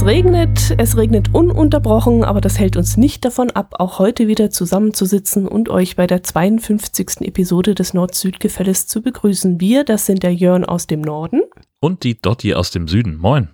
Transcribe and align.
Es 0.00 0.06
regnet, 0.06 0.74
es 0.78 0.96
regnet 0.96 1.34
ununterbrochen, 1.34 2.24
aber 2.24 2.40
das 2.40 2.58
hält 2.58 2.78
uns 2.78 2.96
nicht 2.96 3.22
davon 3.22 3.50
ab, 3.50 3.74
auch 3.80 3.98
heute 3.98 4.28
wieder 4.28 4.48
zusammenzusitzen 4.48 5.46
und 5.46 5.68
euch 5.68 5.94
bei 5.94 6.06
der 6.06 6.22
52. 6.22 7.20
Episode 7.20 7.74
des 7.74 7.92
Nord-Süd-Gefälles 7.92 8.86
zu 8.86 9.02
begrüßen. 9.02 9.60
Wir, 9.60 9.84
das 9.84 10.06
sind 10.06 10.22
der 10.22 10.32
Jörn 10.32 10.64
aus 10.64 10.86
dem 10.86 11.02
Norden. 11.02 11.42
Und 11.80 12.02
die 12.02 12.18
Dotti 12.18 12.54
aus 12.54 12.70
dem 12.70 12.88
Süden. 12.88 13.18
Moin. 13.18 13.50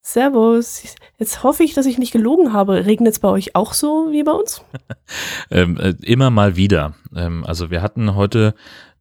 Servus. 0.00 0.94
Jetzt 1.18 1.42
hoffe 1.42 1.62
ich, 1.62 1.74
dass 1.74 1.84
ich 1.84 1.98
nicht 1.98 2.12
gelogen 2.12 2.54
habe. 2.54 2.86
Regnet 2.86 3.12
es 3.12 3.18
bei 3.18 3.28
euch 3.28 3.54
auch 3.54 3.74
so 3.74 4.08
wie 4.10 4.22
bei 4.22 4.32
uns? 4.32 4.64
ähm, 5.50 5.78
äh, 5.78 5.94
immer 6.00 6.30
mal 6.30 6.56
wieder. 6.56 6.94
Ähm, 7.14 7.44
also 7.44 7.70
wir 7.70 7.82
hatten 7.82 8.14
heute 8.14 8.54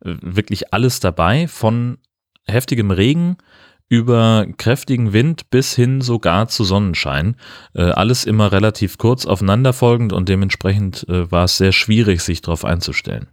äh, 0.03 0.13
wirklich 0.21 0.73
alles 0.73 0.99
dabei, 0.99 1.47
von 1.47 1.99
heftigem 2.45 2.91
Regen 2.91 3.37
über 3.87 4.47
kräftigen 4.57 5.13
Wind 5.13 5.49
bis 5.49 5.75
hin 5.75 6.01
sogar 6.01 6.47
zu 6.47 6.63
Sonnenschein. 6.63 7.35
Äh, 7.73 7.83
alles 7.83 8.25
immer 8.25 8.51
relativ 8.51 8.97
kurz 8.97 9.25
aufeinanderfolgend 9.25 10.13
und 10.13 10.29
dementsprechend 10.29 11.07
äh, 11.07 11.31
war 11.31 11.45
es 11.45 11.57
sehr 11.57 11.71
schwierig, 11.71 12.21
sich 12.21 12.41
darauf 12.41 12.65
einzustellen. 12.65 13.27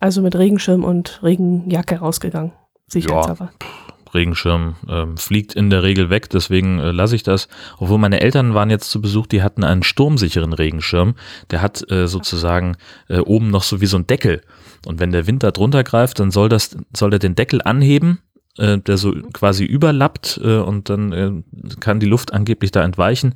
Also 0.00 0.22
mit 0.22 0.36
Regenschirm 0.36 0.84
und 0.84 1.20
Regenjacke 1.22 1.96
rausgegangen. 1.96 2.52
Sicherheitshalber. 2.86 3.50
Ja, 3.60 3.68
Regenschirm 4.14 4.76
ähm, 4.88 5.16
fliegt 5.16 5.54
in 5.54 5.70
der 5.70 5.82
Regel 5.82 6.08
weg, 6.08 6.30
deswegen 6.30 6.78
äh, 6.78 6.92
lasse 6.92 7.16
ich 7.16 7.22
das. 7.22 7.48
Obwohl 7.78 7.98
meine 7.98 8.20
Eltern 8.20 8.54
waren 8.54 8.70
jetzt 8.70 8.90
zu 8.90 9.00
Besuch, 9.00 9.26
die 9.26 9.42
hatten 9.42 9.64
einen 9.64 9.82
sturmsicheren 9.82 10.52
Regenschirm. 10.52 11.14
Der 11.50 11.62
hat 11.62 11.90
äh, 11.90 12.06
sozusagen 12.06 12.76
äh, 13.08 13.18
oben 13.18 13.50
noch 13.50 13.62
so 13.62 13.80
wie 13.80 13.86
so 13.86 13.98
ein 13.98 14.06
Deckel. 14.06 14.42
Und 14.86 15.00
wenn 15.00 15.10
der 15.10 15.26
Wind 15.26 15.42
da 15.42 15.50
drunter 15.50 15.84
greift, 15.84 16.20
dann 16.20 16.30
soll 16.30 16.48
das, 16.48 16.76
soll 16.96 17.12
er 17.12 17.18
den 17.18 17.34
Deckel 17.34 17.60
anheben 17.62 18.20
äh, 18.58 18.78
der 18.78 18.96
so 18.96 19.12
quasi 19.32 19.64
überlappt 19.64 20.40
äh, 20.42 20.58
und 20.58 20.90
dann 20.90 21.12
äh, 21.12 21.32
kann 21.80 22.00
die 22.00 22.06
Luft 22.06 22.32
angeblich 22.32 22.70
da 22.70 22.82
entweichen. 22.82 23.34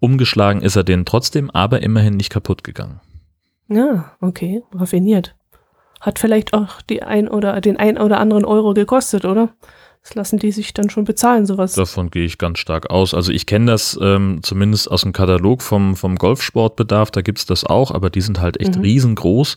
Umgeschlagen 0.00 0.62
ist 0.62 0.76
er 0.76 0.84
den 0.84 1.04
trotzdem, 1.04 1.50
aber 1.50 1.82
immerhin 1.82 2.16
nicht 2.16 2.30
kaputt 2.30 2.64
gegangen. 2.64 3.00
Ja, 3.68 4.12
okay, 4.20 4.62
raffiniert. 4.74 5.34
Hat 6.00 6.18
vielleicht 6.18 6.52
auch 6.52 6.82
die 6.82 7.02
ein 7.02 7.28
oder 7.28 7.60
den 7.60 7.76
ein 7.76 7.96
oder 7.96 8.18
anderen 8.18 8.44
Euro 8.44 8.74
gekostet, 8.74 9.24
oder? 9.24 9.50
Das 10.02 10.16
lassen 10.16 10.40
die 10.40 10.50
sich 10.50 10.74
dann 10.74 10.90
schon 10.90 11.04
bezahlen, 11.04 11.46
sowas. 11.46 11.74
Davon 11.74 12.10
gehe 12.10 12.24
ich 12.24 12.36
ganz 12.36 12.58
stark 12.58 12.90
aus. 12.90 13.14
Also 13.14 13.30
ich 13.30 13.46
kenne 13.46 13.66
das 13.70 13.96
ähm, 14.02 14.40
zumindest 14.42 14.90
aus 14.90 15.02
dem 15.02 15.12
Katalog 15.12 15.62
vom, 15.62 15.94
vom 15.94 16.16
Golfsportbedarf, 16.16 17.12
da 17.12 17.20
gibt 17.22 17.38
es 17.38 17.46
das 17.46 17.64
auch, 17.64 17.92
aber 17.92 18.10
die 18.10 18.20
sind 18.20 18.40
halt 18.40 18.60
echt 18.60 18.76
mhm. 18.76 18.82
riesengroß 18.82 19.56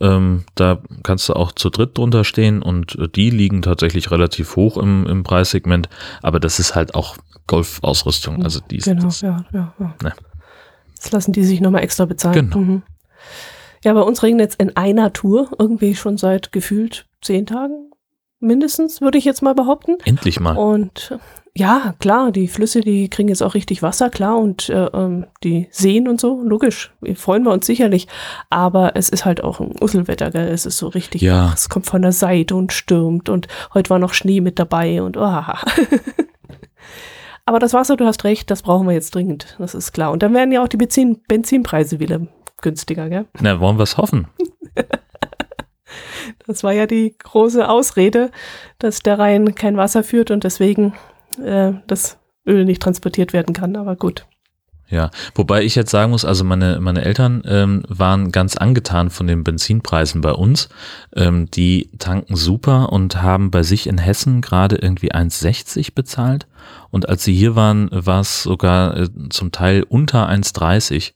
ähm, 0.00 0.44
da 0.54 0.80
kannst 1.02 1.28
du 1.28 1.34
auch 1.34 1.52
zu 1.52 1.70
dritt 1.70 1.98
drunter 1.98 2.24
stehen 2.24 2.62
und 2.62 2.96
äh, 2.96 3.08
die 3.08 3.30
liegen 3.30 3.62
tatsächlich 3.62 4.10
relativ 4.10 4.56
hoch 4.56 4.76
im, 4.76 5.06
im 5.06 5.24
Preissegment, 5.24 5.88
aber 6.22 6.40
das 6.40 6.58
ist 6.58 6.74
halt 6.74 6.94
auch 6.94 7.16
Golfausrüstung. 7.46 8.44
Also 8.44 8.60
die 8.60 8.78
genau, 8.78 9.04
das, 9.04 9.20
ja, 9.20 9.44
ja, 9.52 9.74
ja. 9.78 9.94
Ne. 10.02 10.12
Das 10.96 11.12
lassen 11.12 11.32
die 11.32 11.44
sich 11.44 11.60
nochmal 11.60 11.82
extra 11.82 12.04
bezahlen. 12.04 12.50
Genau. 12.50 12.58
Mhm. 12.58 12.82
Ja, 13.84 13.92
bei 13.92 14.00
uns 14.02 14.22
regnet 14.22 14.50
es 14.50 14.56
in 14.56 14.76
einer 14.76 15.12
Tour, 15.12 15.50
irgendwie 15.58 15.94
schon 15.94 16.18
seit 16.18 16.52
gefühlt 16.52 17.06
zehn 17.22 17.46
Tagen 17.46 17.90
mindestens, 18.40 19.00
würde 19.00 19.18
ich 19.18 19.24
jetzt 19.24 19.42
mal 19.42 19.54
behaupten. 19.54 19.96
Endlich 20.04 20.40
mal. 20.40 20.56
Und 20.56 21.18
ja, 21.58 21.94
klar, 21.98 22.30
die 22.30 22.46
Flüsse, 22.46 22.82
die 22.82 23.10
kriegen 23.10 23.28
jetzt 23.28 23.42
auch 23.42 23.54
richtig 23.54 23.82
Wasser, 23.82 24.10
klar, 24.10 24.38
und 24.38 24.68
äh, 24.68 24.86
ähm, 24.94 25.26
die 25.42 25.66
Seen 25.72 26.06
und 26.06 26.20
so, 26.20 26.40
logisch, 26.40 26.92
freuen 27.16 27.42
wir 27.42 27.50
uns 27.50 27.66
sicherlich. 27.66 28.06
Aber 28.48 28.92
es 28.94 29.08
ist 29.08 29.24
halt 29.24 29.42
auch 29.42 29.58
ein 29.58 29.74
Usselwetter, 29.80 30.30
gell? 30.30 30.46
Es 30.46 30.66
ist 30.66 30.78
so 30.78 30.86
richtig, 30.86 31.20
ja. 31.20 31.50
es 31.52 31.68
kommt 31.68 31.86
von 31.86 32.02
der 32.02 32.12
Seite 32.12 32.54
und 32.54 32.72
stürmt 32.72 33.28
und 33.28 33.48
heute 33.74 33.90
war 33.90 33.98
noch 33.98 34.14
Schnee 34.14 34.40
mit 34.40 34.60
dabei 34.60 35.02
und 35.02 35.16
oh. 35.16 35.20
Aber 37.44 37.58
das 37.58 37.72
Wasser, 37.72 37.96
du 37.96 38.04
hast 38.04 38.22
recht, 38.22 38.52
das 38.52 38.62
brauchen 38.62 38.86
wir 38.86 38.94
jetzt 38.94 39.16
dringend, 39.16 39.56
das 39.58 39.74
ist 39.74 39.90
klar. 39.92 40.12
Und 40.12 40.22
dann 40.22 40.34
werden 40.34 40.52
ja 40.52 40.62
auch 40.62 40.68
die 40.68 40.76
Benzin 40.76 41.22
Benzinpreise 41.26 41.98
wieder 41.98 42.20
günstiger, 42.60 43.08
gell? 43.08 43.26
Na, 43.40 43.58
wollen 43.58 43.78
wir 43.78 43.82
es 43.82 43.96
hoffen. 43.96 44.28
das 46.46 46.62
war 46.62 46.72
ja 46.72 46.86
die 46.86 47.16
große 47.18 47.68
Ausrede, 47.68 48.30
dass 48.78 49.00
der 49.00 49.18
Rhein 49.18 49.56
kein 49.56 49.76
Wasser 49.76 50.04
führt 50.04 50.30
und 50.30 50.44
deswegen 50.44 50.92
äh, 51.38 51.74
das 51.86 52.18
Öl 52.46 52.64
nicht 52.64 52.82
transportiert 52.82 53.32
werden 53.32 53.54
kann, 53.54 53.76
aber 53.76 53.96
gut. 53.96 54.26
Ja, 54.90 55.10
wobei 55.34 55.64
ich 55.64 55.74
jetzt 55.74 55.90
sagen 55.90 56.12
muss, 56.12 56.24
also 56.24 56.44
meine, 56.44 56.80
meine 56.80 57.04
Eltern 57.04 57.42
ähm, 57.44 57.82
waren 57.88 58.32
ganz 58.32 58.56
angetan 58.56 59.10
von 59.10 59.26
den 59.26 59.44
Benzinpreisen 59.44 60.22
bei 60.22 60.32
uns. 60.32 60.70
Ähm, 61.14 61.50
die 61.50 61.90
tanken 61.98 62.36
super 62.36 62.90
und 62.90 63.20
haben 63.22 63.50
bei 63.50 63.62
sich 63.62 63.86
in 63.86 63.98
Hessen 63.98 64.40
gerade 64.40 64.76
irgendwie 64.76 65.12
1,60 65.12 65.94
bezahlt. 65.94 66.46
Und 66.90 67.06
als 67.06 67.22
sie 67.22 67.34
hier 67.34 67.54
waren, 67.54 67.90
war 67.92 68.20
es 68.20 68.42
sogar 68.44 68.96
äh, 68.96 69.08
zum 69.28 69.52
Teil 69.52 69.82
unter 69.82 70.26
1,30. 70.26 71.12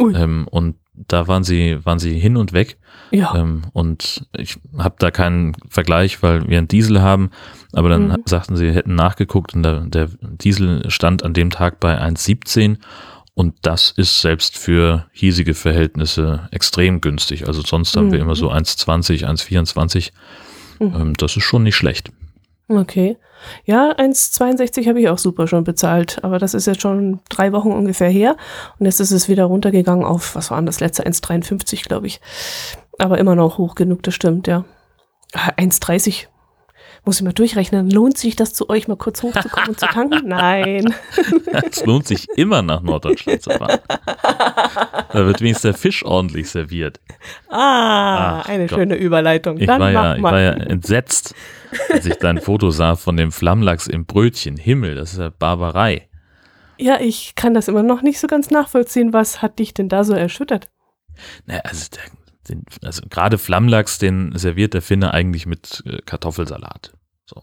Ähm, 0.00 0.48
und 0.50 0.74
da 0.94 1.26
waren 1.28 1.44
sie, 1.44 1.84
waren 1.84 1.98
sie 1.98 2.18
hin 2.18 2.36
und 2.36 2.52
weg. 2.52 2.76
Ja. 3.10 3.34
Ähm, 3.34 3.62
und 3.72 4.26
ich 4.36 4.58
habe 4.78 4.96
da 4.98 5.10
keinen 5.10 5.54
Vergleich, 5.68 6.22
weil 6.22 6.48
wir 6.48 6.58
einen 6.58 6.68
Diesel 6.68 7.02
haben. 7.02 7.30
Aber 7.72 7.88
dann 7.88 8.08
mhm. 8.08 8.22
sagten 8.26 8.56
sie, 8.56 8.70
hätten 8.70 8.94
nachgeguckt 8.94 9.54
und 9.54 9.62
der, 9.62 9.80
der 9.80 10.08
Diesel 10.22 10.88
stand 10.90 11.24
an 11.24 11.34
dem 11.34 11.50
Tag 11.50 11.80
bei 11.80 12.00
1,17 12.00 12.78
und 13.34 13.54
das 13.62 13.90
ist 13.90 14.20
selbst 14.20 14.56
für 14.56 15.06
hiesige 15.12 15.54
Verhältnisse 15.54 16.48
extrem 16.52 17.00
günstig. 17.00 17.48
Also 17.48 17.62
sonst 17.62 17.96
haben 17.96 18.12
wir 18.12 18.20
immer 18.20 18.36
so 18.36 18.50
1,20, 18.50 19.26
1,24. 19.26 20.12
Mhm. 20.78 20.94
Ähm, 20.94 21.14
das 21.14 21.36
ist 21.36 21.42
schon 21.42 21.64
nicht 21.64 21.74
schlecht. 21.76 22.12
Okay. 22.68 23.16
Ja, 23.64 23.92
1,62 23.92 24.88
habe 24.88 25.00
ich 25.00 25.08
auch 25.08 25.18
super 25.18 25.46
schon 25.46 25.64
bezahlt, 25.64 26.22
aber 26.22 26.38
das 26.38 26.54
ist 26.54 26.66
jetzt 26.66 26.82
schon 26.82 27.20
drei 27.28 27.52
Wochen 27.52 27.72
ungefähr 27.72 28.08
her 28.08 28.36
und 28.78 28.86
jetzt 28.86 29.00
ist 29.00 29.10
es 29.10 29.28
wieder 29.28 29.44
runtergegangen 29.44 30.04
auf, 30.04 30.34
was 30.34 30.50
war 30.50 30.60
das 30.62 30.80
letzte, 30.80 31.06
1,53 31.06 31.84
glaube 31.86 32.06
ich. 32.06 32.20
Aber 32.98 33.18
immer 33.18 33.34
noch 33.34 33.58
hoch 33.58 33.74
genug, 33.74 34.02
das 34.02 34.14
stimmt, 34.14 34.46
ja. 34.46 34.64
1,30 35.34 36.26
muss 37.04 37.16
ich 37.16 37.22
mal 37.22 37.32
durchrechnen. 37.32 37.90
Lohnt 37.90 38.16
sich 38.16 38.34
das 38.34 38.54
zu 38.54 38.70
euch 38.70 38.88
mal 38.88 38.96
kurz 38.96 39.22
hochzukommen 39.22 39.70
und 39.70 39.80
zu 39.80 39.86
tanken? 39.86 40.22
Nein. 40.28 40.94
Es 41.70 41.84
lohnt 41.84 42.06
sich 42.06 42.26
immer 42.36 42.62
nach 42.62 42.82
Norddeutschland 42.82 43.42
zu 43.42 43.50
fahren. 43.50 43.78
Da 43.86 45.26
wird 45.26 45.40
wenigstens 45.40 45.62
der 45.62 45.74
Fisch 45.74 46.04
ordentlich 46.04 46.50
serviert. 46.50 47.00
Ah, 47.48 48.40
Ach, 48.40 48.48
eine 48.48 48.66
Gott. 48.66 48.78
schöne 48.78 48.96
Überleitung. 48.96 49.58
Ich, 49.58 49.68
war 49.68 49.90
ja, 49.90 50.16
ich 50.16 50.22
war 50.22 50.40
ja 50.40 50.50
entsetzt, 50.52 51.34
als 51.90 52.06
ich 52.06 52.16
dein 52.16 52.40
Foto 52.40 52.70
sah 52.70 52.96
von 52.96 53.16
dem 53.16 53.32
Flammlachs 53.32 53.86
im 53.86 54.06
Brötchen. 54.06 54.56
Himmel, 54.56 54.94
das 54.94 55.12
ist 55.12 55.18
ja 55.18 55.30
Barbarei. 55.30 56.08
Ja, 56.78 57.00
ich 57.00 57.34
kann 57.34 57.54
das 57.54 57.68
immer 57.68 57.82
noch 57.82 58.02
nicht 58.02 58.18
so 58.18 58.26
ganz 58.26 58.50
nachvollziehen. 58.50 59.12
Was 59.12 59.42
hat 59.42 59.58
dich 59.58 59.74
denn 59.74 59.88
da 59.88 60.04
so 60.04 60.12
erschüttert? 60.12 60.68
Naja, 61.46 61.60
also 61.64 61.86
den, 62.48 62.64
also 62.82 63.02
gerade 63.08 63.38
Flammlachs, 63.38 63.98
den 63.98 64.36
serviert 64.36 64.74
der 64.74 64.82
Finne 64.82 65.14
eigentlich 65.14 65.46
mit 65.46 65.82
äh, 65.86 65.98
Kartoffelsalat. 66.04 66.92
So. 67.26 67.42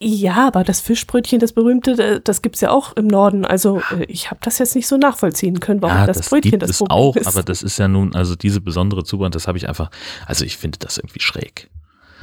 Ja, 0.00 0.46
aber 0.46 0.64
das 0.64 0.80
Fischbrötchen, 0.80 1.40
das 1.40 1.52
berühmte, 1.52 2.20
das 2.20 2.42
gibt 2.42 2.54
es 2.54 2.60
ja 2.60 2.70
auch 2.70 2.94
im 2.94 3.06
Norden. 3.06 3.44
Also 3.44 3.82
äh, 3.90 4.04
ich 4.04 4.30
habe 4.30 4.40
das 4.42 4.58
jetzt 4.58 4.74
nicht 4.74 4.86
so 4.86 4.96
nachvollziehen 4.96 5.60
können, 5.60 5.82
warum 5.82 5.98
ja, 5.98 6.06
das, 6.06 6.18
das 6.18 6.28
Brötchen 6.30 6.52
gibt 6.52 6.62
das 6.62 6.70
es 6.70 6.78
Problem 6.78 6.96
auch, 6.96 7.16
ist. 7.16 7.26
Aber 7.26 7.42
das 7.42 7.62
ist 7.62 7.78
ja 7.78 7.88
nun, 7.88 8.14
also 8.14 8.36
diese 8.36 8.60
besondere 8.60 9.04
Zubereitung, 9.04 9.32
das 9.32 9.48
habe 9.48 9.58
ich 9.58 9.68
einfach, 9.68 9.90
also 10.26 10.44
ich 10.44 10.56
finde 10.56 10.78
das 10.78 10.98
irgendwie 10.98 11.20
schräg. 11.20 11.68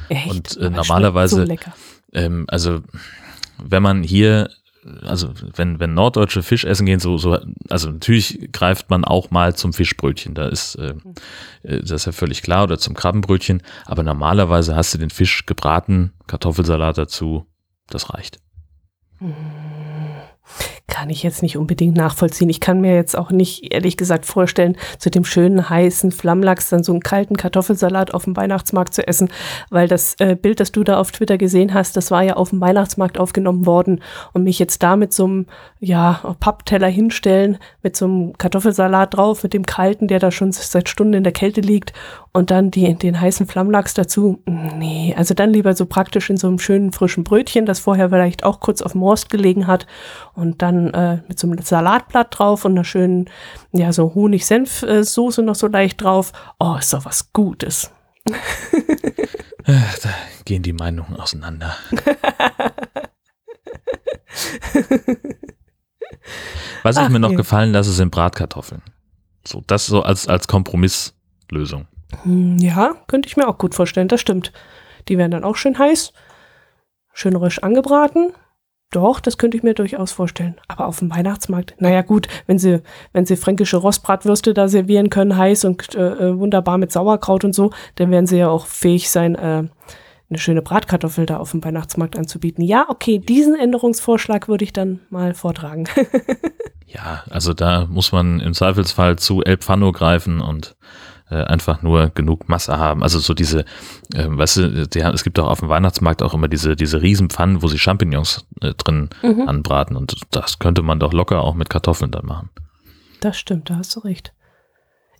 Echt? 0.08 0.30
Und 0.30 0.56
äh, 0.56 0.70
normalerweise, 0.70 1.46
so 1.46 1.56
ähm, 2.12 2.44
also 2.48 2.80
wenn 3.58 3.82
man 3.82 4.02
hier 4.02 4.50
also 5.02 5.32
wenn, 5.56 5.80
wenn 5.80 5.94
Norddeutsche 5.94 6.42
Fisch 6.42 6.64
essen 6.64 6.84
gehen, 6.84 7.00
so, 7.00 7.16
so, 7.16 7.38
also 7.70 7.90
natürlich 7.90 8.50
greift 8.52 8.90
man 8.90 9.04
auch 9.04 9.30
mal 9.30 9.56
zum 9.56 9.72
Fischbrötchen, 9.72 10.34
da 10.34 10.48
ist 10.48 10.74
äh, 10.74 10.94
äh, 11.62 11.80
das 11.80 11.90
ist 11.90 12.04
ja 12.06 12.12
völlig 12.12 12.42
klar, 12.42 12.64
oder 12.64 12.78
zum 12.78 12.94
Krabbenbrötchen, 12.94 13.62
aber 13.86 14.02
normalerweise 14.02 14.76
hast 14.76 14.92
du 14.92 14.98
den 14.98 15.10
Fisch 15.10 15.46
gebraten, 15.46 16.12
Kartoffelsalat 16.26 16.98
dazu, 16.98 17.46
das 17.88 18.12
reicht. 18.12 18.40
Mhm 19.20 19.63
kann 20.86 21.08
ich 21.08 21.22
jetzt 21.22 21.42
nicht 21.42 21.56
unbedingt 21.56 21.96
nachvollziehen. 21.96 22.50
Ich 22.50 22.60
kann 22.60 22.80
mir 22.80 22.94
jetzt 22.94 23.16
auch 23.16 23.30
nicht, 23.30 23.72
ehrlich 23.72 23.96
gesagt, 23.96 24.26
vorstellen, 24.26 24.76
zu 24.98 25.10
dem 25.10 25.24
schönen, 25.24 25.70
heißen 25.70 26.12
Flammlachs 26.12 26.68
dann 26.68 26.84
so 26.84 26.92
einen 26.92 27.02
kalten 27.02 27.36
Kartoffelsalat 27.36 28.12
auf 28.12 28.24
dem 28.24 28.36
Weihnachtsmarkt 28.36 28.92
zu 28.92 29.06
essen, 29.06 29.30
weil 29.70 29.88
das 29.88 30.14
äh, 30.18 30.36
Bild, 30.36 30.60
das 30.60 30.72
du 30.72 30.84
da 30.84 30.98
auf 30.98 31.10
Twitter 31.10 31.38
gesehen 31.38 31.72
hast, 31.72 31.96
das 31.96 32.10
war 32.10 32.22
ja 32.22 32.34
auf 32.34 32.50
dem 32.50 32.60
Weihnachtsmarkt 32.60 33.18
aufgenommen 33.18 33.64
worden 33.64 34.02
und 34.34 34.44
mich 34.44 34.58
jetzt 34.58 34.82
da 34.82 34.96
mit 34.96 35.12
so 35.12 35.24
einem, 35.24 35.46
ja, 35.84 36.36
Pappteller 36.40 36.88
hinstellen, 36.88 37.58
mit 37.82 37.96
so 37.96 38.04
einem 38.04 38.38
Kartoffelsalat 38.38 39.14
drauf, 39.14 39.42
mit 39.42 39.54
dem 39.54 39.64
kalten, 39.64 40.08
der 40.08 40.18
da 40.18 40.30
schon 40.30 40.52
seit 40.52 40.88
Stunden 40.88 41.14
in 41.14 41.24
der 41.24 41.32
Kälte 41.32 41.60
liegt 41.60 41.92
und 42.32 42.50
dann 42.50 42.70
die, 42.70 42.94
den 42.94 43.20
heißen 43.20 43.46
Flammlachs 43.46 43.94
dazu. 43.94 44.42
Nee, 44.46 45.14
also 45.16 45.34
dann 45.34 45.52
lieber 45.52 45.74
so 45.74 45.86
praktisch 45.86 46.30
in 46.30 46.36
so 46.36 46.48
einem 46.48 46.58
schönen 46.58 46.92
frischen 46.92 47.24
Brötchen, 47.24 47.66
das 47.66 47.80
vorher 47.80 48.10
vielleicht 48.10 48.44
auch 48.44 48.60
kurz 48.60 48.82
auf 48.82 48.92
dem 48.92 49.00
Morst 49.00 49.30
gelegen 49.30 49.66
hat 49.66 49.86
und 50.34 50.62
dann 50.62 50.74
dann 50.74 50.92
äh, 50.92 51.22
mit 51.28 51.38
so 51.38 51.46
einem 51.46 51.62
Salatblatt 51.62 52.38
drauf 52.38 52.64
und 52.64 52.72
einer 52.72 52.84
schönen, 52.84 53.30
ja, 53.72 53.92
so 53.92 54.14
Honig-Senf-Soße 54.14 55.42
noch 55.42 55.54
so 55.54 55.66
leicht 55.66 56.02
drauf. 56.02 56.32
Oh, 56.58 56.76
ist 56.78 56.92
doch 56.92 57.04
was 57.04 57.32
Gutes. 57.32 57.90
da 58.24 58.34
gehen 60.44 60.62
die 60.62 60.72
Meinungen 60.72 61.16
auseinander. 61.16 61.76
Was 66.82 66.96
ich 66.96 67.02
Ach, 67.02 67.08
mir 67.08 67.18
noch 67.20 67.30
je. 67.30 67.36
gefallen 67.36 67.72
lasse, 67.72 67.92
sind 67.92 68.10
Bratkartoffeln. 68.10 68.82
So, 69.46 69.62
das 69.66 69.86
so 69.86 70.02
als, 70.02 70.26
als 70.28 70.48
Kompromisslösung. 70.48 71.86
Hm, 72.22 72.58
Ja, 72.58 72.94
könnte 73.06 73.28
ich 73.28 73.36
mir 73.36 73.48
auch 73.48 73.58
gut 73.58 73.74
vorstellen, 73.74 74.08
das 74.08 74.20
stimmt. 74.20 74.52
Die 75.08 75.18
werden 75.18 75.30
dann 75.32 75.44
auch 75.44 75.56
schön 75.56 75.78
heiß, 75.78 76.12
schön 77.12 77.36
rösch 77.36 77.58
angebraten. 77.58 78.32
Doch, 78.90 79.18
das 79.18 79.38
könnte 79.38 79.56
ich 79.56 79.62
mir 79.64 79.74
durchaus 79.74 80.12
vorstellen. 80.12 80.54
Aber 80.68 80.86
auf 80.86 81.00
dem 81.00 81.10
Weihnachtsmarkt, 81.10 81.74
naja 81.78 82.02
gut, 82.02 82.28
wenn 82.46 82.58
sie, 82.60 82.80
wenn 83.12 83.26
sie 83.26 83.34
fränkische 83.36 83.76
Rostbratwürste 83.78 84.54
da 84.54 84.68
servieren 84.68 85.10
können, 85.10 85.36
heiß 85.36 85.64
und 85.64 85.94
äh, 85.96 86.28
äh, 86.28 86.38
wunderbar 86.38 86.78
mit 86.78 86.92
Sauerkraut 86.92 87.44
und 87.44 87.54
so, 87.54 87.70
dann 87.96 88.10
werden 88.12 88.26
sie 88.28 88.38
ja 88.38 88.48
auch 88.48 88.66
fähig 88.66 89.10
sein, 89.10 89.34
äh, 89.34 89.64
eine 90.34 90.40
schöne 90.40 90.62
Bratkartoffel 90.62 91.26
da 91.26 91.38
auf 91.38 91.52
dem 91.52 91.64
Weihnachtsmarkt 91.64 92.16
anzubieten. 92.16 92.62
Ja, 92.64 92.86
okay, 92.88 93.18
diesen 93.18 93.54
Änderungsvorschlag 93.54 94.48
würde 94.48 94.64
ich 94.64 94.72
dann 94.72 95.00
mal 95.10 95.34
vortragen. 95.34 95.84
Ja, 96.86 97.24
also 97.28 97.54
da 97.54 97.86
muss 97.86 98.12
man 98.12 98.38
im 98.38 98.54
Zweifelsfall 98.54 99.18
zu 99.18 99.42
El 99.42 99.56
Pfano 99.56 99.90
greifen 99.90 100.40
und 100.40 100.76
äh, 101.28 101.42
einfach 101.42 101.82
nur 101.82 102.10
genug 102.10 102.48
Masse 102.48 102.78
haben. 102.78 103.02
Also 103.02 103.18
so 103.18 103.34
diese, 103.34 103.60
äh, 104.14 104.26
weißt 104.28 104.56
du, 104.58 104.86
die, 104.86 105.00
es 105.00 105.24
gibt 105.24 105.40
auch 105.40 105.48
auf 105.48 105.58
dem 105.58 105.68
Weihnachtsmarkt 105.68 106.22
auch 106.22 106.34
immer 106.34 106.46
diese, 106.46 106.76
diese 106.76 107.02
Riesenpfannen, 107.02 107.62
wo 107.62 107.66
sie 107.66 107.80
Champignons 107.80 108.46
äh, 108.60 108.74
drin 108.74 109.10
Mhm. 109.22 109.48
anbraten 109.48 109.96
und 109.96 110.14
das 110.30 110.60
könnte 110.60 110.82
man 110.82 111.00
doch 111.00 111.12
locker 111.12 111.42
auch 111.42 111.54
mit 111.54 111.68
Kartoffeln 111.68 112.12
dann 112.12 112.26
machen. 112.26 112.50
Das 113.20 113.36
stimmt, 113.38 113.70
da 113.70 113.76
hast 113.76 113.96
du 113.96 114.00
recht. 114.00 114.32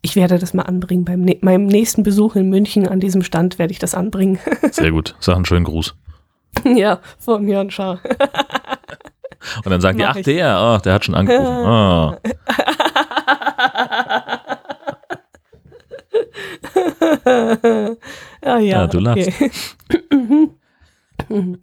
Ich 0.04 0.16
werde 0.16 0.38
das 0.38 0.52
mal 0.52 0.64
anbringen. 0.64 1.06
Beim 1.06 1.22
ne 1.22 1.38
meinem 1.40 1.64
nächsten 1.64 2.02
Besuch 2.02 2.36
in 2.36 2.50
München 2.50 2.86
an 2.86 3.00
diesem 3.00 3.22
Stand 3.22 3.58
werde 3.58 3.72
ich 3.72 3.78
das 3.78 3.94
anbringen. 3.94 4.38
Sehr 4.70 4.90
gut. 4.90 5.16
Sag 5.18 5.36
einen 5.36 5.46
schönen 5.46 5.64
Gruß. 5.64 5.94
ja, 6.76 7.00
von 7.18 7.48
Jan 7.48 7.70
Schaar. 7.70 8.00
Und 9.64 9.70
dann 9.70 9.80
sagen 9.80 9.96
die, 9.96 10.04
ach 10.04 10.16
ich. 10.16 10.24
der, 10.26 10.60
oh, 10.60 10.78
der 10.82 10.92
hat 10.92 11.06
schon 11.06 11.14
angerufen. 11.14 11.44
Ah. 11.66 12.18
ja, 18.44 18.58
ja, 18.58 18.58
Ja, 18.60 18.86
du 18.86 18.98
okay. 18.98 19.32
Bin 21.28 21.60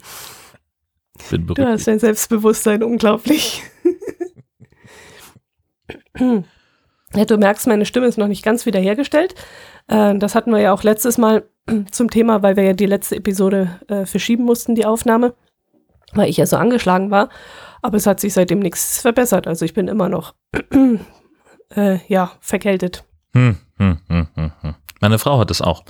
Du 1.30 1.46
berühmt. 1.46 1.70
hast 1.70 1.88
dein 1.88 2.00
Selbstbewusstsein 2.00 2.82
unglaublich. 2.84 3.62
Ja, 7.16 7.26
du 7.26 7.38
merkst, 7.38 7.68
meine 7.68 7.86
Stimme 7.86 8.08
ist 8.08 8.18
noch 8.18 8.28
nicht 8.28 8.44
ganz 8.44 8.66
wiederhergestellt. 8.66 9.36
Äh, 9.88 10.18
das 10.18 10.36
hatten 10.36 10.52
wir 10.52 10.60
ja 10.60 10.74
auch 10.74 10.84
letztes 10.84 11.18
Mal 11.18 11.44
zum 11.92 12.10
Thema, 12.10 12.42
weil 12.44 12.56
wir 12.56 12.64
ja 12.64 12.74
die 12.74 12.86
letzte 12.86 13.16
Episode 13.16 13.80
äh, 13.88 14.06
verschieben 14.06 14.44
mussten, 14.46 14.76
die 14.76 14.86
Aufnahme, 14.86 15.34
weil 16.14 16.30
ich 16.30 16.38
ja 16.38 16.46
so 16.46 16.58
angeschlagen 16.58 17.12
war. 17.12 17.30
Aber 17.82 17.98
es 17.98 18.06
hat 18.08 18.20
sich 18.20 18.34
seitdem 18.34 18.60
nichts 18.60 19.02
verbessert. 19.02 19.48
Also 19.48 19.66
ich 19.66 19.74
bin 19.74 19.88
immer 19.88 20.08
noch, 20.10 20.36
äh, 21.76 21.98
ja, 22.08 22.32
verkältet. 22.40 23.04
Hm, 23.34 23.58
hm, 23.78 23.98
hm, 24.08 24.28
hm, 24.36 24.52
hm. 24.62 24.76
Meine 25.00 25.18
Frau 25.18 25.40
hat 25.40 25.50
es 25.50 25.62
auch. 25.62 25.84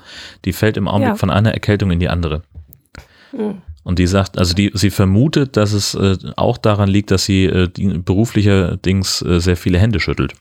Die 0.45 0.53
fällt 0.53 0.77
im 0.77 0.87
Augenblick 0.87 1.13
Ja. 1.13 1.15
von 1.15 1.29
einer 1.29 1.53
Erkältung 1.53 1.91
in 1.91 1.99
die 1.99 2.07
andere. 2.09 2.43
Hm. 3.31 3.61
Und 3.83 3.99
die 3.99 4.07
sagt, 4.07 4.37
also 4.37 4.53
die, 4.53 4.71
sie 4.73 4.91
vermutet, 4.91 5.57
dass 5.57 5.73
es 5.73 5.95
äh, 5.95 6.15
auch 6.37 6.57
daran 6.57 6.87
liegt, 6.87 7.11
dass 7.11 7.25
sie 7.25 7.45
äh, 7.45 7.67
beruflicher 8.05 8.77
Dings 8.77 9.21
äh, 9.23 9.39
sehr 9.39 9.57
viele 9.57 9.79
Hände 9.79 9.99
schüttelt. 9.99 10.33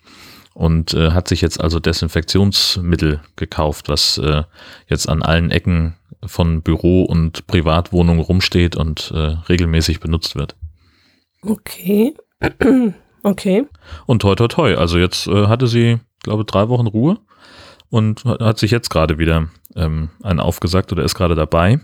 Und 0.60 0.92
äh, 0.92 1.12
hat 1.12 1.26
sich 1.26 1.40
jetzt 1.40 1.58
also 1.58 1.80
Desinfektionsmittel 1.80 3.22
gekauft, 3.34 3.88
was 3.88 4.18
äh, 4.18 4.42
jetzt 4.88 5.08
an 5.08 5.22
allen 5.22 5.50
Ecken 5.50 5.96
von 6.26 6.60
Büro 6.60 7.04
und 7.04 7.46
Privatwohnungen 7.46 8.20
rumsteht 8.20 8.76
und 8.76 9.10
äh, 9.14 9.36
regelmäßig 9.48 10.00
benutzt 10.00 10.36
wird. 10.36 10.56
Okay. 11.40 12.14
okay. 13.22 13.64
Und 14.04 14.20
toi 14.20 14.34
toi 14.34 14.48
toi, 14.48 14.74
also 14.76 14.98
jetzt 14.98 15.26
äh, 15.28 15.46
hatte 15.46 15.66
sie, 15.66 15.98
glaube 16.22 16.44
drei 16.44 16.68
Wochen 16.68 16.88
Ruhe 16.88 17.16
und 17.88 18.26
hat 18.26 18.42
hat 18.42 18.58
sich 18.58 18.70
jetzt 18.70 18.90
gerade 18.90 19.16
wieder 19.16 19.48
ähm, 19.76 20.10
einen 20.22 20.40
aufgesagt 20.40 20.92
oder 20.92 21.04
ist 21.04 21.14
gerade 21.14 21.36
dabei. 21.36 21.80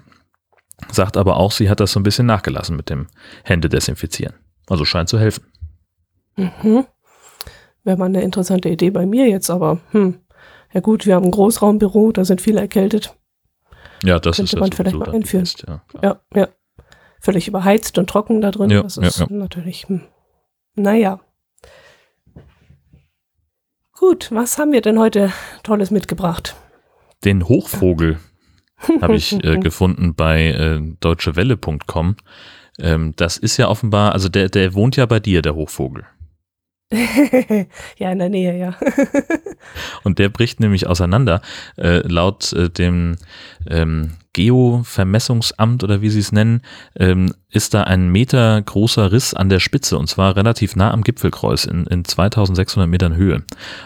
Sagt 0.93 1.17
aber 1.17 1.38
auch, 1.38 1.50
sie 1.50 1.70
hat 1.70 1.81
das 1.81 1.93
so 1.93 2.00
ein 2.00 2.02
bisschen 2.02 2.26
nachgelassen 2.26 2.76
mit 2.76 2.90
dem 2.90 3.06
Hände 3.43 3.70
desinfizieren. 3.70 4.34
Also 4.69 4.84
scheint 4.84 5.08
zu 5.08 5.19
helfen. 5.19 5.46
Mhm. 6.37 6.84
Wäre 7.87 7.97
mal 7.97 8.06
eine 8.06 8.23
interessante 8.23 8.69
Idee 8.69 8.91
bei 8.91 9.06
mir 9.06 9.29
jetzt, 9.29 9.49
aber 9.49 9.79
hm. 9.93 10.19
Ja 10.75 10.81
gut, 10.81 11.06
wir 11.06 11.15
haben 11.15 11.25
ein 11.25 11.31
Großraumbüro, 11.31 12.11
da 12.11 12.25
sind 12.25 12.41
viele 12.41 12.61
erkältet. 12.61 13.15
Ja, 14.03 14.19
das 14.19 14.37
Könnte 14.37 14.56
ist 14.56 14.61
man 14.61 14.71
das 14.71 14.77
vielleicht 14.77 14.97
mal 14.97 15.09
einführen. 15.09 15.44
Pest, 15.44 15.65
ja. 15.69 15.83
Ja, 16.03 16.21
ja. 16.35 16.49
Völlig 17.21 17.47
überheizt 17.47 17.97
und 17.97 18.11
trocken 18.11 18.41
da 18.41 18.50
drin. 18.50 18.71
Ja, 18.71 18.83
das 18.83 18.97
ja, 18.97 19.05
ist 19.05 19.21
ja. 19.21 19.27
natürlich, 19.31 19.88
hm. 19.88 20.00
naja. 20.75 21.21
Gut, 23.93 24.33
was 24.33 24.59
haben 24.59 24.73
wir 24.73 24.81
denn 24.81 24.99
heute 24.99 25.33
Tolles 25.62 25.93
mitgebracht? 25.93 26.56
Den 27.25 27.49
Hochvogel 27.49 28.19
habe 29.00 29.15
ich 29.15 29.33
äh, 29.44 29.59
gefunden 29.59 30.17
bei 30.17 30.49
äh, 30.49 30.81
deutschewelle.com. 30.99 32.17
Ähm, 32.81 33.15
das 33.15 33.37
ist 33.37 33.56
ja 33.59 33.69
offenbar, 33.69 34.12
also 34.12 34.29
der, 34.29 34.49
der 34.49 34.75
wohnt 34.75 34.97
ja 34.97 35.06
bei 35.06 35.21
dir, 35.21 35.41
der 35.41 35.55
Hochvogel. 35.55 36.05
ja, 37.99 38.12
in 38.12 38.19
der 38.19 38.29
Nähe, 38.29 38.56
ja. 38.56 38.77
Und 40.05 40.21
der 40.21 40.29
bricht 40.29 40.61
nämlich 40.61 40.87
auseinander. 40.87 41.41
Äh, 41.77 42.06
laut 42.06 42.53
äh, 42.53 42.71
dem 42.71 43.17
ähm, 43.69 44.12
Geovermessungsamt 44.35 45.83
oder 45.83 46.00
wie 46.00 46.11
sie 46.11 46.21
es 46.21 46.31
nennen, 46.31 46.61
ähm, 46.94 47.35
ist 47.50 47.75
da 47.75 47.83
ein 47.83 48.11
Meter 48.11 48.62
großer 48.62 49.11
Riss 49.11 49.35
an 49.35 49.49
der 49.49 49.59
Spitze 49.59 49.99
und 49.99 50.09
zwar 50.09 50.37
relativ 50.37 50.77
nah 50.77 50.93
am 50.93 51.03
Gipfelkreuz 51.03 51.65
in, 51.65 51.87
in 51.87 52.05
2600 52.05 52.88
Metern 52.88 53.17
Höhe. 53.17 53.43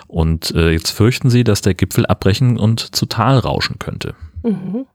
Und 0.06 0.50
äh, 0.54 0.70
jetzt 0.70 0.90
fürchten 0.90 1.30
sie, 1.30 1.44
dass 1.44 1.62
der 1.62 1.74
Gipfel 1.74 2.04
abbrechen 2.04 2.58
und 2.58 2.94
zu 2.94 3.06
Tal 3.06 3.38
rauschen 3.38 3.78
könnte. 3.78 4.14
Mhm. 4.42 4.86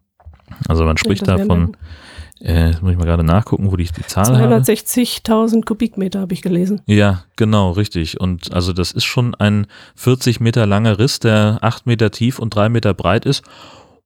Also 0.67 0.83
man 0.83 0.97
spricht 0.97 1.27
davon, 1.27 1.75
äh, 2.45 2.67
jetzt 2.67 2.83
muss 2.83 2.91
ich 2.91 2.97
mal 2.97 3.05
gerade 3.05 3.23
nachgucken, 3.23 3.71
wo 3.71 3.77
ich 3.77 3.91
die 3.91 4.03
Zahl 4.03 4.37
habe. 4.37 4.55
260.000 4.55 5.65
Kubikmeter 5.65 6.19
habe 6.19 6.33
ich 6.33 6.43
gelesen. 6.43 6.81
Ja, 6.85 7.23
genau, 7.35 7.71
richtig. 7.71 8.19
Und 8.19 8.53
also 8.53 8.71
das 8.71 8.91
ist 8.91 9.05
schon 9.05 9.33
ein 9.33 9.65
40 9.95 10.39
Meter 10.39 10.67
langer 10.67 10.99
Riss, 10.99 11.19
der 11.19 11.57
8 11.61 11.87
Meter 11.87 12.11
tief 12.11 12.37
und 12.37 12.53
3 12.53 12.69
Meter 12.69 12.93
breit 12.93 13.25
ist. 13.25 13.43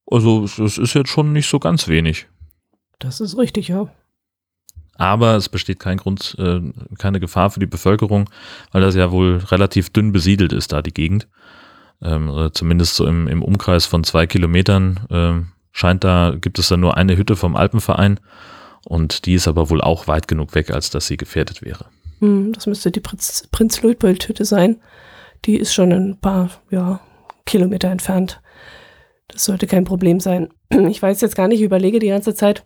Also 0.10 0.46
es 0.46 0.78
ist 0.78 0.94
jetzt 0.94 1.10
schon 1.10 1.34
nicht 1.34 1.50
so 1.50 1.60
ganz 1.60 1.90
wenig. 1.90 2.28
Das 3.00 3.20
ist 3.20 3.38
richtig, 3.38 3.68
ja. 3.68 3.90
Aber 4.96 5.36
es 5.36 5.50
besteht 5.50 5.80
kein 5.80 5.98
Grund, 5.98 6.36
äh, 6.40 6.62
keine 6.98 7.20
Gefahr 7.20 7.50
für 7.50 7.60
die 7.60 7.66
Bevölkerung, 7.66 8.30
weil 8.72 8.82
das 8.82 8.96
ja 8.96 9.12
wohl 9.12 9.38
relativ 9.52 9.90
dünn 9.90 10.14
besiedelt 10.14 10.54
ist, 10.54 10.72
da 10.72 10.82
die 10.82 10.94
Gegend. 10.94 11.28
Ähm, 12.02 12.30
oder 12.30 12.54
zumindest 12.54 12.96
so 12.96 13.06
im, 13.06 13.28
im 13.28 13.44
Umkreis 13.44 13.86
von 13.86 14.06
zwei 14.06 14.28
Kilometern 14.28 15.02
ähm, 15.10 15.48
scheint 15.72 16.04
da, 16.04 16.36
gibt 16.40 16.60
es 16.60 16.70
da 16.70 16.78
nur 16.78 16.98
eine 16.98 17.18
Hütte 17.18 17.36
vom 17.36 17.56
Alpenverein 17.56 18.20
und 18.86 19.26
die 19.26 19.34
ist 19.34 19.48
aber 19.48 19.70
wohl 19.70 19.82
auch 19.82 20.08
weit 20.08 20.28
genug 20.28 20.56
weg, 20.56 20.72
als 20.72 20.90
dass 20.90 21.08
sie 21.08 21.18
gefährdet 21.18 21.62
wäre. 21.62 21.86
Hm, 22.20 22.54
das 22.54 22.68
müsste 22.68 22.92
die 22.92 23.00
Prinz, 23.00 23.48
Prinz 23.52 23.82
Luitpold-Hütte 23.82 24.46
sein. 24.46 24.82
Die 25.46 25.56
ist 25.56 25.74
schon 25.74 25.92
ein 25.92 26.18
paar 26.20 26.50
ja, 26.70 27.00
Kilometer 27.46 27.90
entfernt. 27.90 28.42
Das 29.28 29.46
sollte 29.46 29.68
kein 29.68 29.86
Problem 29.86 30.20
sein. 30.20 30.50
Ich 30.90 31.02
weiß 31.02 31.22
jetzt 31.22 31.36
gar 31.36 31.48
nicht, 31.48 31.60
ich 31.60 31.66
überlege 31.66 32.00
die 32.00 32.10
ganze 32.10 32.36
Zeit, 32.36 32.66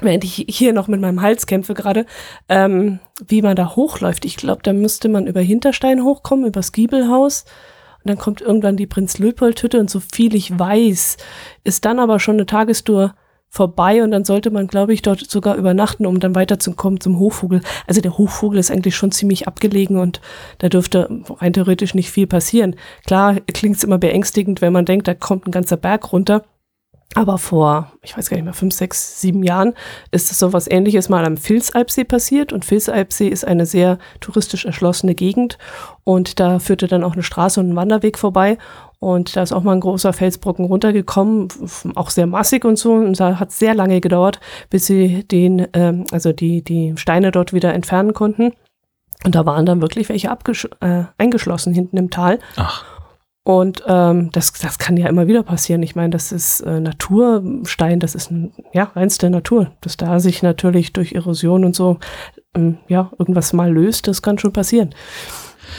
während 0.00 0.24
ich 0.24 0.44
hier 0.48 0.72
noch 0.72 0.88
mit 0.88 1.00
meinem 1.00 1.22
Hals 1.22 1.46
kämpfe 1.46 1.74
gerade, 1.74 2.06
ähm, 2.48 2.98
wie 3.26 3.42
man 3.42 3.56
da 3.56 3.74
hochläuft. 3.74 4.24
Ich 4.24 4.36
glaube, 4.36 4.62
da 4.62 4.72
müsste 4.72 5.08
man 5.08 5.26
über 5.26 5.40
Hinterstein 5.40 6.02
hochkommen, 6.02 6.46
über 6.46 6.60
das 6.60 6.72
Giebelhaus. 6.72 7.44
Und 8.04 8.10
dann 8.10 8.18
kommt 8.18 8.40
irgendwann 8.40 8.76
die 8.76 8.86
Prinz 8.86 9.18
Luitpold-Hütte 9.18 9.78
und 9.78 9.90
so 9.90 10.00
viel 10.00 10.34
ich 10.34 10.58
weiß, 10.58 11.16
ist 11.64 11.84
dann 11.84 11.98
aber 11.98 12.18
schon 12.18 12.36
eine 12.36 12.46
Tagestour 12.46 13.14
vorbei 13.48 14.02
und 14.02 14.12
dann 14.12 14.24
sollte 14.24 14.50
man, 14.50 14.66
glaube 14.66 14.94
ich, 14.94 15.02
dort 15.02 15.30
sogar 15.30 15.56
übernachten, 15.56 16.06
um 16.06 16.18
dann 16.20 16.34
weiterzukommen 16.34 17.00
zum 17.00 17.18
Hochvogel. 17.18 17.60
Also 17.86 18.00
der 18.00 18.16
Hochvogel 18.16 18.58
ist 18.58 18.70
eigentlich 18.70 18.96
schon 18.96 19.12
ziemlich 19.12 19.46
abgelegen 19.46 19.98
und 19.98 20.22
da 20.58 20.70
dürfte 20.70 21.22
rein 21.38 21.52
theoretisch 21.52 21.94
nicht 21.94 22.10
viel 22.10 22.26
passieren. 22.26 22.76
Klar 23.04 23.36
klingt 23.52 23.76
es 23.76 23.84
immer 23.84 23.98
beängstigend, 23.98 24.62
wenn 24.62 24.72
man 24.72 24.86
denkt, 24.86 25.06
da 25.06 25.12
kommt 25.12 25.46
ein 25.46 25.50
ganzer 25.50 25.76
Berg 25.76 26.14
runter. 26.14 26.44
Aber 27.14 27.36
vor, 27.38 27.92
ich 28.02 28.16
weiß 28.16 28.30
gar 28.30 28.36
nicht 28.36 28.44
mehr, 28.44 28.54
fünf, 28.54 28.74
sechs, 28.74 29.20
sieben 29.20 29.42
Jahren 29.42 29.74
ist 30.10 30.30
es 30.30 30.38
sowas 30.38 30.70
ähnliches 30.70 31.08
mal 31.08 31.24
am 31.24 31.36
Vilsalpsee 31.36 32.04
passiert. 32.04 32.52
Und 32.52 32.70
Vilsalpsee 32.70 33.28
ist 33.28 33.46
eine 33.46 33.66
sehr 33.66 33.98
touristisch 34.20 34.64
erschlossene 34.64 35.14
Gegend. 35.14 35.58
Und 36.04 36.40
da 36.40 36.58
führte 36.58 36.88
dann 36.88 37.04
auch 37.04 37.12
eine 37.12 37.22
Straße 37.22 37.60
und 37.60 37.70
ein 37.70 37.76
Wanderweg 37.76 38.18
vorbei. 38.18 38.56
Und 38.98 39.36
da 39.36 39.42
ist 39.42 39.52
auch 39.52 39.62
mal 39.62 39.72
ein 39.72 39.80
großer 39.80 40.12
Felsbrocken 40.12 40.64
runtergekommen, 40.64 41.48
auch 41.96 42.10
sehr 42.10 42.26
massig 42.26 42.64
und 42.64 42.78
so. 42.78 42.92
Und 42.92 43.18
da 43.18 43.38
hat 43.38 43.52
sehr 43.52 43.74
lange 43.74 44.00
gedauert, 44.00 44.40
bis 44.70 44.86
sie 44.86 45.24
den, 45.24 45.66
ähm, 45.74 46.04
also 46.12 46.32
die, 46.32 46.62
die 46.62 46.94
Steine 46.96 47.30
dort 47.30 47.52
wieder 47.52 47.74
entfernen 47.74 48.14
konnten. 48.14 48.52
Und 49.24 49.34
da 49.34 49.44
waren 49.46 49.66
dann 49.66 49.80
wirklich 49.80 50.08
welche 50.08 50.30
abgesch 50.30 50.68
äh, 50.80 51.04
eingeschlossen 51.18 51.74
hinten 51.74 51.96
im 51.96 52.10
Tal. 52.10 52.38
Ach, 52.56 52.84
Und 53.44 53.82
ähm, 53.88 54.30
das, 54.32 54.52
das 54.52 54.78
kann 54.78 54.96
ja 54.96 55.08
immer 55.08 55.26
wieder 55.26 55.42
passieren. 55.42 55.82
Ich 55.82 55.96
meine, 55.96 56.10
das 56.10 56.30
ist 56.30 56.60
äh, 56.60 56.78
Naturstein, 56.78 57.98
das 57.98 58.14
ist 58.14 58.30
ein, 58.30 58.52
ja, 58.72 58.84
reinste 58.94 59.30
Natur. 59.30 59.72
Dass 59.80 59.96
da 59.96 60.20
sich 60.20 60.42
natürlich 60.42 60.92
durch 60.92 61.12
Erosion 61.12 61.64
und 61.64 61.74
so 61.74 61.98
ähm, 62.54 62.78
ja, 62.86 63.10
irgendwas 63.18 63.52
mal 63.52 63.72
löst, 63.72 64.06
das 64.06 64.22
kann 64.22 64.38
schon 64.38 64.52
passieren. 64.52 64.94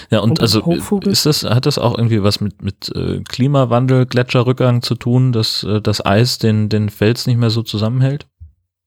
Ja, 0.09 0.19
und, 0.19 0.31
und 0.31 0.41
also 0.41 0.61
ist 1.05 1.25
das, 1.25 1.43
hat 1.43 1.65
das 1.65 1.77
auch 1.77 1.97
irgendwie 1.97 2.23
was 2.23 2.41
mit, 2.41 2.61
mit 2.61 2.91
äh, 2.95 3.21
Klimawandel, 3.21 4.07
Gletscherrückgang 4.07 4.81
zu 4.81 4.95
tun, 4.95 5.31
dass 5.31 5.63
äh, 5.63 5.81
das 5.81 6.05
Eis 6.05 6.39
den, 6.39 6.67
den 6.67 6.89
Fels 6.89 7.27
nicht 7.27 7.37
mehr 7.37 7.49
so 7.49 7.61
zusammenhält? 7.61 8.27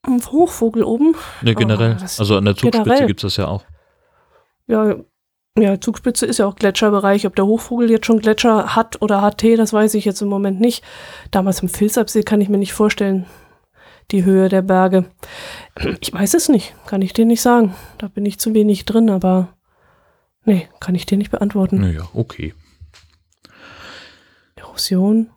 Hochvogel 0.07 0.85
oben? 0.85 1.15
Ne, 1.43 1.55
generell. 1.55 1.97
Oh, 1.99 2.05
also 2.19 2.37
an 2.37 2.45
der 2.45 2.57
Zugspitze 2.57 3.07
gibt 3.07 3.21
es 3.25 3.35
das 3.35 3.37
ja 3.37 3.49
auch. 3.49 3.65
Ja, 4.69 4.97
ja, 5.59 5.81
Zugspitze 5.81 6.27
ist 6.27 6.39
ja 6.39 6.47
auch 6.47 6.57
Gletscherbereich. 6.57 7.27
Ob 7.27 7.35
der 7.35 7.47
Hochvogel 7.47 7.91
jetzt 7.91 8.07
schon 8.07 8.21
Gletscher 8.21 8.77
hat 8.77 9.01
oder 9.01 9.23
HT, 9.23 9.59
das 9.59 9.73
weiß 9.73 9.95
ich 9.95 10.05
jetzt 10.05 10.21
im 10.21 10.29
Moment 10.29 10.61
nicht. 10.61 10.85
Damals 11.31 11.63
im 11.63 11.69
Filzabsee 11.69 12.23
kann 12.23 12.41
ich 12.41 12.49
mir 12.49 12.59
nicht 12.59 12.75
vorstellen, 12.75 13.27
die 14.11 14.25
Höhe 14.25 14.49
der 14.49 14.63
Berge. 14.63 15.07
Ich 16.01 16.13
weiß 16.13 16.35
es 16.35 16.49
nicht, 16.49 16.75
kann 16.87 17.03
ich 17.03 17.13
dir 17.13 17.25
nicht 17.25 17.43
sagen. 17.43 17.75
Da 17.99 18.09
bin 18.09 18.27
ich 18.27 18.39
zu 18.39 18.55
wenig 18.55 18.85
drin, 18.85 19.11
aber 19.11 19.49
nee, 20.45 20.69
kann 20.81 20.95
ich 20.95 21.07
dir 21.07 21.19
nicht 21.19 21.31
beantworten. 21.31 21.81
Naja, 21.81 22.09
okay. 22.15 22.55
Erosion, 24.57 25.31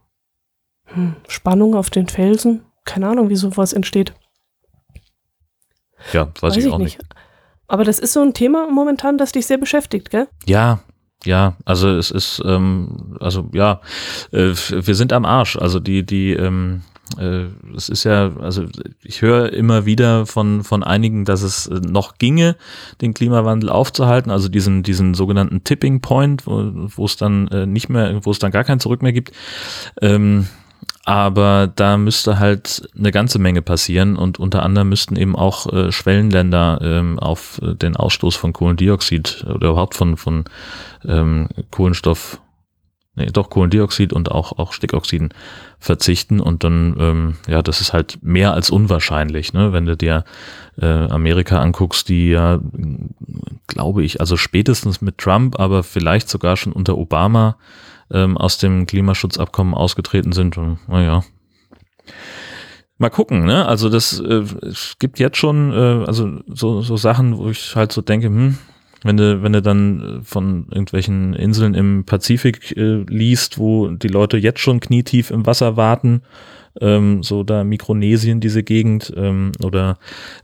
hm, 0.85 1.15
Spannung 1.27 1.75
auf 1.75 1.89
den 1.89 2.07
Felsen, 2.07 2.65
keine 2.83 3.07
Ahnung, 3.07 3.29
wie 3.29 3.35
sowas 3.35 3.73
entsteht. 3.73 4.13
Ja, 6.13 6.27
weiß, 6.27 6.55
weiß 6.55 6.57
ich, 6.57 6.71
auch 6.71 6.77
nicht. 6.77 6.99
nicht. 6.99 7.09
Aber 7.69 7.85
das 7.85 7.99
ist 7.99 8.13
so 8.13 8.21
ein 8.21 8.33
Thema 8.33 8.67
momentan, 8.69 9.17
das 9.17 9.31
dich 9.31 9.45
sehr 9.45 9.57
beschäftigt, 9.57 10.09
gell? 10.09 10.27
Ja, 10.45 10.79
ja, 11.23 11.55
also 11.65 11.89
es 11.89 12.11
ist, 12.11 12.41
ähm, 12.45 13.15
also 13.19 13.49
ja, 13.53 13.81
äh, 14.31 14.53
wir 14.69 14.95
sind 14.95 15.13
am 15.13 15.25
Arsch. 15.25 15.55
Also 15.55 15.79
die, 15.79 16.05
die, 16.05 16.31
ähm, 16.33 16.81
äh, 17.17 17.45
es 17.75 17.89
ist 17.89 18.05
ja, 18.05 18.31
also 18.39 18.65
ich 19.03 19.21
höre 19.21 19.51
immer 19.53 19.85
wieder 19.85 20.25
von, 20.25 20.63
von 20.63 20.83
einigen, 20.83 21.25
dass 21.25 21.41
es 21.41 21.67
äh, 21.67 21.79
noch 21.79 22.17
ginge, 22.17 22.55
den 23.01 23.13
Klimawandel 23.13 23.69
aufzuhalten, 23.69 24.31
also 24.31 24.49
diesen, 24.49 24.81
diesen 24.81 25.13
sogenannten 25.13 25.63
Tipping 25.63 26.01
Point, 26.01 26.47
wo, 26.47 27.05
es 27.05 27.17
dann 27.17 27.47
äh, 27.49 27.65
nicht 27.65 27.89
mehr, 27.89 28.25
wo 28.25 28.31
es 28.31 28.39
dann 28.39 28.51
gar 28.51 28.63
kein 28.63 28.79
Zurück 28.79 29.01
mehr 29.01 29.13
gibt. 29.13 29.31
Ähm, 30.01 30.47
aber 31.09 31.65
da 31.65 31.97
müsste 31.97 32.37
halt 32.37 32.87
eine 32.95 33.09
ganze 33.09 33.39
Menge 33.39 33.63
passieren 33.63 34.15
und 34.15 34.37
unter 34.37 34.61
anderem 34.61 34.89
müssten 34.89 35.15
eben 35.15 35.35
auch 35.35 35.65
äh, 35.73 35.91
Schwellenländer 35.91 36.79
ähm, 36.83 37.17
auf 37.17 37.59
äh, 37.63 37.73
den 37.73 37.95
Ausstoß 37.95 38.35
von 38.35 38.53
Kohlendioxid 38.53 39.43
oder 39.47 39.69
überhaupt 39.69 39.95
von, 39.95 40.17
von 40.17 40.45
ähm, 41.03 41.49
Kohlenstoff, 41.71 42.39
nee, 43.15 43.25
doch 43.25 43.49
Kohlendioxid 43.49 44.13
und 44.13 44.29
auch, 44.29 44.59
auch 44.59 44.71
Stickoxiden 44.71 45.33
verzichten 45.79 46.39
und 46.39 46.63
dann, 46.63 46.95
ähm, 46.99 47.37
ja, 47.47 47.63
das 47.63 47.81
ist 47.81 47.91
halt 47.91 48.19
mehr 48.21 48.53
als 48.53 48.69
unwahrscheinlich, 48.69 49.51
ne? 49.51 49.73
wenn 49.73 49.87
du 49.87 49.97
dir 49.97 50.25
äh, 50.79 50.85
Amerika 50.85 51.59
anguckst, 51.59 52.07
die 52.07 52.29
ja, 52.29 52.59
glaube 53.65 54.03
ich, 54.03 54.21
also 54.21 54.37
spätestens 54.37 55.01
mit 55.01 55.17
Trump, 55.17 55.59
aber 55.59 55.81
vielleicht 55.81 56.29
sogar 56.29 56.55
schon 56.55 56.71
unter 56.71 56.99
Obama 56.99 57.57
ähm, 58.11 58.37
aus 58.37 58.57
dem 58.57 58.85
Klimaschutzabkommen 58.85 59.73
ausgetreten 59.73 60.31
sind. 60.31 60.57
Und, 60.57 60.79
naja. 60.87 61.23
Mal 62.97 63.09
gucken, 63.09 63.45
ne? 63.45 63.65
Also 63.65 63.89
das 63.89 64.19
äh, 64.19 64.43
gibt 64.99 65.19
jetzt 65.19 65.37
schon 65.37 65.71
äh, 65.71 66.05
also 66.05 66.41
so, 66.47 66.81
so 66.81 66.97
Sachen, 66.97 67.37
wo 67.37 67.49
ich 67.49 67.75
halt 67.75 67.93
so 67.93 68.01
denke, 68.01 68.27
hm, 68.27 68.57
wenn 69.03 69.15
du, 69.15 69.41
wenn 69.41 69.53
du 69.53 69.61
dann 69.61 70.21
von 70.23 70.67
irgendwelchen 70.69 71.33
Inseln 71.33 71.73
im 71.73 72.03
Pazifik 72.03 72.75
äh, 72.75 73.03
liest, 73.07 73.57
wo 73.57 73.87
die 73.87 74.09
Leute 74.09 74.37
jetzt 74.37 74.59
schon 74.59 74.81
knietief 74.81 75.31
im 75.31 75.45
Wasser 75.45 75.77
warten, 75.77 76.23
ähm, 76.81 77.23
so 77.23 77.43
da 77.43 77.63
Mikronesien, 77.63 78.41
diese 78.41 78.63
Gegend, 78.63 79.13
ähm, 79.15 79.53
oder 79.63 79.97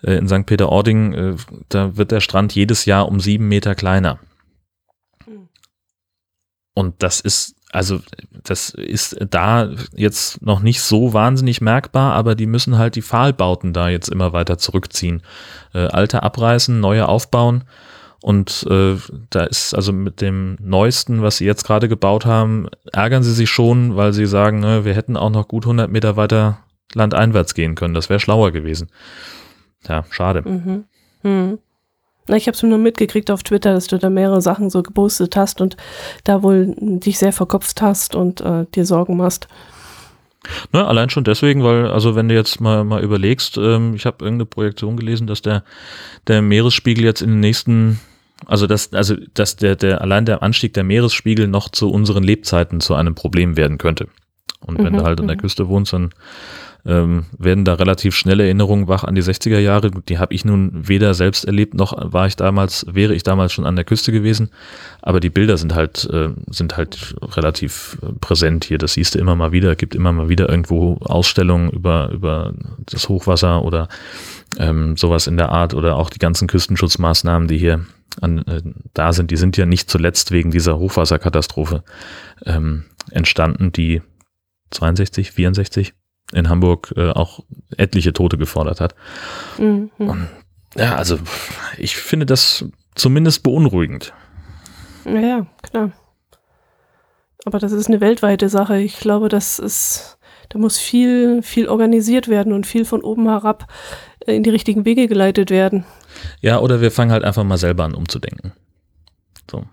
äh, 0.04 0.14
in 0.14 0.28
St. 0.28 0.46
Peter-Ording, 0.46 1.14
äh, 1.14 1.36
da 1.70 1.98
wird 1.98 2.12
der 2.12 2.22
Strand 2.22 2.56
jedes 2.56 2.86
Jahr 2.86 3.10
um 3.10 3.20
sieben 3.20 3.48
Meter 3.48 3.76
kleiner. 3.76 4.20
Hm. 5.26 5.50
Und 6.74 6.96
das 7.04 7.20
ist 7.20 7.55
also 7.76 8.00
das 8.44 8.70
ist 8.70 9.18
da 9.30 9.70
jetzt 9.94 10.42
noch 10.42 10.62
nicht 10.62 10.82
so 10.82 11.14
wahnsinnig 11.14 11.60
merkbar, 11.60 12.14
aber 12.14 12.36
die 12.36 12.46
müssen 12.46 12.78
halt 12.78 12.96
die 12.96 13.02
Pfahlbauten 13.02 13.74
da 13.74 13.90
jetzt 13.90 14.08
immer 14.08 14.32
weiter 14.32 14.58
zurückziehen. 14.58 15.22
Äh, 15.74 15.88
alte 15.88 16.24
abreißen, 16.24 16.80
neue 16.80 17.08
aufbauen. 17.08 17.66
Und 18.22 18.66
äh, 18.70 18.96
da 19.30 19.44
ist 19.44 19.76
also 19.76 19.92
mit 19.92 20.22
dem 20.22 20.56
Neuesten, 20.62 21.22
was 21.22 21.38
sie 21.38 21.46
jetzt 21.46 21.66
gerade 21.66 21.90
gebaut 21.90 22.26
haben, 22.26 22.68
ärgern 22.92 23.24
sie 23.24 23.34
sich 23.34 23.50
schon, 23.50 23.98
weil 23.98 24.14
sie 24.14 24.26
sagen, 24.26 24.62
ne, 24.62 24.86
wir 24.86 24.96
hätten 24.96 25.18
auch 25.18 25.30
noch 25.30 25.48
gut 25.48 25.66
100 25.66 25.92
Meter 25.92 26.16
weiter 26.16 26.60
landeinwärts 26.94 27.56
gehen 27.56 27.76
können. 27.76 27.94
Das 27.94 28.10
wäre 28.10 28.22
schlauer 28.22 28.52
gewesen. 28.52 28.90
Ja, 29.88 30.06
schade. 30.10 30.42
Mhm. 30.44 30.86
Mhm. 31.24 31.60
Na, 32.28 32.36
ich 32.36 32.48
habe 32.48 32.56
es 32.56 32.64
nur 32.64 32.78
mitgekriegt 32.78 33.30
auf 33.30 33.44
Twitter, 33.44 33.74
dass 33.74 33.88
du 33.88 33.98
da 33.98 34.10
mehrere 34.10 34.42
Sachen 34.42 34.70
so 34.70 34.82
gepostet 34.82 35.36
hast 35.36 35.62
und 35.62 35.78
da 36.24 36.42
wohl 36.42 36.76
dich 36.78 37.20
sehr 37.20 37.34
verkopft 37.34 37.82
hast 37.82 38.16
und 38.16 38.42
äh, 38.42 38.66
dir 38.74 38.86
Sorgen 38.86 39.18
machst. 39.18 39.48
Ne, 40.74 40.86
allein 40.86 41.10
schon 41.10 41.24
deswegen, 41.24 41.64
weil, 41.64 41.88
also 41.88 42.16
wenn 42.16 42.30
du 42.30 42.36
jetzt 42.36 42.62
mal, 42.62 42.84
mal 42.84 43.04
überlegst, 43.04 43.58
ähm, 43.58 43.96
ich 43.96 44.06
habe 44.06 44.24
irgendeine 44.24 44.46
Projektion 44.46 44.98
gelesen, 44.98 45.28
dass 45.28 45.42
der, 45.42 45.64
der 46.28 46.42
Meeresspiegel 46.42 47.04
jetzt 47.04 47.22
in 47.22 47.30
den 47.30 47.40
nächsten, 47.40 48.00
also 48.46 48.68
dass, 48.68 48.94
also 48.94 49.16
dass 49.34 49.56
der, 49.56 49.76
der, 49.76 50.02
allein 50.02 50.26
der 50.26 50.44
Anstieg 50.44 50.74
der 50.74 50.84
Meeresspiegel 50.84 51.48
noch 51.48 51.70
zu 51.70 51.92
unseren 51.92 52.24
Lebzeiten 52.24 52.80
zu 52.80 52.96
einem 52.96 53.16
Problem 53.16 53.58
werden 53.58 53.78
könnte. 53.78 54.08
Und 54.62 54.80
wenn 54.80 54.94
mhm, 54.94 54.98
du 54.98 55.04
halt 55.04 55.20
an 55.20 55.28
der 55.28 55.36
mhm. 55.36 55.42
Küste 55.42 55.68
wohnst, 55.68 55.94
dann 55.94 56.12
ähm, 56.86 57.26
werden 57.38 57.66
da 57.66 57.74
relativ 57.74 58.16
schnell 58.16 58.40
Erinnerungen 58.40 58.88
wach 58.88 59.04
an 59.04 59.16
die 59.16 59.24
60er 59.24 59.60
Jahre. 59.60 59.90
Die 59.92 60.20
habe 60.20 60.34
ich 60.34 60.46
nun 60.46 60.88
weder 60.88 61.14
selbst 61.14 61.46
erlebt, 61.46 61.74
noch 61.74 61.94
war 61.98 62.28
ich 62.28 62.36
damals, 62.36 62.86
wäre 62.90 63.16
ich 63.16 63.24
damals 63.24 63.54
schon 63.54 63.66
an 63.66 63.76
der 63.76 63.86
Küste 63.86 64.12
gewesen. 64.12 64.52
Aber 65.02 65.20
die 65.20 65.32
Bilder 65.32 65.58
sind 65.58 65.74
halt, 65.74 66.08
äh, 66.12 66.30
sind 66.50 66.78
halt 66.78 67.16
relativ 67.22 67.98
äh, 68.02 68.14
präsent 68.20 68.66
hier. 68.66 68.78
Das 68.78 68.94
siehst 68.94 69.16
du 69.16 69.20
immer 69.20 69.36
mal 69.36 69.52
wieder. 69.52 69.76
Gibt 69.76 69.96
immer 69.96 70.12
mal 70.12 70.30
wieder 70.30 70.48
irgendwo 70.48 70.98
Ausstellungen 70.98 71.72
über, 71.72 72.10
über 72.12 72.54
das 72.86 73.10
Hochwasser 73.10 73.64
oder 73.64 73.88
ähm, 74.58 74.96
sowas 74.96 75.28
in 75.28 75.38
der 75.38 75.50
Art 75.50 75.74
oder 75.74 75.96
auch 75.96 76.10
die 76.10 76.20
ganzen 76.20 76.48
Küstenschutzmaßnahmen, 76.48 77.48
die 77.48 77.58
hier 77.58 77.86
an, 78.22 78.40
äh, 78.48 78.62
da 78.94 79.12
sind. 79.12 79.32
Die 79.32 79.38
sind 79.38 79.58
ja 79.58 79.66
nicht 79.66 79.90
zuletzt 79.90 80.32
wegen 80.32 80.52
dieser 80.52 80.78
Hochwasserkatastrophe 80.78 81.84
ähm, 82.46 82.84
entstanden, 83.10 83.72
die 83.72 84.02
62, 84.70 85.32
64 85.32 85.94
in 86.34 86.50
Hamburg 86.50 86.94
äh, 86.96 87.12
auch 87.12 87.44
etliche 87.78 88.14
Tote 88.14 88.38
gefordert 88.38 88.82
hat. 88.82 88.96
Mhm. 89.58 89.92
Und, 89.98 90.28
ja, 90.76 90.96
also 90.96 91.18
ich 91.78 91.96
finde 91.96 92.26
das 92.26 92.66
zumindest 92.96 93.44
beunruhigend. 93.44 94.14
Ja, 95.06 95.46
klar. 95.62 95.92
Aber 97.46 97.60
das 97.60 97.72
ist 97.72 97.88
eine 97.88 98.02
weltweite 98.02 98.50
Sache. 98.50 98.80
Ich 98.80 99.00
glaube, 99.00 99.30
das 99.30 99.60
ist, 99.60 100.18
da 100.50 100.58
muss 100.58 100.80
viel, 100.80 101.44
viel 101.44 101.68
organisiert 101.68 102.28
werden 102.28 102.54
und 102.54 102.66
viel 102.66 102.86
von 102.86 103.02
oben 103.02 103.30
herab 103.30 103.72
in 104.26 104.42
die 104.42 104.50
richtigen 104.50 104.84
Wege 104.84 105.08
geleitet 105.08 105.52
werden. 105.52 105.86
Ja, 106.42 106.60
oder 106.60 106.82
wir 106.82 106.92
fangen 106.92 107.12
halt 107.12 107.24
einfach 107.24 107.44
mal 107.44 107.58
selber 107.58 107.84
an 107.84 107.94
umzudenken. 107.94 108.54
So. 109.50 109.66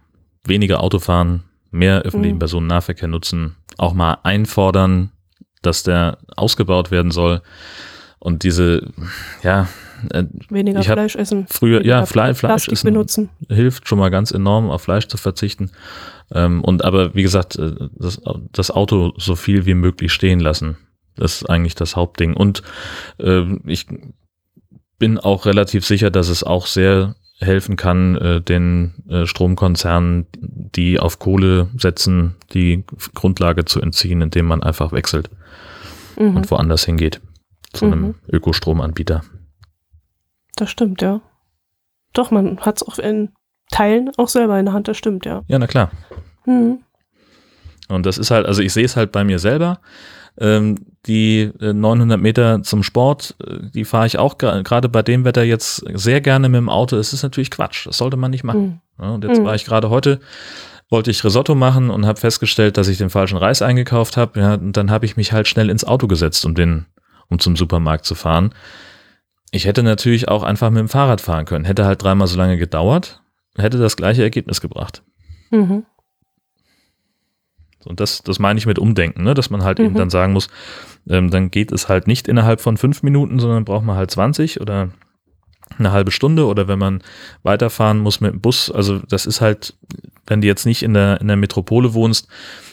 Weniger 0.44 0.82
Autofahren, 0.82 1.44
mehr 1.70 2.02
öffentlichen 2.02 2.34
mhm. 2.34 2.40
Personennahverkehr 2.40 3.08
nutzen, 3.08 3.56
auch 3.78 3.94
mal 3.94 4.18
einfordern, 4.22 5.12
dass 5.62 5.82
der 5.82 6.18
ausgebaut 6.36 6.90
werden 6.90 7.10
soll. 7.10 7.40
Und 8.18 8.44
diese, 8.44 8.88
ja, 9.42 9.68
äh, 10.10 10.24
weniger 10.48 10.82
Fleisch 10.82 11.16
essen. 11.16 11.46
Früher, 11.48 11.80
weniger 11.80 12.00
ja, 12.00 12.06
Fle 12.06 12.34
Fleisch 12.34 12.68
essen 12.68 12.86
benutzen. 12.86 13.30
hilft 13.48 13.88
schon 13.88 13.98
mal 13.98 14.10
ganz 14.10 14.30
enorm, 14.30 14.70
auf 14.70 14.82
Fleisch 14.82 15.08
zu 15.08 15.16
verzichten. 15.16 15.70
Ähm, 16.32 16.62
und 16.62 16.84
aber 16.84 17.14
wie 17.14 17.22
gesagt, 17.22 17.56
äh, 17.56 17.72
das, 17.94 18.20
das, 18.52 18.70
Auto 18.70 19.12
so 19.16 19.36
viel 19.36 19.66
wie 19.66 19.74
möglich 19.74 20.12
stehen 20.12 20.40
lassen. 20.40 20.76
Das 21.16 21.36
ist 21.36 21.50
eigentlich 21.50 21.74
das 21.74 21.96
Hauptding. 21.96 22.34
Und 22.34 22.62
äh, 23.18 23.44
ich 23.66 23.86
bin 24.98 25.18
auch 25.18 25.46
relativ 25.46 25.84
sicher, 25.84 26.10
dass 26.10 26.28
es 26.28 26.42
auch 26.42 26.66
sehr 26.66 27.14
helfen 27.42 27.76
kann, 27.76 28.16
äh, 28.16 28.40
den 28.40 28.94
äh, 29.08 29.26
Stromkonzernen, 29.26 30.26
die 30.34 30.98
auf 30.98 31.18
Kohle 31.18 31.68
setzen, 31.76 32.36
die 32.52 32.84
Grundlage 33.14 33.64
zu 33.64 33.80
entziehen, 33.80 34.20
indem 34.22 34.46
man 34.46 34.62
einfach 34.62 34.92
wechselt 34.92 35.30
mhm. 36.18 36.36
und 36.36 36.50
woanders 36.50 36.84
hingeht. 36.84 37.20
Zu 37.72 37.86
mhm. 37.86 37.92
einem 37.92 38.14
Ökostromanbieter. 38.30 39.22
Das 40.56 40.70
stimmt, 40.70 41.02
ja. 41.02 41.20
Doch, 42.12 42.30
man 42.30 42.58
hat 42.60 42.76
es 42.76 42.86
auch 42.86 42.98
in 42.98 43.30
Teilen 43.70 44.10
auch 44.18 44.28
selber 44.28 44.58
in 44.58 44.66
der 44.66 44.74
Hand, 44.74 44.88
das 44.88 44.98
stimmt, 44.98 45.24
ja. 45.24 45.42
Ja, 45.46 45.58
na 45.58 45.66
klar. 45.66 45.90
Mhm. 46.44 46.80
Und 47.88 48.06
das 48.06 48.18
ist 48.18 48.30
halt, 48.30 48.46
also 48.46 48.62
ich 48.62 48.72
sehe 48.72 48.84
es 48.84 48.96
halt 48.96 49.12
bei 49.12 49.24
mir 49.24 49.38
selber. 49.38 49.80
Ähm, 50.38 50.76
die 51.06 51.50
900 51.60 52.18
äh, 52.18 52.22
Meter 52.22 52.62
zum 52.62 52.82
Sport, 52.82 53.36
äh, 53.44 53.70
die 53.74 53.84
fahre 53.84 54.06
ich 54.06 54.18
auch 54.18 54.38
gerade 54.38 54.88
bei 54.88 55.02
dem 55.02 55.24
Wetter 55.24 55.42
jetzt 55.42 55.84
sehr 55.94 56.20
gerne 56.20 56.48
mit 56.48 56.58
dem 56.58 56.68
Auto. 56.68 56.96
Es 56.96 57.12
ist 57.12 57.22
natürlich 57.22 57.50
Quatsch, 57.50 57.86
das 57.86 57.98
sollte 57.98 58.16
man 58.16 58.30
nicht 58.30 58.44
machen. 58.44 58.80
Mhm. 58.98 59.04
Ja, 59.04 59.10
und 59.10 59.24
jetzt 59.24 59.40
mhm. 59.40 59.44
war 59.44 59.54
ich 59.54 59.64
gerade 59.64 59.90
heute 59.90 60.20
wollte 60.92 61.10
ich 61.10 61.24
Risotto 61.24 61.54
machen 61.54 61.88
und 61.88 62.04
habe 62.04 62.20
festgestellt, 62.20 62.76
dass 62.76 62.86
ich 62.86 62.98
den 62.98 63.08
falschen 63.08 63.38
Reis 63.38 63.62
eingekauft 63.62 64.18
habe. 64.18 64.38
Ja, 64.38 64.54
und 64.54 64.76
dann 64.76 64.90
habe 64.90 65.06
ich 65.06 65.16
mich 65.16 65.32
halt 65.32 65.48
schnell 65.48 65.70
ins 65.70 65.84
Auto 65.84 66.06
gesetzt, 66.06 66.44
um 66.44 66.54
den, 66.54 66.84
um 67.28 67.38
zum 67.38 67.56
Supermarkt 67.56 68.04
zu 68.04 68.14
fahren. 68.14 68.54
ich 69.52 69.64
hätte 69.64 69.82
natürlich 69.82 70.28
auch 70.28 70.42
einfach 70.42 70.70
mit 70.70 70.80
dem 70.80 70.88
Fahrrad 70.88 71.22
fahren 71.22 71.46
können. 71.46 71.64
Hätte 71.64 71.86
halt 71.86 72.02
dreimal 72.02 72.26
so 72.26 72.36
lange 72.36 72.58
gedauert, 72.58 73.22
hätte 73.56 73.78
das 73.78 73.96
gleiche 73.96 74.22
Ergebnis 74.22 74.60
gebracht. 74.60 75.02
Mhm. 75.50 75.84
Und 77.86 78.00
das, 78.00 78.22
das 78.22 78.38
meine 78.38 78.58
ich 78.58 78.66
mit 78.66 78.78
Umdenken, 78.78 79.24
ne? 79.24 79.34
dass 79.34 79.50
man 79.50 79.64
halt 79.64 79.78
mhm. 79.78 79.86
eben 79.86 79.94
dann 79.94 80.10
sagen 80.10 80.32
muss, 80.32 80.48
ähm, 81.08 81.30
dann 81.30 81.50
geht 81.50 81.72
es 81.72 81.88
halt 81.88 82.06
nicht 82.06 82.28
innerhalb 82.28 82.60
von 82.60 82.76
fünf 82.76 83.02
Minuten, 83.02 83.38
sondern 83.38 83.64
braucht 83.64 83.84
man 83.84 83.96
halt 83.96 84.10
20 84.10 84.60
oder 84.60 84.90
eine 85.78 85.92
halbe 85.92 86.10
Stunde 86.10 86.46
oder 86.46 86.68
wenn 86.68 86.78
man 86.78 87.02
weiterfahren 87.42 87.98
muss 87.98 88.20
mit 88.20 88.32
dem 88.32 88.40
Bus. 88.40 88.70
Also 88.70 88.98
das 89.08 89.26
ist 89.26 89.40
halt, 89.40 89.74
wenn 90.26 90.40
du 90.40 90.46
jetzt 90.46 90.66
nicht 90.66 90.82
in 90.82 90.94
der, 90.94 91.20
in 91.20 91.28
der 91.28 91.36
Metropole 91.36 91.94
wohnst, 91.94 92.28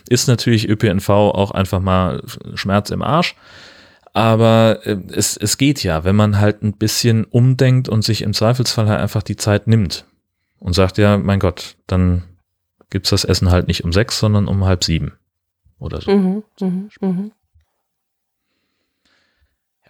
ist 0.08 0.28
natürlich 0.28 0.68
ÖPNV 0.68 1.10
auch 1.10 1.52
einfach 1.52 1.80
mal 1.80 2.22
Schmerz 2.56 2.90
im 2.90 3.02
Arsch. 3.02 3.36
Aber 4.14 4.80
äh, 4.84 4.98
es, 5.14 5.38
es 5.38 5.58
geht 5.58 5.84
ja, 5.84 6.04
wenn 6.04 6.16
man 6.16 6.40
halt 6.40 6.64
ein 6.64 6.74
bisschen 6.74 7.26
umdenkt 7.26 7.90
und 7.90 8.04
sich 8.04 8.22
im 8.22 8.34
Zweifelsfall 8.34 8.88
halt 8.88 9.00
einfach 9.00 9.24
die 9.24 9.36
Zeit 9.36 9.68
nimmt 9.68 10.06
und 10.60 10.74
sagt, 10.74 10.98
ja, 10.98 11.18
mein 11.18 11.40
Gott, 11.40 11.76
dann 11.88 12.24
gibt's 12.90 13.10
das 13.10 13.24
Essen 13.24 13.52
halt 13.52 13.68
nicht 13.68 13.84
um 13.84 13.94
sechs, 13.94 14.20
sondern 14.20 14.48
um 14.48 14.66
halb 14.66 14.84
sieben 14.84 15.14
oder 15.80 16.02
so. 16.02 16.12
Mhm, 16.12 16.44
mhm, 16.60 16.90
mhm. 17.02 17.32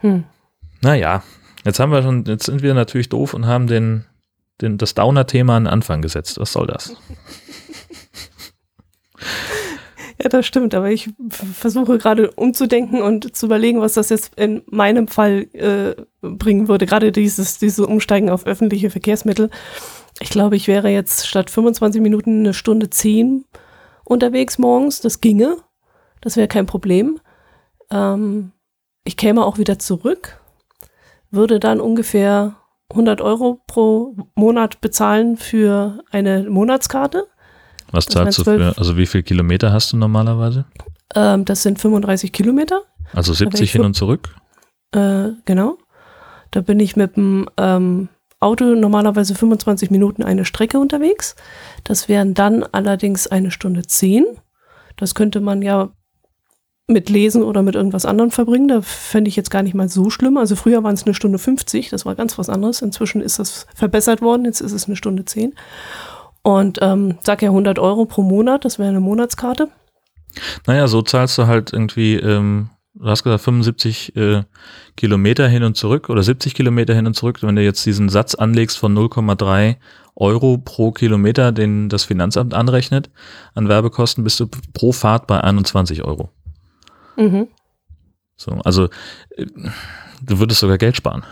Hm. 0.01 0.23
Naja, 0.81 1.23
jetzt 1.65 1.79
haben 1.79 1.91
wir 1.91 2.01
schon, 2.01 2.25
jetzt 2.25 2.45
sind 2.45 2.61
wir 2.61 2.73
natürlich 2.73 3.09
doof 3.09 3.33
und 3.33 3.45
haben 3.45 3.67
den, 3.67 4.05
den, 4.61 4.77
das 4.77 4.93
Downer-Thema 4.93 5.57
an 5.57 5.63
den 5.65 5.73
Anfang 5.73 6.01
gesetzt. 6.01 6.39
Was 6.39 6.53
soll 6.53 6.67
das? 6.67 6.95
Ja, 10.21 10.27
das 10.27 10.45
stimmt, 10.45 10.75
aber 10.75 10.91
ich 10.91 11.09
versuche 11.29 11.97
gerade 11.97 12.31
umzudenken 12.31 13.01
und 13.01 13.37
zu 13.37 13.45
überlegen, 13.45 13.79
was 13.79 13.93
das 13.93 14.09
jetzt 14.09 14.37
in 14.37 14.63
meinem 14.69 15.07
Fall 15.07 15.47
äh, 15.53 15.95
bringen 16.21 16.67
würde. 16.67 16.85
Gerade 16.85 17.13
dieses, 17.13 17.57
diese 17.57 17.87
Umsteigen 17.87 18.29
auf 18.29 18.45
öffentliche 18.45 18.89
Verkehrsmittel. 18.89 19.49
Ich 20.19 20.29
glaube, 20.29 20.55
ich 20.55 20.67
wäre 20.67 20.89
jetzt 20.89 21.27
statt 21.27 21.49
25 21.49 22.01
Minuten 22.01 22.39
eine 22.39 22.53
Stunde 22.53 22.89
10 22.89 23.45
unterwegs 24.03 24.57
morgens. 24.57 25.01
Das 25.01 25.21
ginge. 25.21 25.57
Das 26.21 26.35
wäre 26.35 26.47
kein 26.47 26.65
Problem. 26.65 27.19
Ähm, 27.89 28.51
ich 29.03 29.17
käme 29.17 29.45
auch 29.45 29.57
wieder 29.57 29.79
zurück, 29.79 30.41
würde 31.31 31.59
dann 31.59 31.79
ungefähr 31.79 32.55
100 32.91 33.21
Euro 33.21 33.61
pro 33.67 34.15
Monat 34.35 34.81
bezahlen 34.81 35.37
für 35.37 36.03
eine 36.11 36.49
Monatskarte. 36.49 37.27
Was 37.91 38.05
zahlst 38.05 38.39
du 38.39 38.43
für, 38.43 38.77
also 38.77 38.97
wie 38.97 39.05
viele 39.05 39.23
Kilometer 39.23 39.71
hast 39.71 39.93
du 39.93 39.97
normalerweise? 39.97 40.65
Ähm, 41.15 41.45
das 41.45 41.63
sind 41.63 41.79
35 41.79 42.31
Kilometer. 42.31 42.81
Also 43.13 43.33
70 43.33 43.71
hin 43.71 43.85
und 43.85 43.95
zurück? 43.95 44.35
Äh, 44.91 45.29
genau. 45.45 45.77
Da 46.51 46.61
bin 46.61 46.79
ich 46.79 46.95
mit 46.95 47.15
dem 47.15 47.47
ähm, 47.57 48.09
Auto 48.39 48.63
normalerweise 48.63 49.35
25 49.35 49.91
Minuten 49.91 50.23
eine 50.23 50.45
Strecke 50.45 50.79
unterwegs. 50.79 51.35
Das 51.83 52.07
wären 52.07 52.33
dann 52.33 52.63
allerdings 52.63 53.27
eine 53.27 53.51
Stunde 53.51 53.83
10. 53.83 54.25
Das 54.95 55.15
könnte 55.15 55.41
man 55.41 55.61
ja 55.61 55.89
mit 56.87 57.09
Lesen 57.09 57.43
oder 57.43 57.61
mit 57.61 57.75
irgendwas 57.75 58.05
anderem 58.05 58.31
verbringen. 58.31 58.67
Da 58.67 58.81
fände 58.81 59.29
ich 59.29 59.35
jetzt 59.35 59.51
gar 59.51 59.61
nicht 59.61 59.75
mal 59.75 59.89
so 59.89 60.09
schlimm. 60.09 60.37
Also 60.37 60.55
früher 60.55 60.83
waren 60.83 60.95
es 60.95 61.05
eine 61.05 61.13
Stunde 61.13 61.37
50, 61.37 61.89
das 61.89 62.05
war 62.05 62.15
ganz 62.15 62.37
was 62.37 62.49
anderes. 62.49 62.81
Inzwischen 62.81 63.21
ist 63.21 63.39
das 63.39 63.67
verbessert 63.75 64.21
worden, 64.21 64.45
jetzt 64.45 64.61
ist 64.61 64.71
es 64.71 64.87
eine 64.87 64.95
Stunde 64.95 65.25
10. 65.25 65.53
Und 66.41 66.79
ähm, 66.81 67.17
sag 67.23 67.41
ja 67.41 67.49
100 67.49 67.77
Euro 67.79 68.05
pro 68.05 68.23
Monat, 68.23 68.65
das 68.65 68.79
wäre 68.79 68.89
eine 68.89 69.01
Monatskarte. 69.01 69.69
Naja, 70.65 70.87
so 70.87 71.01
zahlst 71.01 71.37
du 71.37 71.47
halt 71.47 71.73
irgendwie, 71.73 72.15
ähm, 72.15 72.69
du 72.99 73.09
hast 73.09 73.23
gesagt 73.23 73.43
75 73.43 74.15
äh, 74.15 74.43
Kilometer 74.95 75.47
hin 75.47 75.63
und 75.63 75.75
zurück 75.75 76.09
oder 76.09 76.21
70 76.21 76.53
Kilometer 76.53 76.93
hin 76.93 77.07
und 77.07 77.15
zurück. 77.15 77.41
Wenn 77.41 77.55
du 77.55 77.63
jetzt 77.63 77.85
diesen 77.85 78.09
Satz 78.09 78.35
anlegst 78.35 78.77
von 78.77 78.95
0,3 78.95 79.77
Euro 80.15 80.57
pro 80.57 80.91
Kilometer, 80.91 81.51
den 81.51 81.89
das 81.89 82.03
Finanzamt 82.03 82.53
anrechnet 82.53 83.09
an 83.55 83.69
Werbekosten, 83.69 84.23
bist 84.23 84.39
du 84.39 84.47
pro 84.73 84.91
Fahrt 84.91 85.27
bei 85.27 85.41
21 85.41 86.03
Euro. 86.03 86.29
Mhm. 87.15 87.47
So, 88.35 88.51
also 88.63 88.85
äh, 89.35 89.45
du 90.21 90.39
würdest 90.39 90.59
sogar 90.59 90.77
Geld 90.77 90.97
sparen. 90.97 91.23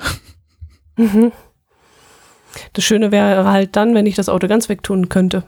Mhm. 0.96 1.32
Das 2.74 2.84
Schöne 2.84 3.12
wäre 3.12 3.46
halt 3.46 3.76
dann, 3.76 3.94
wenn 3.94 4.06
ich 4.06 4.16
das 4.16 4.30
Auto 4.30 4.48
ganz 4.48 4.68
wegtun 4.70 5.10
könnte 5.10 5.44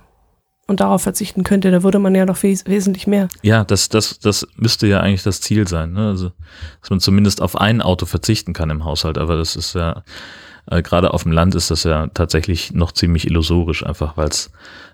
und 0.69 0.79
darauf 0.79 1.01
verzichten 1.01 1.43
könnte, 1.43 1.71
da 1.71 1.83
würde 1.83 1.99
man 1.99 2.15
ja 2.15 2.25
noch 2.25 2.41
wes 2.43 2.65
wesentlich 2.65 3.07
mehr. 3.07 3.27
Ja, 3.41 3.63
das, 3.63 3.89
das, 3.89 4.19
das 4.19 4.47
müsste 4.55 4.87
ja 4.87 4.99
eigentlich 4.99 5.23
das 5.23 5.41
Ziel 5.41 5.67
sein. 5.67 5.93
Ne? 5.93 6.07
Also, 6.07 6.31
dass 6.81 6.89
man 6.89 6.99
zumindest 6.99 7.41
auf 7.41 7.59
ein 7.59 7.81
Auto 7.81 8.05
verzichten 8.05 8.53
kann 8.53 8.69
im 8.69 8.85
Haushalt, 8.85 9.17
aber 9.17 9.35
das 9.35 9.55
ist 9.55 9.73
ja, 9.73 10.03
äh, 10.69 10.81
gerade 10.81 11.13
auf 11.13 11.23
dem 11.23 11.31
Land 11.31 11.55
ist 11.55 11.71
das 11.71 11.83
ja 11.83 12.07
tatsächlich 12.07 12.71
noch 12.71 12.91
ziemlich 12.91 13.27
illusorisch, 13.27 13.85
einfach 13.85 14.15
weil 14.15 14.29
es 14.29 14.51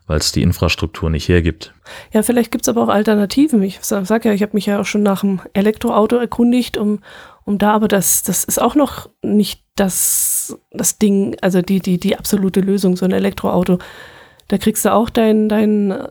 weil 0.07 0.19
es 0.19 0.31
die 0.31 0.43
Infrastruktur 0.43 1.09
nicht 1.09 1.27
hergibt. 1.27 1.73
Ja, 2.13 2.21
vielleicht 2.21 2.51
gibt 2.51 2.65
es 2.65 2.69
aber 2.69 2.83
auch 2.83 2.89
Alternativen. 2.89 3.61
Ich 3.63 3.79
sag, 3.81 4.05
sag 4.05 4.25
ja, 4.25 4.33
ich 4.33 4.41
habe 4.41 4.53
mich 4.53 4.67
ja 4.67 4.79
auch 4.79 4.85
schon 4.85 5.03
nach 5.03 5.23
einem 5.23 5.41
Elektroauto 5.53 6.17
erkundigt, 6.17 6.77
um, 6.77 6.99
um 7.43 7.57
da, 7.57 7.73
aber 7.73 7.87
das, 7.87 8.21
das 8.23 8.43
ist 8.43 8.61
auch 8.61 8.75
noch 8.75 9.09
nicht 9.23 9.63
das, 9.75 10.57
das 10.71 10.99
Ding, 10.99 11.35
also 11.41 11.61
die, 11.61 11.79
die, 11.79 11.99
die 11.99 12.17
absolute 12.17 12.61
Lösung, 12.61 12.95
so 12.95 13.05
ein 13.05 13.11
Elektroauto. 13.11 13.79
Da 14.47 14.57
kriegst 14.57 14.85
du 14.85 14.93
auch 14.93 15.09
dein, 15.09 15.49
dein 15.49 15.91
äh, 15.91 16.05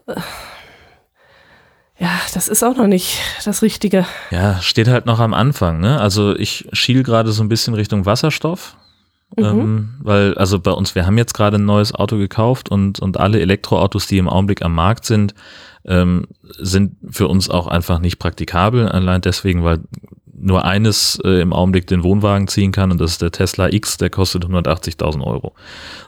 ja, 1.98 2.10
das 2.34 2.48
ist 2.48 2.64
auch 2.64 2.76
noch 2.76 2.88
nicht 2.88 3.20
das 3.44 3.62
Richtige. 3.62 4.04
Ja, 4.30 4.60
steht 4.60 4.88
halt 4.88 5.06
noch 5.06 5.20
am 5.20 5.32
Anfang, 5.32 5.78
ne? 5.78 6.00
Also 6.00 6.36
ich 6.36 6.68
schiel 6.72 7.04
gerade 7.04 7.30
so 7.30 7.42
ein 7.42 7.48
bisschen 7.48 7.74
Richtung 7.74 8.04
Wasserstoff. 8.04 8.76
Mhm. 9.36 9.44
Ähm, 9.44 9.94
weil, 10.00 10.34
also 10.34 10.60
bei 10.60 10.70
uns, 10.70 10.94
wir 10.94 11.06
haben 11.06 11.18
jetzt 11.18 11.34
gerade 11.34 11.56
ein 11.56 11.64
neues 11.64 11.94
Auto 11.94 12.18
gekauft 12.18 12.70
und, 12.70 13.00
und 13.00 13.18
alle 13.18 13.40
Elektroautos, 13.40 14.06
die 14.06 14.18
im 14.18 14.28
Augenblick 14.28 14.62
am 14.62 14.74
Markt 14.74 15.04
sind, 15.04 15.34
ähm, 15.86 16.26
sind 16.58 16.96
für 17.10 17.28
uns 17.28 17.50
auch 17.50 17.66
einfach 17.66 17.98
nicht 17.98 18.18
praktikabel. 18.18 18.88
Allein 18.88 19.20
deswegen, 19.20 19.64
weil 19.64 19.80
nur 20.36 20.64
eines 20.64 21.20
äh, 21.24 21.40
im 21.40 21.52
Augenblick 21.52 21.86
den 21.86 22.02
Wohnwagen 22.02 22.48
ziehen 22.48 22.72
kann 22.72 22.90
und 22.90 23.00
das 23.00 23.12
ist 23.12 23.22
der 23.22 23.30
Tesla 23.30 23.68
X, 23.72 23.96
der 23.96 24.10
kostet 24.10 24.44
180.000 24.44 25.22
Euro. 25.22 25.54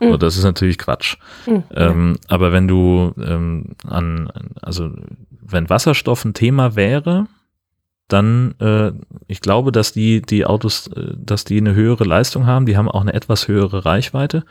Mhm. 0.00 0.12
Und 0.12 0.22
das 0.22 0.36
ist 0.36 0.44
natürlich 0.44 0.78
Quatsch. 0.78 1.16
Mhm. 1.46 1.62
Ähm, 1.74 2.16
aber 2.28 2.52
wenn 2.52 2.68
du 2.68 3.12
ähm, 3.18 3.76
an, 3.86 4.30
also 4.62 4.90
wenn 5.40 5.70
Wasserstoff 5.70 6.24
ein 6.24 6.34
Thema 6.34 6.76
wäre, 6.76 7.26
dann, 8.08 8.54
äh, 8.60 8.92
ich 9.26 9.40
glaube, 9.40 9.72
dass 9.72 9.92
die, 9.92 10.22
die 10.22 10.46
Autos, 10.46 10.88
äh, 10.88 11.14
dass 11.16 11.44
die 11.44 11.58
eine 11.58 11.74
höhere 11.74 12.04
Leistung 12.04 12.46
haben, 12.46 12.66
die 12.66 12.76
haben 12.76 12.88
auch 12.88 13.00
eine 13.00 13.14
etwas 13.14 13.48
höhere 13.48 13.84
Reichweite 13.84 14.44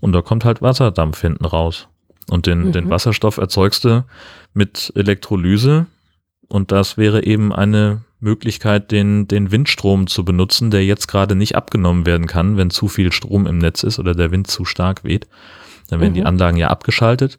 und 0.00 0.12
da 0.12 0.22
kommt 0.22 0.44
halt 0.44 0.62
Wasserdampf 0.62 1.20
hinten 1.20 1.44
raus. 1.44 1.88
Und 2.28 2.46
den, 2.46 2.66
mhm. 2.66 2.72
den 2.72 2.90
Wasserstoff 2.90 3.36
erzeugst 3.36 3.84
du 3.84 4.04
mit 4.52 4.92
Elektrolyse 4.96 5.86
und 6.48 6.72
das 6.72 6.96
wäre 6.96 7.24
eben 7.24 7.52
eine 7.52 8.02
Möglichkeit, 8.20 8.90
den, 8.90 9.28
den 9.28 9.50
Windstrom 9.50 10.06
zu 10.06 10.24
benutzen, 10.24 10.70
der 10.70 10.84
jetzt 10.84 11.06
gerade 11.06 11.34
nicht 11.34 11.54
abgenommen 11.54 12.06
werden 12.06 12.26
kann, 12.26 12.56
wenn 12.56 12.70
zu 12.70 12.88
viel 12.88 13.12
Strom 13.12 13.46
im 13.46 13.58
Netz 13.58 13.82
ist 13.82 13.98
oder 13.98 14.14
der 14.14 14.30
Wind 14.30 14.46
zu 14.46 14.64
stark 14.64 15.04
weht. 15.04 15.26
Dann 15.88 16.00
werden 16.00 16.12
mhm. 16.12 16.16
die 16.16 16.24
Anlagen 16.24 16.56
ja 16.56 16.68
abgeschaltet 16.68 17.38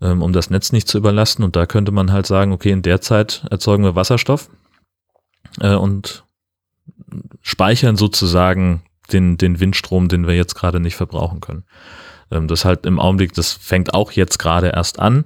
ähm, 0.00 0.22
um 0.22 0.32
das 0.32 0.50
Netz 0.50 0.72
nicht 0.72 0.88
zu 0.88 0.98
überlasten. 0.98 1.44
Und 1.44 1.56
da 1.56 1.66
könnte 1.66 1.92
man 1.92 2.12
halt 2.12 2.26
sagen, 2.26 2.52
okay, 2.52 2.70
in 2.70 2.82
der 2.82 3.00
Zeit 3.00 3.44
erzeugen 3.50 3.84
wir 3.84 3.96
Wasserstoff 3.96 4.48
äh, 5.60 5.74
und 5.74 6.24
speichern 7.40 7.96
sozusagen 7.96 8.82
den, 9.12 9.36
den 9.36 9.60
Windstrom, 9.60 10.08
den 10.08 10.26
wir 10.26 10.34
jetzt 10.34 10.54
gerade 10.54 10.80
nicht 10.80 10.96
verbrauchen 10.96 11.40
können. 11.40 11.64
Ähm, 12.30 12.48
das 12.48 12.64
halt 12.64 12.86
im 12.86 12.98
Augenblick, 12.98 13.34
das 13.34 13.52
fängt 13.52 13.94
auch 13.94 14.12
jetzt 14.12 14.38
gerade 14.38 14.68
erst 14.68 14.98
an. 14.98 15.24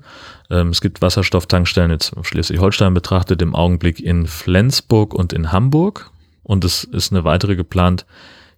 Ähm, 0.50 0.68
es 0.68 0.80
gibt 0.80 1.02
Wasserstofftankstellen 1.02 1.90
jetzt 1.90 2.14
Schleswig-Holstein 2.22 2.94
betrachtet 2.94 3.42
im 3.42 3.54
Augenblick 3.54 4.00
in 4.00 4.26
Flensburg 4.26 5.14
und 5.14 5.32
in 5.32 5.52
Hamburg. 5.52 6.10
Und 6.42 6.64
es 6.64 6.84
ist 6.84 7.12
eine 7.12 7.24
weitere 7.24 7.56
geplant 7.56 8.06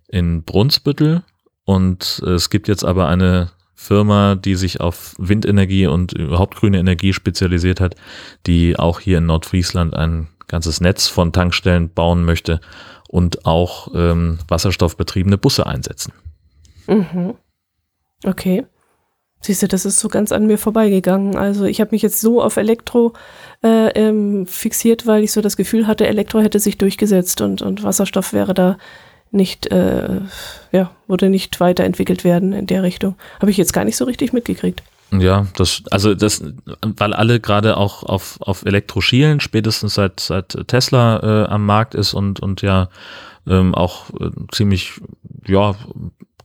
in 0.09 0.43
Brunsbüttel. 0.43 1.23
Und 1.65 2.21
es 2.21 2.51
gibt 2.51 2.69
jetzt 2.69 2.85
aber 2.85 3.09
eine 3.09 3.51
Firma, 3.75 4.35
die 4.35 4.55
sich 4.55 4.81
auf 4.81 5.15
Windenergie 5.19 5.87
und 5.87 6.13
überhaupt 6.13 6.57
grüne 6.57 6.79
Energie 6.79 7.13
spezialisiert 7.13 7.81
hat, 7.81 7.95
die 8.47 8.79
auch 8.79 9.01
hier 9.01 9.19
in 9.19 9.27
Nordfriesland 9.27 9.95
ein 9.95 10.29
ganzes 10.49 10.81
Netz 10.81 11.09
von 11.09 11.33
Tankstellen 11.33 11.91
bauen 11.93 12.25
möchte 12.25 12.61
und 13.09 13.45
auch 13.45 13.89
ähm, 13.95 14.39
wasserstoffbetriebene 14.49 15.39
Busse 15.39 15.67
einsetzen. 15.67 16.13
Mhm. 16.87 17.35
Okay. 18.25 18.65
Siehst 19.47 19.63
du, 19.63 19.69
das 19.69 19.87
ist 19.87 20.01
so 20.01 20.09
ganz 20.09 20.33
an 20.33 20.49
mir 20.49 20.59
vorbeigegangen. 20.59 21.37
Also 21.37 21.67
ich 21.67 21.81
habe 21.81 21.93
mich 21.93 22.03
jetzt 22.03 22.21
so 22.21 22.43
auf 22.43 22.57
Elektro 22.57 23.13
äh, 23.63 23.91
ähm, 23.91 24.45
fixiert, 24.49 25.07
weil 25.07 25.23
ich 25.23 25.31
so 25.31 25.41
das 25.41 25.57
Gefühl 25.57 25.87
hatte, 25.87 26.05
Elektro 26.05 26.41
hätte 26.41 26.59
sich 26.59 26.79
durchgesetzt 26.79 27.41
und, 27.41 27.63
und 27.63 27.85
Wasserstoff 27.85 28.33
wäre 28.33 28.55
da 28.55 28.77
nicht, 29.31 29.71
äh, 29.71 30.21
ja, 30.73 30.91
würde 31.07 31.31
nicht 31.31 31.61
weiterentwickelt 31.61 32.25
werden 32.25 32.53
in 32.53 32.67
der 32.67 32.83
Richtung. 32.83 33.15
Habe 33.41 33.53
ich 33.53 33.57
jetzt 33.57 33.73
gar 33.73 33.85
nicht 33.85 33.97
so 33.97 34.05
richtig 34.05 34.33
mitgekriegt. 34.33 34.83
Ja, 35.13 35.47
das, 35.57 35.85
also 35.93 36.17
das, 36.17 36.43
weil 36.83 37.13
alle 37.13 37.39
gerade 37.39 37.77
auch 37.77 38.03
auf, 38.03 38.39
auf 38.41 38.65
Elektro 38.65 39.01
schielen, 39.01 39.39
spätestens 39.39 39.95
seit, 39.95 40.19
seit 40.19 40.59
Tesla 40.67 41.45
äh, 41.45 41.49
am 41.49 41.65
Markt 41.65 41.95
ist 41.95 42.15
und, 42.15 42.41
und 42.41 42.63
ja 42.63 42.89
ähm, 43.47 43.77
auch 43.77 44.11
äh, 44.19 44.31
ziemlich, 44.51 45.01
ja, 45.47 45.77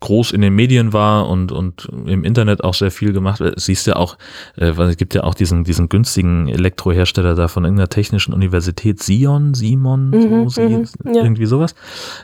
groß 0.02 0.32
in 0.32 0.42
den 0.42 0.54
Medien 0.54 0.92
war 0.94 1.30
und, 1.30 1.52
und 1.54 1.88
im 2.06 2.24
Internet 2.26 2.64
auch 2.64 2.74
sehr 2.74 2.92
viel 2.92 3.14
gemacht 3.14 3.40
wird. 3.40 3.60
Siehst 3.60 3.88
du 3.88 3.92
ja 3.92 3.96
auch, 3.98 4.18
äh, 4.58 4.74
weil 4.76 4.90
es 4.90 4.98
gibt 4.98 5.14
ja 5.14 5.24
auch 5.24 5.34
diesen, 5.34 5.64
diesen 5.64 5.88
günstigen 5.90 6.48
Elektrohersteller 6.50 7.36
da 7.36 7.48
von 7.48 7.64
irgendeiner 7.64 7.88
technischen 7.88 8.34
Universität, 8.34 9.02
Sion, 9.02 9.54
Simon, 9.54 10.10
Mhm, 10.10 10.50
so, 10.50 10.62
mhm, 10.62 10.86
Sie, 10.86 10.94
ja. 11.06 11.24
irgendwie 11.24 11.46
sowas. 11.46 11.76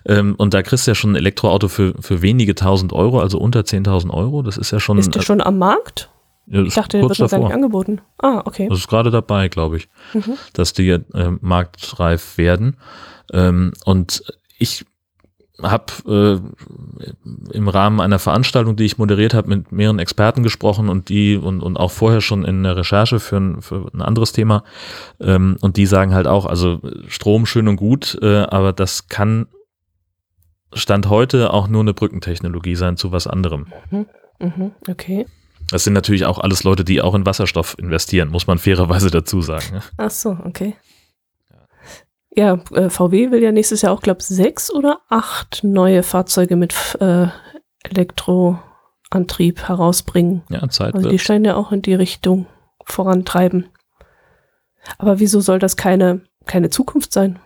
Ähm, 0.06 0.36
und 0.38 0.54
da 0.54 0.62
kriegst 0.64 0.88
du 0.88 0.92
ja 0.92 0.96
schon 0.96 1.12
ein 1.14 1.16
Elektroauto 1.16 1.68
für, 1.68 1.94
für 2.00 2.22
wenige 2.22 2.56
tausend 2.56 2.92
Euro, 2.94 3.20
also 3.22 3.38
unter 3.40 3.62
10.000 3.62 4.10
Euro. 4.12 4.42
Das 4.42 4.58
ist 4.58 4.72
ja 4.72 4.80
schon, 4.80 4.98
Ist 4.98 5.16
der 5.16 5.22
schon 5.22 5.40
am 5.42 5.58
Markt? 5.60 6.10
ja, 6.48 6.64
Ich 6.64 6.74
dachte, 6.74 6.98
der 6.98 7.08
wird 7.08 7.20
noch 7.20 7.30
gar 7.30 7.40
nicht 7.40 7.54
angeboten. 7.54 8.02
Ah, 8.22 8.42
okay. 8.46 8.68
Das 8.70 8.80
ist 8.80 8.88
gerade 8.88 9.12
dabei, 9.12 9.50
glaube 9.50 9.78
ich, 9.78 9.88
Mhm. 10.14 10.34
dass 10.54 10.74
die 10.74 10.90
äh, 10.90 11.00
marktreif 11.42 12.38
werden. 12.38 12.78
Ähm, 13.34 13.74
und 13.86 14.24
ich 14.58 14.86
habe 15.62 16.42
äh, 17.26 17.56
im 17.56 17.68
Rahmen 17.68 18.00
einer 18.00 18.20
Veranstaltung, 18.20 18.76
die 18.76 18.86
ich 18.86 18.98
moderiert 18.98 19.34
habe, 19.34 19.50
mit 19.50 19.72
mehreren 19.72 20.00
Experten 20.00 20.44
gesprochen 20.44 20.90
und 20.90 21.10
die 21.10 21.36
und, 21.36 21.62
und 21.62 21.78
auch 21.78 21.92
vorher 21.92 22.22
schon 22.22 22.46
in 22.46 22.64
der 22.64 22.78
Recherche 22.78 23.20
für 23.20 23.38
ein, 23.38 23.62
für 23.62 23.90
ein 23.94 24.02
anderes 24.02 24.34
Thema. 24.34 24.64
Ähm, 25.20 25.58
und 25.62 25.78
die 25.78 25.86
sagen 25.86 26.14
halt 26.14 26.28
auch, 26.28 26.46
also 26.46 26.80
Strom 27.08 27.46
schön 27.46 27.68
und 27.68 27.78
gut, 27.78 28.18
äh, 28.22 28.44
aber 28.44 28.74
das 28.74 29.08
kann 29.08 29.48
Stand 30.74 31.10
heute 31.10 31.54
auch 31.54 31.68
nur 31.68 31.82
eine 31.82 31.94
Brückentechnologie 31.94 32.76
sein 32.76 32.98
zu 32.98 33.12
was 33.12 33.26
anderem. 33.26 33.68
Mhm. 34.40 34.72
Okay. 34.88 35.26
Das 35.70 35.84
sind 35.84 35.94
natürlich 35.94 36.26
auch 36.26 36.40
alles 36.40 36.64
Leute, 36.64 36.86
die 36.86 37.02
auch 37.02 37.16
in 37.16 37.26
Wasserstoff 37.26 37.76
investieren, 37.78 38.30
muss 38.30 38.48
man 38.48 38.58
fairerweise 38.58 39.12
dazu 39.12 39.42
sagen. 39.42 39.66
ne? 39.74 39.82
Ach 39.98 40.12
so, 40.12 40.38
okay. 40.46 40.76
Ja, 42.38 42.60
äh, 42.72 42.92
VW 42.92 43.32
will 43.32 43.42
ja 43.42 43.52
nächstes 43.52 43.82
Jahr 43.82 43.92
auch, 43.92 44.02
glaube 44.02 44.20
ich, 44.22 44.28
sechs 44.28 44.72
oder 44.72 45.00
acht 45.10 45.64
neue 45.64 46.04
Fahrzeuge 46.04 46.56
mit 46.56 46.76
äh, 47.00 47.28
Elektroantrieb 47.82 49.68
herausbringen. 49.68 50.44
Ja, 50.50 50.70
Zeit 50.70 50.94
Also 50.94 51.10
die 51.10 51.18
scheinen 51.18 51.46
ja 51.46 51.56
auch 51.56 51.72
in 51.72 51.82
die 51.82 51.96
Richtung 51.96 52.46
vorantreiben. 52.86 53.66
Aber 55.00 55.20
wieso 55.20 55.42
soll 55.42 55.58
das 55.58 55.78
keine, 55.78 56.22
keine 56.46 56.70
Zukunft 56.70 57.12
sein? 57.12 57.40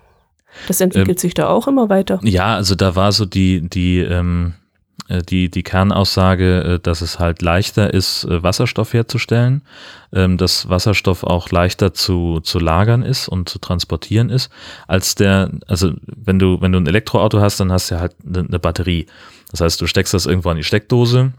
Das 0.67 0.81
entwickelt 0.81 1.21
sich 1.21 1.33
da 1.33 1.47
auch 1.47 1.69
immer 1.69 1.87
weiter. 1.87 2.19
Ja, 2.23 2.55
also 2.55 2.75
da 2.75 2.93
war 2.97 3.13
so 3.13 3.25
die, 3.25 3.61
die, 3.69 3.99
ähm, 3.99 4.55
äh, 4.55 4.60
die, 5.09 5.49
die 5.49 5.63
Kernaussage, 5.63 6.63
äh, 6.63 6.79
dass 6.79 7.01
es 7.01 7.19
halt 7.19 7.41
leichter 7.41 7.93
ist, 7.93 8.23
äh, 8.25 8.43
Wasserstoff 8.43 8.93
herzustellen, 8.93 9.61
ähm, 10.13 10.37
dass 10.37 10.69
Wasserstoff 10.69 11.23
auch 11.23 11.49
leichter 11.49 11.93
zu, 11.93 12.39
zu 12.41 12.59
lagern 12.59 13.03
ist 13.03 13.27
und 13.27 13.49
zu 13.49 13.59
transportieren 13.59 14.29
ist, 14.29 14.51
als 14.87 15.15
der, 15.15 15.51
also 15.67 15.93
wenn 16.05 16.39
du, 16.39 16.61
wenn 16.61 16.71
du 16.71 16.79
ein 16.79 16.87
Elektroauto 16.87 17.41
hast, 17.41 17.59
dann 17.59 17.71
hast 17.71 17.91
du 17.91 17.95
ja 17.95 18.01
halt 18.01 18.15
eine, 18.25 18.39
eine 18.39 18.59
Batterie. 18.59 19.07
Das 19.51 19.61
heißt, 19.61 19.81
du 19.81 19.87
steckst 19.87 20.13
das 20.13 20.25
irgendwo 20.25 20.49
an 20.49 20.57
die 20.57 20.63
Steckdose 20.63 21.33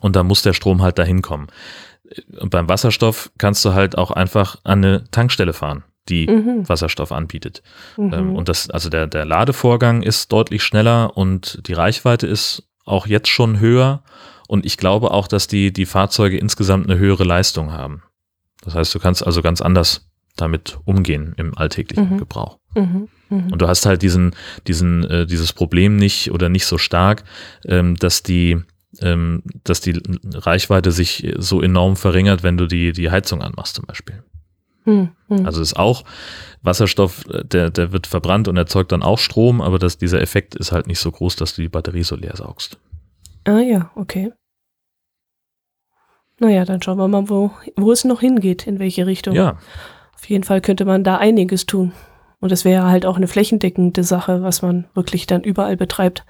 und 0.00 0.16
dann 0.16 0.26
muss 0.26 0.42
der 0.42 0.52
Strom 0.52 0.82
halt 0.82 0.98
dahin 0.98 1.22
kommen. 1.22 1.48
Und 2.38 2.50
beim 2.50 2.68
Wasserstoff 2.68 3.30
kannst 3.38 3.64
du 3.64 3.72
halt 3.72 3.98
auch 3.98 4.10
einfach 4.10 4.56
an 4.62 4.84
eine 4.84 5.10
Tankstelle 5.10 5.52
fahren, 5.52 5.84
die 6.08 6.26
Mhm. 6.28 6.68
Wasserstoff 6.68 7.12
anbietet. 7.12 7.62
Mhm. 7.96 8.12
Ähm, 8.12 8.36
und 8.36 8.48
das, 8.48 8.70
also 8.70 8.88
der, 8.88 9.06
der 9.06 9.24
Ladevorgang 9.24 10.02
ist 10.02 10.30
deutlich 10.30 10.62
schneller 10.62 11.16
und 11.16 11.66
die 11.66 11.72
Reichweite 11.72 12.26
ist 12.26 12.62
auch 12.84 13.06
jetzt 13.06 13.28
schon 13.28 13.60
höher. 13.60 14.02
Und 14.48 14.66
ich 14.66 14.76
glaube 14.76 15.10
auch, 15.10 15.26
dass 15.26 15.46
die, 15.46 15.72
die 15.72 15.86
Fahrzeuge 15.86 16.38
insgesamt 16.38 16.88
eine 16.88 16.98
höhere 16.98 17.24
Leistung 17.24 17.72
haben. 17.72 18.02
Das 18.62 18.74
heißt, 18.74 18.94
du 18.94 18.98
kannst 18.98 19.26
also 19.26 19.42
ganz 19.42 19.60
anders 19.60 20.08
damit 20.36 20.78
umgehen 20.84 21.34
im 21.36 21.56
alltäglichen 21.56 22.14
Mhm. 22.14 22.18
Gebrauch. 22.18 22.58
Mhm. 22.74 23.08
Mhm. 23.30 23.52
Und 23.52 23.62
du 23.62 23.68
hast 23.68 23.86
halt 23.86 24.02
diesen, 24.02 24.34
diesen, 24.66 25.04
äh, 25.04 25.26
dieses 25.26 25.52
Problem 25.52 25.96
nicht 25.96 26.30
oder 26.30 26.48
nicht 26.48 26.66
so 26.66 26.78
stark, 26.78 27.24
ähm, 27.66 27.96
dass 27.96 28.22
die, 28.22 28.60
ähm, 29.00 29.42
dass 29.64 29.80
die 29.80 30.00
Reichweite 30.32 30.92
sich 30.92 31.34
so 31.38 31.62
enorm 31.62 31.96
verringert, 31.96 32.42
wenn 32.42 32.56
du 32.56 32.66
die, 32.66 32.92
die 32.92 33.10
Heizung 33.10 33.42
anmachst 33.42 33.76
zum 33.76 33.86
Beispiel. 33.86 34.22
Mhm. 34.84 35.10
Mhm. 35.28 35.46
Also 35.46 35.62
ist 35.62 35.76
auch 35.76 36.04
Wasserstoff, 36.62 37.24
äh, 37.28 37.44
der, 37.44 37.70
der 37.70 37.92
wird 37.92 38.06
verbrannt 38.06 38.48
und 38.48 38.56
erzeugt 38.56 38.92
dann 38.92 39.02
auch 39.02 39.18
Strom, 39.18 39.60
aber 39.60 39.78
das, 39.78 39.98
dieser 39.98 40.20
Effekt 40.20 40.54
ist 40.54 40.72
halt 40.72 40.86
nicht 40.86 40.98
so 40.98 41.10
groß, 41.10 41.36
dass 41.36 41.54
du 41.54 41.62
die 41.62 41.68
Batterie 41.68 42.04
so 42.04 42.16
leer 42.16 42.36
saugst. 42.36 42.78
Ah 43.44 43.60
ja, 43.60 43.90
okay. 43.94 44.32
Naja, 46.40 46.64
dann 46.64 46.82
schauen 46.82 46.98
wir 46.98 47.08
mal, 47.08 47.28
wo, 47.28 47.52
wo 47.76 47.92
es 47.92 48.04
noch 48.04 48.20
hingeht, 48.20 48.66
in 48.66 48.78
welche 48.78 49.06
Richtung. 49.06 49.34
Ja, 49.34 49.58
Auf 50.14 50.28
jeden 50.28 50.44
Fall 50.44 50.60
könnte 50.60 50.84
man 50.84 51.04
da 51.04 51.18
einiges 51.18 51.66
tun. 51.66 51.92
Und 52.44 52.52
das 52.52 52.66
wäre 52.66 52.88
halt 52.88 53.06
auch 53.06 53.16
eine 53.16 53.26
flächendeckende 53.26 54.04
Sache, 54.04 54.42
was 54.42 54.60
man 54.60 54.84
wirklich 54.92 55.26
dann 55.26 55.42
überall 55.42 55.78
betreibt. 55.78 56.26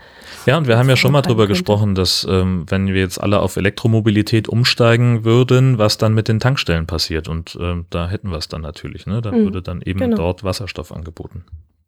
ja, 0.46 0.56
und 0.56 0.68
wir 0.68 0.78
haben 0.78 0.88
ja 0.88 0.94
schon 0.94 1.10
mal 1.10 1.22
drüber 1.22 1.42
könnte. 1.48 1.54
gesprochen, 1.54 1.96
dass 1.96 2.24
ähm, 2.30 2.66
wenn 2.68 2.86
wir 2.86 3.00
jetzt 3.00 3.20
alle 3.20 3.40
auf 3.40 3.56
Elektromobilität 3.56 4.48
umsteigen 4.48 5.24
würden, 5.24 5.76
was 5.78 5.98
dann 5.98 6.14
mit 6.14 6.28
den 6.28 6.38
Tankstellen 6.38 6.86
passiert. 6.86 7.26
Und 7.28 7.58
ähm, 7.60 7.86
da 7.90 8.08
hätten 8.08 8.30
wir 8.30 8.38
es 8.38 8.46
dann 8.46 8.60
natürlich. 8.60 9.06
Ne? 9.06 9.22
Dann 9.22 9.40
Mhm, 9.40 9.44
würde 9.46 9.60
dann 9.60 9.82
eben 9.82 9.98
genau. 9.98 10.16
dort 10.16 10.44
Wasserstoff 10.44 10.92
angeboten. 10.92 11.42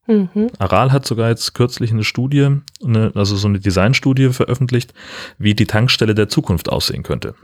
Mhm. 0.08 0.48
Aral 0.58 0.90
hat 0.90 1.06
sogar 1.06 1.28
jetzt 1.28 1.54
kürzlich 1.54 1.92
eine 1.92 2.02
Studie, 2.02 2.48
eine, 2.84 3.12
also 3.14 3.36
so 3.36 3.46
eine 3.46 3.60
Designstudie 3.60 4.30
veröffentlicht, 4.30 4.92
wie 5.38 5.54
die 5.54 5.66
Tankstelle 5.66 6.16
der 6.16 6.28
Zukunft 6.28 6.68
aussehen 6.68 7.04
könnte. 7.04 7.36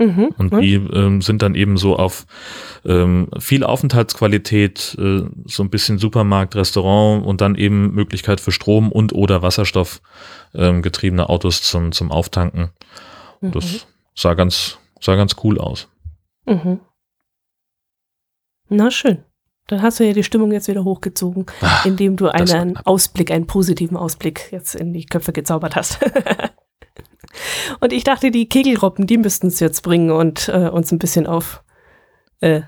Mhm. 0.00 0.30
Und 0.38 0.54
die 0.62 0.74
ähm, 0.74 1.20
sind 1.20 1.42
dann 1.42 1.54
eben 1.54 1.76
so 1.76 1.96
auf 1.96 2.26
ähm, 2.86 3.28
viel 3.38 3.64
Aufenthaltsqualität, 3.64 4.96
äh, 4.98 5.24
so 5.44 5.62
ein 5.62 5.68
bisschen 5.68 5.98
Supermarkt, 5.98 6.56
Restaurant 6.56 7.26
und 7.26 7.42
dann 7.42 7.54
eben 7.54 7.94
Möglichkeit 7.94 8.40
für 8.40 8.50
Strom 8.50 8.90
und 8.90 9.12
oder 9.12 9.42
Wasserstoff 9.42 10.00
ähm, 10.54 10.80
getriebene 10.80 11.28
Autos 11.28 11.60
zum, 11.62 11.92
zum 11.92 12.10
Auftanken. 12.10 12.70
Mhm. 13.42 13.52
Das 13.52 13.86
sah 14.14 14.32
ganz, 14.32 14.78
sah 15.00 15.16
ganz 15.16 15.36
cool 15.44 15.58
aus. 15.58 15.88
Mhm. 16.46 16.80
Na 18.70 18.90
schön. 18.90 19.22
Dann 19.66 19.82
hast 19.82 20.00
du 20.00 20.06
ja 20.06 20.14
die 20.14 20.24
Stimmung 20.24 20.50
jetzt 20.50 20.66
wieder 20.66 20.82
hochgezogen, 20.82 21.44
Ah, 21.60 21.82
indem 21.84 22.16
du 22.16 22.28
einen. 22.28 22.78
Ausblick, 22.78 23.30
einen 23.30 23.46
positiven 23.46 23.98
Ausblick 23.98 24.50
jetzt 24.50 24.74
in 24.74 24.94
die 24.94 25.04
Köpfe 25.04 25.32
gezaubert 25.32 25.76
hast. 25.76 26.00
und 27.80 27.92
ich 27.92 28.04
dachte, 28.04 28.30
die 28.30 28.48
Kegelroppen, 28.48 29.06
die 29.06 29.18
müssten 29.18 29.48
es 29.48 29.60
jetzt 29.60 29.82
bringen 29.82 30.10
und 30.10 30.48
äh, 30.48 30.68
uns 30.68 30.92
ein 30.92 30.98
bisschen 30.98 31.26
auf 31.26 31.62
äh, 32.40 32.62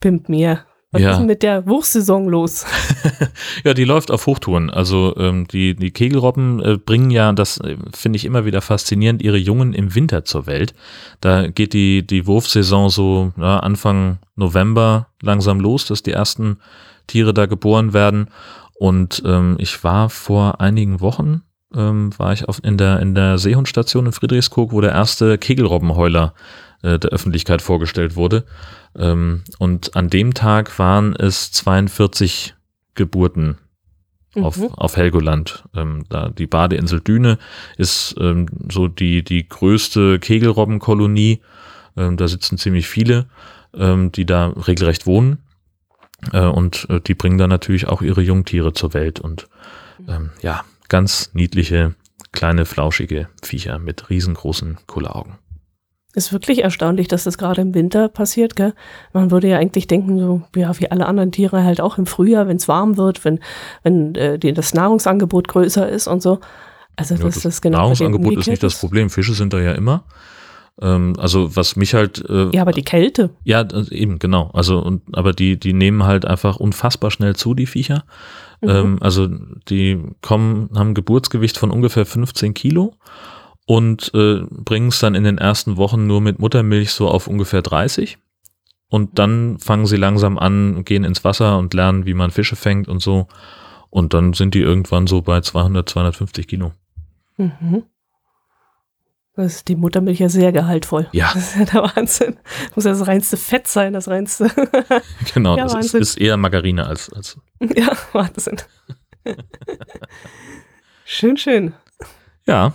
Pimp 0.00 0.28
mir. 0.28 0.64
Was 0.92 1.02
Ja. 1.02 1.10
ist 1.12 1.18
denn 1.18 1.26
mit 1.26 1.42
der 1.44 1.66
Wurfsaison 1.66 2.28
los? 2.28 2.66
Ja, 3.64 3.74
die 3.74 3.84
läuft 3.84 4.10
auf 4.10 4.26
Hochtouren. 4.26 4.70
Also 4.70 5.14
ähm, 5.16 5.46
die, 5.46 5.74
die 5.76 5.90
Kegelrobben 5.92 6.60
äh, 6.64 6.76
bringen 6.78 7.10
ja, 7.10 7.32
das 7.32 7.58
äh, 7.58 7.76
finde 7.94 8.16
ich 8.16 8.24
immer 8.24 8.44
wieder 8.44 8.60
faszinierend, 8.60 9.22
ihre 9.22 9.36
Jungen 9.36 9.72
im 9.74 9.94
Winter 9.94 10.24
zur 10.24 10.46
Welt. 10.46 10.74
Da 11.20 11.46
geht 11.46 11.74
die, 11.74 12.04
die 12.06 12.26
Wurfsaison 12.26 12.88
so 12.90 13.32
ja, 13.38 13.60
Anfang 13.60 14.18
November 14.36 15.08
langsam 15.22 15.60
los, 15.60 15.84
dass 15.86 16.02
die 16.02 16.12
ersten 16.12 16.58
Tiere 17.06 17.34
da 17.34 17.46
geboren 17.46 17.92
werden. 17.92 18.28
Und 18.74 19.22
ähm, 19.26 19.56
ich 19.58 19.84
war 19.84 20.08
vor 20.10 20.60
einigen 20.60 21.00
Wochen, 21.00 21.42
ähm, 21.74 22.10
war 22.18 22.32
ich 22.32 22.48
auf, 22.48 22.62
in, 22.62 22.76
der, 22.76 23.00
in 23.00 23.14
der 23.14 23.38
Seehundstation 23.38 24.06
in 24.06 24.12
Friedrichskoog, 24.12 24.72
wo 24.72 24.80
der 24.80 24.92
erste 24.92 25.38
Kegelrobbenheuler 25.38 26.34
äh, 26.82 26.98
der 26.98 27.10
Öffentlichkeit 27.10 27.62
vorgestellt 27.62 28.16
wurde. 28.16 28.44
Ähm, 28.96 29.42
und 29.58 29.96
an 29.96 30.10
dem 30.10 30.34
Tag 30.34 30.78
waren 30.78 31.14
es 31.14 31.52
42 31.52 32.54
Geburten 32.94 33.58
auf, 34.34 34.56
Mhm. 34.56 34.68
auf 34.74 34.96
Helgoland. 34.96 35.64
Ähm, 35.74 36.04
da 36.08 36.28
die 36.28 36.46
Badeinsel 36.46 37.00
Düne 37.00 37.38
ist 37.76 38.14
ähm, 38.18 38.46
so 38.70 38.88
die, 38.88 39.22
die 39.24 39.48
größte 39.48 40.18
Kegelrobbenkolonie. 40.18 41.40
Ähm, 41.96 42.16
da 42.16 42.28
sitzen 42.28 42.58
ziemlich 42.58 42.86
viele, 42.88 43.26
ähm, 43.74 44.12
die 44.12 44.26
da 44.26 44.48
regelrecht 44.48 45.06
wohnen. 45.06 45.38
Äh, 46.32 46.46
und 46.46 46.86
äh, 46.90 47.00
die 47.00 47.14
bringen 47.14 47.38
dann 47.38 47.50
natürlich 47.50 47.88
auch 47.88 48.02
ihre 48.02 48.22
Jungtiere 48.22 48.72
zur 48.72 48.94
Welt. 48.94 49.20
Und 49.20 49.48
ähm, 50.08 50.30
ja, 50.42 50.62
ganz 50.90 51.30
niedliche, 51.32 51.94
kleine, 52.32 52.66
flauschige 52.66 53.28
Viecher 53.42 53.78
mit 53.78 54.10
riesengroßen 54.10 54.76
Kulleraugen. 54.86 55.38
Ist 56.12 56.32
wirklich 56.32 56.64
erstaunlich, 56.64 57.06
dass 57.06 57.22
das 57.22 57.38
gerade 57.38 57.62
im 57.62 57.72
Winter 57.72 58.08
passiert, 58.08 58.56
gell? 58.56 58.74
Man 59.12 59.30
würde 59.30 59.48
ja 59.48 59.58
eigentlich 59.58 59.86
denken, 59.86 60.18
so, 60.18 60.42
ja, 60.56 60.78
wie 60.80 60.90
alle 60.90 61.06
anderen 61.06 61.30
Tiere 61.30 61.62
halt 61.62 61.80
auch 61.80 61.98
im 61.98 62.06
Frühjahr, 62.06 62.48
wenn 62.48 62.56
es 62.56 62.66
warm 62.66 62.96
wird, 62.96 63.24
wenn, 63.24 63.38
wenn 63.84 64.16
äh, 64.16 64.36
die, 64.36 64.52
das 64.52 64.74
Nahrungsangebot 64.74 65.46
größer 65.46 65.88
ist 65.88 66.08
und 66.08 66.20
so. 66.20 66.40
Also, 66.96 67.14
Ja, 67.14 67.20
das 67.22 67.34
genau 67.42 67.52
bei 67.52 67.60
denen 67.60 67.72
Nahrungsangebot 67.72 68.36
ist 68.38 68.48
nicht 68.48 68.62
das 68.62 68.78
Problem. 68.78 69.08
Fische 69.08 69.34
sind 69.34 69.52
da 69.52 69.60
ja 69.60 69.72
immer. 69.72 70.04
Ähm, 70.82 71.14
also 71.18 71.54
was 71.54 71.76
mich 71.76 71.94
halt 71.94 72.24
äh, 72.28 72.50
Ja, 72.56 72.62
aber 72.62 72.72
die 72.72 72.82
Kälte. 72.82 73.30
Ja, 73.44 73.62
das- 73.62 73.90
eben, 73.92 74.18
genau. 74.18 74.50
Also, 74.52 74.80
und, 74.80 75.02
aber 75.16 75.32
die, 75.32 75.60
die 75.60 75.72
nehmen 75.72 76.02
halt 76.04 76.24
einfach 76.24 76.56
unfassbar 76.56 77.12
schnell 77.12 77.36
zu, 77.36 77.54
die 77.54 77.66
Viecher. 77.66 78.02
Mhm. 78.60 78.68
Ähm, 78.68 78.98
also, 79.00 79.28
die 79.68 79.98
kommen, 80.22 80.70
haben 80.74 80.90
ein 80.90 80.94
Geburtsgewicht 80.94 81.58
von 81.58 81.70
ungefähr 81.70 82.06
15 82.06 82.54
Kilo 82.54 82.94
und 83.66 84.12
äh, 84.14 84.42
bringen 84.50 84.88
es 84.88 84.98
dann 84.98 85.14
in 85.14 85.24
den 85.24 85.38
ersten 85.38 85.76
Wochen 85.76 86.06
nur 86.06 86.20
mit 86.20 86.38
Muttermilch 86.38 86.90
so 86.92 87.08
auf 87.08 87.26
ungefähr 87.26 87.62
30. 87.62 88.18
Und 88.88 89.18
dann 89.20 89.58
fangen 89.60 89.86
sie 89.86 89.96
langsam 89.96 90.36
an, 90.36 90.84
gehen 90.84 91.04
ins 91.04 91.22
Wasser 91.22 91.58
und 91.58 91.74
lernen, 91.74 92.06
wie 92.06 92.14
man 92.14 92.32
Fische 92.32 92.56
fängt 92.56 92.88
und 92.88 93.00
so. 93.00 93.28
Und 93.88 94.14
dann 94.14 94.32
sind 94.32 94.54
die 94.54 94.60
irgendwann 94.60 95.06
so 95.06 95.22
bei 95.22 95.40
200, 95.40 95.88
250 95.88 96.48
Kilo. 96.48 96.72
Mhm. 97.36 97.84
Das 99.40 99.56
ist 99.56 99.68
die 99.68 99.76
Muttermilch 99.76 100.18
ja 100.20 100.28
sehr 100.28 100.52
gehaltvoll. 100.52 101.08
Ja. 101.12 101.30
Das 101.34 101.54
ist 101.54 101.56
ja 101.56 101.64
der 101.64 101.82
Wahnsinn. 101.96 102.36
Muss 102.74 102.84
ja 102.84 102.90
das 102.92 103.06
reinste 103.06 103.36
Fett 103.36 103.66
sein, 103.66 103.92
das 103.92 104.08
reinste. 104.08 104.50
Genau, 105.34 105.56
Ja, 105.56 105.64
das 105.64 105.72
ist, 105.72 105.76
Wahnsinn. 105.76 106.00
ist 106.02 106.18
eher 106.18 106.36
Margarine 106.36 106.86
als, 106.86 107.10
als. 107.12 107.38
ja, 107.60 107.92
Wahnsinn. 108.12 108.56
schön, 111.04 111.36
schön. 111.36 111.74
Ja, 112.46 112.74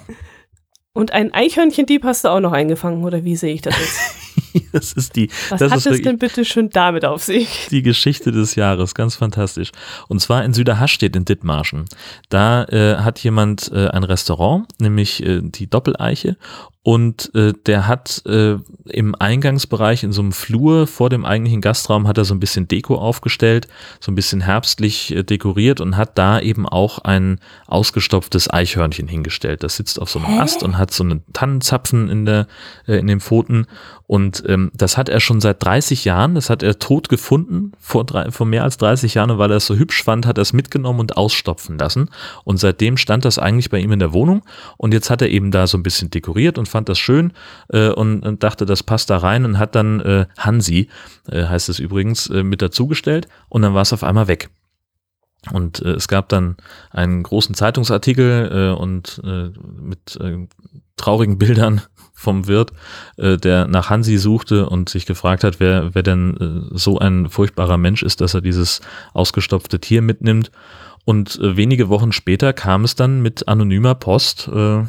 Und 0.93 1.11
ein 1.11 1.33
Eichhörnchendieb 1.33 2.03
hast 2.03 2.23
du 2.23 2.29
auch 2.29 2.39
noch 2.39 2.51
eingefangen, 2.53 3.03
oder 3.03 3.23
wie 3.23 3.35
sehe 3.35 3.53
ich 3.53 3.61
das 3.61 3.77
jetzt? 3.77 3.99
das 4.71 4.93
ist 4.93 5.15
die, 5.15 5.29
Was 5.49 5.59
das 5.59 5.71
hat 5.71 5.77
ist 5.79 5.85
es 5.87 6.01
denn 6.01 6.17
bitte 6.17 6.45
schön 6.45 6.69
damit 6.69 7.05
auf 7.05 7.23
sich? 7.23 7.67
die 7.71 7.81
Geschichte 7.81 8.31
des 8.31 8.55
Jahres. 8.55 8.95
Ganz 8.95 9.15
fantastisch. 9.15 9.71
Und 10.07 10.19
zwar 10.19 10.43
in 10.43 10.53
Süderhastedt 10.53 11.15
in 11.15 11.25
Dithmarschen. 11.25 11.85
Da 12.29 12.63
äh, 12.65 12.97
hat 12.97 13.19
jemand 13.19 13.71
äh, 13.71 13.87
ein 13.87 14.03
Restaurant, 14.03 14.67
nämlich 14.79 15.23
äh, 15.23 15.41
die 15.41 15.67
Doppeleiche. 15.67 16.37
Und 16.85 17.33
äh, 17.33 17.53
der 17.65 17.87
hat 17.87 18.21
äh, 18.27 18.57
im 18.85 19.15
Eingangsbereich 19.15 20.03
in 20.03 20.11
so 20.11 20.21
einem 20.21 20.31
Flur 20.31 20.85
vor 20.85 21.09
dem 21.09 21.25
eigentlichen 21.25 21.59
Gastraum 21.59 22.07
hat 22.07 22.19
er 22.19 22.25
so 22.25 22.35
ein 22.35 22.39
bisschen 22.39 22.67
Deko 22.67 22.97
aufgestellt, 22.97 23.67
so 23.99 24.11
ein 24.11 24.15
bisschen 24.15 24.41
herbstlich 24.41 25.11
äh, 25.11 25.23
dekoriert 25.23 25.81
und 25.81 25.97
hat 25.97 26.15
da 26.15 26.39
eben 26.39 26.69
auch 26.69 26.99
ein 26.99 27.39
ausgestopftes 27.65 28.53
Eichhörnchen 28.53 29.07
hingestellt. 29.07 29.63
Das 29.63 29.77
sitzt 29.77 29.99
auf 29.99 30.11
so 30.11 30.19
einem 30.19 30.39
Ast 30.39 30.61
und 30.61 30.77
hat 30.77 30.91
so 30.91 31.03
einen 31.03 31.23
Tannenzapfen 31.33 32.07
in 32.07 32.23
der 32.27 32.45
in 32.85 33.07
den 33.07 33.19
Pfoten 33.19 33.65
und 34.05 34.44
ähm, 34.47 34.71
das 34.73 34.97
hat 34.97 35.09
er 35.09 35.19
schon 35.19 35.41
seit 35.41 35.63
30 35.63 36.05
Jahren, 36.05 36.35
das 36.35 36.49
hat 36.49 36.63
er 36.63 36.79
tot 36.79 37.09
gefunden, 37.09 37.71
vor, 37.79 38.05
drei, 38.05 38.31
vor 38.31 38.45
mehr 38.45 38.63
als 38.63 38.77
30 38.77 39.13
Jahren, 39.13 39.31
und 39.31 39.37
weil 39.37 39.51
er 39.51 39.57
es 39.57 39.65
so 39.65 39.75
hübsch 39.75 40.03
fand, 40.03 40.25
hat 40.25 40.37
er 40.37 40.43
es 40.43 40.53
mitgenommen 40.53 40.99
und 40.99 41.17
ausstopfen 41.17 41.77
lassen. 41.77 42.09
Und 42.43 42.57
seitdem 42.57 42.97
stand 42.97 43.25
das 43.25 43.39
eigentlich 43.39 43.69
bei 43.69 43.79
ihm 43.79 43.91
in 43.91 43.99
der 43.99 44.13
Wohnung. 44.13 44.43
Und 44.77 44.93
jetzt 44.93 45.09
hat 45.09 45.21
er 45.21 45.29
eben 45.29 45.51
da 45.51 45.67
so 45.67 45.77
ein 45.77 45.83
bisschen 45.83 46.09
dekoriert 46.09 46.57
und 46.57 46.67
fand 46.67 46.89
das 46.89 46.99
schön 46.99 47.33
äh, 47.69 47.89
und, 47.89 48.25
und 48.25 48.43
dachte, 48.43 48.65
das 48.65 48.83
passt 48.83 49.09
da 49.09 49.17
rein 49.17 49.45
und 49.45 49.57
hat 49.57 49.75
dann 49.75 49.99
äh, 50.01 50.25
Hansi, 50.37 50.89
äh, 51.29 51.45
heißt 51.45 51.69
es 51.69 51.79
übrigens, 51.79 52.27
äh, 52.27 52.43
mit 52.43 52.61
dazugestellt 52.61 53.27
und 53.49 53.61
dann 53.61 53.73
war 53.73 53.81
es 53.81 53.93
auf 53.93 54.03
einmal 54.03 54.27
weg. 54.27 54.49
Und 55.51 55.81
äh, 55.81 55.91
es 55.91 56.07
gab 56.07 56.29
dann 56.29 56.57
einen 56.91 57.23
großen 57.23 57.55
Zeitungsartikel 57.55 58.73
äh, 58.73 58.79
und 58.79 59.21
äh, 59.23 59.51
mit 59.79 60.17
äh, 60.19 60.47
traurigen 60.97 61.37
Bildern 61.37 61.81
vom 62.15 62.47
Wirt, 62.47 62.71
äh, 63.17 63.37
der 63.37 63.67
nach 63.67 63.89
Hansi 63.91 64.17
suchte 64.17 64.67
und 64.67 64.89
sich 64.89 65.05
gefragt 65.05 65.43
hat, 65.43 65.59
wer, 65.59 65.93
wer 65.93 66.01
denn 66.01 66.37
äh, 66.71 66.77
so 66.77 66.97
ein 66.97 67.29
furchtbarer 67.29 67.77
Mensch 67.77 68.01
ist, 68.01 68.21
dass 68.21 68.33
er 68.33 68.41
dieses 68.41 68.81
ausgestopfte 69.13 69.79
Tier 69.79 70.01
mitnimmt. 70.01 70.49
Und 71.03 71.39
äh, 71.39 71.55
wenige 71.55 71.89
Wochen 71.89 72.11
später 72.11 72.53
kam 72.53 72.83
es 72.83 72.95
dann 72.95 73.21
mit 73.21 73.47
anonymer 73.47 73.93
Post 73.93 74.47
äh, 74.47 74.83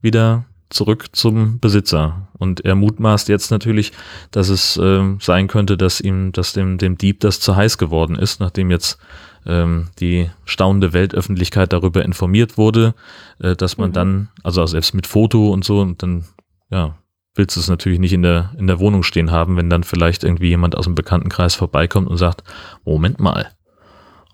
wieder 0.00 0.44
zurück 0.68 1.06
zum 1.12 1.58
Besitzer. 1.60 2.28
Und 2.38 2.64
er 2.64 2.74
mutmaßt 2.74 3.28
jetzt 3.28 3.50
natürlich, 3.50 3.92
dass 4.30 4.48
es 4.48 4.76
äh, 4.76 5.02
sein 5.20 5.48
könnte, 5.48 5.76
dass 5.76 6.00
ihm, 6.00 6.32
dass 6.32 6.52
dem, 6.52 6.78
dem 6.78 6.98
Dieb 6.98 7.20
das 7.20 7.40
zu 7.40 7.56
heiß 7.56 7.78
geworden 7.78 8.16
ist, 8.16 8.40
nachdem 8.40 8.70
jetzt 8.70 8.98
ähm, 9.46 9.88
die 10.00 10.28
staunende 10.44 10.92
Weltöffentlichkeit 10.92 11.72
darüber 11.72 12.04
informiert 12.04 12.58
wurde, 12.58 12.94
äh, 13.38 13.54
dass 13.54 13.78
man 13.78 13.90
Mhm. 13.90 13.94
dann, 13.94 14.28
also 14.42 14.66
selbst 14.66 14.94
mit 14.94 15.06
Foto 15.06 15.50
und 15.50 15.64
so, 15.64 15.80
und 15.80 16.02
dann, 16.02 16.24
ja, 16.70 16.96
willst 17.34 17.56
du 17.56 17.60
es 17.60 17.68
natürlich 17.68 17.98
nicht 17.98 18.12
in 18.12 18.22
der, 18.22 18.52
in 18.58 18.66
der 18.66 18.80
Wohnung 18.80 19.02
stehen 19.02 19.30
haben, 19.30 19.56
wenn 19.56 19.70
dann 19.70 19.84
vielleicht 19.84 20.24
irgendwie 20.24 20.48
jemand 20.48 20.76
aus 20.76 20.84
dem 20.86 20.94
Bekanntenkreis 20.94 21.54
vorbeikommt 21.54 22.08
und 22.08 22.16
sagt, 22.16 22.42
Moment 22.84 23.20
mal, 23.20 23.48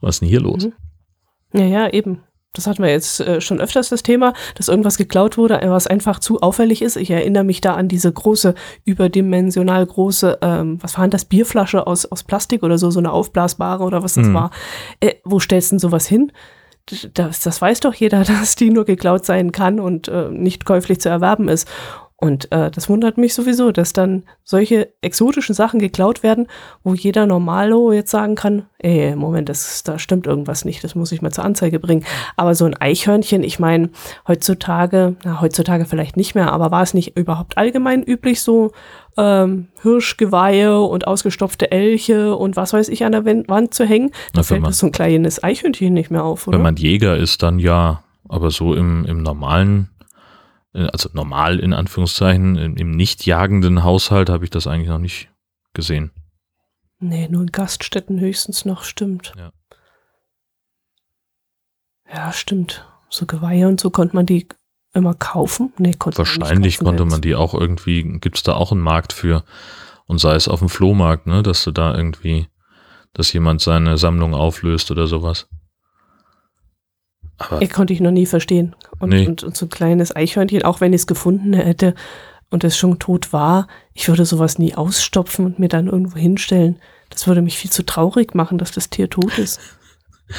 was 0.01 0.17
ist 0.17 0.21
denn 0.21 0.29
hier 0.29 0.41
los? 0.41 0.67
Mhm. 0.67 0.73
Ja, 1.55 1.65
ja, 1.67 1.89
eben. 1.93 2.23
Das 2.55 2.67
hatten 2.67 2.83
wir 2.83 2.91
jetzt 2.91 3.19
äh, 3.21 3.41
schon 3.41 3.61
öfters 3.61 3.89
das 3.89 4.03
Thema, 4.03 4.35
dass 4.57 4.69
irgendwas 4.69 4.99
geklaut 4.99 5.39
wurde, 5.39 5.59
was 5.65 5.87
einfach 5.87 6.19
zu 6.19 6.41
auffällig 6.43 6.83
ist. 6.83 6.97
Ich 6.97 7.11
erinnere 7.11 7.45
mich 7.45 7.63
da 7.63 7.75
an 7.75 7.89
diese 7.89 8.13
große, 8.13 8.55
überdimensional 8.85 9.87
große, 9.87 10.39
ähm, 10.43 10.79
was 10.83 10.97
war 10.97 11.05
denn 11.05 11.11
das, 11.11 11.25
Bierflasche 11.25 11.87
aus, 11.87 12.05
aus 12.05 12.25
Plastik 12.25 12.63
oder 12.63 12.77
so, 12.77 12.91
so 12.91 12.99
eine 13.01 13.11
aufblasbare 13.11 13.83
oder 13.83 14.03
was 14.03 14.15
das 14.15 14.27
Mhm. 14.29 14.35
war. 14.35 14.51
Äh, 15.01 15.15
wo 15.25 15.41
stellst 15.41 15.71
du 15.71 15.75
denn 15.75 15.79
sowas 15.81 16.07
hin? 16.07 16.31
Das, 17.15 17.41
das 17.41 17.63
weiß 17.63 17.81
doch 17.81 17.95
jeder, 17.95 18.23
dass 18.25 18.55
die 18.55 18.71
nur 18.71 18.85
geklaut 18.85 19.25
sein 19.25 19.51
kann 19.53 19.81
und 19.81 20.09
äh, 20.09 20.29
nicht 20.29 20.65
käuflich 20.67 21.01
zu 21.01 21.09
erwerben 21.09 21.49
ist. 21.49 21.67
Und 22.23 22.53
äh, 22.53 22.71
das 22.71 22.89
wundert 22.89 23.19
mich 23.19 23.35
sowieso, 23.35 23.73
dass 23.73 23.93
dann 23.93 24.23
solche 24.45 24.91
exotischen 25.01 25.57
Sachen 25.57 25.81
geklaut 25.81 26.23
werden, 26.23 26.47
wo 26.85 26.95
jeder 26.95 27.27
Normalo 27.27 27.91
jetzt 27.93 28.13
sagen 28.13 28.37
kann, 28.37 28.67
ey, 28.79 29.17
Moment, 29.17 29.49
das, 29.49 29.83
da 29.83 29.99
stimmt 29.99 30.29
irgendwas 30.29 30.65
nicht, 30.65 30.85
das 30.85 30.95
muss 30.95 31.11
ich 31.11 31.21
mal 31.21 31.33
zur 31.33 31.45
Anzeige 31.45 31.81
bringen. 31.81 32.05
Aber 32.37 32.55
so 32.55 32.65
ein 32.65 32.77
Eichhörnchen, 32.81 33.43
ich 33.43 33.59
meine, 33.59 33.91
heutzutage, 34.29 35.17
na, 35.25 35.41
heutzutage 35.41 35.85
vielleicht 35.85 36.17
nicht 36.17 36.37
mehr, 36.37 36.53
aber 36.53 36.71
war 36.71 36.83
es 36.83 36.95
nicht 36.95 37.17
überhaupt 37.19 37.59
allgemein 37.59 38.05
üblich, 38.05 38.41
so 38.41 38.71
ähm, 39.17 39.67
Hirschgeweihe 39.83 40.81
und 40.81 41.07
ausgestopfte 41.07 41.71
Elche 41.71 42.37
und 42.37 42.55
was 42.57 42.73
weiß 42.73 42.89
ich 42.89 43.05
an 43.05 43.13
der 43.13 43.25
Wand 43.25 43.75
zu 43.75 43.85
hängen? 43.85 44.11
Da 44.33 44.43
fällt 44.45 44.63
man- 44.63 44.71
das 44.71 44.79
so 44.79 44.87
ein 44.87 44.93
kleines 44.93 45.43
Eichhörnchen 45.43 45.93
nicht 45.93 46.11
mehr 46.13 46.23
auf, 46.25 46.47
oder? 46.47 46.57
Wenn 46.57 46.63
man 46.63 46.77
Jäger 46.77 47.17
ist, 47.17 47.43
dann 47.43 47.59
ja. 47.59 48.03
Aber 48.29 48.51
so 48.51 48.73
im, 48.75 49.05
im 49.05 49.23
normalen, 49.23 49.89
also 50.73 51.11
normal 51.13 51.61
in 51.61 51.73
Anführungszeichen, 51.73 52.57
im, 52.57 52.91
nicht 52.91 53.27
jagenden 53.27 53.85
Haushalt 53.85 54.31
habe 54.31 54.45
ich 54.45 54.51
das 54.51 54.67
eigentlich 54.67 54.89
noch 54.89 54.99
nicht 54.99 55.29
gesehen. 55.75 56.13
Nee, 56.99 57.29
nur 57.29 57.43
in 57.43 57.53
Gaststätten 57.53 58.21
höchstens 58.21 58.65
noch, 58.65 58.85
stimmt. 58.85 59.33
Ja. 59.37 59.53
Ja, 62.13 62.33
stimmt. 62.33 62.87
So 63.09 63.27
Geweihe 63.27 63.69
und 63.69 63.81
so 63.81 63.91
konnte 63.91 64.15
man 64.15 64.27
die 64.27 64.47
immer 64.95 65.15
kaufen? 65.15 65.73
Nee, 65.79 65.95
konnte 65.95 66.19
Wahrscheinlich 66.19 66.59
nicht 66.59 66.79
kaufen 66.79 66.87
konnte 66.87 67.05
man 67.07 67.21
die 67.21 67.35
auch 67.35 67.55
irgendwie, 67.55 68.03
gibt 68.21 68.37
es 68.37 68.43
da 68.43 68.55
auch 68.55 68.73
einen 68.73 68.81
Markt 68.81 69.13
für. 69.13 69.45
Und 70.07 70.19
sei 70.19 70.35
es 70.35 70.49
auf 70.49 70.59
dem 70.59 70.69
Flohmarkt, 70.69 71.27
ne, 71.27 71.43
dass 71.43 71.65
du 71.65 71.71
da 71.71 71.95
irgendwie, 71.97 72.49
dass 73.15 73.33
jemand 73.33 73.61
seine 73.61 73.99
Sammlung 73.99 74.35
auflöst 74.35 74.91
oder 74.91 75.07
sowas. 75.07 75.49
Aber 77.39 77.63
Ja, 77.63 77.69
konnte 77.69 77.93
ich 77.93 78.01
noch 78.01 78.11
nie 78.11 78.27
verstehen. 78.27 78.77
Und, 79.03 79.11
Nee. 79.11 79.27
und, 79.27 79.43
und 79.43 79.57
so 79.57 79.67
ein 79.67 79.71
kleines 79.71 80.15
Eichhörnchen, 80.15 80.63
auch 80.63 80.81
wenn 80.81 80.93
ich 80.93 81.03
es 81.03 81.07
gefunden 81.07 81.53
hätte 81.53 81.95
und 82.51 82.65
es 82.65 82.77
schon 82.77 82.99
tot 82.99 83.33
war, 83.33 83.67
ich 83.95 84.09
würde 84.09 84.25
sowas 84.25 84.59
nie 84.59 84.75
ausstopfen 84.75 85.45
und 85.45 85.59
mir 85.59 85.69
dann 85.69 85.89
irgendwo 85.89 86.17
hinstellen. 86.19 86.79
Das 87.11 87.27
würde 87.27 87.43
mich 87.43 87.59
viel 87.59 87.71
zu 87.71 87.85
traurig 87.85 88.35
machen, 88.35 88.59
dass 88.59 88.71
das 88.73 88.89
Tier 88.91 89.11
tot 89.11 89.37
ist. 89.39 89.61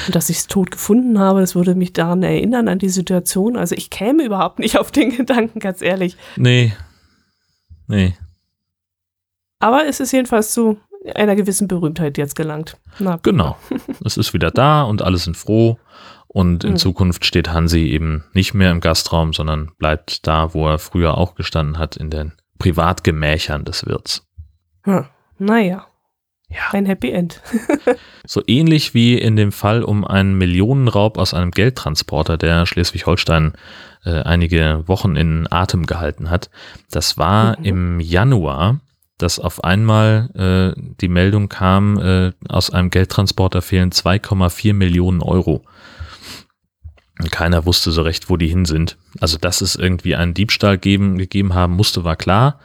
Und 0.06 0.14
dass 0.16 0.28
ich 0.30 0.38
es 0.38 0.46
tot 0.48 0.70
gefunden 0.72 1.18
habe, 1.20 1.40
das 1.40 1.54
würde 1.54 1.74
mich 1.76 1.92
daran 1.92 2.22
erinnern, 2.24 2.66
an 2.68 2.78
die 2.80 2.88
Situation. 2.88 3.56
Also 3.56 3.74
ich 3.76 3.90
käme 3.90 4.24
überhaupt 4.24 4.58
nicht 4.58 4.78
auf 4.78 4.90
den 4.90 5.10
Gedanken, 5.16 5.60
ganz 5.60 5.82
ehrlich. 5.82 6.16
nee. 6.36 6.72
Nee. 7.86 8.14
Aber 9.58 9.86
es 9.86 10.00
ist 10.00 10.12
jedenfalls 10.12 10.52
zu 10.52 10.78
einer 11.14 11.36
gewissen 11.36 11.68
Berühmtheit 11.68 12.16
jetzt 12.18 12.34
gelangt. 12.34 12.76
Na, 12.98 13.18
Genau. 13.22 13.56
es 14.04 14.16
ist 14.16 14.32
wieder 14.32 14.50
da 14.50 14.82
und 14.84 15.02
alle 15.02 15.18
sind 15.18 15.36
froh. 15.36 15.78
Und 16.34 16.64
in 16.64 16.72
Mhm. 16.72 16.76
Zukunft 16.78 17.24
steht 17.24 17.52
Hansi 17.52 17.82
eben 17.82 18.24
nicht 18.34 18.54
mehr 18.54 18.72
im 18.72 18.80
Gastraum, 18.80 19.32
sondern 19.32 19.70
bleibt 19.78 20.26
da, 20.26 20.52
wo 20.52 20.68
er 20.68 20.80
früher 20.80 21.16
auch 21.16 21.36
gestanden 21.36 21.78
hat, 21.78 21.96
in 21.96 22.10
den 22.10 22.32
Privatgemächern 22.58 23.64
des 23.64 23.86
Wirts. 23.86 24.26
Hm. 24.82 25.04
Naja, 25.38 25.86
Ja. 26.48 26.60
ein 26.72 26.86
Happy 26.86 27.10
End. 27.12 27.40
So 28.26 28.42
ähnlich 28.46 28.94
wie 28.94 29.16
in 29.18 29.36
dem 29.36 29.52
Fall 29.52 29.82
um 29.84 30.04
einen 30.04 30.36
Millionenraub 30.38 31.18
aus 31.18 31.34
einem 31.34 31.50
Geldtransporter, 31.52 32.36
der 32.38 32.64
Schleswig-Holstein 32.66 33.52
äh, 34.04 34.22
einige 34.22 34.82
Wochen 34.86 35.14
in 35.14 35.46
Atem 35.50 35.86
gehalten 35.86 36.30
hat. 36.30 36.50
Das 36.90 37.16
war 37.18 37.58
Mhm. 37.60 37.64
im 37.64 38.00
Januar, 38.00 38.80
dass 39.18 39.38
auf 39.38 39.62
einmal 39.62 40.30
äh, 40.76 40.80
die 41.00 41.08
Meldung 41.08 41.48
kam, 41.48 41.98
äh, 41.98 42.32
aus 42.48 42.70
einem 42.70 42.90
Geldtransporter 42.90 43.62
fehlen 43.62 43.92
2,4 43.92 44.72
Millionen 44.74 45.20
Euro. 45.22 45.64
Und 47.18 47.30
keiner 47.30 47.64
wusste 47.64 47.92
so 47.92 48.02
recht, 48.02 48.28
wo 48.28 48.36
die 48.36 48.48
hin 48.48 48.64
sind. 48.64 48.96
Also, 49.20 49.38
dass 49.38 49.60
es 49.60 49.76
irgendwie 49.76 50.16
einen 50.16 50.34
Diebstahl 50.34 50.78
geben, 50.78 51.16
gegeben 51.16 51.54
haben 51.54 51.74
musste, 51.74 52.04
war 52.04 52.16
klar. 52.16 52.58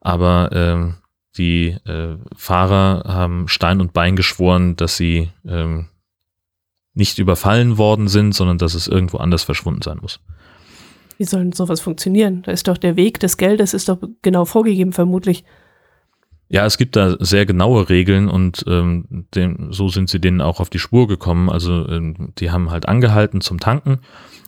Aber 0.00 0.50
ähm, 0.52 0.94
die 1.36 1.76
äh, 1.86 2.16
Fahrer 2.36 3.04
haben 3.06 3.48
Stein 3.48 3.80
und 3.80 3.92
Bein 3.92 4.16
geschworen, 4.16 4.76
dass 4.76 4.96
sie 4.96 5.30
ähm, 5.46 5.86
nicht 6.94 7.18
überfallen 7.18 7.76
worden 7.76 8.08
sind, 8.08 8.34
sondern 8.34 8.58
dass 8.58 8.74
es 8.74 8.86
irgendwo 8.86 9.18
anders 9.18 9.42
verschwunden 9.42 9.82
sein 9.82 9.98
muss. 10.00 10.20
Wie 11.18 11.24
soll 11.24 11.42
denn 11.42 11.52
sowas 11.52 11.80
funktionieren? 11.80 12.42
Da 12.42 12.52
ist 12.52 12.66
doch 12.68 12.78
der 12.78 12.96
Weg 12.96 13.20
des 13.20 13.36
Geldes 13.36 13.74
ist 13.74 13.88
doch 13.88 13.98
genau 14.22 14.44
vorgegeben, 14.44 14.92
vermutlich. 14.92 15.44
Ja, 16.48 16.66
es 16.66 16.76
gibt 16.76 16.94
da 16.94 17.16
sehr 17.20 17.46
genaue 17.46 17.88
Regeln 17.88 18.28
und 18.28 18.64
ähm, 18.68 19.26
dem, 19.34 19.72
so 19.72 19.88
sind 19.88 20.10
sie 20.10 20.20
denen 20.20 20.40
auch 20.40 20.60
auf 20.60 20.70
die 20.70 20.78
Spur 20.78 21.08
gekommen. 21.08 21.48
Also 21.48 21.88
ähm, 21.88 22.32
die 22.38 22.50
haben 22.50 22.70
halt 22.70 22.86
angehalten 22.86 23.40
zum 23.40 23.60
Tanken 23.60 24.00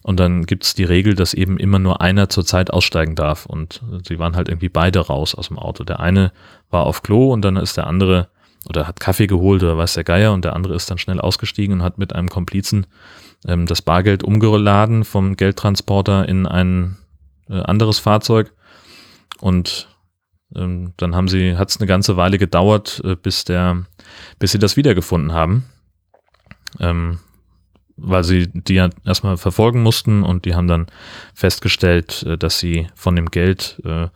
Und 0.03 0.21
dann 0.21 0.45
gibt 0.45 0.65
es 0.65 0.75
die 0.75 0.85
Regel, 0.85 1.15
dass 1.15 1.35
eben 1.35 1.59
immer 1.59 1.79
nur 1.79 2.01
einer 2.01 2.29
zur 2.29 2.45
Zeit 2.45 2.71
aussteigen 2.71 3.15
darf. 3.15 3.47
Und 3.47 3.83
sie 4.07 4.19
waren 4.19 4.37
halt 4.37 4.49
irgendwie 4.49 4.69
beide 4.69 5.01
raus 5.01 5.35
aus 5.35 5.49
dem 5.49 5.59
Auto. 5.59 5.85
Der 5.85 5.99
eine 6.01 6.33
war 6.71 6.85
auf 6.85 7.03
Klo 7.03 7.33
und 7.33 7.43
dann 7.43 7.57
ist 7.57 7.77
der 7.77 7.87
andere 7.87 8.29
oder 8.69 8.87
hat 8.87 9.01
Kaffee 9.01 9.27
geholt 9.27 9.63
oder 9.63 9.79
weiß 9.79 9.95
der 9.95 10.05
Geier 10.05 10.33
und 10.33 10.45
der 10.45 10.55
andere 10.55 10.75
ist 10.75 10.91
dann 10.91 10.99
schnell 10.99 11.21
ausgestiegen 11.21 11.77
und 11.77 11.83
hat 11.83 11.99
mit 11.99 12.15
einem 12.15 12.29
Komplizen 12.29 12.87
ähm, 13.47 13.67
das 13.67 13.83
Bargeld 13.83 14.23
umgeladen 14.23 15.05
vom 15.05 15.37
Geldtransporter 15.37 16.29
in 16.29 16.47
ein 16.47 16.99
äh, 17.49 17.61
anderes 17.61 17.99
Fahrzeug. 17.99 18.53
Und 19.41 19.89
ähm, 20.55 20.93
dann 20.97 21.15
haben 21.15 21.29
sie, 21.29 21.57
hat 21.57 21.71
es 21.71 21.79
eine 21.79 21.87
ganze 21.87 22.17
Weile 22.17 22.39
gedauert, 22.39 23.01
äh, 23.05 23.17
bis 23.17 23.45
der, 23.45 23.85
bis 24.39 24.53
sie 24.53 24.59
das 24.59 24.77
wiedergefunden 24.77 25.33
haben. 25.33 25.65
Ähm, 26.81 27.19
weil 27.97 28.25
sie 28.25 28.49
die 28.49 28.75
ja 28.75 28.91
erstmal 29.05 29.39
verfolgen 29.39 29.83
mussten 29.83 30.23
und 30.23 30.45
die 30.45 30.55
haben 30.55 30.69
dann 30.69 30.87
festgestellt, 31.35 32.23
äh, 32.25 32.37
dass 32.37 32.59
sie 32.59 32.89
von 32.95 33.17
dem 33.17 33.31
Geld 33.31 33.81
äh, 33.85 34.09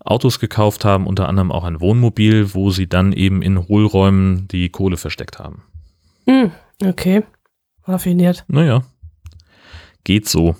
Autos 0.00 0.38
gekauft 0.38 0.84
haben, 0.84 1.06
unter 1.06 1.28
anderem 1.28 1.50
auch 1.50 1.64
ein 1.64 1.80
Wohnmobil, 1.80 2.54
wo 2.54 2.70
sie 2.70 2.88
dann 2.88 3.12
eben 3.12 3.42
in 3.42 3.66
Hohlräumen 3.66 4.46
die 4.48 4.68
Kohle 4.68 4.96
versteckt 4.96 5.40
haben. 5.40 5.64
Hm, 6.26 6.52
okay. 6.84 7.24
Raffiniert. 7.84 8.44
Naja, 8.48 8.82
geht 10.04 10.28
so. 10.28 10.56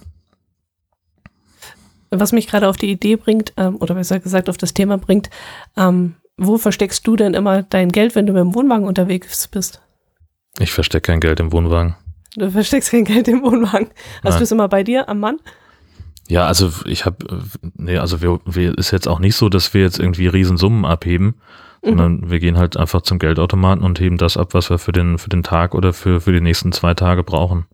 Was 2.10 2.32
mich 2.32 2.46
gerade 2.46 2.68
auf 2.68 2.76
die 2.76 2.90
Idee 2.90 3.16
bringt, 3.16 3.52
ähm, 3.56 3.76
oder 3.76 3.94
besser 3.94 4.20
gesagt 4.20 4.48
auf 4.48 4.56
das 4.56 4.74
Thema 4.74 4.98
bringt, 4.98 5.30
ähm, 5.76 6.14
wo 6.36 6.58
versteckst 6.58 7.06
du 7.06 7.16
denn 7.16 7.34
immer 7.34 7.62
dein 7.62 7.90
Geld, 7.90 8.14
wenn 8.14 8.26
du 8.26 8.32
mit 8.32 8.40
dem 8.40 8.54
Wohnwagen 8.54 8.86
unterwegs 8.86 9.48
bist? 9.48 9.80
Ich 10.58 10.72
verstecke 10.72 11.12
kein 11.12 11.20
Geld 11.20 11.40
im 11.40 11.52
Wohnwagen. 11.52 11.96
Du 12.36 12.50
versteckst 12.50 12.90
kein 12.90 13.04
Geld 13.04 13.28
im 13.28 13.42
Wohnwagen. 13.42 13.88
Hast 14.22 14.38
du 14.38 14.44
es 14.44 14.52
immer 14.52 14.68
bei 14.68 14.82
dir 14.82 15.08
am 15.08 15.20
Mann? 15.20 15.38
Ja, 16.28 16.46
also 16.46 16.70
ich 16.84 17.06
habe, 17.06 17.16
nee, 17.76 17.98
also 17.98 18.20
wir, 18.20 18.40
wir 18.44 18.76
ist 18.76 18.90
jetzt 18.90 19.08
auch 19.08 19.20
nicht 19.20 19.36
so, 19.36 19.48
dass 19.48 19.74
wir 19.74 19.82
jetzt 19.82 19.98
irgendwie 19.98 20.26
Riesensummen 20.26 20.84
abheben, 20.84 21.36
mhm. 21.82 21.88
sondern 21.88 22.30
wir 22.30 22.40
gehen 22.40 22.58
halt 22.58 22.76
einfach 22.76 23.02
zum 23.02 23.18
Geldautomaten 23.18 23.84
und 23.84 24.00
heben 24.00 24.18
das 24.18 24.36
ab, 24.36 24.52
was 24.52 24.68
wir 24.68 24.78
für 24.78 24.92
den, 24.92 25.18
für 25.18 25.28
den 25.28 25.42
Tag 25.42 25.74
oder 25.74 25.92
für, 25.92 26.20
für 26.20 26.32
die 26.32 26.40
nächsten 26.40 26.72
zwei 26.72 26.94
Tage 26.94 27.22
brauchen. 27.22 27.66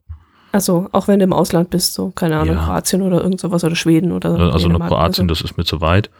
Also 0.52 0.88
auch 0.92 1.08
wenn 1.08 1.18
du 1.18 1.24
im 1.24 1.32
Ausland 1.32 1.70
bist, 1.70 1.94
so, 1.94 2.10
keine 2.10 2.38
Ahnung, 2.38 2.56
ja. 2.56 2.64
Kroatien 2.64 3.00
oder 3.02 3.22
irgend 3.22 3.40
sowas 3.40 3.64
oder 3.64 3.74
Schweden 3.74 4.12
oder 4.12 4.36
so. 4.36 4.42
Also 4.42 4.68
Dänemark 4.68 4.90
Kroatien, 4.90 5.26
so. 5.26 5.34
das 5.34 5.40
ist 5.40 5.56
mir 5.56 5.64
zu 5.64 5.80
weit. 5.80 6.10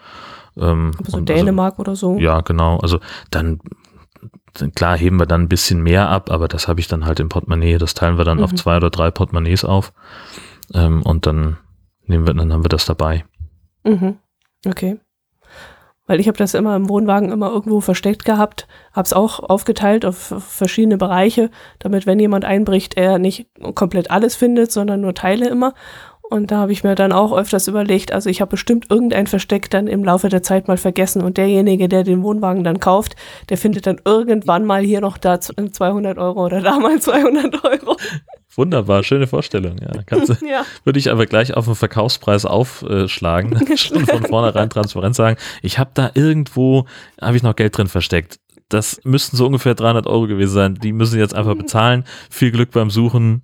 Ähm, 0.57 0.93
Aber 0.99 1.11
so 1.11 1.17
also 1.19 1.25
Dänemark 1.25 1.75
also, 1.75 1.81
oder 1.83 1.97
so. 1.97 2.19
Ja, 2.19 2.41
genau. 2.41 2.79
Also 2.79 2.99
dann, 3.31 3.61
klar 4.75 4.97
heben 4.97 5.19
wir 5.19 5.27
dann 5.27 5.43
ein 5.43 5.49
bisschen 5.49 5.83
mehr 5.83 6.09
ab, 6.09 6.31
aber 6.31 6.49
das 6.49 6.67
habe 6.67 6.81
ich 6.81 6.89
dann 6.89 7.05
halt 7.05 7.21
im 7.21 7.29
Portemonnaie. 7.29 7.77
Das 7.77 7.93
teilen 7.93 8.17
wir 8.17 8.25
dann 8.25 8.39
mhm. 8.39 8.45
auf 8.45 8.55
zwei 8.55 8.79
oder 8.79 8.89
drei 8.89 9.11
Portemonnaies 9.11 9.65
auf. 9.65 9.93
Ähm, 10.73 11.03
und 11.03 11.27
dann 11.27 11.59
nehmen 12.07 12.27
wir, 12.27 12.33
dann 12.33 12.53
haben 12.53 12.65
wir 12.65 12.71
das 12.71 12.87
dabei. 12.87 13.27
Mhm. 13.85 14.17
Okay. 14.67 14.99
Weil 16.07 16.19
ich 16.19 16.27
habe 16.27 16.39
das 16.39 16.55
immer 16.55 16.75
im 16.75 16.89
Wohnwagen 16.89 17.31
immer 17.31 17.51
irgendwo 17.51 17.81
versteckt 17.81 18.25
gehabt, 18.25 18.67
habe 18.93 19.07
es 19.07 19.13
auch 19.13 19.39
aufgeteilt 19.39 20.05
auf 20.05 20.17
verschiedene 20.17 20.99
Bereiche, 20.99 21.51
damit 21.79 22.07
wenn 22.07 22.19
jemand 22.19 22.45
einbricht, 22.45 22.97
er 22.97 23.19
nicht 23.19 23.47
komplett 23.75 24.11
alles 24.11 24.35
findet, 24.35 24.73
sondern 24.73 25.01
nur 25.01 25.15
Teile 25.15 25.49
immer. 25.49 25.75
Und 26.33 26.51
da 26.51 26.57
habe 26.57 26.73
ich 26.73 26.83
mir 26.83 26.95
dann 26.95 27.13
auch 27.13 27.37
öfters 27.37 27.69
überlegt, 27.69 28.11
also 28.11 28.31
ich 28.31 28.41
habe 28.41 28.53
bestimmt 28.53 28.87
irgendein 28.89 29.27
Versteck 29.27 29.69
dann 29.69 29.87
im 29.87 30.03
Laufe 30.03 30.31
der 30.31 30.43
Zeit 30.43 30.67
mal 30.67 30.79
vergessen 30.79 31.21
und 31.21 31.37
derjenige, 31.37 31.91
der 31.91 32.05
den 32.05 32.23
Wohnwagen 32.23 32.65
dann 32.65 32.81
kauft, 32.81 33.17
der 33.51 33.59
findet 33.59 33.87
dann 33.87 34.01
irgendwann 34.07 34.65
mal 34.65 34.81
hier 34.81 35.03
noch 35.03 35.19
da 35.19 35.41
200 35.41 36.17
Euro 36.17 36.47
oder 36.47 36.63
da 36.63 36.79
mal 36.79 36.99
200 36.99 37.63
Euro. 37.67 37.99
Wunderbar, 38.57 39.05
schöne 39.05 39.27
Vorstellung. 39.27 39.77
Ja, 39.79 39.89
du, 40.09 40.33
ja. 40.47 40.65
Würde 40.85 40.99
ich 40.99 41.11
aber 41.11 41.27
gleich 41.27 41.53
auf 41.53 41.67
den 41.67 41.75
Verkaufspreis 41.75 42.47
aufschlagen, 42.47 43.67
schon 43.77 44.07
von 44.07 44.23
vornherein 44.23 44.71
transparent 44.71 45.15
sagen, 45.15 45.37
ich 45.61 45.79
habe 45.79 45.91
da 45.93 46.13
irgendwo, 46.15 46.87
habe 47.21 47.37
ich 47.37 47.43
noch 47.43 47.57
Geld 47.57 47.77
drin 47.77 47.89
versteckt. 47.89 48.39
Das 48.71 49.03
müssten 49.05 49.37
so 49.37 49.45
ungefähr 49.45 49.75
300 49.75 50.07
Euro 50.07 50.27
gewesen 50.29 50.55
sein. 50.55 50.75
Die 50.77 50.95
müssen 50.95 51.19
jetzt 51.19 51.35
einfach 51.35 51.55
bezahlen. 51.55 52.05
Viel 52.31 52.53
Glück 52.53 52.71
beim 52.71 52.89
Suchen. 52.89 53.43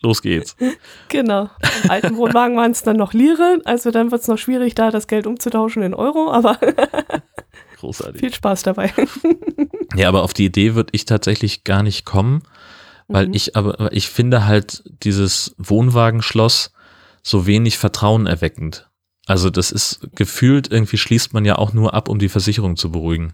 Los 0.00 0.22
geht's. 0.22 0.56
Genau. 1.08 1.50
Im 1.84 1.90
alten 1.90 2.16
Wohnwagen 2.16 2.56
waren 2.56 2.72
es 2.72 2.82
dann 2.82 2.96
noch 2.96 3.12
Lire, 3.14 3.60
also 3.64 3.90
dann 3.90 4.10
wird 4.10 4.20
es 4.20 4.28
noch 4.28 4.38
schwierig, 4.38 4.74
da 4.74 4.90
das 4.90 5.06
Geld 5.06 5.26
umzutauschen 5.26 5.82
in 5.82 5.94
Euro, 5.94 6.30
aber 6.30 6.58
Großartig. 7.80 8.20
viel 8.20 8.34
Spaß 8.34 8.62
dabei. 8.64 8.92
ja, 9.96 10.08
aber 10.08 10.22
auf 10.22 10.34
die 10.34 10.44
Idee 10.44 10.74
würde 10.74 10.90
ich 10.92 11.06
tatsächlich 11.06 11.64
gar 11.64 11.82
nicht 11.82 12.04
kommen 12.04 12.42
weil 13.08 13.28
mhm. 13.28 13.34
ich 13.34 13.56
aber, 13.56 13.92
ich 13.92 14.08
finde 14.08 14.46
halt 14.46 14.84
dieses 15.02 15.54
Wohnwagenschloss 15.58 16.72
so 17.22 17.46
wenig 17.46 17.78
Vertrauen 17.78 18.26
erweckend. 18.26 18.88
Also 19.26 19.50
das 19.50 19.72
ist 19.72 20.08
gefühlt, 20.14 20.70
irgendwie 20.70 20.98
schließt 20.98 21.34
man 21.34 21.44
ja 21.44 21.56
auch 21.56 21.72
nur 21.72 21.94
ab, 21.94 22.08
um 22.08 22.18
die 22.18 22.28
Versicherung 22.28 22.76
zu 22.76 22.92
beruhigen. 22.92 23.32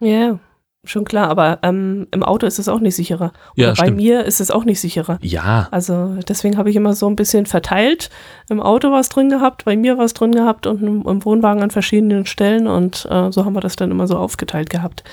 Ja, 0.00 0.38
schon 0.84 1.04
klar, 1.04 1.28
aber 1.28 1.58
ähm, 1.62 2.06
im 2.10 2.22
Auto 2.22 2.46
ist 2.46 2.58
es 2.58 2.68
auch 2.68 2.80
nicht 2.80 2.96
sicherer. 2.96 3.32
Oder 3.56 3.66
ja, 3.66 3.68
bei 3.70 3.74
stimmt. 3.74 3.96
mir 3.96 4.24
ist 4.24 4.40
es 4.40 4.50
auch 4.50 4.64
nicht 4.64 4.80
sicherer. 4.80 5.18
Ja. 5.22 5.68
Also 5.70 6.16
deswegen 6.28 6.56
habe 6.56 6.70
ich 6.70 6.76
immer 6.76 6.94
so 6.94 7.06
ein 7.08 7.16
bisschen 7.16 7.46
verteilt. 7.46 8.10
Im 8.48 8.60
Auto 8.60 8.92
was 8.92 9.08
drin 9.08 9.30
gehabt, 9.30 9.64
bei 9.64 9.76
mir 9.76 9.98
was 9.98 10.14
drin 10.14 10.32
gehabt 10.32 10.66
und 10.66 10.82
im, 10.82 11.02
im 11.06 11.24
Wohnwagen 11.24 11.62
an 11.62 11.70
verschiedenen 11.70 12.26
Stellen 12.26 12.66
und 12.66 13.06
äh, 13.10 13.32
so 13.32 13.44
haben 13.44 13.54
wir 13.54 13.60
das 13.60 13.76
dann 13.76 13.90
immer 13.90 14.06
so 14.06 14.16
aufgeteilt 14.16 14.70
gehabt. 14.70 15.04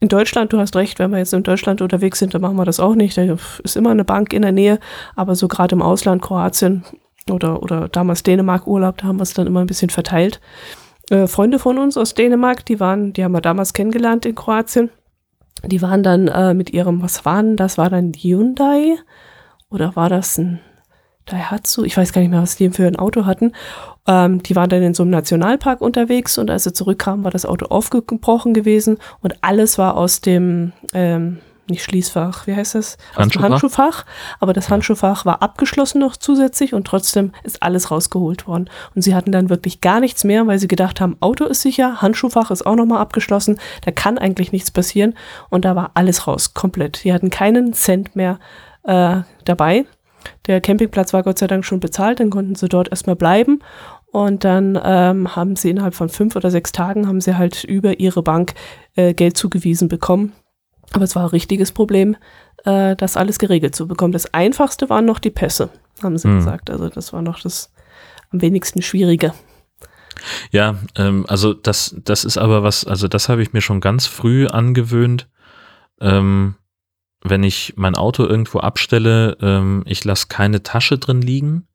In 0.00 0.08
Deutschland, 0.08 0.52
du 0.52 0.58
hast 0.58 0.76
recht, 0.76 1.00
wenn 1.00 1.10
wir 1.10 1.18
jetzt 1.18 1.34
in 1.34 1.42
Deutschland 1.42 1.82
unterwegs 1.82 2.20
sind, 2.20 2.32
dann 2.32 2.40
machen 2.40 2.56
wir 2.56 2.64
das 2.64 2.78
auch 2.78 2.94
nicht. 2.94 3.16
Da 3.16 3.36
ist 3.64 3.76
immer 3.76 3.90
eine 3.90 4.04
Bank 4.04 4.32
in 4.32 4.42
der 4.42 4.52
Nähe, 4.52 4.78
aber 5.16 5.34
so 5.34 5.48
gerade 5.48 5.74
im 5.74 5.82
Ausland, 5.82 6.22
Kroatien 6.22 6.84
oder, 7.28 7.62
oder 7.62 7.88
damals 7.88 8.22
Dänemark 8.22 8.66
Urlaub, 8.66 8.98
da 8.98 9.08
haben 9.08 9.18
wir 9.18 9.24
es 9.24 9.34
dann 9.34 9.48
immer 9.48 9.60
ein 9.60 9.66
bisschen 9.66 9.90
verteilt. 9.90 10.40
Äh, 11.10 11.26
Freunde 11.26 11.58
von 11.58 11.78
uns 11.78 11.96
aus 11.96 12.14
Dänemark, 12.14 12.64
die 12.66 12.80
waren, 12.80 13.12
die 13.12 13.24
haben 13.24 13.32
wir 13.32 13.40
damals 13.40 13.72
kennengelernt 13.72 14.26
in 14.26 14.34
Kroatien. 14.34 14.90
Die 15.64 15.82
waren 15.82 16.02
dann 16.02 16.28
äh, 16.28 16.54
mit 16.54 16.70
ihrem, 16.70 17.02
was 17.02 17.24
waren 17.24 17.56
das? 17.56 17.78
War 17.78 17.90
dann 17.90 18.12
Hyundai 18.12 18.96
oder 19.70 19.96
war 19.96 20.08
das 20.08 20.38
ein 20.38 20.60
Daihatsu? 21.26 21.84
Ich 21.84 21.96
weiß 21.96 22.12
gar 22.12 22.20
nicht 22.20 22.30
mehr, 22.30 22.42
was 22.42 22.56
die 22.56 22.70
für 22.70 22.86
ein 22.86 22.96
Auto 22.96 23.26
hatten. 23.26 23.52
Ähm, 24.06 24.42
die 24.42 24.54
waren 24.54 24.70
dann 24.70 24.82
in 24.82 24.94
so 24.94 25.02
einem 25.02 25.10
Nationalpark 25.10 25.80
unterwegs 25.80 26.38
und 26.38 26.50
als 26.50 26.64
sie 26.64 26.72
zurückkamen, 26.72 27.24
war 27.24 27.30
das 27.30 27.44
Auto 27.44 27.66
aufgebrochen 27.66 28.54
gewesen 28.54 28.98
und 29.20 29.34
alles 29.42 29.78
war 29.78 29.96
aus 29.96 30.20
dem, 30.20 30.72
ähm, 30.94 31.38
nicht 31.70 31.82
Schließfach, 31.82 32.46
wie 32.46 32.54
heißt 32.54 32.74
das? 32.74 32.96
Handschuhfach. 33.16 33.48
Handschuhfach. 33.50 34.06
Aber 34.40 34.52
das 34.52 34.70
Handschuhfach 34.70 35.24
war 35.24 35.42
abgeschlossen 35.42 36.00
noch 36.00 36.16
zusätzlich 36.16 36.74
und 36.74 36.86
trotzdem 36.86 37.32
ist 37.44 37.62
alles 37.62 37.90
rausgeholt 37.90 38.46
worden. 38.46 38.70
Und 38.94 39.02
sie 39.02 39.14
hatten 39.14 39.32
dann 39.32 39.50
wirklich 39.50 39.80
gar 39.80 40.00
nichts 40.00 40.24
mehr, 40.24 40.46
weil 40.46 40.58
sie 40.58 40.68
gedacht 40.68 41.00
haben, 41.00 41.16
Auto 41.20 41.44
ist 41.44 41.62
sicher, 41.62 42.02
Handschuhfach 42.02 42.50
ist 42.50 42.66
auch 42.66 42.76
nochmal 42.76 43.00
abgeschlossen, 43.00 43.58
da 43.84 43.90
kann 43.90 44.18
eigentlich 44.18 44.52
nichts 44.52 44.70
passieren. 44.70 45.14
Und 45.50 45.64
da 45.64 45.76
war 45.76 45.92
alles 45.94 46.26
raus, 46.26 46.54
komplett. 46.54 46.96
Sie 46.96 47.12
hatten 47.12 47.30
keinen 47.30 47.72
Cent 47.72 48.16
mehr 48.16 48.38
äh, 48.84 49.20
dabei. 49.44 49.86
Der 50.46 50.60
Campingplatz 50.60 51.12
war 51.12 51.22
Gott 51.22 51.38
sei 51.38 51.46
Dank 51.46 51.64
schon 51.64 51.80
bezahlt, 51.80 52.20
dann 52.20 52.30
konnten 52.30 52.54
sie 52.54 52.68
dort 52.68 52.90
erstmal 52.90 53.16
bleiben. 53.16 53.60
Und 54.10 54.44
dann 54.44 54.80
ähm, 54.82 55.36
haben 55.36 55.54
sie 55.56 55.70
innerhalb 55.70 55.94
von 55.94 56.08
fünf 56.08 56.34
oder 56.34 56.50
sechs 56.50 56.72
Tagen 56.72 57.06
haben 57.06 57.20
sie 57.20 57.36
halt 57.36 57.64
über 57.64 58.00
ihre 58.00 58.22
Bank 58.22 58.54
äh, 58.96 59.12
Geld 59.12 59.36
zugewiesen 59.36 59.88
bekommen. 59.88 60.32
Aber 60.92 61.04
es 61.04 61.14
war 61.14 61.24
ein 61.24 61.30
richtiges 61.30 61.72
Problem, 61.72 62.16
äh, 62.64 62.96
das 62.96 63.16
alles 63.16 63.38
geregelt 63.38 63.74
zu 63.74 63.86
bekommen. 63.86 64.12
Das 64.12 64.32
Einfachste 64.32 64.88
waren 64.88 65.04
noch 65.04 65.18
die 65.18 65.30
Pässe, 65.30 65.70
haben 66.02 66.16
sie 66.18 66.28
hm. 66.28 66.36
gesagt. 66.36 66.70
Also 66.70 66.88
das 66.88 67.12
war 67.12 67.22
noch 67.22 67.40
das 67.40 67.72
am 68.30 68.40
wenigsten 68.40 68.82
Schwierige. 68.82 69.32
Ja, 70.50 70.76
ähm, 70.96 71.24
also 71.28 71.54
das, 71.54 71.94
das 72.04 72.24
ist 72.24 72.38
aber 72.38 72.62
was, 72.62 72.84
also 72.84 73.08
das 73.08 73.28
habe 73.28 73.42
ich 73.42 73.52
mir 73.52 73.60
schon 73.60 73.80
ganz 73.80 74.06
früh 74.06 74.46
angewöhnt. 74.46 75.28
Ähm, 76.00 76.56
wenn 77.22 77.42
ich 77.42 77.74
mein 77.76 77.94
Auto 77.94 78.24
irgendwo 78.24 78.60
abstelle, 78.60 79.36
ähm, 79.40 79.82
ich 79.86 80.04
lasse 80.04 80.26
keine 80.28 80.62
Tasche 80.62 80.98
drin 80.98 81.20
liegen, 81.20 81.66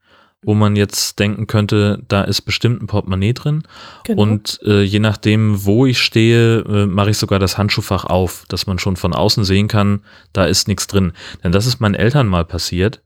wo 0.45 0.53
man 0.53 0.75
jetzt 0.75 1.19
denken 1.19 1.47
könnte, 1.47 2.01
da 2.07 2.21
ist 2.21 2.41
bestimmt 2.41 2.81
ein 2.81 2.87
Portemonnaie 2.87 3.33
drin. 3.33 3.63
Genau. 4.03 4.21
Und 4.21 4.59
äh, 4.65 4.81
je 4.81 4.99
nachdem, 4.99 5.65
wo 5.65 5.85
ich 5.85 5.99
stehe, 5.99 6.59
äh, 6.59 6.85
mache 6.85 7.11
ich 7.11 7.17
sogar 7.17 7.39
das 7.39 7.57
Handschuhfach 7.57 8.05
auf, 8.05 8.45
dass 8.49 8.67
man 8.67 8.79
schon 8.79 8.95
von 8.95 9.13
außen 9.13 9.43
sehen 9.43 9.67
kann, 9.67 10.01
da 10.33 10.45
ist 10.45 10.67
nichts 10.67 10.87
drin. 10.87 11.13
Denn 11.43 11.51
das 11.51 11.65
ist 11.65 11.79
meinen 11.79 11.95
Eltern 11.95 12.27
mal 12.27 12.45
passiert, 12.45 13.01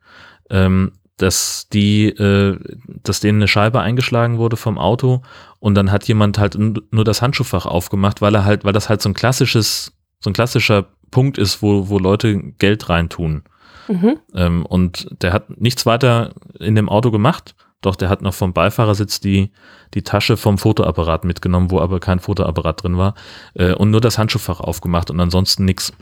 ähm, 0.50 0.92
dass 1.18 1.68
die, 1.74 2.10
äh, 2.10 2.58
dass 3.04 3.20
denen 3.20 3.40
eine 3.40 3.48
Scheibe 3.48 3.82
eingeschlagen 3.82 4.38
wurde 4.38 4.56
vom 4.56 4.78
Auto 4.78 5.24
und 5.60 5.76
dann 5.76 5.92
hat 5.92 6.08
jemand 6.08 6.38
halt 6.38 6.58
nur 6.58 7.04
das 7.04 7.22
Handschuhfach 7.22 7.66
aufgemacht, 7.66 8.22
weil 8.22 8.36
er 8.36 8.46
halt, 8.46 8.64
weil 8.64 8.74
das 8.74 8.90
halt 8.90 9.02
so 9.02 9.10
ein 9.10 9.16
klassisches, 9.16 9.94
so 10.20 10.30
ein 10.30 10.34
klassischer 10.34 10.86
Punkt 11.10 11.38
ist, 11.38 11.62
wo, 11.62 11.90
wo 11.90 11.98
Leute 11.98 12.38
Geld 12.60 12.90
reintun. 12.90 13.44
Mhm. 13.88 14.20
Ähm, 14.34 14.66
und 14.66 15.08
der 15.22 15.34
hat 15.34 15.60
nichts 15.60 15.86
weiter 15.86 16.34
in 16.60 16.76
dem 16.76 16.90
Auto 16.90 17.12
gemacht, 17.12 17.56
doch 17.82 17.96
der 17.96 18.10
hat 18.10 18.22
noch 18.22 18.34
vom 18.34 18.54
Beifahrersitz 18.54 19.20
die, 19.20 19.52
die 19.94 20.04
Tasche 20.04 20.38
vom 20.38 20.58
Fotoapparat 20.58 21.24
mitgenommen, 21.26 21.72
wo 21.72 21.80
aber 21.80 22.00
kein 22.00 22.20
Fotoapparat 22.20 22.84
drin 22.84 22.98
war, 22.98 23.16
äh, 23.54 23.74
und 23.74 23.92
nur 23.92 24.02
das 24.02 24.18
Handschuhfach 24.18 24.60
aufgemacht 24.60 25.12
und 25.12 25.20
ansonsten 25.20 25.66
nichts. 25.66 25.94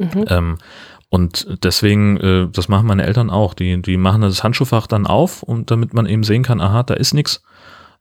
Mhm. 0.00 0.24
Ähm, 0.28 0.58
Und 1.10 1.58
deswegen, 1.64 2.18
äh, 2.18 2.48
das 2.52 2.68
machen 2.68 2.86
meine 2.86 3.04
Eltern 3.06 3.30
auch. 3.30 3.54
Die, 3.54 3.80
die 3.80 3.96
machen 3.96 4.20
das 4.20 4.44
Handschuhfach 4.44 4.86
dann 4.86 5.06
auf, 5.06 5.42
und 5.42 5.70
damit 5.70 5.94
man 5.94 6.04
eben 6.04 6.22
sehen 6.22 6.42
kann, 6.42 6.60
aha, 6.60 6.82
da 6.82 6.92
ist 6.92 7.14
nichts. 7.14 7.42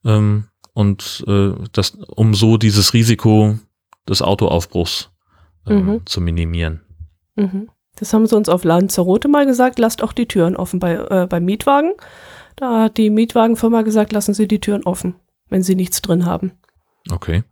Ähm, 0.03 0.49
und 0.73 1.23
äh, 1.25 1.53
das, 1.71 1.91
um 1.91 2.33
so 2.33 2.57
dieses 2.57 2.93
Risiko 2.93 3.57
des 4.09 4.21
Autoaufbruchs 4.21 5.09
äh, 5.65 5.73
mhm. 5.73 6.05
zu 6.05 6.19
minimieren. 6.19 6.81
Mhm. 7.37 7.69
Das 7.99 8.13
haben 8.13 8.27
sie 8.27 8.35
uns 8.35 8.49
auf 8.49 8.63
Lanzarote 8.63 9.27
mal 9.27 9.45
gesagt, 9.45 9.79
lasst 9.79 10.03
auch 10.03 10.13
die 10.13 10.27
Türen 10.27 10.55
offen 10.55 10.79
bei, 10.79 10.93
äh, 10.93 11.27
beim 11.27 11.45
Mietwagen. 11.45 11.93
Da 12.55 12.81
hat 12.83 12.97
die 12.97 13.09
Mietwagenfirma 13.09 13.83
gesagt, 13.83 14.11
lassen 14.11 14.33
Sie 14.33 14.47
die 14.47 14.59
Türen 14.59 14.83
offen, 14.83 15.15
wenn 15.49 15.61
Sie 15.61 15.75
nichts 15.75 16.01
drin 16.01 16.25
haben. 16.25 16.51
Okay. 17.11 17.43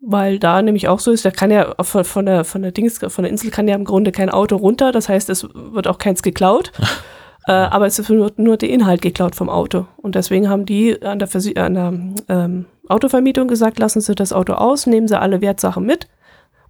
Weil 0.00 0.38
da 0.38 0.62
nämlich 0.62 0.88
auch 0.88 0.98
so 0.98 1.12
ist, 1.12 1.24
da 1.24 1.30
kann 1.30 1.50
ja 1.50 1.74
von, 1.80 2.04
von, 2.04 2.26
der, 2.26 2.44
von, 2.44 2.62
der 2.62 2.72
Dings, 2.72 2.98
von 2.98 3.22
der 3.22 3.30
Insel 3.30 3.50
kann 3.50 3.68
ja 3.68 3.76
im 3.76 3.84
Grunde 3.84 4.12
kein 4.12 4.30
Auto 4.30 4.56
runter, 4.56 4.90
das 4.92 5.08
heißt, 5.08 5.30
es 5.30 5.46
wird 5.54 5.86
auch 5.86 5.98
keins 5.98 6.22
geklaut. 6.22 6.72
äh, 7.46 7.52
aber 7.52 7.86
es 7.86 8.08
wird 8.08 8.38
nur 8.38 8.56
der 8.56 8.70
Inhalt 8.70 9.00
geklaut 9.00 9.36
vom 9.36 9.48
Auto. 9.48 9.86
Und 9.96 10.16
deswegen 10.16 10.48
haben 10.48 10.66
die 10.66 11.02
an 11.02 11.20
der, 11.20 11.28
Versi 11.28 11.56
an 11.56 11.74
der 11.74 11.92
ähm, 12.28 12.66
Autovermietung 12.88 13.46
gesagt, 13.46 13.78
lassen 13.78 14.00
Sie 14.00 14.14
das 14.14 14.32
Auto 14.32 14.54
aus, 14.54 14.86
nehmen 14.86 15.06
Sie 15.06 15.18
alle 15.18 15.40
Wertsachen 15.40 15.86
mit. 15.86 16.08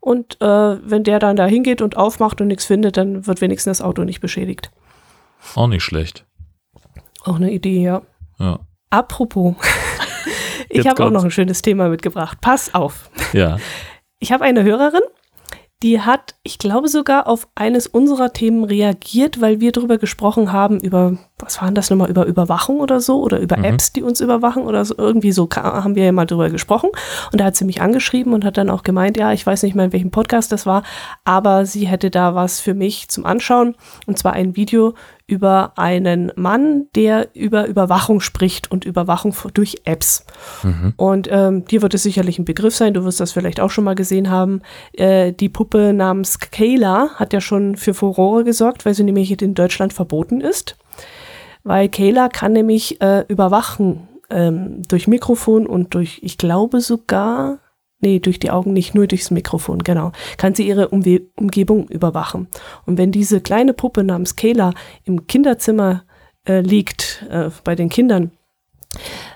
Und 0.01 0.40
äh, 0.40 0.46
wenn 0.46 1.05
der 1.05 1.18
dann 1.18 1.36
da 1.36 1.46
hingeht 1.46 1.82
und 1.82 1.96
aufmacht 1.96 2.40
und 2.40 2.49
nichts 2.49 2.64
findet, 2.64 2.96
dann 2.96 3.26
wird 3.26 3.40
wenigstens 3.40 3.78
das 3.78 3.86
Auto 3.86 4.05
nicht 4.05 4.20
beschädigt. 4.20 4.70
Auch 5.55 5.66
nicht 5.66 5.82
schlecht. 5.82 6.24
Auch 7.24 7.36
eine 7.36 7.51
Idee, 7.51 7.82
ja. 7.82 8.03
Ja. 8.38 8.61
Apropos, 8.90 9.55
ich 10.68 10.86
habe 10.86 11.05
auch 11.05 11.11
noch 11.11 11.24
ein 11.24 11.30
schönes 11.30 11.62
Thema 11.62 11.88
mitgebracht. 11.88 12.38
Pass 12.40 12.74
auf. 12.74 13.11
Ja. 13.32 13.59
Ich 14.18 14.32
habe 14.32 14.44
eine 14.44 14.62
Hörerin, 14.62 15.03
die 15.83 16.01
hat, 16.01 16.35
ich 16.43 16.59
glaube 16.59 16.89
sogar 16.89 17.29
auf 17.29 17.47
eines 17.55 17.87
unserer 17.87 18.33
Themen 18.33 18.64
reagiert, 18.64 19.41
weil 19.41 19.61
wir 19.61 19.70
darüber 19.70 19.97
gesprochen 19.97 20.53
haben, 20.53 20.81
über, 20.81 21.16
was 21.39 21.62
waren 21.62 21.76
das 21.76 21.89
nochmal, 21.89 22.11
über 22.11 22.26
Überwachung 22.26 22.81
oder 22.81 23.01
so 23.01 23.22
oder 23.22 23.39
über 23.39 23.59
mhm. 23.59 23.64
Apps, 23.64 23.93
die 23.93 24.03
uns 24.03 24.20
überwachen 24.20 24.64
oder 24.64 24.85
so. 24.85 24.97
Irgendwie 24.99 25.31
so 25.31 25.49
haben 25.55 25.95
wir 25.95 26.05
ja 26.05 26.12
mal 26.12 26.26
drüber 26.26 26.51
gesprochen. 26.51 26.91
Und 27.31 27.41
da 27.41 27.45
hat 27.45 27.57
sie 27.57 27.64
mich 27.64 27.81
angeschrieben 27.81 28.33
und 28.33 28.45
hat 28.45 28.57
dann 28.57 28.70
auch 28.70 28.83
gemeint, 28.83 29.16
ja, 29.16 29.33
ich 29.33 29.47
weiß 29.47 29.62
nicht 29.62 29.76
mehr, 29.76 29.85
in 29.85 29.93
welchem 29.93 30.11
Podcast 30.11 30.51
das 30.51 30.66
war, 30.66 30.83
aber 31.24 31.64
sie 31.64 31.87
hätte 31.87 32.11
da 32.11 32.35
was 32.35 32.59
für 32.59 32.74
mich 32.74 33.09
zum 33.09 33.24
Anschauen. 33.24 33.76
Und 34.07 34.18
zwar 34.18 34.33
ein 34.33 34.57
Video 34.57 34.95
über 35.29 35.74
einen 35.76 36.33
Mann, 36.37 36.87
der 36.95 37.29
über 37.37 37.66
Überwachung 37.68 38.20
spricht 38.20 38.70
und 38.70 38.87
Überwachung 38.87 39.35
durch 39.53 39.83
Apps. 39.85 40.24
Mhm. 40.62 40.95
Und 40.97 41.29
ähm, 41.31 41.66
dir 41.66 41.83
wird 41.83 41.93
es 41.93 42.03
sicherlich 42.03 42.39
ein 42.39 42.47
Begriff 42.47 42.74
sein, 42.74 42.95
du 42.95 43.05
wirst 43.05 43.20
das 43.20 43.33
vielleicht 43.33 43.61
auch 43.61 43.70
schon 43.70 43.85
mal 43.85 43.95
gesehen 43.95 44.31
haben. 44.31 44.62
Äh, 44.95 45.35
die 45.35 45.51
Puppe 45.51 45.93
namens 45.93 46.39
Kayla 46.41 47.11
hat 47.16 47.35
ja 47.35 47.43
schon 47.43 47.76
für 47.76 47.93
Furore 47.93 48.43
gesorgt, 48.43 48.87
weil 48.87 48.95
sie 48.95 49.05
nämlich 49.05 49.41
in 49.41 49.55
Deutschland 49.55 49.93
verboten 49.93 50.41
ist. 50.41 50.76
Weil 51.62 51.91
Kayla 51.91 52.31
kann 52.31 52.55
nämlich 52.55 52.99
äh, 53.03 53.26
überwachen 53.29 54.09
ähm, 54.31 54.83
durch 54.89 55.09
Mikrofon 55.09 55.66
und 55.66 55.93
durch, 55.93 56.20
ich 56.22 56.39
glaube 56.39 56.81
sogar, 56.81 57.59
Nee, 58.01 58.20
durch 58.20 58.38
die 58.38 58.51
Augen 58.51 58.72
nicht, 58.72 58.94
nur 58.94 59.09
durchs 59.09 59.30
Mikrofon, 59.30 59.80
genau. 59.80 60.12
Kann 60.36 60.55
sie 60.55 60.66
ihre 60.66 60.88
Umwe 60.88 61.22
Umgebung 61.34 61.88
überwachen. 61.88 62.46
Und 62.86 62.96
wenn 62.96 63.11
diese 63.11 63.40
kleine 63.40 63.74
Puppe 63.74 64.05
namens 64.05 64.36
Kayla 64.36 64.72
im 65.05 65.26
Kinderzimmer 65.26 66.05
äh, 66.46 66.61
liegt, 66.61 67.26
äh, 67.28 67.51
bei 67.64 67.74
den 67.74 67.88
Kindern, 67.88 68.30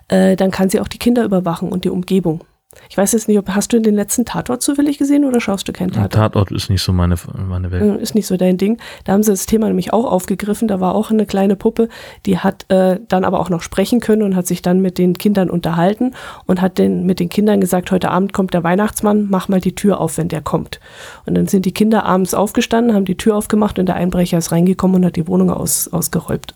äh, 0.09 0.37
dann 0.37 0.53
kann 0.53 0.71
sie 0.71 0.81
auch 0.81 0.89
die 0.89 0.99
Kinder 0.99 1.25
überwachen 1.25 1.73
und 1.73 1.85
die 1.85 1.91
Umgebung. 1.91 2.45
Ich 2.89 2.97
weiß 2.97 3.13
jetzt 3.13 3.29
nicht, 3.29 3.39
ob 3.39 3.49
hast 3.51 3.73
du 3.73 3.81
den 3.81 3.95
letzten 3.95 4.25
Tatort 4.25 4.63
zufällig 4.63 4.97
gesehen 4.97 5.25
oder 5.25 5.41
schaust 5.41 5.69
du 5.69 5.73
keinen 5.73 5.93
Tatort? 5.93 6.13
Tatort 6.13 6.53
ist 6.53 6.71
nicht 6.71 6.83
so 6.83 6.93
meine, 6.93 7.17
meine 7.35 7.71
Welt. 7.71 7.83
Hm, 7.83 7.99
ist 7.99 8.15
nicht 8.15 8.27
so 8.27 8.37
dein 8.37 8.57
Ding. 8.57 8.79
Da 9.05 9.13
haben 9.13 9.23
sie 9.23 9.31
das 9.31 9.45
Thema 9.45 9.67
nämlich 9.67 9.93
auch 9.93 10.11
aufgegriffen. 10.11 10.69
Da 10.69 10.81
war 10.81 10.95
auch 10.95 11.11
eine 11.11 11.27
kleine 11.27 11.55
Puppe, 11.57 11.89
die 12.25 12.39
hat 12.39 12.71
äh, 12.71 12.99
dann 13.09 13.25
aber 13.25 13.41
auch 13.41 13.51
noch 13.51 13.61
sprechen 13.61 14.01
können 14.01 14.23
und 14.23 14.37
hat 14.37 14.47
sich 14.47 14.63
dann 14.63 14.81
mit 14.81 14.97
den 14.97 15.19
Kindern 15.19 15.51
unterhalten 15.51 16.15
und 16.47 16.63
hat 16.63 16.79
den, 16.79 17.05
mit 17.05 17.21
den 17.21 17.29
Kindern 17.29 17.61
gesagt, 17.61 17.91
heute 17.91 18.11
Abend 18.11 18.33
kommt 18.33 18.55
der 18.55 18.65
Weihnachtsmann, 18.65 19.27
mach 19.29 19.49
mal 19.49 19.61
die 19.61 19.75
Tür 19.75 20.01
auf, 20.01 20.17
wenn 20.17 20.29
der 20.29 20.41
kommt. 20.41 20.81
Und 21.27 21.35
dann 21.35 21.49
sind 21.49 21.67
die 21.67 21.73
Kinder 21.73 22.05
abends 22.05 22.33
aufgestanden, 22.33 22.95
haben 22.95 23.05
die 23.05 23.17
Tür 23.17 23.37
aufgemacht 23.37 23.79
und 23.79 23.87
der 23.87 23.97
Einbrecher 23.97 24.39
ist 24.39 24.51
reingekommen 24.51 24.97
und 24.97 25.07
hat 25.07 25.17
die 25.17 25.29
Wohnung 25.29 25.51
aus, 25.51 25.89
ausgeräumt, 25.89 26.55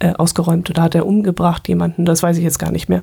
äh, 0.00 0.12
ausgeräumt. 0.14 0.68
Oder 0.70 0.82
hat 0.82 0.94
er 0.96 1.06
umgebracht 1.06 1.68
jemanden, 1.68 2.04
das 2.04 2.24
weiß 2.24 2.38
ich 2.38 2.44
jetzt 2.44 2.58
gar 2.58 2.72
nicht 2.72 2.88
mehr. 2.88 3.02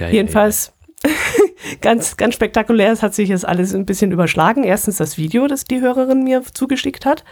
Ja, 0.00 0.08
Jedenfalls. 0.08 0.66
Ja, 0.66 0.72
ja 0.72 0.81
ganz, 1.80 2.16
ganz 2.16 2.34
spektakulär. 2.34 2.92
Es 2.92 3.02
hat 3.02 3.14
sich 3.14 3.28
jetzt 3.28 3.46
alles 3.46 3.74
ein 3.74 3.86
bisschen 3.86 4.12
überschlagen. 4.12 4.64
Erstens 4.64 4.96
das 4.96 5.18
Video, 5.18 5.46
das 5.46 5.64
die 5.64 5.80
Hörerin 5.80 6.24
mir 6.24 6.42
zugeschickt 6.52 7.06
hat. 7.06 7.24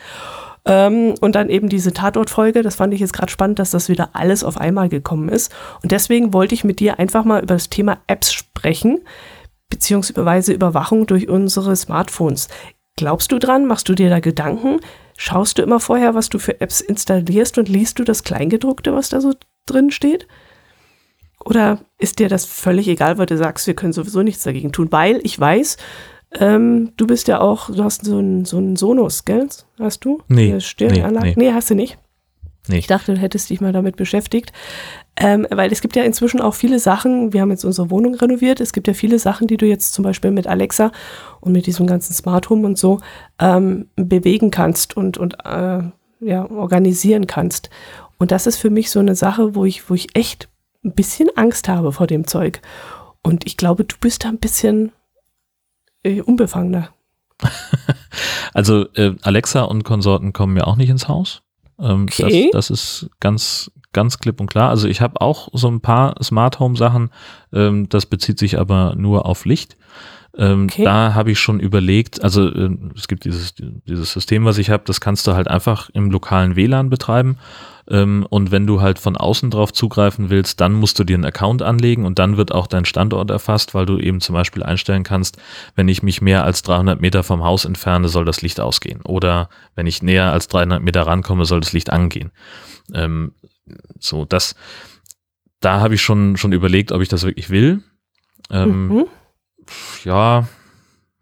Ähm, 0.67 1.15
und 1.21 1.35
dann 1.35 1.49
eben 1.49 1.69
diese 1.69 1.93
Tatortfolge. 1.93 2.63
Das 2.63 2.77
fand 2.77 2.93
ich 2.95 3.01
jetzt 3.01 3.13
gerade 3.13 3.33
spannend, 3.33 3.59
dass 3.59 3.71
das 3.71 3.89
wieder 3.89 4.11
alles 4.13 4.45
auf 4.45 4.59
einmal 4.59 4.89
gekommen 4.89 5.29
ist. 5.29 5.53
Und 5.83 5.93
deswegen 5.93 6.33
wollte 6.33 6.55
ich 6.55 6.65
mit 6.65 6.81
dir 6.81 6.99
einfach 6.99 7.25
mal 7.25 7.43
über 7.43 7.55
das 7.55 7.71
Thema 7.71 7.99
Apps 8.07 8.33
sprechen, 8.33 9.01
beziehungsweise 9.69 10.53
Überwachung 10.53 11.07
durch 11.07 11.29
unsere 11.29 11.75
Smartphones. 11.77 12.49
Glaubst 12.97 13.33
du 13.33 13.39
dran? 13.39 13.67
Machst 13.67 13.89
du 13.89 13.95
dir 13.95 14.11
da 14.11 14.21
Gedanken? 14.21 14.81
Schaust 15.17 15.59
du 15.59 15.63
immer 15.63 15.81
vorher, 15.81 16.15
was 16.15 16.29
du 16.29 16.39
für 16.39 16.61
Apps 16.61 16.81
installierst 16.81 17.57
und 17.57 17.69
liest 17.69 17.99
du 17.99 18.05
das 18.05 18.25
Kleingedruckte, 18.25 18.95
was 18.95 19.09
da 19.09 19.21
so 19.21 19.33
drin 19.67 19.91
steht? 19.91 20.27
Oder 21.45 21.79
ist 21.99 22.19
dir 22.19 22.29
das 22.29 22.45
völlig 22.45 22.89
egal, 22.89 23.19
weil 23.19 23.27
du 23.27 23.37
sagst, 23.37 23.67
wir 23.67 23.75
können 23.75 23.93
sowieso 23.93 24.23
nichts 24.23 24.43
dagegen 24.43 24.73
tun? 24.73 24.89
Weil 24.91 25.21
ich 25.23 25.39
weiß, 25.39 25.77
ähm, 26.39 26.93
du 26.97 27.07
bist 27.07 27.29
ja 27.29 27.41
auch, 27.41 27.71
du 27.71 27.83
hast 27.83 28.05
so 28.05 28.19
einen 28.19 28.45
so 28.45 28.59
einen 28.59 28.77
Sonos, 28.77 29.25
gell? 29.25 29.49
Hast 29.79 30.05
du? 30.05 30.23
Nee. 30.29 30.57
Nee, 30.79 31.09
nee. 31.11 31.35
nee, 31.37 31.53
hast 31.53 31.71
du 31.71 31.75
nicht. 31.75 31.99
Nee. 32.69 32.79
Ich 32.79 32.87
dachte, 32.87 33.15
du 33.15 33.21
hättest 33.21 33.51
dich 33.51 33.61
mal 33.61 33.73
damit 33.73 33.97
beschäftigt. 33.97 34.53
Ähm, 35.17 35.47
weil 35.51 35.73
es 35.73 35.81
gibt 35.81 35.97
ja 35.97 36.05
inzwischen 36.05 36.41
auch 36.41 36.55
viele 36.55 36.79
Sachen, 36.79 37.33
wir 37.33 37.41
haben 37.41 37.51
jetzt 37.51 37.65
unsere 37.65 37.91
Wohnung 37.91 38.15
renoviert, 38.15 38.61
es 38.61 38.73
gibt 38.73 38.87
ja 38.87 38.95
viele 38.95 39.19
Sachen, 39.19 39.49
die 39.49 39.57
du 39.57 39.67
jetzt 39.67 39.93
zum 39.93 40.05
Beispiel 40.05 40.31
mit 40.31 40.47
Alexa 40.47 40.93
und 41.41 41.53
mit 41.53 41.67
diesem 41.67 41.87
ganzen 41.87 42.15
Smart 42.15 42.49
Home 42.49 42.67
und 42.67 42.79
so 42.79 43.01
ähm, 43.39 43.89
bewegen 43.97 44.51
kannst 44.51 44.97
und, 44.97 45.19
und 45.19 45.35
äh, 45.45 45.83
ja, 46.21 46.51
organisieren 46.51 47.27
kannst. 47.27 47.71
Und 48.19 48.31
das 48.31 48.47
ist 48.47 48.59
für 48.59 48.71
mich 48.71 48.91
so 48.91 49.01
eine 49.01 49.15
Sache, 49.15 49.55
wo 49.55 49.65
ich, 49.65 49.89
wo 49.91 49.95
ich 49.95 50.15
echt 50.15 50.49
ein 50.85 50.95
bisschen 50.95 51.29
Angst 51.37 51.69
habe 51.69 51.93
vor 51.93 52.07
dem 52.07 52.27
Zeug. 52.27 52.61
Und 53.23 53.47
ich 53.47 53.57
glaube, 53.57 53.85
du 53.85 53.97
bist 54.01 54.25
da 54.25 54.29
ein 54.29 54.39
bisschen 54.39 54.93
äh, 56.03 56.21
unbefangener. 56.21 56.91
also 58.55 58.87
äh, 58.95 59.15
Alexa 59.23 59.63
und 59.63 59.85
Konsorten 59.85 60.33
kommen 60.33 60.55
mir 60.55 60.67
auch 60.67 60.77
nicht 60.77 60.91
ins 60.91 61.09
Haus. 61.09 61.43
Ähm, 61.79 62.05
okay. 62.05 62.51
das, 62.53 62.69
das, 62.69 62.79
ist 62.79 63.11
ganz, 63.21 63.71
ganz 63.93 64.19
klipp 64.19 64.41
und 64.41 64.51
klar. 64.51 64.71
Also 64.71 64.89
ich 64.89 65.01
habe 65.01 65.21
auch 65.21 65.49
so 65.53 65.69
ein 65.69 65.81
paar 65.81 66.23
Smart 66.23 66.61
Home 66.61 66.77
Sachen, 66.77 67.11
ähm, 67.53 67.89
das 67.89 68.07
bezieht 68.07 68.39
sich 68.39 68.59
aber 68.59 68.95
nur 68.97 69.27
auf 69.27 69.45
Licht. 69.45 69.77
Ähm, 70.37 70.69
okay. 70.71 70.85
Da 70.85 71.15
habe 71.15 71.33
ich 71.33 71.41
schon 71.41 71.59
überlegt, 71.59 72.23
also 72.23 72.49
äh, 72.49 72.71
es 72.95 73.09
gibt 73.09 73.25
dieses, 73.25 73.55
dieses 73.57 74.13
System, 74.13 74.45
was 74.45 74.59
ich 74.59 74.71
habe, 74.71 74.85
das 74.87 75.01
kannst 75.01 75.27
du 75.27 75.33
halt 75.33 75.49
einfach 75.49 75.91
im 75.91 76.11
lokalen 76.11 76.57
WLAN 76.57 76.89
betreiben. 76.89 77.39
Ähm, 77.89 78.27
und 78.29 78.51
wenn 78.51 78.67
du 78.67 78.81
halt 78.81 78.99
von 78.99 79.17
außen 79.17 79.51
drauf 79.51 79.73
zugreifen 79.73 80.31
willst, 80.31 80.61
dann 80.61 80.73
musst 80.73 80.99
du 80.99 81.05
dir 81.05 81.15
einen 81.15 81.25
Account 81.25 81.63
anlegen 81.63 82.05
und 82.05 82.19
dann 82.19 82.37
wird 82.37 82.53
auch 82.53 82.67
dein 82.67 82.85
Standort 82.85 83.31
erfasst, 83.31 83.75
weil 83.75 83.87
du 83.87 83.99
eben 83.99 84.21
zum 84.21 84.35
Beispiel 84.35 84.63
einstellen 84.63 85.03
kannst, 85.03 85.39
wenn 85.75 85.89
ich 85.89 86.03
mich 86.03 86.21
mehr 86.21 86.45
als 86.45 86.63
300 86.63 87.01
Meter 87.01 87.23
vom 87.23 87.45
Haus 87.45 87.65
entferne, 87.65 88.09
soll 88.09 88.25
das 88.25 88.43
Licht 88.43 88.61
ausgehen. 88.61 89.01
Oder 89.03 89.49
wenn 89.75 89.87
ich 89.87 90.03
näher 90.03 90.33
als 90.33 90.49
300 90.49 90.83
Meter 90.83 91.03
rankomme, 91.03 91.45
soll 91.45 91.61
das 91.61 91.73
Licht 91.73 91.91
angehen. 91.91 92.31
Ähm, 92.93 93.33
so, 93.99 94.25
das, 94.25 94.55
da 95.61 95.81
habe 95.81 95.95
ich 95.95 96.03
schon, 96.03 96.37
schon 96.37 96.53
überlegt, 96.53 96.93
ob 96.93 97.03
ich 97.03 97.09
das 97.09 97.23
wirklich 97.23 97.51
will. 97.51 97.83
Ähm, 98.51 98.89
mhm. 98.89 99.07
Ja, 100.05 100.49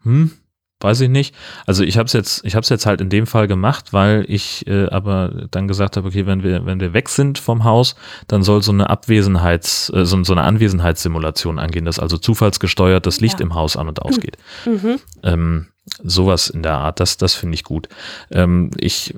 hm, 0.02 0.32
weiß 0.80 1.00
ich 1.00 1.08
nicht. 1.08 1.34
Also 1.66 1.82
ich 1.82 1.98
habe 1.98 2.06
es 2.06 2.12
jetzt, 2.12 2.44
ich 2.44 2.54
habe 2.54 2.62
es 2.62 2.68
jetzt 2.68 2.86
halt 2.86 3.00
in 3.00 3.08
dem 3.08 3.26
Fall 3.26 3.48
gemacht, 3.48 3.92
weil 3.92 4.24
ich 4.28 4.66
äh, 4.66 4.86
aber 4.86 5.46
dann 5.50 5.66
gesagt 5.66 5.96
habe, 5.96 6.08
okay, 6.08 6.26
wenn 6.26 6.42
wir, 6.42 6.66
wenn 6.66 6.80
wir 6.80 6.92
weg 6.92 7.08
sind 7.08 7.38
vom 7.38 7.64
Haus, 7.64 7.96
dann 8.28 8.42
soll 8.42 8.62
so 8.62 8.72
eine 8.72 8.88
Abwesenheits, 8.88 9.90
äh, 9.94 10.04
so, 10.04 10.22
so 10.22 10.32
eine 10.32 10.42
Anwesenheitssimulation 10.42 11.58
angehen, 11.58 11.84
dass 11.84 11.98
also 11.98 12.16
zufallsgesteuert 12.18 13.06
das 13.06 13.20
Licht 13.20 13.40
ja. 13.40 13.46
im 13.46 13.54
Haus 13.54 13.76
an 13.76 13.88
und 13.88 14.00
ausgeht. 14.02 14.36
Mhm. 14.64 15.00
Ähm, 15.22 15.66
sowas 16.04 16.48
in 16.50 16.62
der 16.62 16.74
Art, 16.74 17.00
das, 17.00 17.16
das 17.16 17.34
finde 17.34 17.54
ich 17.54 17.64
gut. 17.64 17.88
Ähm, 18.30 18.70
ich, 18.76 19.14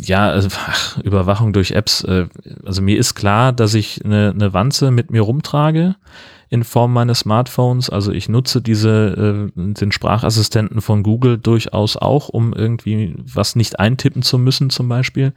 ja, 0.00 0.28
also, 0.28 0.48
ach, 0.66 0.98
Überwachung 0.98 1.52
durch 1.52 1.70
Apps, 1.70 2.04
äh, 2.04 2.26
also 2.64 2.82
mir 2.82 2.98
ist 2.98 3.14
klar, 3.14 3.52
dass 3.52 3.74
ich 3.74 4.04
eine, 4.04 4.32
eine 4.34 4.52
Wanze 4.52 4.90
mit 4.90 5.10
mir 5.10 5.22
rumtrage 5.22 5.96
in 6.50 6.64
Form 6.64 6.92
meines 6.92 7.20
Smartphones. 7.20 7.90
Also 7.90 8.12
ich 8.12 8.28
nutze 8.28 8.62
diese, 8.62 9.50
äh, 9.56 9.74
den 9.74 9.92
Sprachassistenten 9.92 10.80
von 10.80 11.02
Google 11.02 11.38
durchaus 11.38 11.96
auch, 11.96 12.28
um 12.28 12.52
irgendwie 12.52 13.14
was 13.18 13.56
nicht 13.56 13.78
eintippen 13.78 14.22
zu 14.22 14.38
müssen 14.38 14.70
zum 14.70 14.88
Beispiel. 14.88 15.32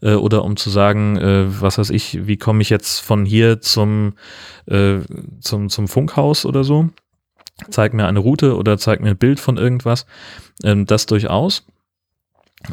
Äh, 0.00 0.14
oder 0.14 0.44
um 0.44 0.56
zu 0.56 0.70
sagen, 0.70 1.16
äh, 1.16 1.46
was 1.60 1.78
weiß 1.78 1.90
ich, 1.90 2.26
wie 2.26 2.36
komme 2.36 2.62
ich 2.62 2.70
jetzt 2.70 3.00
von 3.00 3.24
hier 3.24 3.60
zum, 3.60 4.14
äh, 4.66 4.98
zum, 5.40 5.68
zum 5.68 5.88
Funkhaus 5.88 6.46
oder 6.46 6.64
so. 6.64 6.88
Zeig 7.70 7.92
mir 7.92 8.06
eine 8.06 8.20
Route 8.20 8.56
oder 8.56 8.78
zeig 8.78 9.00
mir 9.00 9.10
ein 9.10 9.18
Bild 9.18 9.40
von 9.40 9.56
irgendwas. 9.56 10.06
Ähm, 10.62 10.86
das 10.86 11.06
durchaus. 11.06 11.66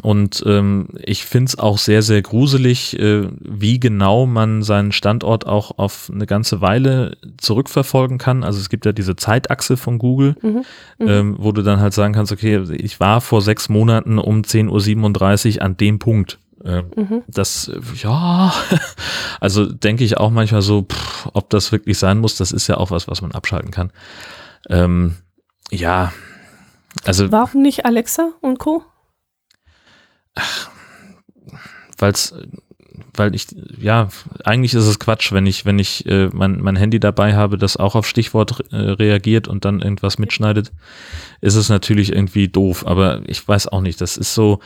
Und 0.02 0.42
ähm, 0.46 0.88
ich 1.00 1.24
finde 1.24 1.50
es 1.50 1.58
auch 1.58 1.78
sehr, 1.78 2.02
sehr 2.02 2.20
gruselig, 2.20 2.98
äh, 2.98 3.28
wie 3.40 3.78
genau 3.78 4.26
man 4.26 4.62
seinen 4.62 4.90
Standort 4.90 5.46
auch 5.46 5.78
auf 5.78 6.10
eine 6.12 6.26
ganze 6.26 6.60
Weile 6.60 7.16
zurückverfolgen 7.38 8.18
kann. 8.18 8.42
Also 8.42 8.58
es 8.58 8.68
gibt 8.68 8.84
ja 8.84 8.92
diese 8.92 9.14
Zeitachse 9.14 9.76
von 9.76 9.98
Google, 9.98 10.34
mhm. 10.42 10.64
Mhm. 10.98 11.08
Ähm, 11.08 11.36
wo 11.38 11.52
du 11.52 11.62
dann 11.62 11.80
halt 11.80 11.94
sagen 11.94 12.14
kannst, 12.14 12.32
okay, 12.32 12.62
ich 12.72 12.98
war 12.98 13.20
vor 13.20 13.42
sechs 13.42 13.68
Monaten 13.68 14.18
um 14.18 14.42
10.37 14.42 15.56
Uhr 15.56 15.62
an 15.62 15.76
dem 15.76 15.98
Punkt. 16.00 16.40
Äh, 16.64 16.82
mhm. 16.82 17.22
Das, 17.28 17.70
ja, 18.02 18.52
also 19.40 19.66
denke 19.66 20.02
ich 20.02 20.16
auch 20.18 20.30
manchmal 20.30 20.62
so, 20.62 20.82
pff, 20.82 21.28
ob 21.32 21.48
das 21.50 21.70
wirklich 21.70 21.96
sein 21.96 22.18
muss, 22.18 22.36
das 22.36 22.50
ist 22.50 22.66
ja 22.66 22.76
auch 22.76 22.90
was, 22.90 23.06
was 23.06 23.22
man 23.22 23.32
abschalten 23.32 23.70
kann. 23.70 23.92
Ähm, 24.68 25.14
ja, 25.70 26.12
also. 27.04 27.30
Warum 27.30 27.62
nicht 27.62 27.84
Alexa 27.84 28.32
und 28.40 28.58
Co.? 28.58 28.82
Weil's, 31.98 32.34
weil 33.14 33.34
ich, 33.34 33.46
ja, 33.78 34.08
eigentlich 34.44 34.74
ist 34.74 34.86
es 34.86 34.98
Quatsch, 34.98 35.32
wenn 35.32 35.46
ich, 35.46 35.64
wenn 35.64 35.78
ich 35.78 36.06
äh, 36.06 36.28
mein, 36.32 36.60
mein 36.60 36.76
Handy 36.76 37.00
dabei 37.00 37.34
habe, 37.34 37.58
das 37.58 37.76
auch 37.76 37.94
auf 37.94 38.06
Stichwort 38.06 38.72
äh, 38.72 38.76
reagiert 38.76 39.48
und 39.48 39.64
dann 39.64 39.80
irgendwas 39.80 40.18
mitschneidet, 40.18 40.72
ist 41.40 41.54
es 41.54 41.68
natürlich 41.68 42.12
irgendwie 42.12 42.48
doof. 42.48 42.86
Aber 42.86 43.22
ich 43.26 43.46
weiß 43.46 43.68
auch 43.68 43.80
nicht, 43.80 44.00
das 44.00 44.16
ist 44.16 44.34
so, 44.34 44.60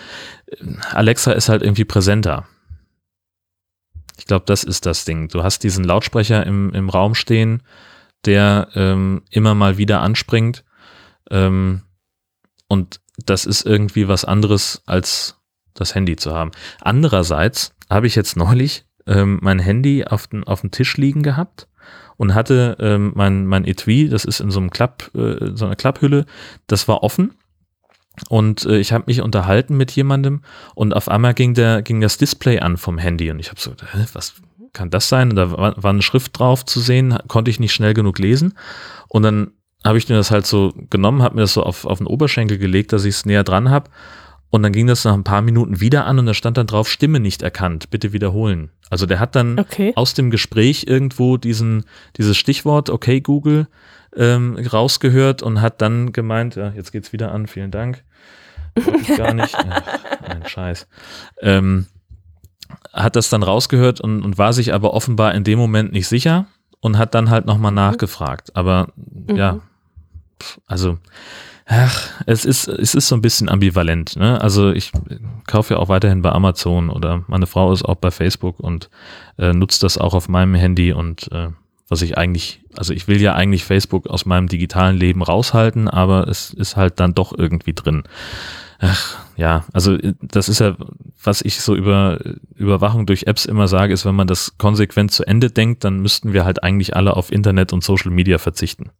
Alexa 0.93 1.33
ist 1.33 1.49
halt 1.49 1.63
irgendwie 1.63 1.85
präsenter. 1.85 2.47
Ich 4.19 4.27
glaube, 4.27 4.45
das 4.47 4.65
ist 4.65 4.87
das 4.87 5.05
Ding. 5.05 5.29
Du 5.29 5.43
hast 5.43 5.63
diesen 5.63 5.85
Lautsprecher 5.85 6.45
im, 6.47 6.73
im 6.75 6.91
Raum 6.91 7.15
stehen, 7.15 7.63
der 8.27 8.69
ähm, 8.75 9.23
immer 9.31 9.55
mal 9.55 9.79
wieder 9.79 10.03
anspringt. 10.03 10.65
Ähm, 11.31 11.83
und 12.69 13.01
das 13.25 13.47
ist 13.47 13.65
irgendwie 13.65 14.09
was 14.09 14.25
anderes 14.25 14.83
als 14.87 15.40
das 15.81 15.95
Handy 15.95 16.17
zu 16.17 16.33
haben. 16.33 16.53
Andererseits 16.81 17.75
habe 17.89 18.07
ich 18.07 18.15
jetzt 18.15 18.37
neulich 18.37 18.85
ähm, 19.07 19.39
mein 19.43 19.59
Handy 19.59 20.05
auf, 20.05 20.27
den, 20.29 20.45
auf 20.45 20.61
dem 20.61 20.71
Tisch 20.71 20.97
liegen 20.97 21.23
gehabt 21.23 21.67
und 22.17 22.35
hatte 22.35 22.77
ähm, 22.81 23.13
mein, 23.15 23.47
mein 23.47 23.65
Etui, 23.65 24.09
das 24.09 24.25
ist 24.25 24.41
in 24.41 24.51
so 24.51 24.61
einem 24.61 24.71
Klapp, 24.71 25.11
äh, 25.15 25.53
so 25.55 25.67
einer 25.67 25.77
Klapphülle, 25.77 26.27
das 26.67 26.87
war 26.87 27.03
offen 27.03 27.33
und 28.29 28.67
äh, 28.67 28.79
ich 28.79 28.93
habe 28.93 29.05
mich 29.07 29.23
unterhalten 29.23 29.77
mit 29.77 29.91
jemandem 29.93 30.43
und 30.75 30.95
auf 30.95 31.09
einmal 31.09 31.35
ging 31.35 31.55
der 31.55 31.83
ging 31.83 32.01
das 32.01 32.19
Display 32.19 32.61
an 32.61 32.77
vom 32.77 32.99
Handy 32.99 33.31
und 33.31 33.41
ich 33.41 33.49
habe 33.49 33.61
so, 33.61 33.71
hä, 33.71 34.05
was 34.13 34.35
kann 34.73 34.91
das 34.91 35.09
sein? 35.09 35.31
Und 35.31 35.37
da 35.37 35.51
war, 35.51 35.83
war 35.83 35.91
eine 35.91 36.03
Schrift 36.03 36.39
drauf 36.39 36.65
zu 36.65 36.79
sehen, 36.79 37.19
konnte 37.27 37.51
ich 37.51 37.59
nicht 37.59 37.73
schnell 37.73 37.95
genug 37.95 38.19
lesen 38.19 38.55
und 39.09 39.23
dann 39.23 39.53
habe 39.85 39.97
ich 39.97 40.09
mir 40.09 40.17
das 40.17 40.31
halt 40.31 40.47
so 40.47 40.75
genommen, 40.91 41.23
habe 41.23 41.37
mir 41.37 41.41
das 41.41 41.55
so 41.55 41.63
auf, 41.63 41.87
auf 41.87 41.99
den 41.99 42.07
Oberschenkel 42.07 42.59
gelegt, 42.59 42.93
dass 42.93 43.07
ich 43.07 43.15
es 43.15 43.25
näher 43.25 43.45
dran 43.45 43.71
habe 43.71 43.91
und 44.51 44.63
dann 44.63 44.73
ging 44.73 44.87
das 44.87 45.05
nach 45.05 45.15
ein 45.15 45.25
paar 45.25 45.43
Minuten 45.43 45.81
wieder 45.81 46.07
an 46.07 46.19
und 46.19 46.27
da 46.27 46.35
stand 46.35 46.57
dann 46.57 46.67
drauf, 46.67 46.89
Stimme 46.89 47.21
nicht 47.21 47.43
erkannt, 47.43 47.91
bitte 47.91 48.13
wiederholen. 48.13 48.71
Also 48.91 49.07
der 49.07 49.21
hat 49.21 49.37
dann 49.37 49.59
okay. 49.59 49.93
aus 49.95 50.15
dem 50.15 50.31
Gespräch 50.31 50.87
irgendwo 50.89 51.37
diesen, 51.37 51.85
dieses 52.17 52.37
Stichwort, 52.37 52.91
okay 52.91 53.21
Google, 53.21 53.69
ähm, 54.17 54.57
rausgehört 54.57 55.43
und 55.43 55.61
hat 55.61 55.81
dann 55.81 56.13
gemeint, 56.13 56.57
ja, 56.57 56.73
jetzt 56.75 56.91
geht's 56.91 57.13
wieder 57.13 57.33
an, 57.33 57.47
vielen 57.47 57.71
Dank. 57.71 58.03
gar 59.17 59.35
nicht. 59.35 59.55
Ach, 59.57 59.83
ein 60.29 60.47
Scheiß. 60.47 60.89
Ähm, 61.41 61.87
hat 62.93 63.17
das 63.17 63.31
dann 63.31 63.43
rausgehört 63.43 64.01
und, 64.01 64.23
und 64.23 64.39
war 64.39 64.53
sich 64.53 64.75
aber 64.75 64.95
offenbar 64.95 65.35
in 65.35 65.45
dem 65.45 65.59
Moment 65.59 65.93
nicht 65.93 66.09
sicher 66.09 66.47
und 66.81 66.99
hat 66.99 67.15
dann 67.15 67.31
halt 67.31 67.47
nochmal 67.47 67.71
mhm. 67.71 67.77
nachgefragt. 67.77 68.57
Aber 68.57 68.89
mhm. 68.97 69.37
ja, 69.37 69.61
also 70.67 70.99
Ach, 71.73 72.11
es 72.27 72.45
ist, 72.45 72.67
es 72.67 72.97
ist 72.97 73.07
so 73.07 73.15
ein 73.15 73.23
bisschen 73.23 73.49
ambivalent. 73.49 74.17
Ne? 74.17 74.41
Also 74.41 74.73
ich 74.73 74.91
kaufe 75.47 75.75
ja 75.75 75.81
auch 75.81 75.89
weiterhin 75.89 76.21
bei 76.21 76.33
Amazon 76.33 76.91
oder 76.91 77.23
meine 77.29 77.47
Frau 77.47 77.73
ist 77.73 77.85
auch 77.85 77.95
bei 77.95 78.11
Facebook 78.11 78.59
und 78.59 78.91
äh, 79.39 79.53
nutzt 79.53 79.85
das 79.85 79.97
auch 79.97 80.13
auf 80.15 80.29
meinem 80.29 80.57
Handy 80.57 80.93
und 80.93 81.31
äh, 81.31 81.51
was 81.89 82.03
ich 82.03 82.19
eigentlich, 82.19 82.61
also 82.77 82.93
ich 82.93 83.07
will 83.07 83.21
ja 83.21 83.35
eigentlich 83.35 83.65
Facebook 83.65 84.09
aus 84.09 84.27
meinem 84.27 84.49
digitalen 84.49 84.97
Leben 84.97 85.23
raushalten, 85.23 85.87
aber 85.89 86.27
es 86.27 86.53
ist 86.53 86.75
halt 86.75 86.99
dann 86.99 87.15
doch 87.15 87.33
irgendwie 87.39 87.73
drin. 87.73 88.03
Ach, 88.81 89.19
ja, 89.37 89.65
also 89.73 89.97
das 90.21 90.49
ist 90.49 90.59
ja, 90.59 90.75
was 91.23 91.41
ich 91.41 91.61
so 91.61 91.77
über 91.77 92.19
Überwachung 92.57 93.07
durch 93.07 93.29
Apps 93.29 93.45
immer 93.45 93.69
sage, 93.69 93.93
ist, 93.93 94.05
wenn 94.05 94.17
man 94.17 94.27
das 94.27 94.59
konsequent 94.59 95.13
zu 95.13 95.25
Ende 95.25 95.53
denkt, 95.53 95.85
dann 95.85 96.01
müssten 96.01 96.33
wir 96.33 96.45
halt 96.45 96.65
eigentlich 96.65 96.97
alle 96.97 97.17
auf 97.17 97.31
Internet 97.31 97.73
und 97.73 97.85
Social 97.85 98.11
Media 98.11 98.39
verzichten. 98.39 98.91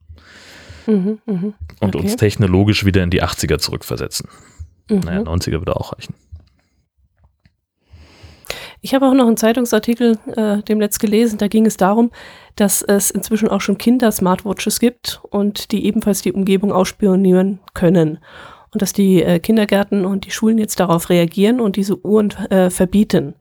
Mhm, 0.91 1.19
mh. 1.27 1.53
Und 1.81 1.97
okay. 1.97 2.05
uns 2.05 2.17
technologisch 2.17 2.85
wieder 2.85 3.03
in 3.03 3.11
die 3.11 3.23
80er 3.23 3.59
zurückversetzen. 3.59 4.29
Mhm. 4.89 5.01
Naja, 5.01 5.21
90er 5.21 5.61
würde 5.61 5.77
auch 5.77 5.93
reichen. 5.93 6.15
Ich 8.83 8.95
habe 8.95 9.07
auch 9.07 9.15
noch 9.15 9.27
einen 9.27 9.37
Zeitungsartikel 9.37 10.19
äh, 10.37 10.63
demnächst 10.63 11.01
gelesen, 11.01 11.39
da 11.39 11.49
ging 11.49 11.67
es 11.67 11.77
darum, 11.77 12.11
dass 12.57 12.83
es 12.83 13.11
inzwischen 13.11 13.49
auch 13.49 13.61
schon 13.61 13.77
Kinder-Smartwatches 13.77 14.81
gibt 14.81 15.21
und 15.29 15.71
die 15.73 15.85
ebenfalls 15.85 16.23
die 16.23 16.33
Umgebung 16.33 16.73
ausspionieren 16.73 17.61
können. 17.75 18.19
Und 18.73 18.83
dass 18.83 18.93
die 18.93 19.23
äh, 19.23 19.39
Kindergärten 19.41 20.07
und 20.07 20.25
die 20.25 20.31
Schulen 20.31 20.57
jetzt 20.57 20.79
darauf 20.81 21.11
reagieren 21.11 21.61
und 21.61 21.77
diese 21.77 22.05
Uhren 22.05 22.31
äh, 22.51 22.71
verbieten. 22.71 23.35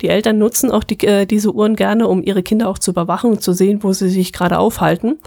Die 0.00 0.08
Eltern 0.08 0.38
nutzen 0.38 0.70
auch 0.70 0.84
die, 0.84 1.04
äh, 1.04 1.26
diese 1.26 1.52
Uhren 1.52 1.74
gerne, 1.74 2.06
um 2.06 2.22
ihre 2.22 2.44
Kinder 2.44 2.68
auch 2.68 2.78
zu 2.78 2.92
überwachen 2.92 3.30
und 3.32 3.42
zu 3.42 3.52
sehen, 3.52 3.82
wo 3.82 3.92
sie 3.92 4.08
sich 4.08 4.32
gerade 4.32 4.58
aufhalten. 4.58 5.18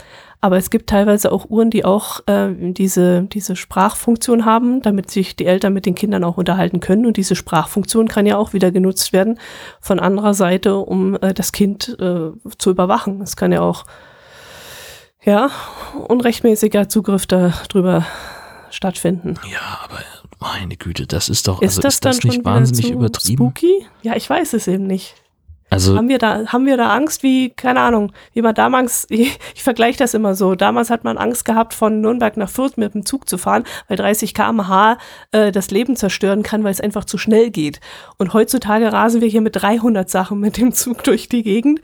Aber 0.43 0.57
es 0.57 0.71
gibt 0.71 0.89
teilweise 0.89 1.31
auch 1.31 1.49
Uhren, 1.49 1.69
die 1.69 1.85
auch 1.85 2.21
äh, 2.27 2.49
diese, 2.73 3.21
diese 3.21 3.55
Sprachfunktion 3.55 4.43
haben, 4.43 4.81
damit 4.81 5.11
sich 5.11 5.35
die 5.35 5.45
Eltern 5.45 5.71
mit 5.71 5.85
den 5.85 5.93
Kindern 5.93 6.23
auch 6.23 6.37
unterhalten 6.37 6.79
können. 6.79 7.05
Und 7.05 7.17
diese 7.17 7.35
Sprachfunktion 7.35 8.07
kann 8.07 8.25
ja 8.25 8.37
auch 8.37 8.51
wieder 8.51 8.71
genutzt 8.71 9.13
werden 9.13 9.39
von 9.79 9.99
anderer 9.99 10.33
Seite, 10.33 10.77
um 10.77 11.15
äh, 11.21 11.35
das 11.35 11.51
Kind 11.51 11.95
äh, 11.99 12.31
zu 12.57 12.69
überwachen. 12.71 13.21
Es 13.21 13.35
kann 13.35 13.51
ja 13.51 13.61
auch, 13.61 13.85
ja, 15.23 15.51
unrechtmäßiger 16.07 16.89
Zugriff 16.89 17.27
darüber 17.27 18.07
stattfinden. 18.71 19.35
Ja, 19.47 19.79
aber 19.83 19.99
meine 20.39 20.75
Güte, 20.75 21.05
das 21.05 21.29
ist 21.29 21.47
doch, 21.47 21.61
ist 21.61 21.77
also 21.77 21.81
das 21.81 21.93
ist 21.95 22.05
das 22.05 22.23
nicht 22.23 22.43
wahnsinnig 22.43 22.89
übertrieben? 22.89 23.45
Spooky? 23.45 23.85
Ja, 24.01 24.15
ich 24.15 24.27
weiß 24.27 24.53
es 24.53 24.67
eben 24.67 24.87
nicht. 24.87 25.13
Also 25.71 25.95
haben 25.95 26.09
wir 26.09 26.17
da 26.17 26.47
haben 26.47 26.65
wir 26.65 26.75
da 26.75 26.89
Angst? 26.89 27.23
Wie 27.23 27.49
keine 27.49 27.79
Ahnung 27.79 28.11
wie 28.33 28.41
man 28.41 28.53
damals 28.53 29.07
ich, 29.09 29.39
ich 29.55 29.63
vergleiche 29.63 29.97
das 29.97 30.13
immer 30.13 30.35
so. 30.35 30.53
Damals 30.53 30.89
hat 30.89 31.05
man 31.05 31.17
Angst 31.17 31.45
gehabt 31.45 31.73
von 31.73 32.01
Nürnberg 32.01 32.35
nach 32.35 32.49
Fürth 32.49 32.73
mit 32.75 32.93
dem 32.93 33.05
Zug 33.05 33.29
zu 33.29 33.37
fahren 33.37 33.63
weil 33.87 33.95
30 33.95 34.33
km/h 34.33 34.97
äh, 35.31 35.51
das 35.53 35.71
Leben 35.71 35.95
zerstören 35.95 36.43
kann 36.43 36.65
weil 36.65 36.71
es 36.71 36.81
einfach 36.81 37.05
zu 37.05 37.17
schnell 37.17 37.51
geht. 37.51 37.79
Und 38.17 38.33
heutzutage 38.33 38.91
rasen 38.91 39.21
wir 39.21 39.29
hier 39.29 39.39
mit 39.39 39.61
300 39.61 40.09
Sachen 40.09 40.41
mit 40.41 40.57
dem 40.57 40.73
Zug 40.73 41.03
durch 41.05 41.29
die 41.29 41.41
Gegend. 41.41 41.79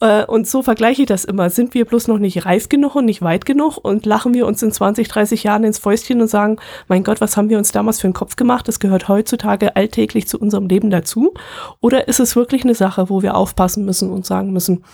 Äh, 0.00 0.24
und 0.24 0.48
so 0.48 0.62
vergleiche 0.62 1.02
ich 1.02 1.08
das 1.08 1.24
immer. 1.24 1.48
Sind 1.48 1.74
wir 1.74 1.84
bloß 1.84 2.08
noch 2.08 2.18
nicht 2.18 2.44
reif 2.44 2.68
genug 2.68 2.96
und 2.96 3.04
nicht 3.04 3.22
weit 3.22 3.46
genug? 3.46 3.76
Und 3.76 4.04
lachen 4.04 4.34
wir 4.34 4.48
uns 4.48 4.62
in 4.64 4.72
20 4.72 5.06
30 5.06 5.44
Jahren 5.44 5.62
ins 5.62 5.78
Fäustchen 5.78 6.20
und 6.20 6.28
sagen 6.28 6.56
mein 6.88 7.04
Gott 7.04 7.20
was 7.20 7.36
haben 7.36 7.50
wir 7.50 7.58
uns 7.58 7.70
damals 7.70 8.00
für 8.00 8.08
einen 8.08 8.14
Kopf 8.14 8.34
gemacht? 8.34 8.66
Das 8.66 8.80
gehört 8.80 9.06
heutzutage 9.06 9.76
alltäglich 9.76 10.26
zu 10.26 10.40
unserem 10.40 10.66
Leben 10.66 10.90
dazu. 10.90 11.34
Oder 11.80 12.08
ist 12.08 12.18
es 12.18 12.34
wirklich 12.34 12.64
eine 12.64 12.74
Sache 12.74 13.08
wo 13.08 13.22
wir 13.22 13.27
wir 13.28 13.36
aufpassen 13.36 13.84
müssen 13.84 14.10
und 14.10 14.24
sagen 14.24 14.52
müssen, 14.52 14.84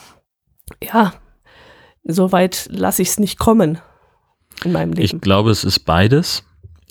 ja, 0.82 1.14
so 2.04 2.32
weit 2.32 2.68
lasse 2.70 3.02
ich 3.02 3.08
es 3.08 3.18
nicht 3.18 3.38
kommen 3.38 3.78
in 4.64 4.72
meinem 4.72 4.92
Leben. 4.92 5.16
Ich 5.16 5.20
glaube, 5.20 5.50
es 5.50 5.64
ist 5.64 5.80
beides. 5.80 6.44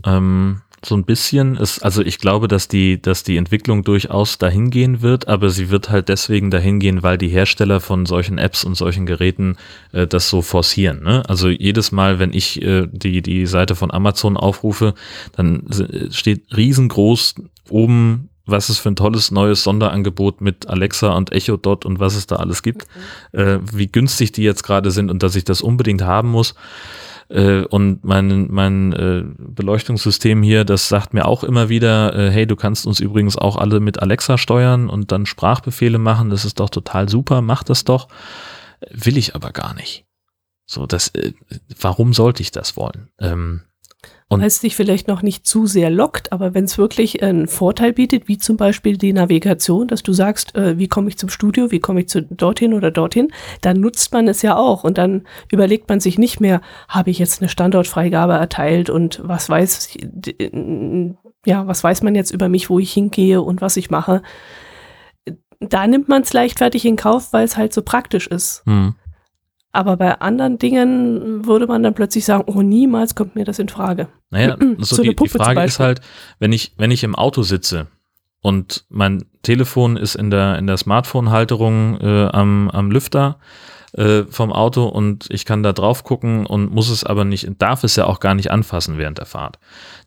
Ähm, 0.05 0.61
so 0.85 0.95
ein 0.95 1.05
bisschen 1.05 1.55
ist, 1.55 1.79
also 1.79 2.01
ich 2.01 2.19
glaube, 2.19 2.47
dass 2.47 2.67
die, 2.67 3.01
dass 3.01 3.23
die 3.23 3.37
Entwicklung 3.37 3.83
durchaus 3.83 4.37
dahin 4.37 4.69
gehen 4.69 5.01
wird, 5.01 5.27
aber 5.27 5.49
sie 5.49 5.69
wird 5.69 5.89
halt 5.89 6.09
deswegen 6.09 6.51
dahin 6.51 6.79
gehen, 6.79 7.03
weil 7.03 7.17
die 7.17 7.29
Hersteller 7.29 7.79
von 7.79 8.05
solchen 8.05 8.37
Apps 8.37 8.63
und 8.63 8.75
solchen 8.75 9.05
Geräten 9.05 9.55
äh, 9.91 10.07
das 10.07 10.29
so 10.29 10.41
forcieren. 10.41 11.03
Ne? 11.03 11.23
Also 11.29 11.49
jedes 11.49 11.91
Mal, 11.91 12.19
wenn 12.19 12.33
ich 12.33 12.61
äh, 12.61 12.87
die, 12.91 13.21
die 13.21 13.45
Seite 13.45 13.75
von 13.75 13.91
Amazon 13.91 14.35
aufrufe, 14.35 14.93
dann 15.35 15.67
steht 16.11 16.55
riesengroß 16.55 17.35
oben 17.69 18.29
was 18.45 18.69
es 18.69 18.77
für 18.77 18.89
ein 18.89 18.95
tolles 18.95 19.31
neues 19.31 19.63
Sonderangebot 19.63 20.41
mit 20.41 20.67
Alexa 20.67 21.15
und 21.15 21.31
Echo 21.31 21.57
Dot 21.57 21.85
und 21.85 21.99
was 21.99 22.15
es 22.15 22.27
da 22.27 22.37
alles 22.37 22.63
gibt, 22.63 22.87
mhm. 23.33 23.39
äh, 23.39 23.59
wie 23.71 23.87
günstig 23.87 24.31
die 24.31 24.43
jetzt 24.43 24.63
gerade 24.63 24.91
sind 24.91 25.09
und 25.09 25.23
dass 25.23 25.35
ich 25.35 25.43
das 25.43 25.61
unbedingt 25.61 26.01
haben 26.01 26.29
muss. 26.29 26.55
Äh, 27.29 27.63
und 27.65 28.03
mein, 28.03 28.47
mein 28.51 28.93
äh, 28.93 29.23
Beleuchtungssystem 29.37 30.43
hier, 30.43 30.65
das 30.65 30.89
sagt 30.89 31.13
mir 31.13 31.25
auch 31.25 31.43
immer 31.43 31.69
wieder, 31.69 32.15
äh, 32.15 32.29
hey, 32.31 32.45
du 32.45 32.55
kannst 32.55 32.85
uns 32.85 32.99
übrigens 32.99 33.37
auch 33.37 33.55
alle 33.55 33.79
mit 33.79 34.01
Alexa 34.01 34.37
steuern 34.37 34.89
und 34.89 35.11
dann 35.11 35.25
Sprachbefehle 35.25 35.97
machen, 35.97 36.29
das 36.29 36.45
ist 36.45 36.59
doch 36.59 36.69
total 36.69 37.09
super, 37.09 37.41
mach 37.41 37.63
das 37.63 37.85
doch. 37.85 38.07
Will 38.91 39.17
ich 39.17 39.35
aber 39.35 39.51
gar 39.51 39.73
nicht. 39.73 40.05
So, 40.65 40.85
das, 40.85 41.09
äh, 41.09 41.33
warum 41.79 42.13
sollte 42.13 42.41
ich 42.41 42.51
das 42.51 42.75
wollen? 42.75 43.09
Ähm, 43.19 43.61
Weil 44.39 44.47
es 44.47 44.59
dich 44.59 44.75
vielleicht 44.75 45.07
noch 45.07 45.21
nicht 45.21 45.45
zu 45.45 45.67
sehr 45.67 45.89
lockt, 45.89 46.31
aber 46.31 46.53
wenn 46.53 46.65
es 46.65 46.77
wirklich 46.77 47.23
einen 47.23 47.47
Vorteil 47.47 47.93
bietet, 47.93 48.27
wie 48.27 48.37
zum 48.37 48.57
Beispiel 48.57 48.97
die 48.97 49.13
Navigation, 49.13 49.87
dass 49.87 50.03
du 50.03 50.13
sagst, 50.13 50.55
äh, 50.55 50.77
wie 50.77 50.87
komme 50.87 51.09
ich 51.09 51.17
zum 51.17 51.29
Studio, 51.29 51.71
wie 51.71 51.79
komme 51.79 52.01
ich 52.01 52.09
zu 52.09 52.21
dorthin 52.21 52.73
oder 52.73 52.91
dorthin, 52.91 53.31
dann 53.61 53.79
nutzt 53.79 54.13
man 54.13 54.27
es 54.27 54.41
ja 54.41 54.55
auch 54.55 54.83
und 54.83 54.97
dann 54.97 55.23
überlegt 55.51 55.89
man 55.89 55.99
sich 55.99 56.17
nicht 56.17 56.39
mehr, 56.39 56.61
habe 56.87 57.09
ich 57.09 57.19
jetzt 57.19 57.41
eine 57.41 57.49
Standortfreigabe 57.49 58.33
erteilt 58.33 58.89
und 58.89 59.21
was 59.23 59.49
weiß 59.49 59.97
ja, 61.45 61.67
was 61.67 61.83
weiß 61.83 62.03
man 62.03 62.15
jetzt 62.15 62.31
über 62.31 62.49
mich, 62.49 62.69
wo 62.69 62.79
ich 62.79 62.93
hingehe 62.93 63.41
und 63.41 63.61
was 63.61 63.77
ich 63.77 63.89
mache. 63.89 64.21
Da 65.59 65.87
nimmt 65.87 66.09
man 66.09 66.23
es 66.23 66.33
leichtfertig 66.33 66.85
in 66.85 66.95
Kauf, 66.95 67.31
weil 67.31 67.45
es 67.45 67.57
halt 67.57 67.73
so 67.73 67.81
praktisch 67.81 68.27
ist. 68.27 68.63
Hm. 68.65 68.95
Aber 69.75 69.97
bei 69.97 70.21
anderen 70.21 70.59
Dingen 70.59 71.45
würde 71.45 71.65
man 71.65 71.81
dann 71.81 71.95
plötzlich 71.95 72.25
sagen, 72.25 72.43
oh, 72.45 72.61
niemals 72.61 73.15
kommt 73.15 73.35
mir 73.35 73.43
das 73.43 73.57
in 73.57 73.69
Frage. 73.69 74.07
Naja, 74.29 74.55
so, 74.77 74.97
So 74.97 75.01
die, 75.03 75.15
die 75.15 75.27
Frage 75.27 75.63
ist 75.63 75.79
halt, 75.79 75.99
wenn 76.39 76.53
ich, 76.53 76.73
wenn 76.77 76.91
ich 76.91 77.03
im 77.03 77.15
Auto 77.15 77.41
sitze 77.41 77.87
und 78.41 78.85
mein 78.89 79.25
Telefon 79.41 79.97
ist 79.97 80.13
in 80.13 80.29
der, 80.29 80.59
in 80.59 80.67
der 80.67 80.77
Smartphone-Halterung 80.77 81.99
äh, 82.01 82.25
am, 82.31 82.69
am 82.69 82.91
Lüfter 82.91 83.39
äh, 83.93 84.23
vom 84.29 84.53
Auto 84.53 84.85
und 84.85 85.25
ich 85.31 85.43
kann 85.43 85.63
da 85.63 85.73
drauf 85.73 86.03
gucken 86.03 86.45
und 86.45 86.71
muss 86.71 86.89
es 86.91 87.03
aber 87.03 87.25
nicht, 87.25 87.49
darf 87.57 87.83
es 87.83 87.95
ja 87.95 88.05
auch 88.05 88.19
gar 88.19 88.35
nicht 88.35 88.51
anfassen 88.51 88.99
während 88.99 89.17
der 89.17 89.25
Fahrt. 89.25 89.57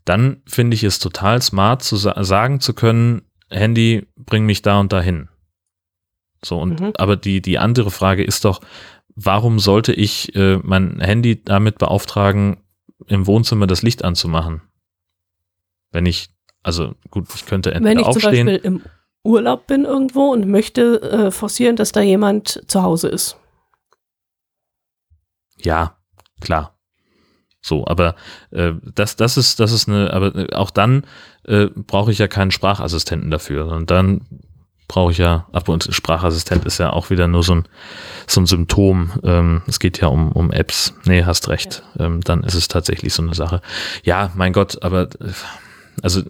Dann 0.04 0.42
finde 0.46 0.76
ich 0.76 0.84
es 0.84 1.00
total 1.00 1.42
smart 1.42 1.82
zu 1.82 1.96
sa 1.96 2.22
sagen 2.22 2.60
zu 2.60 2.72
können, 2.72 3.22
Handy, 3.50 4.06
bring 4.16 4.46
mich 4.46 4.62
da 4.62 4.78
und 4.78 4.92
dahin. 4.92 5.28
So, 6.44 6.60
und 6.60 6.80
Mhm. 6.80 6.92
aber 6.98 7.16
die, 7.16 7.40
die 7.42 7.58
andere 7.58 7.90
Frage 7.90 8.22
ist 8.22 8.44
doch, 8.44 8.60
warum 9.16 9.58
sollte 9.58 9.92
ich 9.92 10.34
äh, 10.36 10.58
mein 10.62 11.00
Handy 11.00 11.42
damit 11.42 11.78
beauftragen, 11.78 12.58
im 13.06 13.26
Wohnzimmer 13.26 13.66
das 13.66 13.82
Licht 13.82 14.04
anzumachen? 14.04 14.62
Wenn 15.90 16.06
ich, 16.06 16.28
also 16.62 16.94
gut, 17.10 17.26
ich 17.34 17.46
könnte 17.46 17.70
Wenn 17.70 17.78
entweder 17.78 18.00
ich 18.00 18.06
zum 18.06 18.24
aufstehen. 18.24 18.46
Beispiel 18.46 18.64
im 18.64 18.82
Urlaub 19.24 19.66
bin 19.66 19.84
irgendwo 19.84 20.32
und 20.32 20.46
möchte 20.46 21.02
äh, 21.02 21.30
forcieren, 21.30 21.74
dass 21.76 21.90
da 21.90 22.00
jemand 22.00 22.62
zu 22.68 22.82
Hause 22.82 23.08
ist. 23.08 23.36
Ja, 25.58 25.96
klar. 26.40 26.78
So, 27.60 27.84
aber 27.86 28.14
äh, 28.50 28.74
das, 28.94 29.16
das 29.16 29.36
ist, 29.36 29.58
das 29.58 29.72
ist 29.72 29.88
eine, 29.88 30.12
aber 30.12 30.34
äh, 30.36 30.54
auch 30.54 30.70
dann 30.70 31.04
äh, 31.44 31.66
brauche 31.66 32.12
ich 32.12 32.18
ja 32.18 32.28
keinen 32.28 32.52
Sprachassistenten 32.52 33.30
dafür. 33.30 33.66
Und 33.72 33.90
dann 33.90 34.20
brauche 34.88 35.12
ich 35.12 35.18
ja, 35.18 35.46
ab 35.52 35.68
und 35.68 35.88
Sprachassistent 35.90 36.64
ist 36.64 36.78
ja 36.78 36.90
auch 36.92 37.10
wieder 37.10 37.26
nur 37.26 37.42
so 37.42 37.56
ein, 37.56 37.64
so 38.26 38.40
ein 38.40 38.46
Symptom. 38.46 39.12
Ähm, 39.24 39.62
es 39.66 39.80
geht 39.80 40.00
ja 40.00 40.08
um, 40.08 40.32
um 40.32 40.52
Apps. 40.52 40.94
Nee, 41.04 41.24
hast 41.24 41.48
recht. 41.48 41.82
Ähm, 41.98 42.20
dann 42.22 42.44
ist 42.44 42.54
es 42.54 42.68
tatsächlich 42.68 43.12
so 43.12 43.22
eine 43.22 43.34
Sache. 43.34 43.60
Ja, 44.04 44.30
mein 44.34 44.52
Gott, 44.52 44.82
aber 44.82 45.02
äh, 45.20 45.32
also 46.02 46.22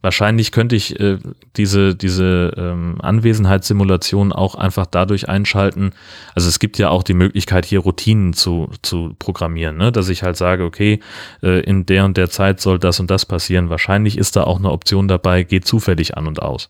wahrscheinlich 0.00 0.52
könnte 0.52 0.76
ich 0.76 0.98
äh, 1.00 1.18
diese, 1.56 1.94
diese 1.94 2.54
ähm, 2.56 2.96
Anwesenheitssimulation 3.00 4.32
auch 4.32 4.54
einfach 4.54 4.86
dadurch 4.86 5.28
einschalten. 5.28 5.92
Also 6.34 6.48
es 6.48 6.58
gibt 6.58 6.78
ja 6.78 6.90
auch 6.90 7.02
die 7.02 7.14
Möglichkeit, 7.14 7.66
hier 7.66 7.80
Routinen 7.80 8.32
zu, 8.32 8.70
zu 8.82 9.14
programmieren, 9.18 9.76
ne? 9.76 9.92
dass 9.92 10.08
ich 10.08 10.22
halt 10.22 10.36
sage, 10.36 10.64
okay, 10.64 11.00
äh, 11.42 11.60
in 11.60 11.84
der 11.86 12.04
und 12.04 12.16
der 12.16 12.30
Zeit 12.30 12.60
soll 12.60 12.78
das 12.78 13.00
und 13.00 13.10
das 13.10 13.26
passieren. 13.26 13.70
Wahrscheinlich 13.70 14.16
ist 14.16 14.36
da 14.36 14.44
auch 14.44 14.58
eine 14.58 14.70
Option 14.70 15.08
dabei, 15.08 15.42
geht 15.42 15.66
zufällig 15.66 16.16
an 16.16 16.26
und 16.26 16.40
aus. 16.40 16.68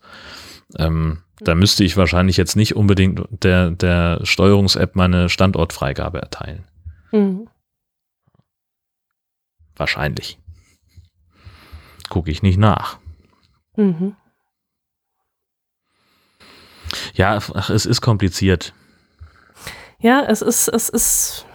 Ähm, 0.77 1.23
da 1.39 1.55
müsste 1.55 1.83
ich 1.83 1.97
wahrscheinlich 1.97 2.37
jetzt 2.37 2.55
nicht 2.55 2.75
unbedingt 2.75 3.21
der, 3.31 3.71
der 3.71 4.19
Steuerungs-App 4.23 4.95
meine 4.95 5.29
Standortfreigabe 5.29 6.21
erteilen. 6.21 6.65
Mhm. 7.11 7.47
Wahrscheinlich. 9.75 10.37
Gucke 12.09 12.31
ich 12.31 12.41
nicht 12.41 12.57
nach. 12.57 12.99
Mhm. 13.77 14.15
Ja, 17.13 17.39
ach, 17.53 17.69
es 17.69 17.85
ist 17.85 18.01
kompliziert. 18.01 18.73
Ja, 19.99 20.23
es 20.27 20.41
ist, 20.41 20.67
es 20.69 20.89
ist, 20.89 21.45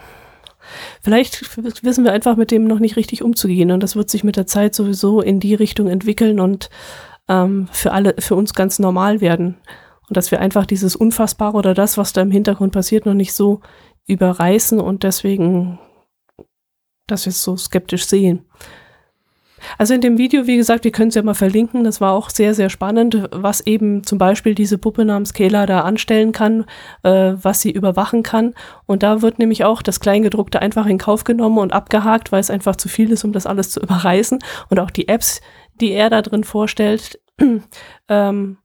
vielleicht 1.01 1.57
wissen 1.83 2.03
wir 2.03 2.11
einfach 2.11 2.35
mit 2.35 2.51
dem 2.51 2.65
noch 2.65 2.79
nicht 2.79 2.95
richtig 2.95 3.21
umzugehen 3.21 3.71
und 3.71 3.81
das 3.81 3.95
wird 3.95 4.09
sich 4.09 4.23
mit 4.23 4.37
der 4.37 4.47
Zeit 4.47 4.75
sowieso 4.75 5.21
in 5.21 5.39
die 5.39 5.55
Richtung 5.55 5.87
entwickeln 5.87 6.39
und 6.39 6.69
ähm, 7.27 7.67
für 7.71 7.91
alle, 7.91 8.15
für 8.19 8.35
uns 8.35 8.53
ganz 8.53 8.79
normal 8.79 9.21
werden. 9.21 9.57
Und 10.07 10.17
dass 10.17 10.31
wir 10.31 10.39
einfach 10.39 10.65
dieses 10.65 10.95
Unfassbare 10.95 11.57
oder 11.57 11.73
das, 11.73 11.97
was 11.97 12.13
da 12.13 12.21
im 12.21 12.31
Hintergrund 12.31 12.73
passiert, 12.73 13.05
noch 13.05 13.13
nicht 13.13 13.33
so 13.33 13.61
überreißen 14.07 14.79
und 14.79 15.03
deswegen, 15.03 15.79
dass 17.07 17.25
wir 17.25 17.31
es 17.31 17.43
so 17.43 17.57
skeptisch 17.57 18.05
sehen. 18.05 18.45
Also 19.77 19.93
in 19.93 20.01
dem 20.01 20.17
Video, 20.17 20.47
wie 20.47 20.57
gesagt, 20.57 20.83
wir 20.83 20.91
können 20.91 21.09
es 21.09 21.15
ja 21.15 21.23
mal 21.23 21.33
verlinken, 21.33 21.83
das 21.83 22.01
war 22.01 22.11
auch 22.13 22.29
sehr, 22.29 22.53
sehr 22.53 22.69
spannend, 22.69 23.27
was 23.31 23.61
eben 23.61 24.03
zum 24.03 24.17
Beispiel 24.17 24.55
diese 24.55 24.77
Puppe 24.77 25.05
namens 25.05 25.33
Kayla 25.33 25.65
da 25.65 25.81
anstellen 25.81 26.31
kann, 26.31 26.65
äh, 27.03 27.33
was 27.41 27.61
sie 27.61 27.71
überwachen 27.71 28.23
kann. 28.23 28.53
Und 28.85 29.03
da 29.03 29.21
wird 29.21 29.39
nämlich 29.39 29.63
auch 29.63 29.81
das 29.81 29.99
Kleingedruckte 29.99 30.61
einfach 30.61 30.85
in 30.85 30.97
Kauf 30.97 31.23
genommen 31.23 31.57
und 31.57 31.73
abgehakt, 31.73 32.31
weil 32.31 32.41
es 32.41 32.51
einfach 32.51 32.75
zu 32.75 32.89
viel 32.89 33.11
ist, 33.11 33.23
um 33.23 33.33
das 33.33 33.45
alles 33.45 33.71
zu 33.71 33.79
überreißen. 33.79 34.39
Und 34.69 34.79
auch 34.79 34.91
die 34.91 35.07
Apps, 35.07 35.41
die 35.81 35.91
er 35.91 36.09
da 36.09 36.21
drin 36.21 36.43
vorstellt. 36.43 37.19
ähm, 38.09 38.57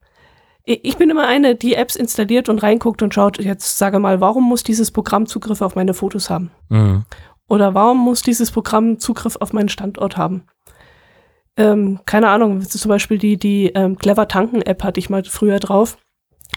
ich 0.63 0.97
bin 0.97 1.09
immer 1.09 1.27
eine, 1.27 1.55
die 1.55 1.73
Apps 1.73 1.95
installiert 1.95 2.47
und 2.47 2.61
reinguckt 2.61 3.01
und 3.01 3.13
schaut, 3.13 3.39
jetzt 3.39 3.77
sage 3.77 3.99
mal, 3.99 4.21
warum 4.21 4.47
muss 4.47 4.63
dieses 4.63 4.91
Programm 4.91 5.25
Zugriff 5.25 5.61
auf 5.61 5.75
meine 5.75 5.93
Fotos 5.93 6.29
haben? 6.29 6.51
Mhm. 6.69 7.03
Oder 7.47 7.73
warum 7.73 7.97
muss 7.97 8.21
dieses 8.21 8.51
Programm 8.51 8.99
Zugriff 8.99 9.35
auf 9.37 9.53
meinen 9.53 9.69
Standort 9.69 10.17
haben? 10.17 10.43
Ähm, 11.57 11.99
keine 12.05 12.29
Ahnung, 12.29 12.61
zum 12.61 12.89
Beispiel 12.89 13.17
die, 13.17 13.37
die 13.37 13.67
ähm, 13.75 13.97
Clever 13.97 14.27
Tanken 14.27 14.61
App 14.61 14.83
hatte 14.83 14.99
ich 14.99 15.09
mal 15.09 15.23
früher 15.25 15.59
drauf. 15.59 15.97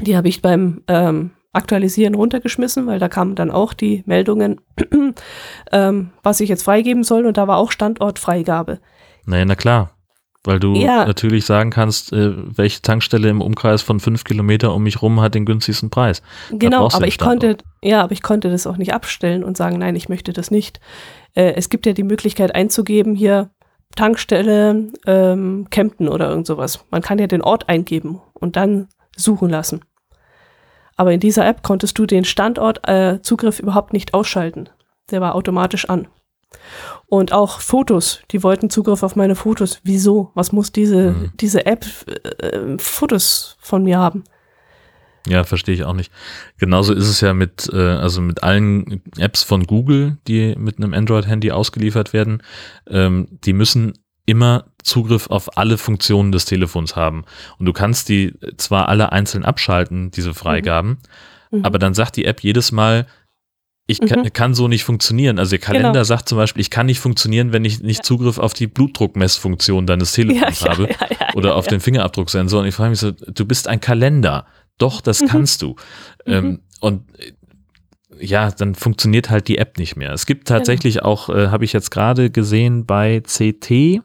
Die 0.01 0.17
habe 0.17 0.29
ich 0.29 0.43
beim 0.43 0.83
ähm, 0.87 1.33
Aktualisieren 1.53 2.15
runtergeschmissen, 2.15 2.87
weil 2.87 2.99
da 2.99 3.09
kamen 3.09 3.35
dann 3.35 3.51
auch 3.51 3.75
die 3.75 4.03
Meldungen, 4.07 4.61
ähm, 5.73 6.11
was 6.23 6.41
ich 6.41 6.49
jetzt 6.49 6.65
freigeben 6.65 7.05
soll 7.05 7.27
und 7.27 7.37
da 7.37 7.49
war 7.49 7.59
auch 7.59 7.73
Standortfreigabe. 7.73 8.81
Naja, 9.25 9.45
na 9.45 9.55
klar. 9.55 9.94
Weil 10.45 10.61
du 10.61 10.75
Ja. 10.75 11.07
natürlich 11.07 11.47
sagen 11.47 11.71
kannst, 11.71 12.13
äh, 12.13 12.33
welche 12.37 12.83
Tankstelle 12.83 13.29
im 13.29 13.41
Umkreis 13.41 13.81
von 13.81 13.99
fünf 13.99 14.25
Kilometer 14.25 14.75
um 14.75 14.83
mich 14.83 15.01
rum 15.01 15.21
hat 15.21 15.35
den 15.35 15.47
günstigsten 15.47 15.89
Preis. 15.89 16.23
Genau, 16.51 16.89
aber 16.93 17.07
ich 17.07 17.19
konnte, 17.19 17.57
ja, 17.83 18.03
aber 18.03 18.13
ich 18.13 18.23
konnte 18.23 18.51
das 18.51 18.67
auch 18.67 18.77
nicht 18.77 18.93
abstellen 18.93 19.43
und 19.43 19.57
sagen, 19.57 19.79
nein, 19.79 19.97
ich 19.97 20.11
möchte 20.11 20.35
das 20.35 20.51
nicht. 20.51 20.81
Äh, 21.35 21.55
es 21.55 21.71
gibt 21.71 21.87
ja 21.87 21.95
die 21.95 22.03
Möglichkeit 22.03 22.55
einzugeben, 22.55 23.15
hier 23.15 23.51
Tankstelle 23.97 24.93
ähm, 25.07 25.67
Kempten 25.71 26.09
oder 26.09 26.29
irgend 26.29 26.47
sowas. 26.47 26.85
Man 26.91 27.01
kann 27.01 27.19
ja 27.19 27.27
den 27.27 27.43
Ort 27.43 27.69
eingeben 27.69 28.21
und 28.35 28.57
dann 28.57 28.89
suchen 29.17 29.49
lassen. 29.49 29.81
Aber 30.97 31.13
in 31.13 31.21
dieser 31.21 31.47
App 31.47 31.63
konntest 31.63 31.99
du 31.99 32.07
den 32.07 32.25
Standortzugriff 32.25 33.19
äh, 33.19 33.23
Zugriff 33.23 33.61
überhaupt 33.61 33.93
nicht 33.93 34.15
ausschalten. 34.15 34.69
Der 35.11 35.21
war 35.21 35.35
automatisch 35.35 35.89
an. 35.89 36.09
Und 37.07 37.33
auch 37.33 37.61
Fotos, 37.61 38.21
die 38.31 38.43
wollten 38.43 38.71
Zugriff 38.71 39.03
auf 39.03 39.15
meine 39.17 39.35
Fotos. 39.37 39.81
Wieso? 39.85 40.31
Was 40.35 40.53
muss 40.53 40.73
diese, 40.73 41.13
Mhm. 41.13 41.33
diese 41.41 41.67
App 41.67 41.85
äh, 42.41 42.77
Fotos 42.79 43.57
von 43.61 43.85
mir 43.85 43.99
haben? 43.99 44.25
Ja, 45.27 45.45
verstehe 45.45 45.75
ich 45.75 45.85
auch 45.85 45.95
nicht. 45.95 46.13
Genauso 46.59 46.93
ist 46.93 47.09
es 47.09 47.21
ja 47.23 47.33
mit, 47.33 47.71
äh, 47.73 47.77
also 47.79 48.21
mit 48.21 48.43
allen 48.43 49.01
Apps 49.19 49.43
von 49.43 49.65
Google, 49.67 50.19
die 50.29 50.55
mit 50.57 50.77
einem 50.79 50.93
Android-Handy 50.93 51.51
ausgeliefert 51.51 52.13
werden. 52.13 52.43
Ähm, 52.89 53.29
die 53.31 53.55
müssen 53.55 53.95
immer 54.27 54.67
Zugriff 54.83 55.29
auf 55.31 55.57
alle 55.57 55.79
Funktionen 55.79 56.31
des 56.33 56.45
Telefons 56.45 56.95
haben. 56.97 57.25
Und 57.59 57.67
du 57.67 57.73
kannst 57.73 58.09
die 58.11 58.35
zwar 58.59 58.89
alle 58.89 59.13
einzeln 59.13 59.45
abschalten, 59.45 60.11
diese 60.11 60.35
Freigaben, 60.35 60.99
Mhm. 61.51 61.65
aber 61.65 61.79
dann 61.79 61.95
sagt 61.95 62.17
die 62.17 62.25
App 62.27 62.41
jedes 62.43 62.73
Mal, 62.73 63.07
ich 63.87 64.01
kann, 64.01 64.20
Mhm. 64.20 64.32
kann 64.32 64.55
so 64.55 64.66
nicht 64.68 64.85
funktionieren. 64.85 65.39
Also 65.39 65.51
der 65.51 65.59
Kalender 65.59 65.93
Genau. 65.93 66.05
sagt 66.05 66.28
zum 66.28 66.39
Beispiel, 66.39 66.61
ich 66.62 66.70
kann 66.70 66.87
nicht 66.87 67.01
funktionieren, 67.01 67.53
wenn 67.53 67.64
ich 67.66 67.80
nicht 67.82 68.03
Zugriff 68.05 68.39
auf 68.39 68.55
die 68.55 68.66
Blutdruckmessfunktion 68.66 69.87
deines 69.87 70.12
Telefons 70.14 70.62
habe 70.64 70.89
oder 71.35 71.55
auf 71.57 71.66
den 71.66 71.80
Fingerabdrucksensor. 71.80 72.62
Und 72.62 72.66
ich 72.66 72.74
frage 72.74 72.91
mich 72.91 72.99
so, 73.01 73.11
du 73.11 73.45
bist 73.45 73.68
ein 73.68 73.80
Kalender. 73.80 74.47
Doch, 74.78 75.01
das 75.01 75.20
Mhm. 75.20 75.26
kannst 75.28 75.62
du. 75.62 75.76
Ähm, 76.26 76.61
und 76.80 77.03
äh, 77.18 77.32
ja, 78.24 78.51
dann 78.51 78.74
funktioniert 78.74 79.28
halt 79.28 79.49
die 79.49 79.59
App 79.59 79.76
nicht 79.78 79.97
mehr. 79.97 80.12
Es 80.12 80.24
gibt 80.24 80.49
tatsächlich 80.49 81.03
auch, 81.03 81.28
äh, 81.28 81.49
habe 81.49 81.64
ich 81.64 81.72
jetzt 81.72 81.91
gerade 81.91 82.30
gesehen 82.30 82.87
bei 82.87 83.20
CT, 83.20 84.01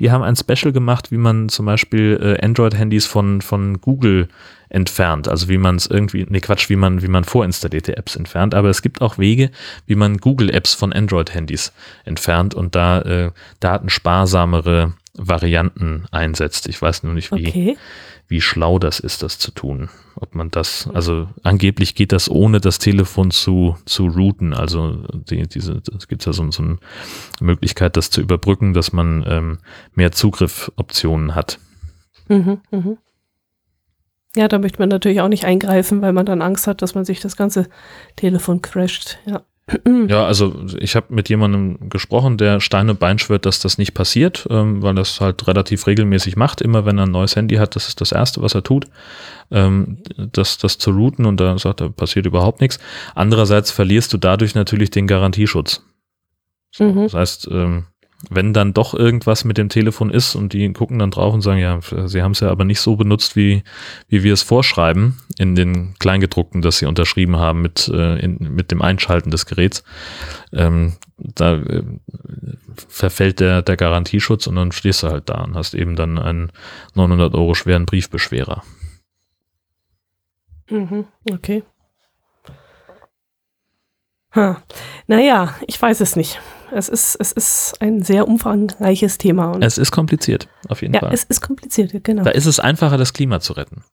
die 0.00 0.10
haben 0.10 0.22
ein 0.22 0.36
Special 0.36 0.72
gemacht, 0.72 1.10
wie 1.10 1.16
man 1.16 1.48
zum 1.48 1.66
Beispiel 1.66 2.18
äh, 2.40 2.44
Android-Handys 2.44 3.06
von, 3.06 3.40
von 3.40 3.80
Google 3.80 4.28
entfernt. 4.68 5.28
Also 5.28 5.48
wie 5.48 5.58
man 5.58 5.76
es 5.76 5.86
irgendwie, 5.86 6.26
nee 6.28 6.40
Quatsch, 6.40 6.68
wie 6.70 6.76
man, 6.76 7.02
wie 7.02 7.08
man 7.08 7.24
vorinstallierte 7.24 7.96
Apps 7.96 8.16
entfernt. 8.16 8.54
Aber 8.54 8.70
es 8.70 8.82
gibt 8.82 9.02
auch 9.02 9.18
Wege, 9.18 9.50
wie 9.86 9.94
man 9.94 10.16
Google-Apps 10.16 10.74
von 10.74 10.92
Android-Handys 10.92 11.72
entfernt 12.04 12.54
und 12.54 12.74
da 12.74 13.02
äh, 13.02 13.30
datensparsamere 13.60 14.94
Varianten 15.14 16.06
einsetzt. 16.10 16.66
Ich 16.68 16.80
weiß 16.80 17.02
nur 17.02 17.12
nicht, 17.12 17.30
wie, 17.32 17.46
Okay. 17.46 17.76
Wie 18.32 18.40
schlau 18.40 18.78
das 18.78 18.98
ist, 18.98 19.22
das 19.22 19.38
zu 19.38 19.52
tun. 19.52 19.90
Ob 20.16 20.34
man 20.34 20.50
das, 20.50 20.88
also 20.92 21.28
angeblich 21.42 21.94
geht 21.94 22.12
das 22.12 22.30
ohne 22.30 22.60
das 22.60 22.78
Telefon 22.78 23.30
zu, 23.30 23.76
zu 23.84 24.06
routen. 24.06 24.54
Also 24.54 25.04
die, 25.12 25.46
diese, 25.46 25.82
es 25.96 26.08
gibt 26.08 26.24
ja 26.24 26.32
so, 26.32 26.50
so 26.50 26.62
eine 26.62 26.78
Möglichkeit, 27.40 27.96
das 27.96 28.10
zu 28.10 28.20
überbrücken, 28.20 28.72
dass 28.72 28.92
man 28.92 29.24
ähm, 29.28 29.58
mehr 29.94 30.12
Zugriffoptionen 30.12 31.34
hat. 31.34 31.58
Mhm, 32.28 32.60
mhm. 32.70 32.98
Ja, 34.34 34.48
da 34.48 34.58
möchte 34.58 34.78
man 34.78 34.88
natürlich 34.88 35.20
auch 35.20 35.28
nicht 35.28 35.44
eingreifen, 35.44 36.00
weil 36.00 36.14
man 36.14 36.24
dann 36.24 36.40
Angst 36.40 36.66
hat, 36.66 36.80
dass 36.80 36.94
man 36.94 37.04
sich 37.04 37.20
das 37.20 37.36
ganze 37.36 37.68
Telefon 38.16 38.62
crasht. 38.62 39.18
Ja. 39.26 39.42
Ja, 40.08 40.26
also 40.26 40.66
ich 40.78 40.96
habe 40.96 41.14
mit 41.14 41.28
jemandem 41.28 41.88
gesprochen, 41.88 42.36
der 42.36 42.60
Steine 42.60 42.94
Bein 42.94 43.20
schwört, 43.20 43.46
dass 43.46 43.60
das 43.60 43.78
nicht 43.78 43.94
passiert, 43.94 44.46
ähm, 44.50 44.82
weil 44.82 44.94
das 44.94 45.20
halt 45.20 45.46
relativ 45.46 45.86
regelmäßig 45.86 46.36
macht. 46.36 46.60
Immer 46.60 46.84
wenn 46.84 46.98
er 46.98 47.06
ein 47.06 47.12
neues 47.12 47.36
Handy 47.36 47.54
hat, 47.56 47.76
das 47.76 47.86
ist 47.86 48.00
das 48.00 48.10
Erste, 48.10 48.42
was 48.42 48.54
er 48.54 48.64
tut, 48.64 48.86
ähm, 49.52 49.98
das, 50.16 50.58
das 50.58 50.78
zu 50.78 50.90
routen 50.90 51.26
und 51.26 51.38
da 51.38 51.56
sagt 51.58 51.80
er, 51.80 51.90
passiert 51.90 52.26
überhaupt 52.26 52.60
nichts. 52.60 52.80
Andererseits 53.14 53.70
verlierst 53.70 54.12
du 54.12 54.18
dadurch 54.18 54.56
natürlich 54.56 54.90
den 54.90 55.06
Garantieschutz. 55.06 55.84
So, 56.72 56.84
mhm. 56.84 57.04
Das 57.04 57.14
heißt, 57.14 57.48
ähm, 57.52 57.84
wenn 58.30 58.52
dann 58.52 58.72
doch 58.72 58.94
irgendwas 58.94 59.44
mit 59.44 59.58
dem 59.58 59.68
Telefon 59.68 60.10
ist 60.10 60.34
und 60.34 60.52
die 60.52 60.72
gucken 60.72 60.98
dann 60.98 61.10
drauf 61.10 61.34
und 61.34 61.42
sagen, 61.42 61.58
ja, 61.58 61.80
sie 62.06 62.22
haben 62.22 62.32
es 62.32 62.40
ja 62.40 62.50
aber 62.50 62.64
nicht 62.64 62.80
so 62.80 62.96
benutzt, 62.96 63.36
wie, 63.36 63.62
wie 64.08 64.22
wir 64.22 64.32
es 64.32 64.42
vorschreiben 64.42 65.18
in 65.38 65.54
den 65.54 65.94
Kleingedruckten, 65.98 66.62
das 66.62 66.78
sie 66.78 66.86
unterschrieben 66.86 67.36
haben 67.36 67.62
mit, 67.62 67.88
äh, 67.88 68.18
in, 68.18 68.38
mit 68.54 68.70
dem 68.70 68.82
Einschalten 68.82 69.30
des 69.30 69.46
Geräts, 69.46 69.82
ähm, 70.52 70.94
da 71.16 71.54
äh, 71.54 71.82
verfällt 72.88 73.40
der, 73.40 73.62
der 73.62 73.76
Garantieschutz 73.76 74.46
und 74.46 74.56
dann 74.56 74.72
stehst 74.72 75.02
du 75.02 75.08
halt 75.08 75.28
da 75.28 75.42
und 75.42 75.54
hast 75.54 75.74
eben 75.74 75.96
dann 75.96 76.18
einen 76.18 76.52
900 76.94 77.34
Euro 77.34 77.54
schweren 77.54 77.86
Briefbeschwerer. 77.86 78.62
Mhm, 80.70 81.06
okay. 81.30 81.62
Hm. 84.30 84.56
Naja, 85.06 85.54
ich 85.66 85.80
weiß 85.80 86.00
es 86.00 86.16
nicht. 86.16 86.40
Es 86.74 86.88
ist, 86.88 87.16
es 87.16 87.32
ist 87.32 87.74
ein 87.80 88.02
sehr 88.02 88.26
umfangreiches 88.26 89.18
Thema. 89.18 89.56
es 89.60 89.76
ist 89.78 89.90
kompliziert, 89.90 90.48
auf 90.68 90.80
jeden 90.82 90.94
ja, 90.94 91.00
Fall. 91.00 91.12
Es 91.12 91.24
ist 91.24 91.40
kompliziert, 91.40 91.92
genau. 92.02 92.22
Da 92.22 92.30
ist 92.30 92.46
es 92.46 92.58
einfacher, 92.60 92.96
das 92.96 93.12
Klima 93.12 93.40
zu 93.40 93.52
retten. 93.52 93.84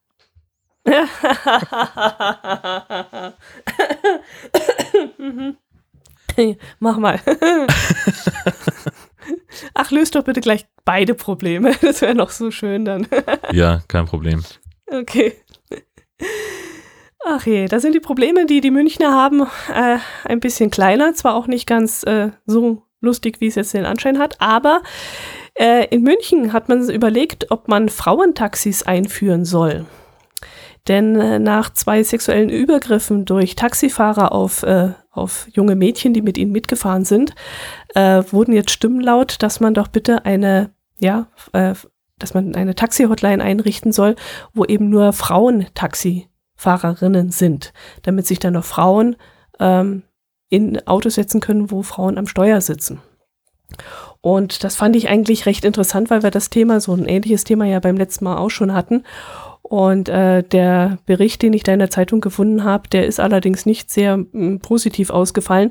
Mach 6.78 6.96
mal. 6.96 7.20
Ach, 9.74 9.90
löst 9.90 10.14
doch 10.14 10.24
bitte 10.24 10.40
gleich 10.40 10.64
beide 10.86 11.14
Probleme. 11.14 11.74
Das 11.82 12.00
wäre 12.00 12.14
noch 12.14 12.30
so 12.30 12.50
schön 12.50 12.86
dann. 12.86 13.06
ja, 13.52 13.82
kein 13.88 14.06
Problem. 14.06 14.42
Okay. 14.86 15.34
Ach 17.22 17.44
je, 17.44 17.66
da 17.66 17.80
sind 17.80 17.94
die 17.94 18.00
Probleme, 18.00 18.46
die 18.46 18.62
die 18.62 18.70
Münchner 18.70 19.12
haben, 19.12 19.42
äh, 19.74 19.98
ein 20.24 20.40
bisschen 20.40 20.70
kleiner. 20.70 21.14
Zwar 21.14 21.34
auch 21.34 21.46
nicht 21.46 21.66
ganz 21.66 22.02
äh, 22.04 22.30
so 22.46 22.82
lustig, 23.00 23.40
wie 23.40 23.46
es 23.46 23.56
jetzt 23.56 23.74
den 23.74 23.84
Anschein 23.84 24.18
hat, 24.18 24.40
aber 24.40 24.82
äh, 25.54 25.86
in 25.88 26.02
München 26.02 26.52
hat 26.52 26.68
man 26.68 26.88
überlegt, 26.88 27.50
ob 27.50 27.68
man 27.68 27.88
Frauentaxis 27.90 28.84
einführen 28.84 29.44
soll. 29.44 29.84
Denn 30.88 31.16
äh, 31.20 31.38
nach 31.38 31.72
zwei 31.74 32.02
sexuellen 32.02 32.48
Übergriffen 32.48 33.26
durch 33.26 33.54
Taxifahrer 33.54 34.32
auf, 34.32 34.62
äh, 34.62 34.90
auf 35.10 35.46
junge 35.52 35.76
Mädchen, 35.76 36.14
die 36.14 36.22
mit 36.22 36.38
ihnen 36.38 36.52
mitgefahren 36.52 37.04
sind, 37.04 37.34
äh, 37.94 38.22
wurden 38.30 38.54
jetzt 38.54 38.70
Stimmen 38.70 39.00
laut, 39.00 39.42
dass 39.42 39.60
man 39.60 39.74
doch 39.74 39.88
bitte 39.88 40.24
eine, 40.24 40.70
ja, 40.98 41.26
dass 41.52 42.34
man 42.34 42.54
eine 42.54 42.74
Taxi-Hotline 42.74 43.42
einrichten 43.42 43.92
soll, 43.92 44.16
wo 44.54 44.64
eben 44.64 44.88
nur 44.88 45.12
Frauen 45.12 45.66
Taxi 45.74 46.29
Fahrerinnen 46.60 47.30
sind, 47.30 47.72
damit 48.02 48.26
sich 48.26 48.38
dann 48.38 48.52
noch 48.52 48.66
Frauen 48.66 49.16
ähm, 49.58 50.02
in 50.50 50.86
Autos 50.86 51.14
setzen 51.14 51.40
können, 51.40 51.70
wo 51.70 51.80
Frauen 51.80 52.18
am 52.18 52.26
Steuer 52.26 52.60
sitzen. 52.60 53.00
Und 54.20 54.62
das 54.62 54.76
fand 54.76 54.94
ich 54.94 55.08
eigentlich 55.08 55.46
recht 55.46 55.64
interessant, 55.64 56.10
weil 56.10 56.22
wir 56.22 56.30
das 56.30 56.50
Thema, 56.50 56.78
so 56.80 56.92
ein 56.92 57.06
ähnliches 57.06 57.44
Thema 57.44 57.64
ja 57.64 57.80
beim 57.80 57.96
letzten 57.96 58.26
Mal 58.26 58.36
auch 58.36 58.50
schon 58.50 58.74
hatten. 58.74 59.04
Und 59.62 60.08
äh, 60.08 60.42
der 60.42 60.98
Bericht, 61.06 61.42
den 61.42 61.52
ich 61.52 61.62
da 61.62 61.72
in 61.72 61.78
der 61.78 61.90
Zeitung 61.90 62.20
gefunden 62.20 62.64
habe, 62.64 62.88
der 62.88 63.06
ist 63.06 63.20
allerdings 63.20 63.66
nicht 63.66 63.90
sehr 63.90 64.14
m, 64.14 64.28
hm, 64.32 64.60
positiv 64.60 65.10
ausgefallen, 65.10 65.70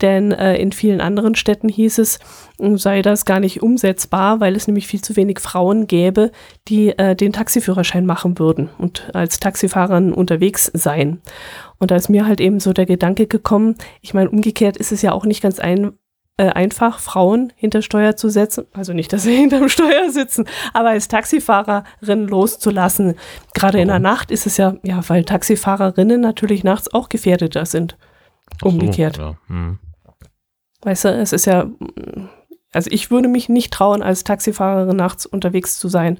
denn 0.00 0.32
äh, 0.32 0.56
in 0.56 0.72
vielen 0.72 1.00
anderen 1.00 1.34
Städten 1.34 1.68
hieß 1.68 1.98
es, 1.98 2.20
hm, 2.58 2.78
sei 2.78 3.02
das 3.02 3.24
gar 3.24 3.40
nicht 3.40 3.62
umsetzbar, 3.62 4.40
weil 4.40 4.56
es 4.56 4.66
nämlich 4.66 4.86
viel 4.86 5.02
zu 5.02 5.16
wenig 5.16 5.40
Frauen 5.40 5.86
gäbe, 5.86 6.30
die 6.68 6.96
äh, 6.98 7.14
den 7.16 7.32
Taxiführerschein 7.32 8.06
machen 8.06 8.38
würden 8.38 8.70
und 8.78 9.10
als 9.14 9.40
Taxifahrerin 9.40 10.12
unterwegs 10.12 10.70
seien. 10.72 11.20
Und 11.78 11.90
da 11.90 11.96
ist 11.96 12.08
mir 12.08 12.26
halt 12.26 12.40
eben 12.40 12.60
so 12.60 12.72
der 12.72 12.86
Gedanke 12.86 13.26
gekommen, 13.26 13.74
ich 14.00 14.14
meine, 14.14 14.30
umgekehrt 14.30 14.76
ist 14.76 14.92
es 14.92 15.02
ja 15.02 15.12
auch 15.12 15.26
nicht 15.26 15.42
ganz 15.42 15.58
ein, 15.58 15.92
äh, 16.36 16.48
einfach 16.48 16.98
Frauen 16.98 17.52
hinter 17.54 17.80
Steuer 17.80 18.16
zu 18.16 18.28
setzen, 18.28 18.66
also 18.72 18.92
nicht, 18.92 19.12
dass 19.12 19.22
sie 19.22 19.36
hinterm 19.40 19.68
Steuer 19.68 20.10
sitzen, 20.10 20.46
aber 20.72 20.90
als 20.90 21.08
Taxifahrerin 21.08 22.26
loszulassen. 22.26 23.14
Gerade 23.54 23.80
in 23.80 23.88
der 23.88 24.00
Nacht 24.00 24.30
ist 24.30 24.46
es 24.46 24.56
ja, 24.56 24.74
ja, 24.82 25.00
weil 25.08 25.24
Taxifahrerinnen 25.24 26.20
natürlich 26.20 26.64
nachts 26.64 26.92
auch 26.92 27.08
gefährdeter 27.08 27.66
sind. 27.66 27.96
Umgekehrt. 28.62 29.16
So, 29.16 29.22
ja. 29.22 29.38
hm. 29.46 29.78
Weißt 30.82 31.04
du, 31.04 31.08
es 31.08 31.32
ist 31.32 31.46
ja, 31.46 31.66
also 32.72 32.90
ich 32.90 33.10
würde 33.10 33.28
mich 33.28 33.48
nicht 33.48 33.72
trauen, 33.72 34.02
als 34.02 34.24
Taxifahrerin 34.24 34.96
nachts 34.96 35.24
unterwegs 35.24 35.78
zu 35.78 35.88
sein 35.88 36.18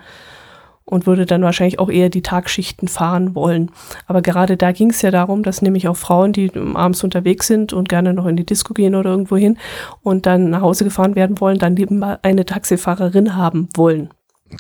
und 0.85 1.07
würde 1.07 1.27
dann 1.27 1.43
wahrscheinlich 1.43 1.79
auch 1.79 1.91
eher 1.91 2.11
die 2.11 2.23
Tagschichten 2.23 2.89
fahren 2.89 3.35
wollen. 3.35 3.71
Aber 4.07 4.23
gerade 4.23 4.57
da 4.57 4.73
ging 4.73 4.91
es 4.91 5.03
ja 5.03 5.11
darum, 5.11 5.43
dass 5.43 5.63
nämlich 5.63 5.89
auch 5.89 5.97
Frauen, 5.97 6.33
die 6.33 6.51
abends 6.75 7.03
unterwegs 7.03 7.47
sind 7.47 7.73
und 7.73 7.89
gerne 7.89 8.13
noch 8.13 8.27
in 8.27 8.37
die 8.37 8.47
Disco 8.47 8.75
gehen 8.75 8.95
oder 8.95 9.11
irgendwo 9.11 9.37
hin 9.37 9.59
und 10.03 10.27
dann 10.27 10.51
nach 10.51 10.61
Hause 10.61 10.85
gefahren 10.85 11.15
werden 11.15 11.41
wollen, 11.41 11.59
dann 11.59 11.77
lieber 11.77 12.19
eine 12.23 12.45
Taxifahrerin 12.45 13.35
haben 13.37 13.69
wollen. 13.75 14.11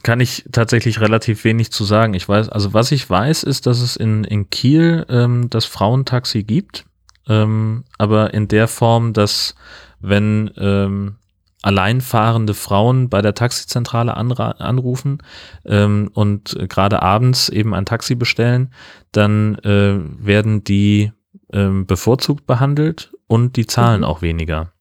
Kann 0.02 0.20
ich 0.20 0.44
tatsächlich 0.50 1.00
relativ 1.00 1.44
wenig 1.44 1.70
zu 1.70 1.84
sagen. 1.84 2.14
Ich 2.14 2.28
weiß, 2.28 2.48
also 2.48 2.72
was 2.72 2.90
ich 2.90 3.08
weiß, 3.08 3.42
ist, 3.44 3.66
dass 3.66 3.80
es 3.80 3.96
in, 3.96 4.24
in 4.24 4.50
Kiel 4.50 5.04
ähm, 5.08 5.50
das 5.50 5.66
Frauentaxi 5.66 6.42
gibt, 6.42 6.86
ähm, 7.28 7.84
aber 7.98 8.34
in 8.34 8.48
der 8.48 8.66
Form, 8.66 9.12
dass 9.12 9.54
wenn 10.00 10.50
ähm, 10.56 11.16
alleinfahrende 11.64 12.52
Frauen 12.52 13.08
bei 13.08 13.22
der 13.22 13.34
Taxizentrale 13.34 14.14
anrufen 14.16 15.18
ähm, 15.64 16.10
und 16.12 16.56
gerade 16.68 17.02
abends 17.02 17.48
eben 17.48 17.74
ein 17.74 17.86
Taxi 17.86 18.14
bestellen, 18.14 18.72
dann 19.12 19.56
äh, 19.60 19.98
werden 20.18 20.62
die 20.62 21.12
ähm, 21.52 21.86
bevorzugt 21.86 22.46
behandelt 22.46 23.12
und 23.28 23.56
die 23.56 23.66
zahlen 23.66 24.00
mhm. 24.00 24.06
auch 24.06 24.20
weniger. 24.20 24.72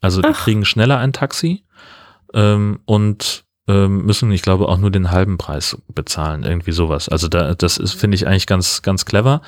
Also 0.00 0.22
die 0.22 0.32
kriegen 0.32 0.64
schneller 0.64 0.96
ein 0.96 1.12
Taxi 1.12 1.64
ähm, 2.32 2.80
und 2.86 3.44
ähm, 3.68 4.06
müssen, 4.06 4.32
ich 4.32 4.40
glaube, 4.40 4.66
auch 4.66 4.78
nur 4.78 4.90
den 4.90 5.10
halben 5.10 5.36
Preis 5.36 5.76
bezahlen, 5.88 6.44
irgendwie 6.44 6.72
sowas. 6.72 7.10
Also 7.10 7.28
da, 7.28 7.54
das 7.54 7.76
ist, 7.76 7.92
finde 7.92 8.14
ich 8.14 8.26
eigentlich 8.26 8.46
ganz, 8.46 8.80
ganz 8.80 9.04
clever. 9.04 9.42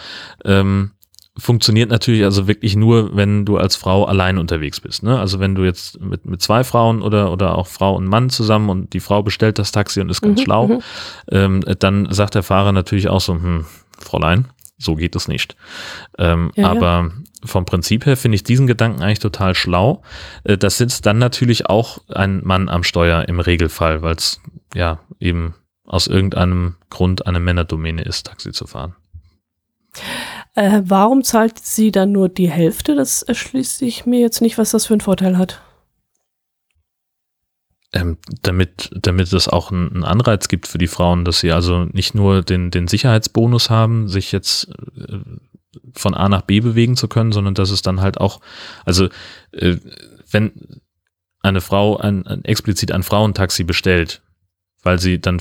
Ähm, 0.45 0.91
funktioniert 1.37 1.91
natürlich 1.91 2.25
also 2.25 2.47
wirklich 2.47 2.77
nur, 2.77 3.17
wenn 3.17 3.47
du 3.47 3.57
als 3.57 3.77
Frau 3.77 4.05
allein 4.05 4.37
unterwegs 4.37 4.81
bist. 4.81 5.03
Ne? 5.03 5.19
Also 5.19 5.41
wenn 5.41 5.55
du 5.55 5.65
jetzt 5.65 6.01
mit, 6.01 6.27
mit 6.27 6.43
zwei 6.43 6.63
Frauen 6.63 7.01
oder, 7.01 7.33
oder 7.33 7.57
auch 7.57 7.67
Frau 7.67 7.97
und 7.97 8.07
Mann 8.07 8.29
zusammen 8.29 8.69
und 8.69 8.93
die 8.93 9.01
Frau 9.01 9.23
bestellt 9.23 9.59
das 9.59 9.73
Taxi 9.73 10.01
und 10.01 10.11
ist 10.11 10.21
ganz 10.21 10.41
mhm, 10.41 10.45
schlau, 10.45 10.69
mhm. 10.69 10.83
ähm, 11.31 11.61
dann 11.79 12.13
sagt 12.13 12.35
der 12.35 12.43
Fahrer 12.43 12.73
natürlich 12.73 13.09
auch 13.09 13.21
so, 13.21 13.35
hm, 13.35 13.65
Fräulein, 13.99 14.49
so 14.77 14.95
geht 14.95 15.17
es 15.17 15.27
nicht. 15.27 15.57
Ähm, 16.19 16.53
ja, 16.55 16.69
aber 16.69 16.85
ja. 16.85 17.11
vom 17.45 17.65
Prinzip 17.65 18.05
her 18.05 18.17
finde 18.19 18.37
ich 18.37 18.45
diesen 18.45 18.67
Gedanken 18.67 19.03
eigentlich 19.03 19.21
total 19.21 19.55
schlau. 19.55 20.03
Äh, 20.45 20.59
das 20.59 20.77
sitzt 20.77 21.07
dann 21.07 21.17
natürlich 21.17 21.67
auch 21.67 21.99
ein 22.09 22.43
Mann 22.45 22.69
am 22.69 22.83
Steuer 22.83 23.27
im 23.27 23.41
Regelfall, 23.41 24.03
weil 24.03 24.17
es 24.17 24.41
ja 24.75 24.99
eben 25.19 25.55
aus 25.85 26.09
irgendeinem 26.09 26.77
Grund 26.91 27.27
eine 27.27 27.41
Männerdomäne 27.41 28.03
ist, 28.03 28.27
Taxi 28.27 28.53
zu 28.53 28.67
fahren. 28.67 28.97
Äh, 30.55 30.83
warum 30.85 31.25
zahlt 31.25 31.59
sie 31.59 31.93
dann 31.93 32.13
nur 32.13 32.29
die 32.29 32.51
Hälfte? 32.51 32.95
Das 32.95 33.23
erschließt 33.23 33.79
sich 33.79 34.07
mir 34.07 34.21
jetzt 34.21 34.41
nicht, 34.41 34.59
was 34.59 34.73
das 34.73 34.87
für 34.87 34.95
einen 34.95 35.01
Vorteil 35.01 35.39
hat. 35.39 35.63
Ähm, 37.95 38.17
damit, 38.43 38.91
damit 38.95 39.33
es 39.33 39.49
auch 39.49 39.71
einen 39.71 40.05
Anreiz 40.05 40.49
gibt 40.49 40.67
für 40.67 40.79
die 40.79 40.87
Frauen, 40.87 41.25
dass 41.25 41.41
sie 41.41 41.53
also 41.53 41.85
nicht 41.93 42.15
nur 42.15 42.43
den, 42.43 42.71
den 42.71 42.89
Sicherheitsbonus 42.89 43.71
haben, 43.71 44.09
sich 44.09 44.33
jetzt 44.33 44.69
äh, 44.97 45.19
von 45.95 46.15
A 46.15 46.29
nach 46.29 46.43
B 46.43 46.61
bewegen 46.61 46.97
zu 46.97 47.09
können, 47.09 47.33
sondern 47.33 47.55
dass 47.55 47.71
es 47.71 47.83
dann 47.83 48.01
halt 48.01 48.19
auch, 48.19 48.41
also 48.85 49.09
äh, 49.53 49.77
wenn 50.31 50.81
eine 51.41 51.61
Frau 51.61 51.97
ein, 51.97 52.27
ein 52.27 52.45
explizit 52.45 52.93
ein 52.93 53.03
Frauentaxi 53.03 53.65
bestellt, 53.65 54.23
weil 54.83 54.99
sie 54.99 55.21
dann 55.21 55.41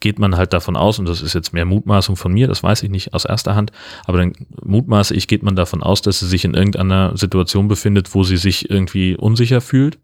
geht 0.00 0.18
man 0.18 0.36
halt 0.36 0.52
davon 0.52 0.76
aus, 0.76 0.98
und 0.98 1.08
das 1.08 1.22
ist 1.22 1.34
jetzt 1.34 1.52
mehr 1.52 1.64
Mutmaßung 1.64 2.16
von 2.16 2.32
mir, 2.32 2.46
das 2.46 2.62
weiß 2.62 2.82
ich 2.82 2.90
nicht 2.90 3.14
aus 3.14 3.24
erster 3.24 3.54
Hand, 3.54 3.72
aber 4.06 4.18
dann 4.18 4.32
mutmaße 4.62 5.14
ich, 5.14 5.28
geht 5.28 5.42
man 5.42 5.56
davon 5.56 5.82
aus, 5.82 6.02
dass 6.02 6.20
sie 6.20 6.28
sich 6.28 6.44
in 6.44 6.54
irgendeiner 6.54 7.16
Situation 7.16 7.68
befindet, 7.68 8.14
wo 8.14 8.22
sie 8.22 8.36
sich 8.36 8.70
irgendwie 8.70 9.16
unsicher 9.16 9.60
fühlt, 9.60 9.98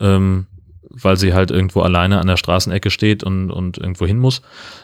ähm, 0.00 0.46
weil 0.88 1.16
sie 1.16 1.34
halt 1.34 1.50
irgendwo 1.50 1.80
alleine 1.80 2.20
an 2.20 2.28
der 2.28 2.36
Straßenecke 2.36 2.90
steht 2.90 3.24
und, 3.24 3.50
und 3.50 3.78
irgendwo 3.78 4.06
hin 4.06 4.18
muss, 4.18 4.42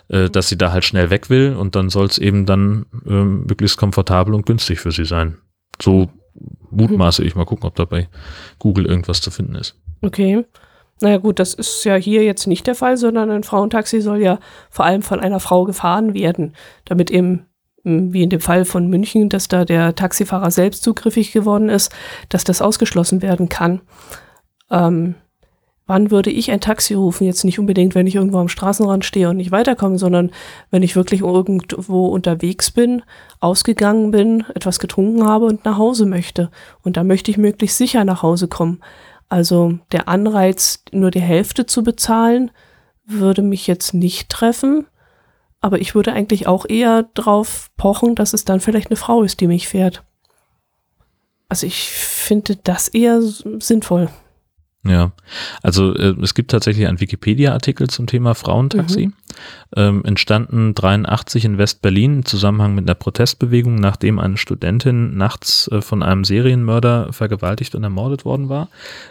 äh, 0.09 0.29
dass 0.29 0.49
sie 0.49 0.59
da 0.59 0.73
halt 0.73 0.85
schnell 0.85 1.11
weg 1.11 1.31
will 1.31 1.55
und 1.55 1.77
dann 1.77 1.89
soll 1.91 2.07
es 2.07 2.19
eben 2.19 2.45
dann 2.45 2.87
ähm, 3.07 3.47
möglichst 3.47 3.79
komfortabel 3.79 4.35
und 4.35 4.47
günstig 4.47 4.81
für 4.81 4.93
sie 4.93 5.05
sein. 5.05 5.39
So 5.81 6.11
mutmaße 6.71 7.25
ich 7.25 7.35
mal 7.35 7.45
gucken, 7.45 7.67
ob 7.67 7.77
da 7.77 7.85
bei 7.85 8.09
Google 8.59 8.87
irgendwas 8.87 9.21
zu 9.21 9.31
finden 9.31 9.55
ist. 9.55 9.79
Okay. 10.01 10.45
Naja 11.03 11.19
gut, 11.19 11.39
das 11.39 11.55
ist 11.55 11.85
ja 11.85 11.97
hier 11.97 12.23
jetzt 12.23 12.47
nicht 12.47 12.67
der 12.67 12.75
Fall, 12.75 12.97
sondern 12.97 13.31
ein 13.31 13.43
Frauentaxi 13.43 14.01
soll 14.01 14.23
ja 14.23 14.39
vor 14.71 14.85
allem 14.85 15.03
von 15.03 15.21
einer 15.21 15.41
Frau 15.41 15.65
gefahren 15.65 16.15
werden, 16.15 16.55
damit 16.85 17.11
eben 17.11 17.47
wie 17.85 18.23
in 18.23 18.31
dem 18.31 18.41
Fall 18.41 18.65
von 18.65 18.89
München, 18.89 19.29
dass 19.29 19.49
da 19.49 19.65
der 19.65 19.97
Taxifahrer 19.97 20.53
selbst 20.53 20.85
zugriffig 20.85 21.33
geworden 21.33 21.69
ist, 21.69 21.93
dass 22.29 22.45
das 22.45 22.63
ausgeschlossen 22.63 23.23
werden 23.23 23.49
kann. 23.49 23.81
Ähm, 24.71 25.17
wann 25.89 26.13
würde 26.13 26.31
ich 26.31 26.53
ein 26.53 26.61
Taxi 26.61 26.95
rufen? 26.95 27.25
Jetzt 27.27 27.45
nicht 27.45 27.59
unbedingt, 27.59 27.97
wenn 27.97 28.07
ich 28.07 28.15
irgendwo 28.15 28.39
am 28.39 28.49
Straßenrand 28.49 29.05
stehe 29.05 29.29
und 29.29 29.37
nicht 29.37 29.51
weiterkomme, 29.51 29.99
sondern 29.99 30.31
wenn 30.71 30.85
ich 30.85 30.95
wirklich 30.95 31.23
irgendwo 31.23 32.07
unterwegs 32.07 32.71
bin, 32.71 33.03
ausgegangen 33.41 34.13
bin, 34.13 34.45
etwas 34.55 34.79
getrunken 34.79 35.27
habe 35.27 35.47
und 35.47 35.65
nach 35.65 35.77
Hause 35.77 36.07
möchte. 36.07 36.53
Und 36.85 36.97
da 36.97 37.03
möchte 37.03 37.33
ich 37.33 37.37
möglichst 37.37 37.79
sicher 37.79 38.05
nach 38.05 38.23
Hause 38.23 38.47
kommen. 38.47 38.81
Also 39.33 39.79
der 39.93 40.09
Anreiz, 40.09 40.85
nur 40.93 41.11
die 41.11 41.23
Hälfte 41.23 41.65
zu 41.65 41.83
bezahlen, 41.83 42.51
würde 43.07 43.41
mich 43.41 43.67
jetzt 43.67 43.95
nicht 43.95 44.29
treffen. 44.29 44.87
Aber 45.63 45.81
ich 45.81 45.95
würde 45.95 46.13
eigentlich 46.13 46.47
auch 46.47 46.67
eher 46.69 47.05
drauf 47.15 47.71
pochen, 47.79 48.15
dass 48.15 48.35
es 48.35 48.45
dann 48.45 48.61
vielleicht 48.61 48.89
eine 48.89 48.97
Frau 48.97 49.23
ist, 49.23 49.41
die 49.41 49.47
mich 49.47 49.69
fährt. 49.69 50.05
Also 51.49 51.67
ich 51.67 51.89
finde 51.89 52.57
das 52.57 52.89
eher 52.89 53.23
sinnvoll. 53.23 54.11
Ja, 54.85 55.13
also 55.63 55.95
äh, 55.95 56.17
es 56.23 56.35
gibt 56.35 56.51
tatsächlich 56.51 56.89
einen 56.89 57.01
Wikipedia-Artikel 57.01 57.89
zum 57.89 58.09
Thema 58.09 58.35
Frauentaxi. 58.35 59.07
Mhm. 59.07 59.13
Ähm, 59.77 60.05
entstanden 60.05 60.75
83 60.75 61.45
in 61.45 61.57
West-Berlin 61.57 62.17
im 62.17 62.25
Zusammenhang 62.25 62.75
mit 62.75 62.87
einer 62.87 62.97
Protestbewegung, 62.97 63.77
nachdem 63.77 64.19
eine 64.19 64.37
Studentin 64.37 65.17
nachts 65.17 65.69
äh, 65.69 65.81
von 65.83 66.03
einem 66.03 66.25
Serienmörder 66.25 67.13
vergewaltigt 67.13 67.77
und 67.77 67.85
ermordet 67.85 68.25
worden 68.25 68.49
war. 68.49 68.69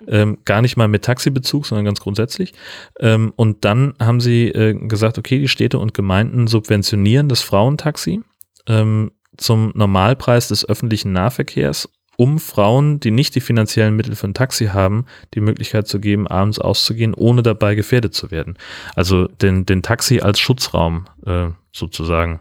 Ähm, 0.07 0.39
gar 0.43 0.61
nicht 0.61 0.75
mal 0.75 0.89
mit 0.89 1.05
Taxibezug, 1.05 1.65
sondern 1.65 1.85
ganz 1.85 2.01
grundsätzlich. 2.01 2.53
Ähm, 2.99 3.31
und 3.37 3.63
dann 3.63 3.93
haben 3.97 4.19
sie 4.19 4.49
äh, 4.49 4.73
gesagt, 4.73 5.17
okay, 5.17 5.39
die 5.39 5.47
Städte 5.47 5.79
und 5.79 5.93
Gemeinden 5.93 6.47
subventionieren 6.47 7.29
das 7.29 7.41
Frauentaxi 7.41 8.21
ähm, 8.67 9.11
zum 9.37 9.71
Normalpreis 9.73 10.49
des 10.49 10.67
öffentlichen 10.67 11.13
Nahverkehrs 11.13 11.87
um 12.21 12.37
Frauen, 12.37 12.99
die 12.99 13.09
nicht 13.09 13.33
die 13.33 13.41
finanziellen 13.41 13.95
Mittel 13.95 14.15
für 14.15 14.27
ein 14.27 14.35
Taxi 14.35 14.67
haben, 14.67 15.07
die 15.33 15.41
Möglichkeit 15.41 15.87
zu 15.87 15.99
geben, 15.99 16.27
abends 16.27 16.59
auszugehen, 16.59 17.15
ohne 17.15 17.41
dabei 17.41 17.73
gefährdet 17.73 18.13
zu 18.13 18.29
werden. 18.29 18.59
Also 18.95 19.25
den, 19.25 19.65
den 19.65 19.81
Taxi 19.81 20.19
als 20.19 20.39
Schutzraum 20.39 21.07
äh, 21.25 21.47
sozusagen 21.71 22.39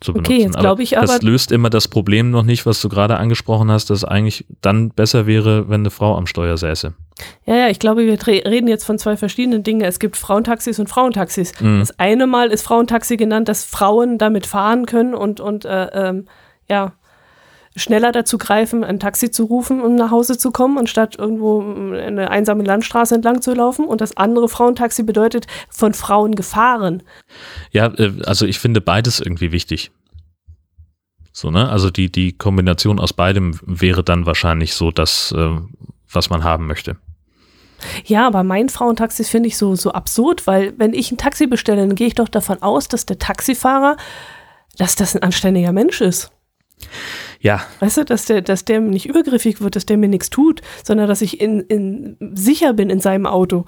zu 0.00 0.12
benutzen. 0.12 0.32
Okay, 0.32 0.42
jetzt 0.42 0.56
glaube 0.56 0.84
ich 0.84 0.98
aber. 0.98 1.08
Das 1.08 1.22
löst 1.22 1.50
immer 1.50 1.68
das 1.68 1.88
Problem 1.88 2.30
noch 2.30 2.44
nicht, 2.44 2.64
was 2.64 2.80
du 2.80 2.88
gerade 2.88 3.16
angesprochen 3.16 3.72
hast, 3.72 3.90
dass 3.90 3.98
es 3.98 4.04
eigentlich 4.04 4.46
dann 4.60 4.90
besser 4.90 5.26
wäre, 5.26 5.68
wenn 5.68 5.80
eine 5.80 5.90
Frau 5.90 6.16
am 6.16 6.28
Steuer 6.28 6.56
säße. 6.56 6.94
Ja, 7.44 7.56
ja, 7.56 7.68
ich 7.70 7.80
glaube, 7.80 8.06
wir 8.06 8.24
reden 8.24 8.68
jetzt 8.68 8.84
von 8.84 9.00
zwei 9.00 9.16
verschiedenen 9.16 9.64
Dingen. 9.64 9.80
Es 9.80 9.98
gibt 9.98 10.16
Frauentaxis 10.16 10.78
und 10.78 10.88
Frauentaxis. 10.88 11.60
Mhm. 11.60 11.80
Das 11.80 11.98
eine 11.98 12.28
Mal 12.28 12.52
ist 12.52 12.62
Frauentaxi 12.62 13.16
genannt, 13.16 13.48
dass 13.48 13.64
Frauen 13.64 14.16
damit 14.16 14.46
fahren 14.46 14.86
können 14.86 15.16
und, 15.16 15.40
und 15.40 15.64
äh, 15.64 15.86
ähm, 15.86 16.26
ja, 16.68 16.92
schneller 17.78 18.12
dazu 18.12 18.38
greifen, 18.38 18.84
ein 18.84 19.00
Taxi 19.00 19.30
zu 19.30 19.44
rufen, 19.44 19.80
um 19.80 19.94
nach 19.94 20.10
Hause 20.10 20.36
zu 20.36 20.50
kommen, 20.50 20.78
anstatt 20.78 21.18
irgendwo 21.18 21.60
eine 21.60 22.30
einsame 22.30 22.64
Landstraße 22.64 23.14
entlang 23.14 23.42
zu 23.42 23.54
laufen. 23.54 23.86
Und 23.86 24.00
das 24.00 24.16
andere 24.16 24.48
Frauentaxi 24.48 25.02
bedeutet 25.02 25.46
von 25.70 25.94
Frauen 25.94 26.34
gefahren. 26.34 27.02
Ja, 27.70 27.86
äh, 27.86 28.12
also 28.24 28.46
ich 28.46 28.58
finde 28.58 28.80
beides 28.80 29.20
irgendwie 29.20 29.52
wichtig. 29.52 29.90
So, 31.32 31.50
ne? 31.50 31.68
Also 31.68 31.90
die, 31.90 32.10
die 32.10 32.32
Kombination 32.32 32.98
aus 32.98 33.12
beidem 33.12 33.58
wäre 33.64 34.02
dann 34.02 34.26
wahrscheinlich 34.26 34.74
so 34.74 34.90
das, 34.90 35.32
äh, 35.36 35.56
was 36.10 36.30
man 36.30 36.42
haben 36.42 36.66
möchte. 36.66 36.96
Ja, 38.04 38.26
aber 38.26 38.42
mein 38.42 38.68
Frauentaxi 38.68 39.24
finde 39.24 39.48
ich 39.48 39.56
so, 39.56 39.76
so 39.76 39.92
absurd, 39.92 40.46
weil 40.46 40.74
wenn 40.78 40.92
ich 40.92 41.12
ein 41.12 41.18
Taxi 41.18 41.46
bestelle, 41.46 41.86
dann 41.86 41.94
gehe 41.94 42.08
ich 42.08 42.14
doch 42.14 42.28
davon 42.28 42.60
aus, 42.60 42.88
dass 42.88 43.06
der 43.06 43.18
Taxifahrer, 43.18 43.96
dass 44.78 44.96
das 44.96 45.14
ein 45.14 45.22
anständiger 45.22 45.72
Mensch 45.72 46.00
ist. 46.00 46.32
Ja. 47.40 47.60
Weißt 47.80 47.98
du, 47.98 48.04
dass 48.04 48.26
der, 48.26 48.42
dass 48.42 48.64
der 48.64 48.80
nicht 48.80 49.06
übergriffig 49.06 49.60
wird, 49.60 49.76
dass 49.76 49.86
der 49.86 49.96
mir 49.96 50.08
nichts 50.08 50.30
tut, 50.30 50.60
sondern 50.84 51.08
dass 51.08 51.22
ich 51.22 51.40
in, 51.40 51.60
in 51.60 52.16
sicher 52.34 52.72
bin 52.72 52.90
in 52.90 53.00
seinem 53.00 53.26
Auto. 53.26 53.64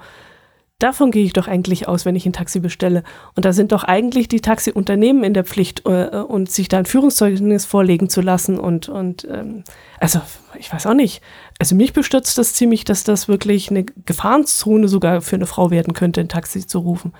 Davon 0.81 1.11
gehe 1.11 1.23
ich 1.23 1.33
doch 1.33 1.47
eigentlich 1.47 1.87
aus, 1.87 2.05
wenn 2.05 2.15
ich 2.15 2.25
ein 2.25 2.33
Taxi 2.33 2.59
bestelle. 2.59 3.03
Und 3.35 3.45
da 3.45 3.53
sind 3.53 3.71
doch 3.71 3.83
eigentlich 3.83 4.27
die 4.27 4.41
Taxiunternehmen 4.41 5.23
in 5.23 5.35
der 5.35 5.43
Pflicht, 5.43 5.85
äh, 5.85 6.07
und 6.07 6.49
sich 6.49 6.69
da 6.69 6.79
ein 6.79 6.85
Führungszeugnis 6.85 7.65
vorlegen 7.65 8.09
zu 8.09 8.21
lassen. 8.21 8.59
Und, 8.59 8.89
und 8.89 9.27
ähm, 9.29 9.63
also, 9.99 10.21
ich 10.57 10.73
weiß 10.73 10.87
auch 10.87 10.95
nicht. 10.95 11.21
Also 11.59 11.75
mich 11.75 11.93
bestürzt 11.93 12.35
das 12.39 12.55
ziemlich, 12.55 12.83
dass 12.83 13.03
das 13.03 13.27
wirklich 13.27 13.69
eine 13.69 13.83
Gefahrenzone 13.83 14.87
sogar 14.87 15.21
für 15.21 15.35
eine 15.35 15.45
Frau 15.45 15.69
werden 15.69 15.93
könnte, 15.93 16.19
ein 16.19 16.29
Taxi 16.29 16.65
zu 16.65 16.79
rufen. 16.79 17.13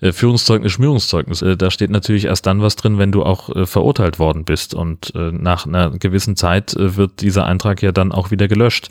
Äh, 0.00 0.12
Führungszeugnis, 0.12 0.72
Schmierungszeugnis. 0.72 1.42
Äh, 1.42 1.58
da 1.58 1.70
steht 1.70 1.90
natürlich 1.90 2.24
erst 2.24 2.46
dann 2.46 2.62
was 2.62 2.76
drin, 2.76 2.96
wenn 2.96 3.12
du 3.12 3.24
auch 3.24 3.54
äh, 3.54 3.66
verurteilt 3.66 4.18
worden 4.18 4.44
bist. 4.44 4.72
Und 4.72 5.12
nach 5.14 5.66
einer 5.66 5.90
gewissen 5.90 6.36
Zeit 6.36 6.74
wird 6.78 7.20
dieser 7.20 7.44
Eintrag 7.44 7.82
ja 7.82 7.92
dann 7.92 8.12
auch 8.12 8.30
wieder 8.30 8.48
gelöscht. 8.48 8.88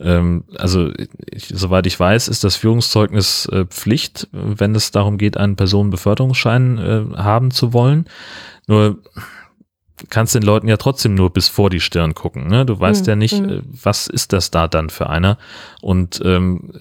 Ähm, 0.00 0.44
also 0.56 0.90
ich, 1.30 1.52
soweit 1.54 1.86
ich 1.86 1.98
weiß, 1.98 2.28
ist 2.28 2.42
das 2.42 2.56
Führungszeugnis 2.56 3.46
äh, 3.46 3.66
Pflicht, 3.66 4.28
wenn 4.32 4.74
es 4.74 4.90
darum 4.90 5.18
geht, 5.18 5.36
einen 5.36 5.56
Personenbeförderungsschein 5.56 6.78
äh, 6.78 7.16
haben 7.16 7.50
zu 7.50 7.72
wollen. 7.72 8.06
Nur 8.66 8.98
kannst 10.08 10.34
den 10.34 10.42
Leuten 10.42 10.68
ja 10.68 10.78
trotzdem 10.78 11.14
nur 11.14 11.30
bis 11.30 11.48
vor 11.48 11.68
die 11.68 11.80
Stirn 11.80 12.14
gucken. 12.14 12.46
Ne? 12.48 12.64
Du 12.64 12.80
weißt 12.80 13.02
mhm. 13.02 13.08
ja 13.10 13.16
nicht, 13.16 13.40
mhm. 13.40 13.62
was 13.82 14.06
ist 14.06 14.32
das 14.32 14.50
da 14.50 14.66
dann 14.66 14.88
für 14.88 15.10
einer. 15.10 15.36
Und 15.82 16.22
ähm, 16.24 16.72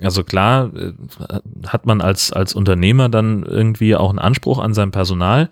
also 0.00 0.24
klar 0.24 0.72
äh, 0.74 0.92
hat 1.68 1.86
man 1.86 2.00
als, 2.00 2.32
als 2.32 2.54
Unternehmer 2.54 3.08
dann 3.08 3.44
irgendwie 3.44 3.94
auch 3.94 4.10
einen 4.10 4.18
Anspruch 4.18 4.58
an 4.58 4.74
sein 4.74 4.90
Personal. 4.90 5.50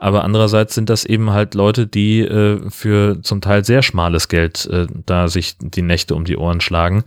Aber 0.00 0.24
andererseits 0.24 0.74
sind 0.74 0.88
das 0.88 1.04
eben 1.04 1.30
halt 1.30 1.54
Leute, 1.54 1.86
die 1.86 2.20
äh, 2.20 2.58
für 2.70 3.20
zum 3.20 3.42
Teil 3.42 3.66
sehr 3.66 3.82
schmales 3.82 4.28
Geld 4.28 4.64
äh, 4.64 4.86
da 5.04 5.28
sich 5.28 5.58
die 5.60 5.82
Nächte 5.82 6.14
um 6.14 6.24
die 6.24 6.38
Ohren 6.38 6.62
schlagen. 6.62 7.04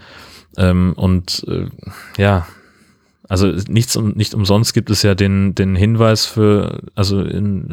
Ähm, 0.57 0.93
und 0.95 1.43
äh, 1.47 1.65
ja, 2.21 2.45
also 3.27 3.47
nichts 3.67 3.95
nicht 3.97 4.35
umsonst 4.35 4.75
gibt 4.75 4.91
es 4.91 5.01
ja 5.01 5.15
den, 5.15 5.55
den 5.55 5.75
Hinweis 5.75 6.27
für, 6.27 6.83
also 6.93 7.17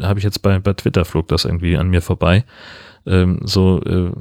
habe 0.01 0.17
ich 0.17 0.23
jetzt 0.23 0.41
bei, 0.41 0.57
bei 0.57 0.73
Twitter 0.73 1.05
flog 1.05 1.27
das 1.27 1.45
irgendwie 1.45 1.77
an 1.77 1.89
mir 1.89 2.01
vorbei. 2.01 2.43
Ähm, 3.05 3.41
so 3.43 3.79
äh, 3.83 4.11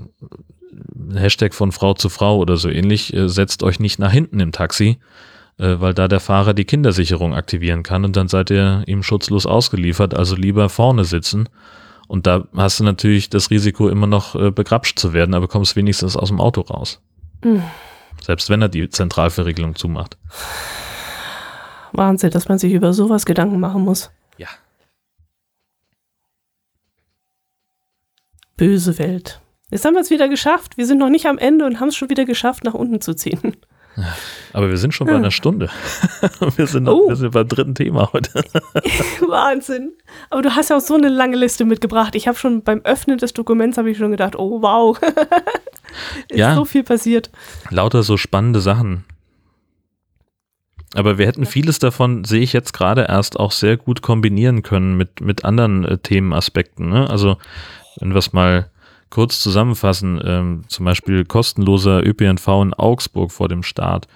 Hashtag 1.19 1.55
von 1.55 1.73
Frau 1.73 1.95
zu 1.95 2.11
Frau 2.11 2.37
oder 2.37 2.59
so 2.59 2.69
ähnlich, 2.69 3.15
äh, 3.15 3.27
setzt 3.27 3.63
euch 3.63 3.81
nicht 3.81 3.99
nach 3.99 4.13
hinten 4.13 4.39
im 4.39 4.53
Taxi, 4.53 4.99
weil 5.61 5.95
da 5.95 6.09
der 6.09 6.21
Fahrer 6.21 6.55
die 6.55 6.65
Kindersicherung 6.65 7.35
aktivieren 7.35 7.83
kann 7.83 8.05
und 8.05 8.17
dann 8.17 8.29
seid 8.29 8.51
ihr 8.51 8.83
ihm 8.87 9.03
schutzlos 9.03 9.45
ausgeliefert, 9.47 10.15
also 10.15 10.35
lieber 10.35 10.69
vorne 10.69 11.05
sitzen. 11.05 11.49
Und 12.09 12.27
da 12.27 12.49
hast 12.57 12.81
du 12.81 12.85
natürlich 12.85 13.31
das 13.31 13.51
Risiko, 13.51 13.89
immer 13.89 14.07
noch 14.07 14.35
äh, 14.35 14.51
begrapscht 14.51 14.99
zu 14.99 15.13
werden, 15.13 15.35
aber 15.35 15.49
kommst 15.49 15.77
wenigstens 15.77 16.17
aus 16.17 16.29
dem 16.29 16.41
Auto 16.41 16.63
raus. 16.63 17.01
Mhm. 17.45 17.63
Selbst 18.23 18.51
wenn 18.51 18.63
er 18.63 18.69
die 18.69 18.89
Zentralverriegelung 18.89 19.77
zumacht. 19.77 20.17
Wahnsinn, 21.93 22.31
dass 22.31 22.49
man 22.49 22.59
sich 22.59 22.73
über 22.73 22.93
sowas 22.93 23.27
Gedanken 23.27 23.61
machen 23.61 23.83
muss. 23.83 24.11
Ja. 24.39 24.49
Böse 28.57 28.99
Welt. 28.99 29.41
Jetzt 29.71 29.85
haben 29.85 29.95
wir 29.95 30.01
es 30.01 30.11
wieder 30.11 30.29
geschafft. 30.29 30.77
Wir 30.77 30.87
sind 30.87 30.99
noch 30.99 31.11
nicht 31.11 31.27
am 31.27 31.39
Ende 31.39 31.65
und 31.65 31.81
haben 31.81 31.89
es 31.89 31.97
schon 31.97 32.11
wieder 32.11 32.25
geschafft, 32.25 32.65
nach 32.65 32.75
unten 32.75 33.01
zu 33.01 33.15
ziehen. 33.15 33.57
Aber 34.53 34.69
wir 34.69 34.79
sind 34.79 34.95
schon 34.95 35.07
bei 35.07 35.15
einer 35.15 35.31
Stunde. 35.31 35.69
wir, 36.57 36.67
sind 36.67 36.85
noch, 36.85 36.95
oh. 36.95 37.09
wir 37.09 37.17
sind 37.17 37.33
beim 37.33 37.47
dritten 37.47 37.75
Thema 37.75 38.11
heute. 38.13 38.33
Wahnsinn. 39.29 39.93
Aber 40.31 40.43
du 40.43 40.55
hast 40.55 40.71
ja 40.71 40.77
auch 40.77 40.81
so 40.81 40.95
eine 40.95 41.09
lange 41.09 41.37
Liste 41.37 41.65
mitgebracht. 41.65 42.15
Ich 42.15 42.29
habe 42.29 42.39
schon 42.39 42.63
beim 42.63 42.81
Öffnen 42.83 43.19
des 43.19 43.33
Dokuments 43.33 43.79
habe 43.79 43.91
ich 43.91 43.99
schon 43.99 44.11
gedacht, 44.11 44.37
oh 44.37 44.63
wow. 44.63 44.99
Ist 46.29 46.39
ja, 46.39 46.55
so 46.55 46.65
viel 46.65 46.85
passiert. 46.85 47.31
Lauter 47.71 48.03
so 48.03 48.17
spannende 48.17 48.61
Sachen. 48.61 49.05
Aber 50.95 51.19
wir 51.19 51.27
hätten 51.27 51.47
vieles 51.47 51.79
davon, 51.79 52.25
sehe 52.25 52.41
ich 52.41 52.53
jetzt 52.53 52.73
gerade 52.73 53.07
erst, 53.09 53.39
auch 53.39 53.53
sehr 53.53 53.77
gut 53.77 54.03
kombinieren 54.03 54.63
können 54.63 54.97
mit, 54.97 55.21
mit 55.21 55.45
anderen 55.45 55.85
äh, 55.85 55.99
Themenaspekten. 55.99 56.89
Ne? 56.89 57.09
Also, 57.09 57.39
wenn 58.01 58.11
wir 58.11 58.19
es 58.19 58.33
mal 58.33 58.70
kurz 59.11 59.41
zusammenfassen, 59.41 60.21
ähm, 60.25 60.63
zum 60.69 60.87
Beispiel 60.87 61.25
kostenloser 61.25 62.07
ÖPNV 62.07 62.49
in 62.63 62.75
Augsburg 62.75 63.33
vor 63.33 63.49
dem 63.49 63.63
Start. 63.63 64.07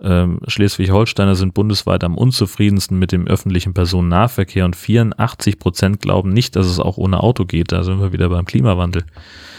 Ähm, 0.00 0.40
Schleswig-Holsteiner 0.46 1.34
sind 1.34 1.54
bundesweit 1.54 2.02
am 2.02 2.16
unzufriedensten 2.16 2.98
mit 2.98 3.12
dem 3.12 3.26
öffentlichen 3.26 3.74
Personennahverkehr 3.74 4.64
und 4.64 4.76
84 4.76 5.58
Prozent 5.58 6.00
glauben 6.00 6.30
nicht, 6.30 6.56
dass 6.56 6.66
es 6.66 6.80
auch 6.80 6.96
ohne 6.96 7.20
Auto 7.20 7.44
geht. 7.44 7.72
Da 7.72 7.84
sind 7.84 8.00
wir 8.00 8.12
wieder 8.12 8.28
beim 8.28 8.44
Klimawandel. 8.44 9.04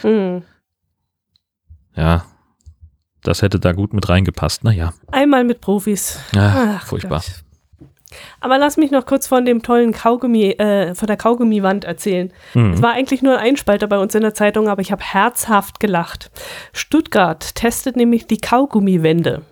Mhm. 0.04 0.43
Ja, 1.96 2.26
das 3.24 3.41
hätte 3.41 3.60
da 3.60 3.72
gut 3.72 3.93
mit 3.93 4.10
reingepasst. 4.10 4.64
Naja. 4.64 4.93
Einmal 5.12 5.46
mit 5.46 5.62
Profis. 5.62 6.20
Ja, 6.34 6.78
Ach, 6.80 6.86
furchtbar. 6.86 7.20
Gott. 7.26 7.45
Aber 8.39 8.57
lass 8.57 8.78
mich 8.78 8.91
noch 8.91 9.05
kurz 9.05 9.28
von 9.28 9.45
dem 9.45 9.61
tollen 9.61 9.91
Kaugummi, 9.91 10.51
äh, 10.51 10.95
von 10.95 11.07
der 11.07 11.18
Kaugummiwand 11.18 11.86
erzählen. 11.86 12.32
Mhm. 12.53 12.74
Es 12.74 12.82
war 12.82 12.93
eigentlich 12.93 13.22
nur 13.22 13.38
ein 13.38 13.45
Einspalter 13.45 13.88
bei 13.88 13.97
uns 13.97 14.16
in 14.16 14.22
der 14.22 14.34
Zeitung, 14.34 14.68
aber 14.68 14.82
ich 14.82 14.91
habe 14.91 15.03
herzhaft 15.03 15.80
gelacht. 15.80 16.32
Stuttgart 16.74 17.55
testet 17.55 17.95
nämlich 17.95 18.28
die 18.28 18.38
Kaugummiwände. 18.38 19.43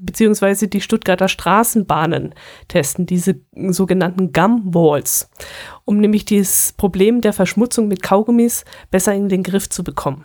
beziehungsweise 0.00 0.66
die 0.66 0.80
Stuttgarter 0.80 1.28
Straßenbahnen 1.28 2.34
testen, 2.68 3.06
diese 3.06 3.40
sogenannten 3.68 4.32
Gum-Walls, 4.32 5.30
um 5.84 5.98
nämlich 5.98 6.24
dieses 6.24 6.72
Problem 6.72 7.20
der 7.20 7.32
Verschmutzung 7.32 7.86
mit 7.86 8.02
Kaugummis 8.02 8.64
besser 8.90 9.14
in 9.14 9.28
den 9.28 9.42
Griff 9.42 9.68
zu 9.68 9.84
bekommen. 9.84 10.24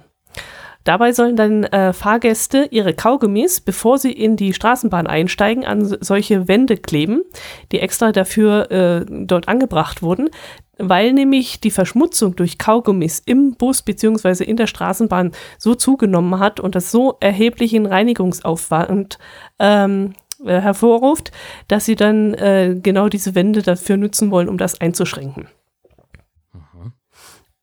Dabei 0.86 1.14
sollen 1.14 1.36
dann 1.36 1.64
äh, 1.66 1.94
Fahrgäste 1.94 2.68
ihre 2.70 2.94
Kaugummis, 2.94 3.60
bevor 3.60 3.98
sie 3.98 4.12
in 4.12 4.38
die 4.38 4.54
Straßenbahn 4.54 5.08
einsteigen, 5.08 5.66
an 5.66 5.98
solche 6.00 6.48
Wände 6.48 6.78
kleben, 6.78 7.24
die 7.72 7.80
extra 7.80 8.12
dafür 8.12 8.72
äh, 8.72 9.06
dort 9.10 9.48
angebracht 9.48 10.04
wurden, 10.04 10.30
weil 10.78 11.12
nämlich 11.14 11.60
die 11.60 11.72
Verschmutzung 11.72 12.36
durch 12.36 12.60
Kaugummis 12.60 13.20
im 13.26 13.56
Bus 13.56 13.82
bzw. 13.82 14.44
in 14.44 14.58
der 14.58 14.68
Straßenbahn 14.68 15.32
so 15.58 15.74
zugenommen 15.74 16.40
hat 16.40 16.60
und 16.60 16.76
das 16.76 16.92
so 16.92 17.18
erheblichen 17.20 17.88
Reinigungsaufwand 17.88 19.18
ähm, 19.58 20.14
äh, 20.46 20.60
hervorruft, 20.60 21.32
dass 21.68 21.86
sie 21.86 21.96
dann 21.96 22.36
äh, 22.36 22.76
genau 22.80 23.10
diese 23.10 23.34
Wände 23.34 23.64
dafür 23.64 23.98
nutzen 23.98 24.30
wollen, 24.30 24.50
um 24.50 24.60
das 24.60 24.80
einzuschränken. 24.80 25.48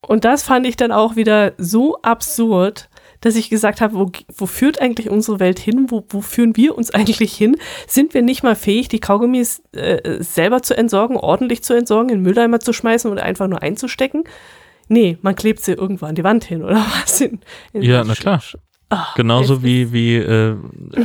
Und 0.05 0.25
das 0.25 0.43
fand 0.43 0.65
ich 0.65 0.75
dann 0.75 0.91
auch 0.91 1.15
wieder 1.15 1.53
so 1.57 2.01
absurd, 2.01 2.89
dass 3.23 3.37
ich 3.37 3.49
gesagt 3.49 3.79
habe, 3.79 3.95
wo, 3.95 4.11
wo 4.35 4.45
führt 4.45 4.81
eigentlich 4.81 5.09
unsere 5.09 5.39
Welt 5.39 5.57
hin? 5.57 5.85
Wo, 5.89 6.03
wo 6.09 6.19
führen 6.19 6.57
wir 6.57 6.77
uns 6.77 6.91
eigentlich 6.91 7.33
hin? 7.33 7.55
Sind 7.87 8.13
wir 8.13 8.21
nicht 8.21 8.43
mal 8.43 8.55
fähig, 8.55 8.89
die 8.89 8.99
Kaugummis 8.99 9.63
äh, 9.71 10.21
selber 10.21 10.61
zu 10.61 10.75
entsorgen, 10.75 11.15
ordentlich 11.15 11.63
zu 11.63 11.73
entsorgen, 11.73 12.09
in 12.09 12.21
Mülleimer 12.21 12.59
zu 12.59 12.73
schmeißen 12.73 13.09
und 13.09 13.19
einfach 13.19 13.47
nur 13.47 13.61
einzustecken? 13.61 14.25
Nee, 14.89 15.17
man 15.21 15.37
klebt 15.37 15.61
sie 15.61 15.71
irgendwo 15.71 16.05
an 16.05 16.15
die 16.15 16.25
Wand 16.25 16.43
hin, 16.43 16.63
oder 16.63 16.75
was? 17.01 17.21
In, 17.21 17.39
in 17.71 17.83
ja, 17.83 18.03
na 18.03 18.13
klar. 18.13 18.41
Ach, 18.89 19.15
Genauso 19.15 19.63
wie, 19.63 19.93
wie 19.93 20.17
äh, 20.17 20.57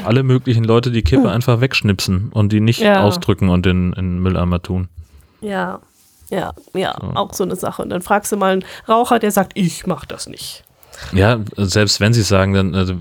alle 0.04 0.24
möglichen 0.24 0.64
Leute 0.64 0.90
die 0.90 1.02
Kippe 1.02 1.30
einfach 1.30 1.60
wegschnipsen 1.60 2.30
und 2.34 2.52
die 2.52 2.60
nicht 2.60 2.80
ja. 2.80 3.02
ausdrücken 3.02 3.48
und 3.48 3.64
in, 3.64 3.92
in 3.92 4.16
den 4.16 4.18
Mülleimer 4.18 4.60
tun. 4.60 4.88
Ja, 5.40 5.78
ja, 6.30 6.52
ja, 6.74 6.96
so. 7.00 7.06
auch 7.14 7.32
so 7.32 7.44
eine 7.44 7.54
Sache. 7.54 7.80
Und 7.82 7.90
dann 7.90 8.02
fragst 8.02 8.32
du 8.32 8.36
mal 8.36 8.54
einen 8.54 8.64
Raucher, 8.88 9.20
der 9.20 9.30
sagt, 9.30 9.52
ich 9.54 9.86
mach 9.86 10.04
das 10.04 10.28
nicht. 10.28 10.64
Ja, 11.12 11.40
selbst 11.56 12.00
wenn 12.00 12.12
sie 12.12 12.22
sagen, 12.22 12.54
dann, 12.54 12.74
also, 12.74 12.94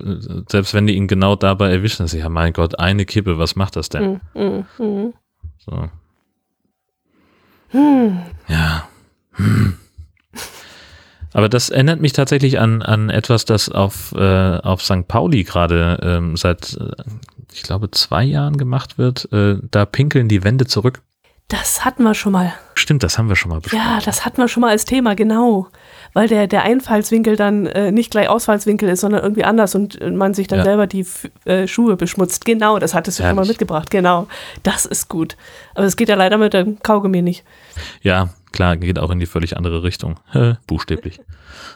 selbst 0.49 0.73
wenn 0.73 0.87
die 0.87 0.95
ihn 0.95 1.07
genau 1.07 1.35
dabei 1.35 1.71
erwischen, 1.71 2.03
dass 2.03 2.11
sie, 2.11 2.19
ja, 2.19 2.29
mein 2.29 2.53
Gott, 2.53 2.79
eine 2.79 3.05
Kippe, 3.05 3.37
was 3.37 3.55
macht 3.55 3.75
das 3.75 3.89
denn? 3.89 4.21
Mm, 4.33 4.39
mm, 4.39 4.83
mm. 4.83 5.13
So. 5.57 5.89
Hm. 7.69 8.21
Ja. 8.47 8.87
Hm. 9.33 9.77
Aber 11.33 11.49
das 11.49 11.69
erinnert 11.69 12.01
mich 12.01 12.13
tatsächlich 12.13 12.59
an, 12.59 12.81
an 12.81 13.09
etwas, 13.09 13.45
das 13.45 13.69
auf, 13.69 14.13
äh, 14.13 14.57
auf 14.57 14.81
St. 14.81 15.07
Pauli 15.07 15.43
gerade 15.43 15.99
ähm, 16.01 16.35
seit, 16.35 16.73
äh, 16.73 16.91
ich 17.53 17.63
glaube, 17.63 17.91
zwei 17.91 18.23
Jahren 18.23 18.57
gemacht 18.57 18.97
wird. 18.97 19.31
Äh, 19.31 19.57
da 19.69 19.85
pinkeln 19.85 20.29
die 20.29 20.43
Wände 20.43 20.65
zurück. 20.65 21.01
Das 21.47 21.85
hatten 21.85 22.03
wir 22.03 22.13
schon 22.13 22.33
mal. 22.33 22.53
Stimmt, 22.73 23.03
das 23.03 23.17
haben 23.17 23.29
wir 23.29 23.35
schon 23.35 23.49
mal 23.49 23.61
besprochen. 23.61 23.85
Ja, 23.85 23.99
das 24.03 24.25
hatten 24.25 24.37
wir 24.37 24.47
schon 24.47 24.61
mal 24.61 24.71
als 24.71 24.85
Thema, 24.85 25.15
genau. 25.15 25.67
Weil 26.17 26.27
der, 26.27 26.47
der 26.47 26.63
Einfallswinkel 26.63 27.35
dann 27.35 27.67
äh, 27.67 27.91
nicht 27.91 28.09
gleich 28.09 28.27
Ausfallswinkel 28.27 28.89
ist, 28.89 29.01
sondern 29.01 29.21
irgendwie 29.21 29.43
anders 29.43 29.75
und 29.75 30.01
man 30.15 30.33
sich 30.33 30.47
dann 30.47 30.57
ja. 30.57 30.65
selber 30.65 30.87
die 30.87 31.05
äh, 31.45 31.67
Schuhe 31.67 31.95
beschmutzt. 31.95 32.43
Genau, 32.43 32.79
das 32.79 32.95
hattest 32.95 33.19
du 33.19 33.23
Herrlich. 33.23 33.37
schon 33.37 33.43
mal 33.43 33.47
mitgebracht. 33.47 33.91
Genau, 33.91 34.25
das 34.63 34.87
ist 34.87 35.09
gut. 35.09 35.37
Aber 35.75 35.85
es 35.85 35.95
geht 35.95 36.09
ja 36.09 36.15
leider 36.15 36.39
mit 36.39 36.55
dem 36.55 36.79
Kaugummi 36.79 37.21
nicht. 37.21 37.43
Ja, 38.01 38.29
klar, 38.51 38.77
geht 38.77 38.97
auch 38.97 39.11
in 39.11 39.19
die 39.19 39.27
völlig 39.27 39.57
andere 39.57 39.83
Richtung. 39.83 40.19
Buchstäblich. 40.65 41.19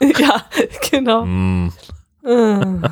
ja, 0.00 0.44
genau. 0.90 1.24
Mm. 1.24 1.72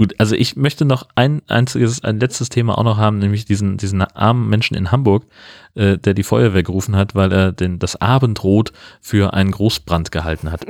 Gut, 0.00 0.14
also 0.16 0.34
ich 0.34 0.56
möchte 0.56 0.86
noch 0.86 1.08
ein 1.14 1.42
einziges, 1.46 2.02
ein 2.02 2.18
letztes 2.18 2.48
Thema 2.48 2.78
auch 2.78 2.84
noch 2.84 2.96
haben, 2.96 3.18
nämlich 3.18 3.44
diesen, 3.44 3.76
diesen 3.76 4.00
armen 4.00 4.48
Menschen 4.48 4.74
in 4.74 4.90
Hamburg, 4.90 5.26
äh, 5.74 5.98
der 5.98 6.14
die 6.14 6.22
Feuerwehr 6.22 6.62
gerufen 6.62 6.96
hat, 6.96 7.14
weil 7.14 7.30
er 7.30 7.52
den, 7.52 7.78
das 7.78 8.00
Abendrot 8.00 8.72
für 9.02 9.34
einen 9.34 9.50
Großbrand 9.50 10.10
gehalten 10.10 10.50
hat. 10.50 10.64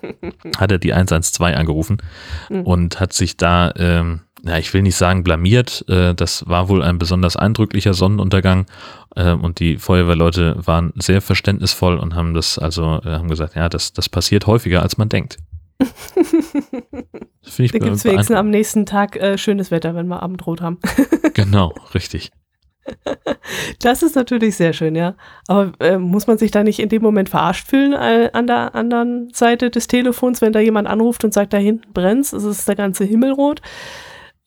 hat 0.58 0.72
er 0.72 0.80
die 0.80 0.94
112 0.94 1.56
angerufen 1.56 1.98
mhm. 2.50 2.62
und 2.62 2.98
hat 2.98 3.12
sich 3.12 3.36
da, 3.36 3.72
ähm, 3.76 4.22
ja, 4.42 4.58
ich 4.58 4.74
will 4.74 4.82
nicht 4.82 4.96
sagen 4.96 5.22
blamiert, 5.22 5.84
äh, 5.88 6.12
das 6.16 6.48
war 6.48 6.68
wohl 6.68 6.82
ein 6.82 6.98
besonders 6.98 7.36
eindrücklicher 7.36 7.94
Sonnenuntergang 7.94 8.66
äh, 9.14 9.30
und 9.30 9.60
die 9.60 9.76
Feuerwehrleute 9.78 10.56
waren 10.66 10.92
sehr 10.96 11.20
verständnisvoll 11.20 11.98
und 11.98 12.16
haben 12.16 12.34
das 12.34 12.58
also, 12.58 13.00
äh, 13.04 13.10
haben 13.10 13.28
gesagt, 13.28 13.54
ja, 13.54 13.68
das, 13.68 13.92
das 13.92 14.08
passiert 14.08 14.48
häufiger, 14.48 14.82
als 14.82 14.98
man 14.98 15.08
denkt. 15.08 15.38
da 17.56 17.78
gibt 17.78 17.96
es 17.96 18.04
wenigstens 18.04 18.36
am 18.36 18.50
nächsten 18.50 18.86
Tag 18.86 19.16
äh, 19.16 19.38
schönes 19.38 19.70
Wetter, 19.70 19.94
wenn 19.94 20.06
wir 20.08 20.22
Abendrot 20.22 20.60
haben. 20.60 20.78
genau, 21.34 21.74
richtig. 21.94 22.30
Das 23.78 24.02
ist 24.02 24.16
natürlich 24.16 24.56
sehr 24.56 24.72
schön, 24.72 24.96
ja. 24.96 25.14
Aber 25.46 25.72
äh, 25.80 25.98
muss 25.98 26.26
man 26.26 26.38
sich 26.38 26.50
da 26.50 26.64
nicht 26.64 26.80
in 26.80 26.88
dem 26.88 27.02
Moment 27.02 27.28
verarscht 27.28 27.68
fühlen 27.68 27.92
äh, 27.92 28.30
an 28.32 28.46
der 28.46 28.74
anderen 28.74 29.30
Seite 29.32 29.70
des 29.70 29.86
Telefons, 29.86 30.40
wenn 30.40 30.52
da 30.52 30.60
jemand 30.60 30.88
anruft 30.88 31.24
und 31.24 31.32
sagt, 31.32 31.52
da 31.52 31.58
hinten 31.58 31.92
brennt 31.92 32.24
es, 32.24 32.32
ist 32.32 32.66
der 32.66 32.74
ganze 32.74 33.04
Himmel 33.04 33.32
rot? 33.32 33.60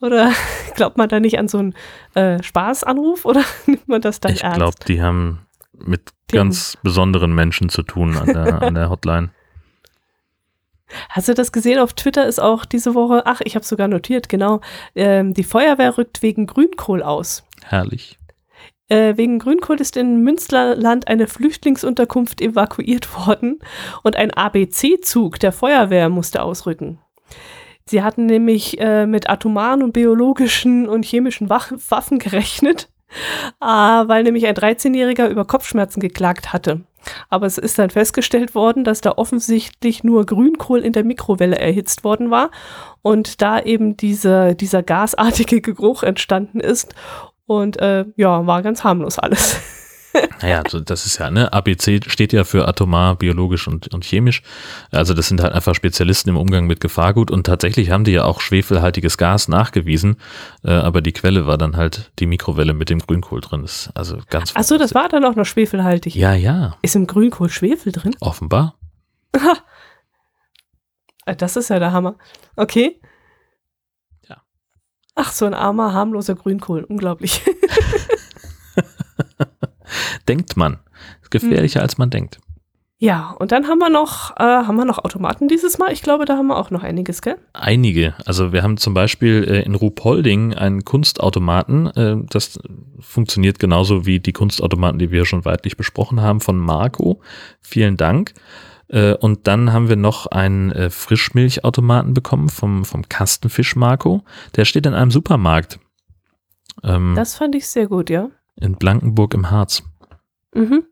Oder 0.02 0.32
glaubt 0.76 0.98
man 0.98 1.10
da 1.10 1.20
nicht 1.20 1.40
an 1.40 1.48
so 1.48 1.60
einen 1.60 1.76
äh, 2.14 2.42
Spaßanruf 2.44 3.26
oder 3.26 3.44
nimmt 3.68 3.88
man 3.88 4.02
das 4.02 4.20
dann 4.20 4.34
ich 4.34 4.44
ernst? 4.44 4.58
Ich 4.58 4.64
glaube, 4.64 4.78
die 4.88 5.02
haben 5.02 5.46
mit 5.74 6.12
Themen. 6.28 6.50
ganz 6.50 6.78
besonderen 6.84 7.34
Menschen 7.34 7.70
zu 7.70 7.84
tun 7.84 8.18
an 8.18 8.28
der, 8.28 8.62
an 8.62 8.76
der 8.76 8.90
Hotline. 8.90 9.32
Hast 11.10 11.28
du 11.28 11.34
das 11.34 11.52
gesehen? 11.52 11.80
Auf 11.80 11.94
Twitter 11.94 12.26
ist 12.28 12.40
auch 12.40 12.66
diese 12.66 12.94
Woche, 12.94 13.24
ach, 13.26 13.42
ich 13.44 13.56
habe 13.56 13.66
sogar 13.66 13.88
notiert, 13.88 14.30
genau, 14.30 14.62
ähm, 14.96 15.34
die 15.34 15.44
Feuerwehr 15.44 15.98
rückt 15.98 16.22
wegen 16.22 16.46
Grünkohl 16.46 17.02
aus. 17.02 17.44
Herrlich. 17.64 18.20
Äh, 18.88 19.18
wegen 19.18 19.40
Grünkohl 19.40 19.82
ist 19.82 19.98
in 19.98 20.22
Münsterland 20.22 21.08
eine 21.08 21.28
Flüchtlingsunterkunft 21.28 22.40
evakuiert 22.40 23.16
worden 23.28 23.60
und 24.04 24.16
ein 24.16 24.32
ABC-Zug 24.32 25.40
der 25.40 25.52
Feuerwehr 25.52 26.10
musste 26.10 26.44
ausrücken. 26.44 27.00
Sie 27.88 28.04
hatten 28.04 28.26
nämlich 28.26 28.80
äh, 28.80 29.06
mit 29.06 29.30
atomaren 29.30 29.84
und 29.84 29.94
biologischen 29.94 30.88
und 30.88 31.06
chemischen 31.06 31.50
Wach 31.50 31.72
Waffen 31.90 32.20
gerechnet, 32.20 32.90
äh, 33.62 33.66
weil 33.66 34.24
nämlich 34.24 34.46
ein 34.46 34.56
13-Jähriger 34.56 35.30
über 35.30 35.46
Kopfschmerzen 35.46 36.00
geklagt 36.00 36.54
hatte. 36.54 36.82
Aber 37.30 37.46
es 37.46 37.58
ist 37.58 37.80
dann 37.80 37.90
festgestellt 37.90 38.56
worden, 38.56 38.84
dass 38.84 39.02
da 39.02 39.12
offensichtlich 39.12 40.04
nur 40.04 40.26
Grünkohl 40.26 40.80
in 40.80 40.94
der 40.94 41.04
Mikrowelle 41.04 41.58
erhitzt 41.58 42.04
worden 42.04 42.32
war 42.32 42.52
und 43.02 43.42
da 43.42 43.60
eben 43.60 43.98
diese, 43.98 44.56
dieser 44.56 44.84
gasartige 44.84 45.62
Geruch 45.74 46.04
entstanden 46.04 46.60
ist. 46.60 46.96
Und 47.48 47.80
äh, 47.80 48.06
ja, 48.16 48.48
war 48.48 48.62
ganz 48.62 48.84
harmlos 48.84 49.20
alles. 49.20 49.60
Naja, 50.42 50.64
das 50.64 51.06
ist 51.06 51.18
ja, 51.18 51.32
ne, 51.32 51.52
ABC 51.52 52.02
steht 52.08 52.34
ja 52.34 52.44
für 52.44 52.68
atomar, 52.68 53.16
biologisch 53.16 53.68
und, 53.68 53.94
und 53.94 54.04
chemisch. 54.04 54.42
Also 54.92 55.14
das 55.14 55.28
sind 55.28 55.42
halt 55.42 55.54
einfach 55.54 55.76
Spezialisten 55.76 56.30
im 56.30 56.38
Umgang 56.38 56.68
mit 56.68 56.80
Gefahrgut 56.80 57.32
und 57.32 57.46
tatsächlich 57.46 57.90
haben 57.90 58.04
die 58.04 58.12
ja 58.12 58.26
auch 58.26 58.42
schwefelhaltiges 58.42 59.18
Gas 59.18 59.48
nachgewiesen, 59.48 60.18
äh, 60.64 60.72
aber 60.72 61.02
die 61.02 61.14
Quelle 61.14 61.48
war 61.48 61.58
dann 61.58 61.78
halt 61.78 62.12
die 62.20 62.26
Mikrowelle 62.26 62.74
mit 62.74 62.90
dem 62.90 63.00
Grünkohl 63.00 63.42
drin. 63.42 63.62
Das 63.62 63.88
ist 63.88 63.92
also 63.96 64.18
ganz 64.30 64.56
Achso, 64.56 64.78
das 64.78 64.94
war 64.94 65.10
dann 65.10 65.26
auch 65.26 65.36
noch 65.36 65.46
schwefelhaltig. 65.46 66.16
Ja, 66.16 66.34
ja. 66.34 66.78
Ist 66.82 66.96
im 66.96 67.08
Grünkohl 67.08 67.50
Schwefel 67.50 67.92
drin? 67.92 68.16
Offenbar. 68.20 68.76
das 71.38 71.56
ist 71.56 71.70
ja 71.70 71.80
der 71.80 71.92
Hammer. 71.92 72.16
Okay. 72.56 73.00
Ja. 74.28 74.38
Ach, 75.16 75.32
so 75.32 75.46
ein 75.46 75.54
armer, 75.54 75.94
harmloser 75.94 76.36
Grünkohl. 76.36 76.84
Unglaublich. 76.84 77.42
denkt 80.28 80.58
man. 80.58 80.80
Gefährlicher, 81.30 81.80
mhm. 81.80 81.84
als 81.84 81.98
man 81.98 82.10
denkt. 82.10 82.40
Ja, 82.98 83.36
und 83.40 83.52
dann 83.52 83.68
haben 83.68 83.80
wir 83.80 83.90
noch, 83.90 84.32
äh, 84.38 84.44
haben 84.44 84.78
wir 84.78 84.86
noch 84.86 85.04
Automaten 85.04 85.50
dieses 85.50 85.78
Mal. 85.78 85.92
Ich 85.92 86.02
glaube, 86.02 86.24
da 86.24 86.38
haben 86.38 86.48
wir 86.48 86.58
auch 86.58 86.72
noch 86.72 86.82
einiges, 86.82 87.22
gell? 87.22 87.38
Einige. 87.52 88.14
Also 88.26 88.54
wir 88.54 88.64
haben 88.64 88.78
zum 88.78 88.94
Beispiel 88.94 89.44
äh, 89.44 89.64
in 89.64 89.76
Ruhpolding 89.76 90.54
einen 90.54 90.86
Kunstautomaten. 90.86 91.88
Äh, 91.88 92.16
das 92.30 92.58
funktioniert 93.02 93.60
genauso 93.60 94.06
wie 94.06 94.22
die 94.22 94.32
Kunstautomaten, 94.32 94.98
die 94.98 95.12
wir 95.12 95.26
schon 95.26 95.44
weitlich 95.44 95.76
besprochen 95.76 96.22
haben, 96.22 96.40
von 96.40 96.58
Marco. 96.58 97.20
Vielen 97.60 97.98
Dank. 97.98 98.34
Äh, 98.88 99.16
und 99.16 99.46
dann 99.48 99.74
haben 99.74 99.90
wir 99.90 99.98
noch 99.98 100.28
einen 100.28 100.72
äh, 100.72 100.90
Frischmilchautomaten 100.90 102.14
bekommen 102.14 102.48
vom, 102.48 102.86
vom 102.86 103.10
Kastenfisch 103.10 103.76
Marco. 103.76 104.24
Der 104.56 104.64
steht 104.64 104.86
in 104.86 104.94
einem 104.94 105.12
Supermarkt. 105.12 105.80
Ähm, 106.82 107.14
das 107.16 107.36
fand 107.36 107.56
ich 107.56 107.68
sehr 107.68 107.88
gut, 107.88 108.10
ja. 108.10 108.30
In 108.60 108.76
Blankenburg 108.76 109.34
im 109.34 109.52
Harz. 109.52 109.84
Mhm. 110.56 110.86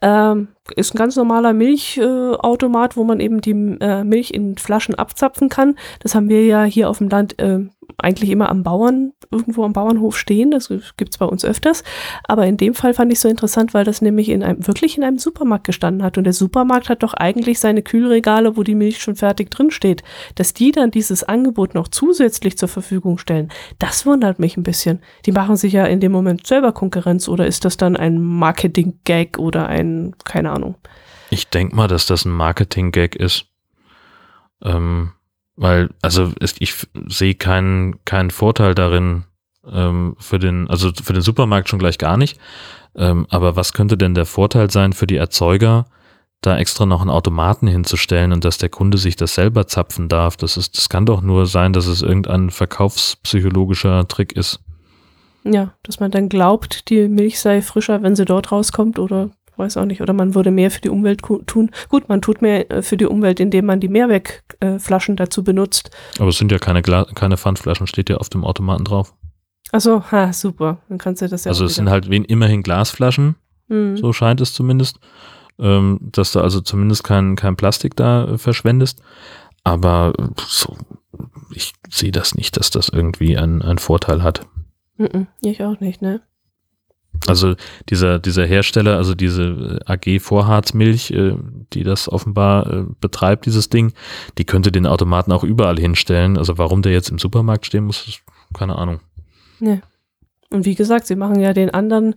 Ähm, 0.00 0.48
ist 0.76 0.94
ein 0.94 0.98
ganz 0.98 1.14
normaler 1.16 1.52
Milchautomat, 1.52 2.92
äh, 2.92 2.96
wo 2.96 3.04
man 3.04 3.20
eben 3.20 3.42
die 3.42 3.50
äh, 3.50 4.02
Milch 4.02 4.32
in 4.32 4.56
Flaschen 4.56 4.94
abzapfen 4.94 5.50
kann. 5.50 5.76
Das 6.00 6.14
haben 6.14 6.30
wir 6.30 6.46
ja 6.46 6.64
hier 6.64 6.88
auf 6.88 6.98
dem 6.98 7.10
Land 7.10 7.38
äh, 7.38 7.66
eigentlich 8.00 8.30
immer 8.30 8.48
am 8.48 8.62
Bauern, 8.62 9.12
irgendwo 9.30 9.64
am 9.64 9.72
Bauernhof 9.72 10.16
stehen. 10.16 10.50
Das 10.50 10.72
gibt's 10.96 11.18
bei 11.18 11.26
uns 11.26 11.44
öfters. 11.44 11.84
Aber 12.24 12.46
in 12.46 12.56
dem 12.56 12.74
Fall 12.74 12.94
fand 12.94 13.12
ich 13.12 13.20
so 13.20 13.28
interessant, 13.28 13.74
weil 13.74 13.84
das 13.84 14.02
nämlich 14.02 14.28
in 14.28 14.42
einem, 14.42 14.66
wirklich 14.66 14.96
in 14.96 15.04
einem 15.04 15.18
Supermarkt 15.18 15.66
gestanden 15.66 16.02
hat. 16.02 16.18
Und 16.18 16.24
der 16.24 16.32
Supermarkt 16.32 16.88
hat 16.88 17.02
doch 17.02 17.14
eigentlich 17.14 17.60
seine 17.60 17.82
Kühlregale, 17.82 18.56
wo 18.56 18.62
die 18.62 18.74
Milch 18.74 19.00
schon 19.00 19.16
fertig 19.16 19.50
drin 19.50 19.70
steht. 19.70 20.02
Dass 20.34 20.54
die 20.54 20.72
dann 20.72 20.90
dieses 20.90 21.24
Angebot 21.24 21.74
noch 21.74 21.88
zusätzlich 21.88 22.58
zur 22.58 22.68
Verfügung 22.68 23.18
stellen, 23.18 23.50
das 23.78 24.06
wundert 24.06 24.38
mich 24.38 24.56
ein 24.56 24.62
bisschen. 24.62 25.00
Die 25.26 25.32
machen 25.32 25.56
sich 25.56 25.72
ja 25.72 25.84
in 25.86 26.00
dem 26.00 26.12
Moment 26.12 26.46
selber 26.46 26.72
Konkurrenz 26.72 27.28
oder 27.28 27.46
ist 27.46 27.64
das 27.64 27.76
dann 27.76 27.96
ein 27.96 28.20
Marketing-Gag 28.20 29.38
oder 29.38 29.66
ein, 29.66 30.14
keine 30.24 30.50
Ahnung. 30.50 30.76
Ich 31.30 31.48
denke 31.48 31.76
mal, 31.76 31.88
dass 31.88 32.06
das 32.06 32.24
ein 32.24 32.32
Marketing-Gag 32.32 33.16
ist. 33.16 33.46
Ähm, 34.62 35.12
weil, 35.60 35.90
also 36.00 36.32
ich 36.40 36.74
sehe 37.06 37.34
keinen, 37.34 38.02
keinen 38.06 38.30
Vorteil 38.30 38.74
darin 38.74 39.24
ähm, 39.70 40.16
für 40.18 40.38
den, 40.38 40.70
also 40.70 40.90
für 40.90 41.12
den 41.12 41.20
Supermarkt 41.20 41.68
schon 41.68 41.78
gleich 41.78 41.98
gar 41.98 42.16
nicht. 42.16 42.40
Ähm, 42.96 43.26
aber 43.28 43.56
was 43.56 43.74
könnte 43.74 43.98
denn 43.98 44.14
der 44.14 44.24
Vorteil 44.24 44.70
sein 44.70 44.94
für 44.94 45.06
die 45.06 45.16
Erzeuger, 45.16 45.84
da 46.40 46.56
extra 46.56 46.86
noch 46.86 47.02
einen 47.02 47.10
Automaten 47.10 47.66
hinzustellen 47.66 48.32
und 48.32 48.46
dass 48.46 48.56
der 48.56 48.70
Kunde 48.70 48.96
sich 48.96 49.16
das 49.16 49.34
selber 49.34 49.66
zapfen 49.66 50.08
darf? 50.08 50.38
Das 50.38 50.56
ist, 50.56 50.78
das 50.78 50.88
kann 50.88 51.04
doch 51.04 51.20
nur 51.20 51.44
sein, 51.44 51.74
dass 51.74 51.86
es 51.86 52.00
irgendein 52.00 52.48
verkaufspsychologischer 52.48 54.08
Trick 54.08 54.32
ist. 54.32 54.60
Ja, 55.44 55.74
dass 55.82 56.00
man 56.00 56.10
dann 56.10 56.30
glaubt, 56.30 56.88
die 56.88 57.06
Milch 57.06 57.38
sei 57.38 57.60
frischer, 57.60 58.02
wenn 58.02 58.16
sie 58.16 58.24
dort 58.24 58.50
rauskommt 58.50 58.98
oder 58.98 59.28
weiß 59.60 59.76
auch 59.76 59.84
nicht. 59.84 60.00
Oder 60.00 60.12
man 60.12 60.34
würde 60.34 60.50
mehr 60.50 60.70
für 60.70 60.80
die 60.80 60.88
Umwelt 60.88 61.22
tun. 61.22 61.70
Gut, 61.88 62.08
man 62.08 62.20
tut 62.20 62.42
mehr 62.42 62.70
äh, 62.70 62.82
für 62.82 62.96
die 62.96 63.06
Umwelt, 63.06 63.38
indem 63.38 63.66
man 63.66 63.78
die 63.78 63.88
Mehrwegflaschen 63.88 65.16
dazu 65.16 65.44
benutzt. 65.44 65.90
Aber 66.18 66.28
es 66.28 66.38
sind 66.38 66.50
ja 66.50 66.58
keine, 66.58 66.82
Gla 66.82 67.04
keine 67.14 67.36
Pfandflaschen, 67.36 67.86
steht 67.86 68.10
ja 68.10 68.16
auf 68.16 68.28
dem 68.28 68.44
Automaten 68.44 68.84
drauf. 68.84 69.14
Achso, 69.70 70.02
ha, 70.10 70.32
super. 70.32 70.78
Dann 70.88 70.98
kannst 70.98 71.22
du 71.22 71.28
das 71.28 71.44
ja 71.44 71.50
Also 71.50 71.64
es 71.64 71.76
sind 71.76 71.88
halt 71.88 72.06
immerhin 72.08 72.62
Glasflaschen, 72.62 73.36
mhm. 73.68 73.96
so 73.96 74.12
scheint 74.12 74.40
es 74.40 74.52
zumindest. 74.52 74.98
Ähm, 75.60 75.98
dass 76.00 76.32
du 76.32 76.40
also 76.40 76.62
zumindest 76.62 77.04
kein, 77.04 77.36
kein 77.36 77.54
Plastik 77.54 77.94
da 77.94 78.24
äh, 78.24 78.38
verschwendest. 78.38 79.02
Aber 79.62 80.14
so, 80.48 80.74
ich 81.54 81.74
sehe 81.90 82.12
das 82.12 82.34
nicht, 82.34 82.56
dass 82.56 82.70
das 82.70 82.88
irgendwie 82.88 83.36
einen 83.36 83.78
Vorteil 83.78 84.22
hat. 84.22 84.46
Mhm, 84.96 85.26
ich 85.42 85.62
auch 85.62 85.80
nicht, 85.80 86.00
ne? 86.00 86.22
Also 87.26 87.54
dieser, 87.88 88.18
dieser 88.18 88.46
Hersteller, 88.46 88.96
also 88.96 89.14
diese 89.14 89.80
äh, 89.86 89.92
AG 89.92 90.20
Vorharzmilch, 90.20 91.10
äh, 91.10 91.34
die 91.72 91.84
das 91.84 92.10
offenbar 92.10 92.72
äh, 92.72 92.84
betreibt, 93.00 93.46
dieses 93.46 93.68
Ding, 93.68 93.92
die 94.38 94.44
könnte 94.44 94.72
den 94.72 94.86
Automaten 94.86 95.32
auch 95.32 95.44
überall 95.44 95.78
hinstellen. 95.78 96.38
Also 96.38 96.58
warum 96.58 96.82
der 96.82 96.92
jetzt 96.92 97.10
im 97.10 97.18
Supermarkt 97.18 97.66
stehen 97.66 97.84
muss, 97.84 98.20
keine 98.54 98.76
Ahnung. 98.76 99.00
Nee. 99.58 99.80
Und 100.50 100.64
wie 100.64 100.74
gesagt, 100.74 101.06
sie 101.06 101.16
machen 101.16 101.40
ja 101.40 101.52
den 101.52 101.70
anderen 101.70 102.14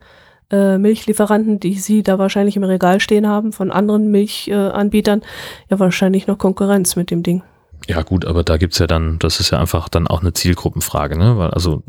äh, 0.51 0.77
Milchlieferanten, 0.77 1.59
die 1.59 1.75
sie 1.75 2.01
da 2.03 2.17
wahrscheinlich 2.17 2.55
im 2.55 2.63
Regal 2.63 2.99
stehen 2.99 3.27
haben, 3.27 3.51
von 3.51 3.71
anderen 3.71 4.09
Milchanbietern, 4.09 5.21
ja 5.69 5.79
wahrscheinlich 5.79 6.27
noch 6.27 6.37
Konkurrenz 6.37 6.95
mit 6.95 7.11
dem 7.11 7.23
Ding. 7.23 7.43
Ja, 7.87 8.01
gut, 8.01 8.25
aber 8.25 8.43
da 8.43 8.57
gibt's 8.57 8.79
ja 8.79 8.87
dann, 8.87 9.19
das 9.19 9.39
ist 9.39 9.49
ja 9.49 9.59
einfach 9.59 9.89
dann 9.89 10.07
auch 10.07 10.21
eine 10.21 10.33
Zielgruppenfrage, 10.33 11.17
ne? 11.17 11.37
Weil 11.37 11.51
also 11.51 11.83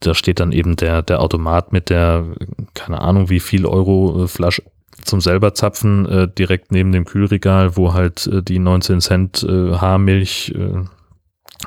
da 0.00 0.14
steht 0.14 0.40
dann 0.40 0.52
eben 0.52 0.76
der, 0.76 1.02
der 1.02 1.20
Automat 1.20 1.72
mit 1.72 1.90
der, 1.90 2.26
keine 2.74 3.00
Ahnung, 3.00 3.30
wie 3.30 3.40
viel 3.40 3.66
Euro 3.66 4.24
äh, 4.24 4.28
Flasche 4.28 4.62
zum 5.04 5.20
selber 5.20 5.54
zapfen, 5.54 6.06
äh, 6.06 6.28
direkt 6.28 6.72
neben 6.72 6.92
dem 6.92 7.04
Kühlregal, 7.04 7.76
wo 7.76 7.94
halt 7.94 8.26
äh, 8.26 8.42
die 8.42 8.58
19 8.58 9.00
Cent 9.00 9.42
äh, 9.42 9.72
Haarmilch 9.74 10.52
äh, 10.56 10.84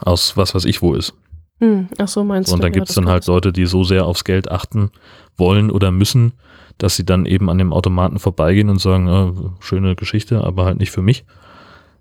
aus 0.01 0.36
was 0.38 0.53
weiß 0.53 0.66
ich 0.66 0.82
wo 0.82 0.93
ist. 0.93 1.14
Hm, 1.59 1.88
ach 1.97 2.07
so, 2.07 2.24
meinst 2.24 2.51
Und 2.51 2.59
du? 2.59 2.64
dann 2.64 2.74
ja, 2.74 2.80
gibt's 2.80 2.95
dann 2.95 3.09
halt 3.09 3.26
Leute, 3.28 3.53
die 3.53 3.66
so 3.66 3.84
sehr 3.84 4.05
aufs 4.05 4.24
Geld 4.24 4.51
achten 4.51 4.91
wollen 5.38 5.72
oder 5.72 5.91
müssen, 5.91 6.34
dass 6.78 6.95
sie 6.95 7.05
dann 7.05 7.26
eben 7.26 7.49
an 7.49 7.57
dem 7.57 7.74
Automaten 7.74 8.20
vorbeigehen 8.20 8.70
und 8.70 8.80
sagen, 8.82 9.07
äh, 9.07 9.64
schöne 9.64 9.95
Geschichte, 9.95 10.43
aber 10.43 10.66
halt 10.66 10.80
nicht 10.80 10.91
für 10.91 11.01
mich 11.01 11.26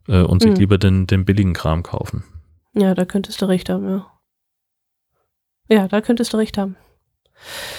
äh, 0.09 0.23
und 0.23 0.43
sich 0.43 0.53
hm. 0.53 0.59
lieber 0.59 0.79
den, 0.79 1.07
den 1.07 1.25
billigen 1.25 1.53
Kram 1.53 1.83
kaufen. 1.83 2.25
Ja, 2.75 2.95
da 2.95 3.05
könntest 3.05 3.41
du 3.43 3.47
recht 3.47 3.69
haben, 3.69 3.89
ja. 3.89 4.07
Ja, 5.69 5.89
da 5.89 6.01
könntest 6.01 6.33
du 6.33 6.37
recht 6.37 6.59
haben. 6.59 6.77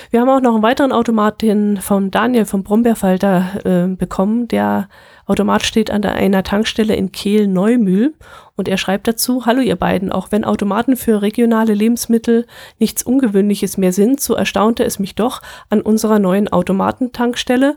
Wir 0.10 0.22
haben 0.22 0.30
auch 0.30 0.42
noch 0.42 0.54
einen 0.54 0.64
weiteren 0.64 0.92
Automat, 0.92 1.42
den 1.42 1.78
vom 1.78 2.12
Daniel 2.12 2.46
vom 2.46 2.64
Brombeerfalter 2.64 3.66
äh, 3.66 3.96
bekommen. 3.96 4.48
Der 4.48 4.90
Automat 5.26 5.64
steht 5.64 5.90
an 5.90 6.02
der, 6.02 6.14
einer 6.14 6.44
Tankstelle 6.44 6.96
in 6.96 7.12
Kehl-Neumühl 7.12 8.14
und 8.56 8.68
er 8.68 8.78
schreibt 8.78 9.08
dazu, 9.08 9.46
Hallo 9.46 9.62
ihr 9.62 9.76
beiden, 9.76 10.12
auch 10.12 10.32
wenn 10.32 10.44
Automaten 10.44 10.98
für 10.98 11.22
regionale 11.22 11.74
Lebensmittel 11.74 12.46
nichts 12.78 13.04
Ungewöhnliches 13.04 13.78
mehr 13.78 13.94
sind, 13.94 14.20
so 14.20 14.36
erstaunte 14.36 14.84
es 14.84 15.00
mich 15.00 15.16
doch 15.16 15.42
an 15.70 15.82
unserer 15.82 16.20
neuen 16.20 16.50
Automatentankstelle 16.50 17.76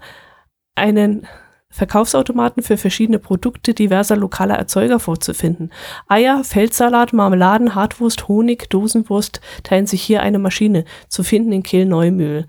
einen 0.75 1.27
Verkaufsautomaten 1.71 2.62
für 2.62 2.77
verschiedene 2.77 3.19
Produkte 3.19 3.75
diverser 3.75 4.17
lokaler 4.17 4.55
Erzeuger 4.55 4.99
vorzufinden. 4.99 5.71
Eier, 6.09 6.43
Feldsalat, 6.45 7.12
Marmeladen, 7.12 7.75
Hartwurst, 7.75 8.29
Honig, 8.29 8.71
Dosenwurst 8.71 9.41
teilen 9.62 9.87
sich 9.87 10.03
hier 10.03 10.23
eine 10.23 10.39
Maschine, 10.39 10.85
zu 11.09 11.23
finden 11.23 11.53
in 11.53 11.62
Kehl-Neumühl. 11.62 12.47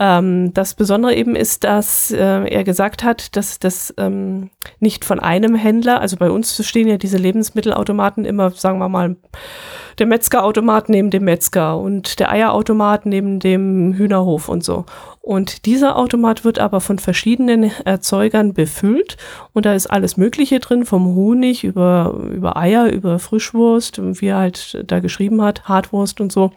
Ähm, 0.00 0.52
das 0.54 0.74
Besondere 0.74 1.14
eben 1.14 1.36
ist, 1.36 1.62
dass 1.62 2.10
äh, 2.10 2.18
er 2.18 2.64
gesagt 2.64 3.04
hat, 3.04 3.36
dass 3.36 3.60
das 3.60 3.94
ähm, 3.96 4.50
nicht 4.80 5.04
von 5.04 5.20
einem 5.20 5.54
Händler, 5.54 6.00
also 6.00 6.16
bei 6.16 6.30
uns 6.30 6.66
stehen 6.66 6.88
ja 6.88 6.96
diese 6.96 7.16
Lebensmittelautomaten 7.16 8.24
immer, 8.24 8.50
sagen 8.50 8.78
wir 8.78 8.88
mal, 8.88 9.14
der 9.98 10.06
Metzgerautomat 10.06 10.88
neben 10.88 11.10
dem 11.10 11.24
Metzger 11.24 11.78
und 11.78 12.18
der 12.18 12.32
Eierautomat 12.32 13.06
neben 13.06 13.38
dem 13.38 13.94
Hühnerhof 13.94 14.48
und 14.48 14.64
so. 14.64 14.84
Und 15.20 15.64
dieser 15.64 15.96
Automat 15.96 16.44
wird 16.44 16.58
aber 16.58 16.80
von 16.80 16.98
verschiedenen 16.98 17.70
Erzeugern 17.84 18.52
befüllt 18.52 19.16
und 19.52 19.64
da 19.64 19.74
ist 19.74 19.86
alles 19.86 20.16
Mögliche 20.16 20.58
drin, 20.58 20.84
vom 20.84 21.14
Honig 21.14 21.62
über, 21.62 22.18
über 22.32 22.56
Eier, 22.56 22.90
über 22.90 23.20
Frischwurst, 23.20 24.00
wie 24.20 24.26
er 24.26 24.38
halt 24.38 24.82
da 24.84 24.98
geschrieben 24.98 25.40
hat, 25.40 25.68
Hartwurst 25.68 26.20
und 26.20 26.32
so. 26.32 26.50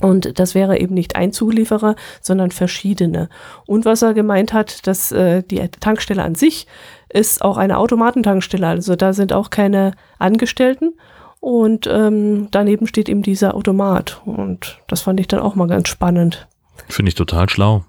Und 0.00 0.38
das 0.38 0.54
wäre 0.54 0.78
eben 0.78 0.94
nicht 0.94 1.14
ein 1.14 1.32
Zulieferer, 1.32 1.94
sondern 2.20 2.50
verschiedene. 2.50 3.28
Und 3.66 3.84
was 3.84 4.02
er 4.02 4.12
gemeint 4.12 4.52
hat, 4.52 4.86
dass 4.86 5.12
äh, 5.12 5.42
die 5.42 5.66
Tankstelle 5.80 6.22
an 6.22 6.34
sich 6.34 6.66
ist 7.08 7.42
auch 7.42 7.56
eine 7.56 7.78
Automatentankstelle. 7.78 8.66
Also 8.66 8.96
da 8.96 9.12
sind 9.12 9.32
auch 9.32 9.50
keine 9.50 9.92
Angestellten. 10.18 10.94
Und 11.38 11.86
ähm, 11.86 12.48
daneben 12.50 12.86
steht 12.86 13.08
eben 13.08 13.22
dieser 13.22 13.54
Automat. 13.54 14.20
Und 14.24 14.80
das 14.88 15.02
fand 15.02 15.20
ich 15.20 15.28
dann 15.28 15.40
auch 15.40 15.54
mal 15.54 15.68
ganz 15.68 15.88
spannend. 15.88 16.48
Finde 16.88 17.10
ich 17.10 17.14
total 17.14 17.48
schlau. 17.48 17.84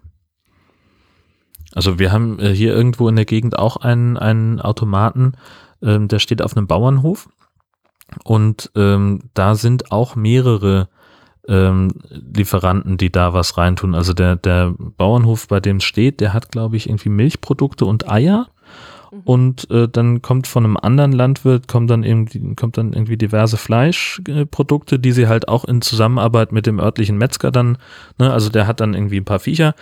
Also 1.73 1.97
wir 1.97 2.11
haben 2.11 2.39
äh, 2.39 2.53
hier 2.53 2.73
irgendwo 2.73 3.09
in 3.09 3.15
der 3.15 3.25
Gegend 3.25 3.57
auch 3.57 3.77
einen, 3.77 4.17
einen 4.17 4.61
Automaten, 4.61 5.33
ähm, 5.81 6.07
der 6.07 6.19
steht 6.19 6.41
auf 6.41 6.55
einem 6.55 6.67
Bauernhof. 6.67 7.29
Und 8.23 8.71
ähm, 8.75 9.29
da 9.33 9.55
sind 9.55 9.91
auch 9.91 10.15
mehrere 10.15 10.89
ähm, 11.47 11.93
Lieferanten, 12.09 12.97
die 12.97 13.11
da 13.11 13.33
was 13.33 13.57
reintun. 13.57 13.95
Also 13.95 14.13
der, 14.13 14.35
der 14.35 14.73
Bauernhof, 14.77 15.47
bei 15.47 15.59
dem 15.59 15.77
es 15.77 15.83
steht, 15.83 16.19
der 16.19 16.33
hat, 16.33 16.51
glaube 16.51 16.77
ich, 16.77 16.89
irgendwie 16.89 17.09
Milchprodukte 17.09 17.85
und 17.85 18.09
Eier. 18.09 18.47
Mhm. 19.15 19.21
Und 19.23 19.71
äh, 19.71 19.87
dann 19.87 20.21
kommt 20.21 20.47
von 20.47 20.65
einem 20.65 20.77
anderen 20.77 21.11
Landwirt, 21.11 21.67
kommt 21.67 21.89
dann 21.89 22.03
irgendwie, 22.03 22.55
kommt 22.55 22.77
dann 22.77 22.93
irgendwie 22.93 23.17
diverse 23.17 23.57
Fleischprodukte, 23.57 24.99
die 24.99 25.11
sie 25.11 25.27
halt 25.27 25.47
auch 25.47 25.65
in 25.65 25.81
Zusammenarbeit 25.81 26.51
mit 26.51 26.65
dem 26.65 26.79
örtlichen 26.79 27.17
Metzger 27.17 27.51
dann, 27.51 27.77
ne, 28.19 28.31
also 28.31 28.49
der 28.49 28.67
hat 28.67 28.79
dann 28.79 28.93
irgendwie 28.93 29.17
ein 29.17 29.25
paar 29.25 29.39
Viecher, 29.39 29.75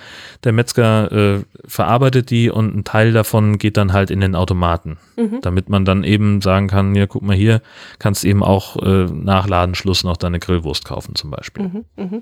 der 0.44 0.54
Metzger 0.54 1.12
äh, 1.12 1.40
verarbeitet 1.66 2.30
die 2.30 2.50
und 2.50 2.76
ein 2.76 2.84
Teil 2.84 3.12
davon 3.12 3.58
geht 3.58 3.78
dann 3.78 3.94
halt 3.94 4.12
in 4.12 4.22
den 4.22 4.36
Automaten, 4.36 4.98
mhm. 5.18 5.40
damit 5.42 5.70
man 5.70 5.86
dann 5.86 6.04
eben 6.04 6.42
sagen 6.42 6.68
kann, 6.68 6.96
ja, 6.96 7.08
guck 7.08 7.24
mal 7.24 7.36
hier, 7.36 7.62
kannst 8.00 8.26
eben 8.26 8.44
auch 8.44 8.82
äh, 8.84 9.06
nach 9.06 9.48
Ladenschluss 9.48 10.04
noch 10.04 10.18
deine 10.18 10.40
Grillwurst 10.40 10.86
kaufen 10.86 11.16
zum 11.16 11.32
Beispiel. 11.32 11.64
Mhm, 11.64 11.86
mh. 11.96 12.22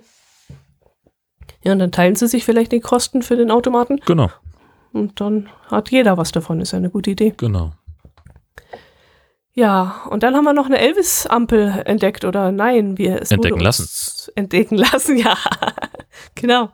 Ja, 1.63 1.73
und 1.73 1.79
dann 1.79 1.91
teilen 1.91 2.15
sie 2.15 2.27
sich 2.27 2.43
vielleicht 2.43 2.71
die 2.71 2.79
Kosten 2.79 3.21
für 3.21 3.35
den 3.35 3.51
Automaten. 3.51 3.99
Genau. 4.07 4.31
Und 4.93 5.21
dann 5.21 5.49
hat 5.67 5.91
jeder 5.91 6.17
was 6.17 6.31
davon, 6.31 6.59
ist 6.59 6.71
ja 6.71 6.77
eine 6.77 6.89
gute 6.89 7.11
Idee. 7.11 7.33
Genau. 7.37 7.71
Ja, 9.53 10.03
und 10.09 10.23
dann 10.23 10.35
haben 10.35 10.45
wir 10.45 10.53
noch 10.53 10.67
eine 10.67 10.79
Elvis-Ampel 10.79 11.83
entdeckt, 11.85 12.23
oder 12.23 12.51
nein, 12.51 12.97
wir 12.97 13.21
es 13.21 13.31
entdecken 13.31 13.59
lassen. 13.59 14.31
Entdecken 14.35 14.77
lassen, 14.77 15.17
ja. 15.17 15.35
genau. 16.35 16.71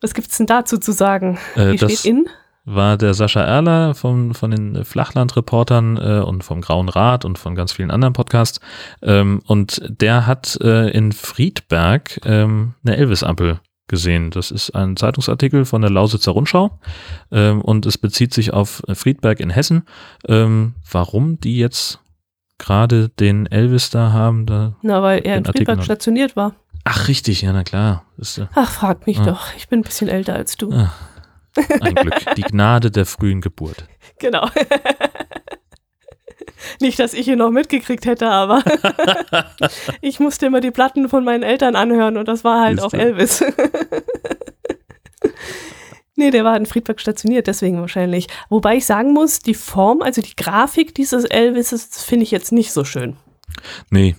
Was 0.00 0.14
gibt 0.14 0.30
es 0.30 0.36
denn 0.36 0.46
dazu 0.46 0.78
zu 0.78 0.92
sagen? 0.92 1.38
Äh, 1.56 1.72
Die 1.72 1.78
steht 1.78 2.04
in? 2.04 2.28
War 2.66 2.96
der 2.96 3.12
Sascha 3.12 3.42
Erler 3.42 3.94
von, 3.94 4.34
von 4.34 4.50
den 4.50 4.84
Flachlandreportern 4.84 5.96
äh, 5.96 6.24
und 6.24 6.44
vom 6.44 6.60
Grauen 6.60 6.88
Rat 6.88 7.24
und 7.24 7.38
von 7.38 7.54
ganz 7.54 7.72
vielen 7.72 7.90
anderen 7.90 8.14
Podcasts. 8.14 8.60
Ähm, 9.02 9.42
und 9.46 9.82
der 9.88 10.26
hat 10.26 10.58
äh, 10.62 10.88
in 10.90 11.12
Friedberg 11.12 12.20
ähm, 12.24 12.74
eine 12.84 12.96
Elvis-Ampel 12.96 13.60
gesehen. 13.88 14.30
Das 14.30 14.50
ist 14.50 14.70
ein 14.70 14.96
Zeitungsartikel 14.96 15.64
von 15.64 15.82
der 15.82 15.90
Lausitzer 15.90 16.32
Rundschau 16.32 16.78
ähm, 17.30 17.60
und 17.60 17.86
es 17.86 17.98
bezieht 17.98 18.32
sich 18.34 18.52
auf 18.52 18.82
Friedberg 18.92 19.40
in 19.40 19.50
Hessen. 19.50 19.86
Ähm, 20.28 20.74
warum 20.90 21.38
die 21.40 21.58
jetzt 21.58 22.00
gerade 22.58 23.08
den 23.10 23.46
Elvis 23.46 23.90
da 23.90 24.12
haben. 24.12 24.46
Da 24.46 24.76
Na, 24.82 25.02
weil 25.02 25.18
er 25.20 25.36
in 25.36 25.46
Artikel 25.46 25.52
Friedberg 25.58 25.78
noch- 25.78 25.84
stationiert 25.84 26.36
war. 26.36 26.54
Ach, 26.84 27.08
richtig, 27.08 27.42
ja, 27.42 27.52
na 27.52 27.64
klar. 27.64 28.04
Ist, 28.18 28.38
äh, 28.38 28.46
Ach, 28.54 28.70
frag 28.70 29.06
mich 29.06 29.16
Ja. 29.18 29.24
doch. 29.24 29.46
Ich 29.56 29.68
bin 29.68 29.80
ein 29.80 29.84
bisschen 29.84 30.08
älter 30.08 30.34
als 30.34 30.56
du. 30.56 30.70
Ah. 30.72 30.92
ein 31.80 31.94
Glück. 31.94 32.14
Die 32.36 32.42
Gnade 32.50 32.90
der 32.90 33.06
frühen 33.06 33.40
Geburt. 33.40 33.86
Genau. 34.18 34.48
Nicht, 36.80 36.98
dass 36.98 37.14
ich 37.14 37.28
ihn 37.28 37.38
noch 37.38 37.50
mitgekriegt 37.50 38.06
hätte, 38.06 38.28
aber 38.28 38.62
ich 40.00 40.20
musste 40.20 40.46
immer 40.46 40.60
die 40.60 40.70
Platten 40.70 41.08
von 41.08 41.24
meinen 41.24 41.42
Eltern 41.42 41.76
anhören 41.76 42.16
und 42.16 42.28
das 42.28 42.44
war 42.44 42.60
halt 42.60 42.80
auch. 42.80 42.92
Elvis. 42.92 43.44
nee, 46.16 46.30
der 46.30 46.44
war 46.44 46.56
in 46.56 46.66
Friedberg 46.66 47.00
stationiert, 47.00 47.46
deswegen 47.46 47.80
wahrscheinlich. 47.80 48.26
Wobei 48.48 48.76
ich 48.76 48.86
sagen 48.86 49.12
muss, 49.12 49.40
die 49.40 49.54
Form, 49.54 50.02
also 50.02 50.22
die 50.22 50.36
Grafik 50.36 50.94
dieses 50.94 51.24
Elvises, 51.24 52.02
finde 52.02 52.24
ich 52.24 52.30
jetzt 52.30 52.52
nicht 52.52 52.72
so 52.72 52.84
schön. 52.84 53.16
Nee. 53.90 54.16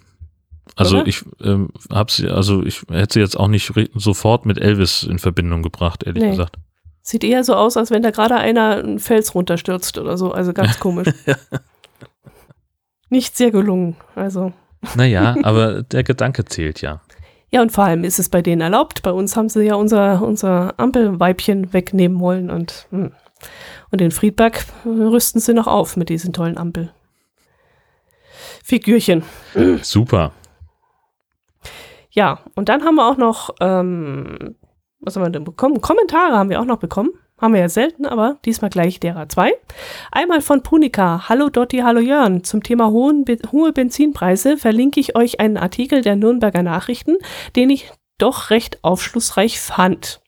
Also 0.76 0.98
Oder? 0.98 1.08
ich 1.08 1.24
ähm, 1.42 1.70
hab's, 1.90 2.22
also 2.24 2.64
ich 2.64 2.82
hätte 2.92 3.14
sie 3.14 3.20
jetzt 3.22 3.40
auch 3.40 3.48
nicht 3.48 3.72
sofort 3.96 4.46
mit 4.46 4.58
Elvis 4.60 5.04
in 5.04 5.20
Verbindung 5.20 5.62
gebracht, 5.62 6.04
ehrlich 6.04 6.24
Nee. 6.24 6.32
gesagt. 6.32 6.58
Sieht 7.02 7.24
eher 7.24 7.44
so 7.44 7.54
aus, 7.54 7.78
als 7.78 7.92
wenn 7.92 8.02
da 8.02 8.10
gerade 8.10 8.36
einer 8.36 8.78
einen 8.78 9.00
Fels 9.00 9.36
runterstürzt 9.36 10.00
oder 10.00 10.18
so. 10.18 10.32
Also 10.32 10.54
ganz 10.54 10.80
komisch. 10.80 11.08
Nicht 13.16 13.38
sehr 13.38 13.50
gelungen. 13.50 13.96
Also. 14.14 14.52
Naja, 14.98 15.38
aber 15.44 15.84
der 15.84 16.04
Gedanke 16.04 16.44
zählt 16.44 16.82
ja. 16.82 17.00
Ja, 17.50 17.62
und 17.62 17.72
vor 17.72 17.86
allem 17.86 18.04
ist 18.04 18.20
es 18.20 18.28
bei 18.28 18.42
denen 18.42 18.60
erlaubt. 18.60 19.04
Bei 19.04 19.14
uns 19.14 19.38
haben 19.38 19.48
sie 19.48 19.64
ja 19.64 19.76
unser, 19.76 20.22
unser 20.22 20.78
Ampelweibchen 20.78 21.72
wegnehmen 21.72 22.20
wollen 22.20 22.50
und, 22.50 22.88
hm. 22.90 23.14
und 23.90 24.02
in 24.02 24.12
Friedberg 24.12 24.66
rüsten 24.86 25.40
sie 25.40 25.54
noch 25.54 25.68
auf 25.68 25.96
mit 25.96 26.10
diesen 26.10 26.34
tollen 26.34 26.58
Ampelfigürchen. 26.58 29.24
Super. 29.82 30.34
Ja, 32.12 32.40
und 32.56 32.68
dann 32.68 32.84
haben 32.84 32.96
wir 32.96 33.10
auch 33.10 33.16
noch, 33.16 33.52
ähm, 33.62 34.58
was 35.00 35.16
haben 35.16 35.24
wir 35.24 35.30
denn 35.30 35.46
bekommen? 35.46 35.80
Kommentare 35.80 36.36
haben 36.36 36.50
wir 36.50 36.60
auch 36.60 36.66
noch 36.66 36.80
bekommen. 36.80 37.12
Haben 37.38 37.54
wir 37.54 37.62
ja 37.62 37.70
selten, 37.70 38.06
aber 38.06 38.38
diesmal 38.46 38.70
gleich 38.70 39.02
derer 39.02 39.28
zwei. 39.28 39.52
Einmal 40.10 40.40
von 40.40 40.64
Punika. 40.64 41.28
Hallo 41.28 41.50
Dotti, 41.50 41.80
hallo 41.80 42.00
Jörn. 42.00 42.46
Zum 42.46 42.64
Thema 42.64 42.92
hohen, 42.92 43.26
hohe 43.52 43.74
Benzinpreise 43.74 44.58
verlinke 44.58 45.02
ich 45.02 45.18
euch 45.18 45.42
einen 45.42 45.58
Artikel 45.58 46.02
der 46.02 46.16
Nürnberger 46.16 46.64
Nachrichten, 46.64 47.18
den 47.58 47.70
ich 47.70 47.92
doch 48.18 48.52
recht 48.52 48.82
aufschlussreich 48.86 49.60
fand. 49.60 50.22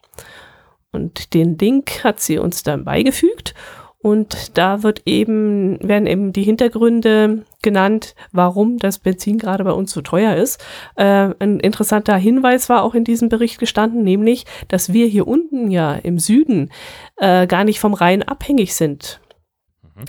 Und 0.91 1.33
den 1.33 1.57
Link 1.57 2.03
hat 2.03 2.19
sie 2.19 2.39
uns 2.39 2.63
dann 2.63 2.83
beigefügt. 2.83 3.53
Und 3.99 4.57
da 4.57 4.83
wird 4.83 5.03
eben, 5.05 5.79
werden 5.87 6.07
eben 6.07 6.33
die 6.33 6.43
Hintergründe 6.43 7.45
genannt, 7.67 8.15
warum 8.31 8.77
das 8.77 8.97
Benzin 8.97 9.37
gerade 9.37 9.65
bei 9.65 9.73
uns 9.73 9.91
so 9.91 9.99
teuer 9.99 10.37
ist. 10.37 10.63
Äh, 10.95 11.33
ein 11.39 11.59
interessanter 11.59 12.15
Hinweis 12.15 12.69
war 12.69 12.81
auch 12.81 12.95
in 12.95 13.03
diesem 13.03 13.27
Bericht 13.27 13.59
gestanden, 13.59 14.05
nämlich, 14.05 14.45
dass 14.69 14.93
wir 14.93 15.05
hier 15.05 15.27
unten 15.27 15.69
ja 15.69 15.95
im 15.95 16.17
Süden 16.17 16.71
äh, 17.17 17.45
gar 17.45 17.65
nicht 17.65 17.81
vom 17.81 17.93
Rhein 17.93 18.23
abhängig 18.23 18.73
sind. 18.73 19.19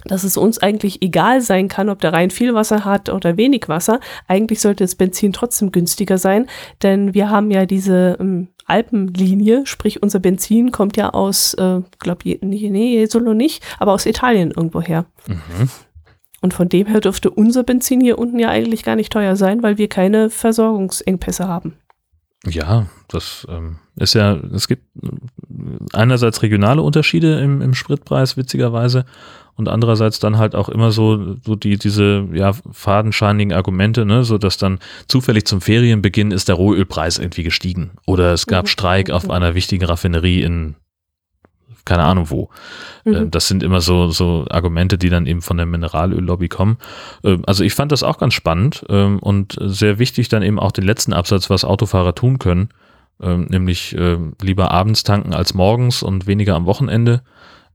Dass 0.05 0.23
es 0.23 0.37
uns 0.37 0.59
eigentlich 0.59 1.03
egal 1.03 1.41
sein 1.41 1.67
kann, 1.67 1.89
ob 1.89 2.01
der 2.01 2.13
Rhein 2.13 2.31
viel 2.31 2.55
Wasser 2.55 2.85
hat 2.85 3.09
oder 3.09 3.37
wenig 3.37 3.69
Wasser. 3.69 3.99
Eigentlich 4.29 4.61
sollte 4.61 4.85
das 4.85 4.95
Benzin 4.95 5.33
trotzdem 5.33 5.73
günstiger 5.73 6.19
sein, 6.19 6.47
denn 6.85 7.13
wir 7.13 7.29
haben 7.29 7.51
ja 7.51 7.67
diese 7.67 8.17
ähm, 8.21 8.49
Alpenlinie, 8.67 9.67
sprich 9.67 10.01
unser 10.01 10.21
Benzin 10.21 10.71
kommt 10.71 10.97
ja 10.97 11.11
aus, 11.11 11.55
äh, 11.55 11.81
glaube 11.99 12.21
ich, 12.23 12.39
nee, 12.41 12.69
nee, 12.71 12.99
Jesolo 12.99 13.35
nicht, 13.35 13.65
aber 13.81 13.95
aus 13.95 14.07
Italien 14.07 14.53
irgendwoher. 14.53 15.07
Mhm. 15.27 15.71
Und 16.41 16.55
von 16.55 16.69
dem 16.69 16.87
her 16.87 17.01
dürfte 17.01 17.31
unser 17.31 17.65
Benzin 17.65 18.01
hier 18.01 18.19
unten 18.19 18.39
ja 18.39 18.49
eigentlich 18.49 18.85
gar 18.85 18.97
nicht 18.97 19.13
teuer 19.13 19.37
sein, 19.37 19.63
weil 19.63 19.77
wir 19.79 19.89
keine 19.89 20.31
Versorgungsengpässe 20.31 21.49
haben. 21.49 21.75
Ja, 22.47 22.87
das 23.09 23.47
ähm, 23.51 23.79
ist 23.97 24.15
ja, 24.15 24.35
es 24.55 24.69
gibt 24.69 24.85
äh, 25.03 25.09
einerseits 25.93 26.43
regionale 26.43 26.83
Unterschiede 26.83 27.41
im, 27.41 27.61
im 27.61 27.75
Spritpreis, 27.75 28.37
witzigerweise, 28.37 29.05
und 29.57 29.69
andererseits 29.69 30.21
dann 30.21 30.39
halt 30.39 30.55
auch 30.55 30.69
immer 30.69 30.93
so, 30.93 31.35
so 31.45 31.57
die, 31.57 31.79
diese, 31.79 32.29
ja, 32.33 32.53
fadenscheinigen 32.53 33.53
Argumente, 33.53 34.07
ne, 34.07 34.23
so 34.23 34.39
dass 34.39 34.57
dann 34.57 34.79
zufällig 35.09 35.47
zum 35.47 35.61
Ferienbeginn 35.61 36.31
ist 36.31 36.47
der 36.49 36.55
Rohölpreis 36.55 37.19
irgendwie 37.19 37.43
gestiegen. 37.43 37.91
Oder 38.07 38.33
es 38.33 38.47
gab 38.47 38.67
Mhm. 38.67 38.69
Streik 38.69 39.11
auf 39.11 39.29
einer 39.31 39.57
wichtigen 39.57 39.85
Raffinerie 39.85 40.43
in, 40.45 40.77
keine 41.89 42.05
Ahnung 42.05 42.31
wo. 42.31 42.51
Mhm. 43.05 43.15
Äh, 43.15 43.27
Das 43.29 43.49
sind 43.49 43.63
immer 43.65 43.81
so, 43.81 44.11
so 44.11 44.45
Argumente, 44.51 44.97
die 44.99 45.09
dann 45.11 45.27
eben 45.27 45.43
von 45.43 45.57
der 45.57 45.67
Mineralöllobby 45.67 46.49
kommen. 46.49 46.77
Ähm, 47.25 47.43
Also 47.47 47.65
ich 47.65 47.75
fand 47.75 47.91
das 47.91 48.03
auch 48.05 48.19
ganz 48.19 48.35
spannend 48.35 48.85
ähm, 48.89 49.19
und 49.19 49.57
sehr 49.61 49.99
wichtig 49.99 50.29
dann 50.29 50.43
eben 50.43 50.61
auch 50.61 50.73
den 50.73 50.85
letzten 50.85 51.13
Absatz, 51.13 51.51
was 51.51 51.65
Autofahrer 51.65 52.15
tun 52.15 52.39
können, 52.39 52.69
ähm, 53.21 53.47
nämlich 53.51 53.97
ähm, 53.99 54.35
lieber 54.41 54.71
abends 54.71 55.03
tanken 55.03 55.35
als 55.35 55.55
morgens 55.55 56.03
und 56.05 56.27
weniger 56.29 56.55
am 56.55 56.67
Wochenende, 56.67 57.23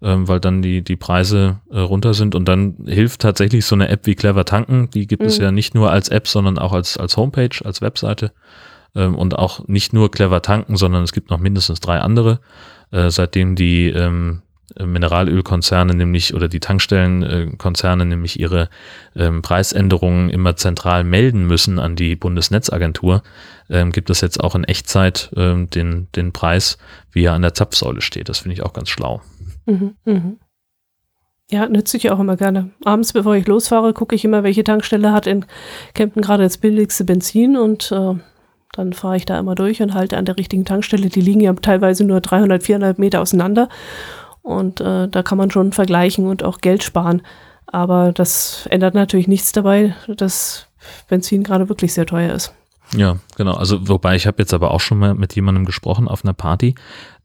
weil 0.06 0.41
dann 0.41 0.61
die, 0.61 0.81
die 0.81 0.98
Preise 0.98 1.61
äh, 1.72 1.80
runter 1.80 2.14
sind 2.14 2.35
und 2.35 2.45
dann 2.49 2.76
hilft 2.88 3.22
tatsächlich 3.22 3.65
so 3.65 3.73
eine 3.76 3.88
App 3.88 4.06
wie 4.06 4.15
Clever 4.15 4.44
Tanken, 4.44 4.90
die 4.90 5.07
gibt 5.07 5.23
es 5.23 5.38
Mhm. 5.38 5.44
ja 5.45 5.52
nicht 5.53 5.76
nur 5.76 5.91
als 5.91 6.10
App, 6.10 6.27
sondern 6.27 6.57
auch 6.57 6.73
als, 6.73 6.98
als 6.98 7.15
Homepage, 7.15 7.56
als 7.64 7.81
Webseite 7.81 8.34
ähm, 8.95 9.15
und 9.15 9.38
auch 9.38 9.68
nicht 9.68 9.94
nur 9.94 10.11
Clever 10.11 10.41
Tanken, 10.41 10.78
sondern 10.78 11.03
es 11.03 11.14
gibt 11.14 11.30
noch 11.30 11.40
mindestens 11.40 11.80
drei 11.80 11.99
andere, 11.99 12.40
äh, 12.91 13.10
seitdem 13.10 13.56
die 13.56 13.90
ähm, 13.90 14.41
Mineralölkonzerne 14.80 15.94
nämlich 15.94 16.34
oder 16.34 16.48
die 16.48 16.60
Tankstellenkonzerne 16.60 18.06
nämlich 18.06 18.40
ihre 18.40 18.70
ähm, 19.15 19.41
Preisänderungen 19.41 20.30
immer 20.30 20.56
zentral 20.56 21.03
melden 21.03 21.45
müssen 21.45 21.80
an 21.80 21.95
die 21.95 22.15
Bundesnetzagentur, 22.15 23.24
ähm, 23.70 23.91
gibt 23.91 24.10
es 24.10 24.22
jetzt 24.22 24.40
auch 24.40 24.56
in 24.56 24.64
Echtzeit 24.64 25.32
ähm, 25.36 25.70
den, 25.70 26.07
den 26.15 26.32
Preis, 26.32 26.78
wie 27.11 27.26
er 27.26 27.34
an 27.34 27.41
der 27.41 27.53
Zapfsäule 27.53 28.02
steht. 28.02 28.30
Das 28.30 28.40
finde 28.40 28.53
ich 28.53 28.64
auch 28.64 28.74
ganz 28.74 28.90
schlau. 28.90 29.22
Mhm, 29.65 29.95
mhm. 30.06 30.40
Ja, 31.52 31.68
nütze 31.68 31.98
ich 31.98 32.10
auch 32.10 32.20
immer 32.20 32.38
gerne. 32.38 32.72
Abends, 32.84 33.14
bevor 33.14 33.36
ich 33.36 33.45
losfahre, 33.45 33.94
gucke 33.94 34.15
ich 34.15 34.26
immer, 34.26 34.44
welche 34.44 34.64
Tankstelle 34.64 35.11
hat 35.11 35.28
in 35.28 35.45
Kempten 35.94 36.22
gerade 36.22 36.44
das 36.44 36.57
billigste 36.57 37.03
Benzin 37.03 37.57
und 37.57 37.91
äh, 37.91 38.15
dann 38.74 38.91
fahre 38.91 39.16
ich 39.16 39.26
da 39.26 39.40
immer 39.40 39.56
durch 39.56 39.82
und 39.82 39.94
halte 39.94 40.18
an 40.18 40.26
der 40.26 40.38
richtigen 40.38 40.66
Tankstelle. 40.66 41.08
Die 41.08 41.22
liegen 41.22 41.40
ja 41.40 41.54
teilweise 41.54 42.04
nur 42.04 42.20
300, 42.20 42.62
400 42.62 43.00
Meter 43.00 43.22
auseinander 43.22 43.70
und 44.41 44.82
äh, 44.82 45.08
da 45.08 45.24
kann 45.24 45.38
man 45.38 45.50
schon 45.50 45.72
vergleichen 45.72 46.28
und 46.28 46.44
auch 46.44 46.60
Geld 46.60 46.84
sparen. 46.84 47.22
Aber 47.68 48.12
das 48.12 48.68
ändert 48.70 48.94
natürlich 48.94 49.28
nichts 49.28 49.54
dabei, 49.54 49.95
dass 50.08 50.68
Benzin 51.08 51.44
gerade 51.44 51.70
wirklich 51.70 51.94
sehr 51.94 52.06
teuer 52.06 52.34
ist. 52.34 52.54
Ja, 52.95 53.18
genau. 53.38 53.54
Also 53.54 53.88
wobei 53.88 54.16
ich 54.16 54.28
habe 54.28 54.38
jetzt 54.40 54.54
aber 54.54 54.72
auch 54.72 54.82
schon 54.82 55.00
mal 55.00 55.16
mit 55.16 55.36
jemandem 55.36 55.66
gesprochen 55.66 56.08
auf 56.08 56.24
einer 56.24 56.34
Party. 56.34 56.76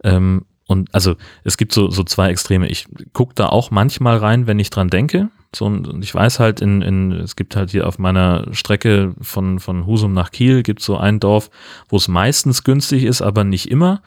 Ähm, 0.05 0.47
und 0.67 0.95
also 0.95 1.17
es 1.45 1.57
gibt 1.57 1.73
so, 1.73 1.91
so 1.91 2.05
zwei 2.05 2.31
Extreme. 2.31 2.69
Ich 2.69 2.87
gucke 3.13 3.35
da 3.35 3.49
auch 3.49 3.71
manchmal 3.71 4.19
rein, 4.19 4.47
wenn 4.47 4.59
ich 4.59 4.71
dran 4.71 4.89
denke. 4.89 5.29
So, 5.55 5.65
und 5.65 6.03
ich 6.03 6.15
weiß 6.15 6.41
halt, 6.41 6.61
in, 6.61 6.83
in, 6.83 7.13
es 7.13 7.35
gibt 7.35 7.57
halt 7.57 7.71
hier 7.71 7.87
auf 7.87 7.99
meiner 7.99 8.47
Strecke 8.53 9.15
von, 9.21 9.59
von 9.61 9.87
Husum 9.87 10.13
nach 10.13 10.31
Kiel 10.31 10.63
gibt 10.63 10.83
so 10.83 10.99
ein 10.99 11.21
Dorf, 11.21 11.51
wo 11.89 11.97
es 11.97 12.09
meistens 12.09 12.65
günstig 12.65 13.05
ist, 13.05 13.23
aber 13.23 13.45
nicht 13.45 13.71
immer. 13.71 14.03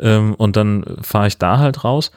Ähm, 0.00 0.34
und 0.34 0.56
dann 0.56 0.84
fahre 1.00 1.28
ich 1.28 1.38
da 1.38 1.58
halt 1.58 1.84
raus 1.84 2.10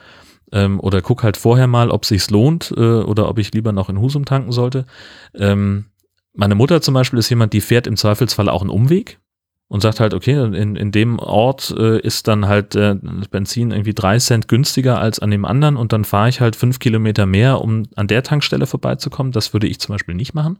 ähm, 0.52 0.80
oder 0.80 1.02
guck 1.02 1.22
halt 1.22 1.36
vorher 1.36 1.68
mal, 1.68 1.90
ob 1.90 2.04
sich's 2.04 2.30
lohnt 2.30 2.72
äh, 2.76 2.80
oder 2.80 3.28
ob 3.28 3.38
ich 3.38 3.52
lieber 3.52 3.72
noch 3.72 3.88
in 3.88 4.00
Husum 4.00 4.24
tanken 4.24 4.52
sollte. 4.52 4.86
Ähm, 5.34 5.86
meine 6.32 6.56
Mutter 6.56 6.80
zum 6.80 6.94
Beispiel 6.94 7.20
ist 7.20 7.30
jemand, 7.30 7.52
die 7.52 7.60
fährt 7.60 7.86
im 7.86 7.96
Zweifelsfall 7.96 8.48
auch 8.48 8.62
einen 8.62 8.70
Umweg 8.70 9.20
und 9.68 9.80
sagt 9.80 9.98
halt, 9.98 10.14
okay, 10.14 10.34
in, 10.34 10.76
in 10.76 10.92
dem 10.92 11.18
Ort 11.18 11.74
äh, 11.76 11.98
ist 12.00 12.28
dann 12.28 12.46
halt 12.46 12.74
äh, 12.76 12.96
das 13.00 13.28
Benzin 13.28 13.70
irgendwie 13.70 13.94
drei 13.94 14.18
Cent 14.18 14.46
günstiger 14.46 14.98
als 15.00 15.18
an 15.18 15.30
dem 15.30 15.44
anderen 15.44 15.76
und 15.76 15.92
dann 15.92 16.04
fahre 16.04 16.28
ich 16.28 16.40
halt 16.40 16.54
fünf 16.54 16.78
Kilometer 16.78 17.26
mehr, 17.26 17.60
um 17.60 17.84
an 17.96 18.06
der 18.06 18.22
Tankstelle 18.22 18.66
vorbeizukommen. 18.66 19.32
Das 19.32 19.52
würde 19.52 19.66
ich 19.66 19.80
zum 19.80 19.94
Beispiel 19.94 20.14
nicht 20.14 20.34
machen. 20.34 20.58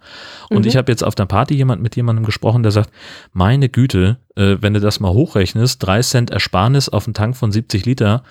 Und 0.50 0.62
Mhm. 0.62 0.68
ich 0.68 0.76
habe 0.76 0.90
jetzt 0.90 1.04
auf 1.04 1.14
der 1.14 1.26
Party 1.26 1.54
jemand 1.54 1.82
mit 1.82 1.96
jemandem 1.96 2.24
gesprochen, 2.24 2.62
der 2.62 2.72
sagt, 2.72 2.90
meine 3.32 3.68
Güte, 3.68 4.18
äh, 4.36 4.56
wenn 4.60 4.74
du 4.74 4.80
das 4.80 5.00
mal 5.00 5.12
hochrechnest, 5.12 5.82
drei 5.82 6.00
Cent 6.02 6.30
Ersparnis 6.30 6.88
auf 6.88 7.06
einen 7.06 7.14
Tank 7.14 7.36
von 7.36 7.52
70 7.52 7.86
Liter, 7.86 8.22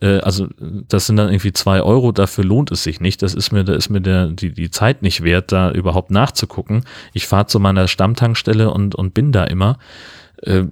äh, 0.00 0.18
also 0.18 0.48
das 0.60 1.06
sind 1.06 1.16
dann 1.16 1.28
irgendwie 1.28 1.52
zwei 1.52 1.82
Euro, 1.82 2.12
dafür 2.12 2.44
lohnt 2.44 2.70
es 2.70 2.82
sich 2.82 3.00
nicht. 3.00 3.22
Das 3.22 3.34
ist 3.34 3.52
mir, 3.52 3.64
da 3.64 3.74
ist 3.74 3.88
mir 3.88 4.00
der, 4.00 4.28
die, 4.28 4.52
die 4.52 4.70
Zeit 4.70 5.02
nicht 5.02 5.22
wert, 5.22 5.52
da 5.52 5.70
überhaupt 5.70 6.10
nachzugucken. 6.10 6.84
Ich 7.12 7.26
fahre 7.26 7.46
zu 7.46 7.60
meiner 7.60 7.88
Stammtankstelle 7.88 8.70
und, 8.70 8.94
und 8.94 9.14
bin 9.14 9.32
da 9.32 9.44
immer. 9.44 9.78
Äh, 10.42 10.64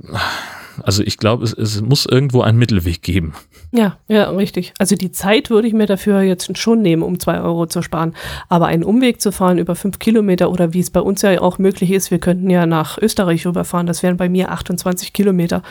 also 0.82 1.03
ich 1.03 1.19
glaube, 1.19 1.44
es, 1.44 1.53
es 1.53 1.81
muss 1.82 2.07
irgendwo 2.07 2.43
einen 2.43 2.59
Mittelweg 2.59 3.03
geben. 3.03 3.35
Ja, 3.73 3.98
ja, 4.09 4.31
richtig. 4.31 4.73
Also 4.78 4.97
die 4.97 5.12
Zeit 5.12 5.51
würde 5.51 5.69
ich 5.69 5.74
mir 5.74 5.86
dafür 5.86 6.20
jetzt 6.23 6.57
schon 6.59 6.82
nehmen, 6.82 7.03
um 7.03 7.19
zwei 7.20 7.40
Euro 7.40 7.66
zu 7.66 7.82
sparen. 7.82 8.15
Aber 8.48 8.66
einen 8.66 8.85
Umweg 8.85 9.20
zu 9.20 9.32
fahren 9.32 9.59
über 9.59 9.74
fünf 9.74 9.98
Kilometer 9.98 10.51
oder 10.51 10.73
wie 10.73 10.81
es 10.81 10.90
bei 10.90 11.01
uns 11.01 11.23
ja 11.23 11.40
auch 11.40 11.59
möglich 11.59 11.90
ist, 11.90 12.11
wir 12.11 12.19
könnten 12.19 12.48
ja 12.51 12.66
nach 12.66 12.98
Österreich 12.98 13.47
rüberfahren, 13.47 13.86
das 13.86 14.03
wären 14.03 14.16
bei 14.16 14.28
mir 14.28 14.51
28 14.53 15.12
Kilometer. 15.12 15.62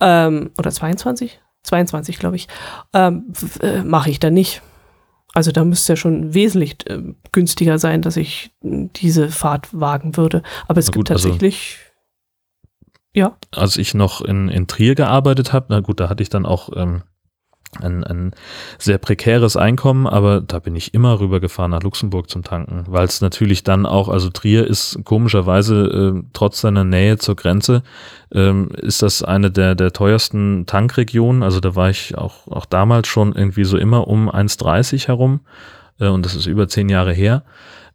Ähm, 0.00 0.50
oder 0.58 0.70
22? 0.70 1.40
22, 1.62 2.18
glaube 2.18 2.36
ich. 2.36 2.48
Ähm, 2.92 3.32
äh, 3.60 3.82
Mache 3.82 4.10
ich 4.10 4.20
dann 4.20 4.34
nicht. 4.34 4.62
Also 5.32 5.50
da 5.50 5.64
müsste 5.64 5.94
ja 5.94 5.96
schon 5.96 6.32
wesentlich 6.32 6.76
äh, 6.88 7.02
günstiger 7.32 7.78
sein, 7.78 8.02
dass 8.02 8.16
ich 8.16 8.52
äh, 8.62 8.88
diese 8.96 9.30
Fahrt 9.30 9.68
wagen 9.72 10.16
würde. 10.16 10.42
Aber 10.68 10.78
es 10.78 10.86
Na 10.86 10.92
gibt 10.92 11.08
gut, 11.08 11.10
also- 11.10 11.28
tatsächlich, 11.30 11.78
ja, 13.14 13.36
als 13.52 13.76
ich 13.76 13.94
noch 13.94 14.20
in, 14.20 14.48
in 14.48 14.66
Trier 14.66 14.94
gearbeitet 14.94 15.52
habe, 15.52 15.66
na 15.68 15.80
gut, 15.80 16.00
da 16.00 16.08
hatte 16.08 16.22
ich 16.22 16.30
dann 16.30 16.46
auch 16.46 16.70
ähm, 16.74 17.02
ein, 17.80 18.04
ein 18.04 18.32
sehr 18.78 18.98
prekäres 18.98 19.56
Einkommen, 19.56 20.06
aber 20.06 20.40
da 20.40 20.58
bin 20.58 20.76
ich 20.76 20.94
immer 20.94 21.20
rübergefahren 21.20 21.70
nach 21.70 21.82
Luxemburg 21.82 22.28
zum 22.28 22.42
Tanken, 22.42 22.84
weil 22.86 23.06
es 23.06 23.20
natürlich 23.20 23.64
dann 23.64 23.86
auch, 23.86 24.08
also 24.08 24.30
Trier 24.30 24.66
ist 24.66 24.98
komischerweise 25.04 26.14
äh, 26.16 26.22
trotz 26.32 26.60
seiner 26.60 26.84
Nähe 26.84 27.18
zur 27.18 27.36
Grenze, 27.36 27.82
ähm, 28.32 28.70
ist 28.76 29.02
das 29.02 29.22
eine 29.22 29.50
der, 29.50 29.74
der 29.74 29.92
teuersten 29.92 30.66
Tankregionen. 30.66 31.42
Also 31.42 31.60
da 31.60 31.74
war 31.76 31.90
ich 31.90 32.16
auch, 32.16 32.48
auch 32.48 32.66
damals 32.66 33.08
schon 33.08 33.34
irgendwie 33.34 33.64
so 33.64 33.76
immer 33.76 34.08
um 34.08 34.30
1,30 34.30 35.06
herum 35.06 35.40
äh, 36.00 36.08
und 36.08 36.24
das 36.24 36.34
ist 36.34 36.46
über 36.46 36.68
zehn 36.68 36.88
Jahre 36.88 37.12
her. 37.12 37.44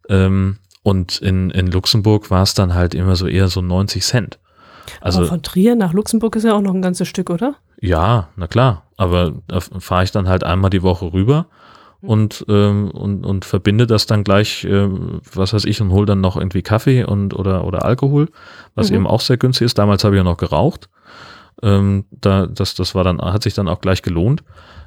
Ähm, 0.08 0.58
und 0.82 1.18
in, 1.18 1.50
in 1.50 1.66
Luxemburg 1.66 2.30
war 2.30 2.42
es 2.42 2.54
dann 2.54 2.74
halt 2.74 2.94
immer 2.94 3.16
so 3.16 3.26
eher 3.26 3.48
so 3.48 3.60
90 3.60 4.02
Cent. 4.02 4.38
Also 5.00 5.18
aber 5.20 5.28
von 5.28 5.42
Trier 5.42 5.76
nach 5.76 5.92
Luxemburg 5.92 6.36
ist 6.36 6.44
ja 6.44 6.54
auch 6.54 6.60
noch 6.60 6.74
ein 6.74 6.82
ganzes 6.82 7.08
Stück, 7.08 7.30
oder? 7.30 7.56
ja, 7.82 8.28
na 8.36 8.46
klar, 8.46 8.82
aber 8.98 9.32
da 9.48 9.60
fahre 9.60 10.04
ich 10.04 10.10
dann 10.12 10.28
halt 10.28 10.44
einmal 10.44 10.68
die 10.70 10.82
Woche 10.82 11.12
rüber 11.14 11.46
und, 12.02 12.44
ähm, 12.48 12.90
und, 12.90 13.24
und 13.24 13.44
verbinde 13.46 13.86
das 13.86 14.06
dann 14.06 14.22
gleich, 14.24 14.64
ähm, 14.64 15.20
was 15.34 15.52
weiß 15.54 15.64
ich, 15.64 15.80
und 15.80 15.90
hole 15.90 16.06
dann 16.06 16.20
noch 16.20 16.36
irgendwie 16.36 16.62
Kaffee 16.62 17.04
und 17.04 17.34
oder, 17.34 17.64
oder 17.64 17.84
Alkohol, 17.84 18.28
was 18.74 18.90
Mhm. 18.90 18.96
eben 18.96 19.06
auch 19.06 19.20
sehr 19.22 19.36
günstig 19.38 19.66
ist. 19.66 19.78
Damals 19.78 20.04
habe 20.04 20.14
ich 20.14 20.18
ja 20.18 20.24
noch 20.24 20.36
geraucht. 20.36 20.88
Ähm, 21.62 22.04
da, 22.10 22.46
das, 22.46 22.74
das 22.74 22.94
war 22.94 23.04
dann, 23.04 23.20
hat 23.20 23.42
sich 23.42 23.54
dann 23.54 23.68
auch 23.68 23.80
gleich 23.80 24.02
gelohnt, 24.02 24.42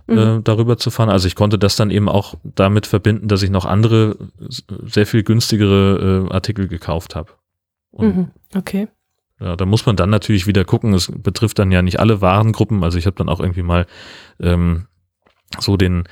Mhm. 0.08 0.18
äh, 0.18 0.42
darüber 0.44 0.78
zu 0.78 0.90
fahren. 0.92 1.10
Also 1.10 1.28
ich 1.28 1.36
konnte 1.36 1.58
das 1.58 1.76
dann 1.76 1.90
eben 1.92 2.10
auch 2.10 2.34
damit 2.44 2.88
verbinden, 2.88 3.28
dass 3.28 3.42
ich 3.42 3.50
noch 3.52 3.66
andere, 3.66 4.18
sehr 4.50 5.06
viel 5.06 5.24
günstigere 5.24 6.28
äh, 6.30 6.34
Artikel 6.34 6.68
gekauft 6.68 7.16
habe. 7.16 7.32
Mhm. 7.98 8.32
Okay. 8.56 8.88
Ja, 9.44 9.56
da 9.56 9.66
muss 9.66 9.86
man 9.86 9.96
dann 9.96 10.10
natürlich 10.10 10.48
wieder 10.48 10.64
gucken. 10.64 10.94
Es 10.94 11.12
betrifft 11.14 11.60
dann 11.60 11.72
ja 11.72 11.82
nicht 11.82 12.00
alle 12.00 12.22
Warengruppen. 12.22 12.84
Also 12.84 12.98
ich 12.98 13.06
habe 13.06 13.18
dann 13.18 13.30
auch 13.30 13.40
irgendwie 13.40 13.64
mal 13.64 13.86
ähm, 14.40 14.88
so 15.60 15.76
den, 15.78 16.06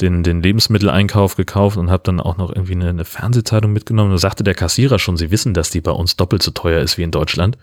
den, 0.00 0.22
den 0.22 0.42
Lebensmitteleinkauf 0.42 1.36
gekauft 1.36 1.76
und 1.76 1.90
habe 1.90 2.02
dann 2.04 2.20
auch 2.20 2.36
noch 2.38 2.50
irgendwie 2.50 2.72
eine, 2.72 2.88
eine 2.88 3.04
Fernsehzeitung 3.04 3.72
mitgenommen. 3.72 4.10
Da 4.10 4.18
sagte 4.18 4.42
der 4.42 4.54
Kassierer 4.54 4.98
schon, 4.98 5.16
sie 5.16 5.30
wissen, 5.30 5.54
dass 5.54 5.70
die 5.70 5.80
bei 5.80 5.90
uns 5.90 6.16
doppelt 6.16 6.42
so 6.42 6.50
teuer 6.50 6.80
ist 6.80 6.96
wie 6.96 7.02
in 7.02 7.10
Deutschland. 7.10 7.58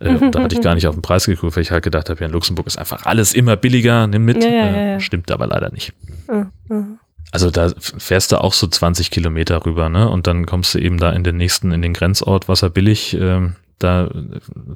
Äh, 0.00 0.30
da 0.30 0.40
hatte 0.42 0.56
ich 0.56 0.62
gar 0.62 0.74
nicht 0.74 0.88
auf 0.88 0.96
den 0.96 1.02
Preis 1.02 1.26
geguckt, 1.26 1.56
weil 1.56 1.62
ich 1.62 1.70
halt 1.70 1.84
gedacht 1.84 2.10
habe, 2.10 2.20
ja, 2.20 2.26
in 2.26 2.32
Luxemburg 2.32 2.66
ist 2.66 2.78
einfach 2.78 3.06
alles 3.06 3.34
immer 3.34 3.56
billiger, 3.56 4.06
nimm 4.08 4.24
mit. 4.24 4.42
Ja, 4.42 4.50
ja, 4.50 4.66
äh, 4.66 4.92
ja. 4.92 5.00
Stimmt 5.00 5.30
aber 5.30 5.46
leider 5.46 5.70
nicht. 5.70 5.92
Mhm. 6.28 6.98
Also 7.30 7.50
da 7.50 7.70
fährst 7.78 8.32
du 8.32 8.40
auch 8.40 8.54
so 8.54 8.66
20 8.66 9.10
Kilometer 9.10 9.64
rüber, 9.64 9.88
ne? 9.88 10.08
Und 10.08 10.26
dann 10.26 10.46
kommst 10.46 10.74
du 10.74 10.78
eben 10.78 10.98
da 10.98 11.12
in 11.12 11.24
den 11.24 11.36
nächsten, 11.36 11.72
in 11.72 11.82
den 11.82 11.92
Grenzort 11.92 12.48
Wasserbillig. 12.48 13.14
Ähm, 13.14 13.56
da, 13.78 14.10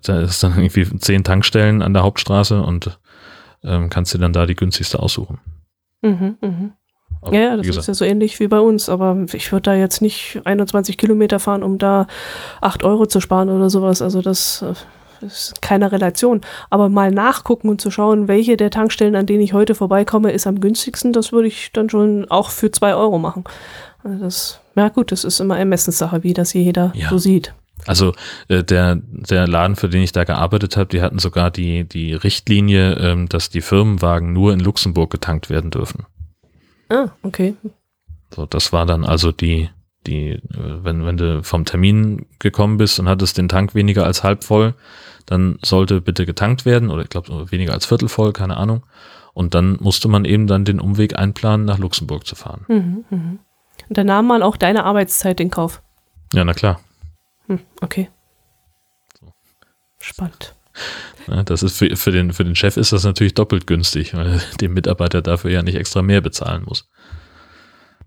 da 0.05 0.21
ist 0.21 0.43
dann 0.43 0.53
irgendwie 0.57 0.99
zehn 0.99 1.25
Tankstellen 1.25 1.83
an 1.83 1.93
der 1.95 2.03
Hauptstraße 2.03 2.63
und 2.63 2.99
ähm, 3.65 3.91
kannst 3.91 4.15
dir 4.15 4.19
dann 4.19 4.33
da 4.33 4.47
die 4.47 4.55
günstigste 4.57 4.99
aussuchen. 5.01 5.39
Mhm. 6.03 6.37
Mhm. 6.41 6.73
Aber 7.21 7.37
Ja, 7.37 7.57
das 7.57 7.69
ist 7.69 7.87
ja 7.89 7.95
so 7.95 8.05
ähnlich 8.05 8.41
wie 8.41 8.49
bei 8.49 8.59
uns, 8.59 8.89
aber 8.89 9.17
ich 9.33 9.53
würde 9.53 9.63
da 9.63 9.75
jetzt 9.75 10.03
nicht 10.03 10.41
21 10.45 10.99
Kilometer 10.99 11.39
fahren, 11.39 11.63
um 11.63 11.79
da 11.79 12.07
8 12.61 12.83
Euro 12.85 13.07
zu 13.07 13.21
sparen 13.21 13.49
oder 13.51 13.71
sowas. 13.71 14.03
Also 14.03 14.23
das 14.23 14.63
äh, 14.63 15.25
ist 15.25 15.63
keine 15.63 15.93
Relation. 15.93 16.41
Aber 16.71 16.89
mal 16.89 17.13
nachgucken 17.13 17.69
und 17.69 17.81
zu 17.81 17.91
schauen, 17.93 18.27
welche 18.27 18.57
der 18.57 18.71
Tankstellen, 18.71 19.15
an 19.15 19.27
denen 19.27 19.43
ich 19.43 19.53
heute 19.53 19.75
vorbeikomme, 19.77 20.33
ist 20.33 20.47
am 20.49 20.61
günstigsten, 20.61 21.13
das 21.13 21.33
würde 21.33 21.49
ich 21.49 21.71
dann 21.73 21.89
schon 21.91 22.29
auch 22.29 22.51
für 22.51 22.71
2 22.73 22.95
Euro 22.95 23.19
machen. 23.19 23.45
Also 24.03 24.19
das, 24.19 24.61
ja 24.75 24.89
gut, 24.89 25.13
das 25.13 25.23
ist 25.23 25.39
immer 25.39 25.59
Ermessenssache, 25.59 26.25
wie 26.25 26.33
das 26.35 26.55
jeder 26.55 26.93
Ja. 26.97 27.09
so 27.09 27.19
sieht. 27.19 27.55
Also 27.87 28.15
äh, 28.49 28.63
der, 28.63 28.97
der 28.97 29.47
Laden, 29.49 29.77
für 29.77 29.89
den 29.89 30.03
ich 30.03 30.13
da 30.13 30.25
gearbeitet 30.25 30.77
habe, 30.77 30.89
die 30.89 31.03
hatten 31.03 31.19
sogar 31.19 31.51
die, 31.51 31.85
die 31.85 32.15
Richtlinie, 32.15 32.95
ähm, 32.95 33.29
dass 33.29 33.51
die 33.51 33.61
Firmenwagen 33.61 34.33
nur 34.33 34.53
in 34.53 34.61
Luxemburg 34.61 35.11
getankt 35.11 35.51
werden 35.51 35.71
dürfen. 35.71 36.07
Ah, 36.89 37.09
okay. 37.23 37.55
So, 38.35 38.47
das 38.47 38.73
war 38.73 38.87
dann 38.87 39.05
also 39.05 39.33
die, 39.33 39.69
die, 40.07 40.31
äh, 40.31 40.41
wenn, 40.55 41.05
wenn 41.05 41.17
du 41.17 41.43
vom 41.43 41.65
Termin 41.65 42.27
gekommen 42.39 42.77
bist 42.77 42.99
und 43.01 43.09
hattest 43.09 43.39
den 43.39 43.49
Tank 43.49 43.75
weniger 43.75 44.05
als 44.05 44.23
halb 44.23 44.45
voll, 44.45 44.75
dann 45.27 45.59
sollte 45.63 46.01
bitte 46.01 46.27
getankt 46.27 46.65
werden 46.65 46.91
oder 46.91 47.03
ich 47.03 47.09
glaube 47.09 47.51
weniger 47.51 47.73
als 47.73 47.87
viertel 47.87 48.09
voll, 48.09 48.33
keine 48.33 48.57
Ahnung. 48.57 48.85
Und 49.35 49.55
dann 49.55 49.79
musste 49.81 50.09
man 50.09 50.25
eben 50.25 50.47
dann 50.47 50.65
den 50.65 50.79
Umweg 50.79 51.19
einplanen, 51.19 51.65
nach 51.65 51.79
Luxemburg 51.79 52.27
zu 52.27 52.35
fahren. 52.37 52.65
Mhm, 52.69 53.05
mhm. 53.09 53.39
Und 53.89 53.99
da 53.99 54.05
nahm 54.05 54.27
man 54.27 54.43
auch 54.43 54.57
deine 54.57 54.85
Arbeitszeit 54.85 55.41
in 55.41 55.51
Kauf. 55.51 55.83
Ja, 56.35 56.45
na 56.45 56.53
klar. 56.53 56.81
Hm, 57.47 57.61
okay. 57.81 58.09
Spannend. 60.01 60.55
Ja, 61.29 61.43
das 61.43 61.63
ist 61.63 61.77
für, 61.77 61.95
für, 61.97 62.11
den, 62.11 62.33
für 62.33 62.45
den 62.45 62.57
Chef 62.57 62.77
ist 62.77 62.93
das 62.93 63.05
natürlich 63.05 63.35
doppelt 63.35 63.67
günstig, 63.67 64.15
weil 64.15 64.27
er 64.27 64.41
dem 64.61 64.75
Mitarbeiter 64.75 65.23
dafür 65.23 65.51
ja 65.51 65.63
nicht 65.63 65.77
extra 65.77 66.03
mehr 66.03 66.21
bezahlen 66.21 66.65
muss. 66.65 66.89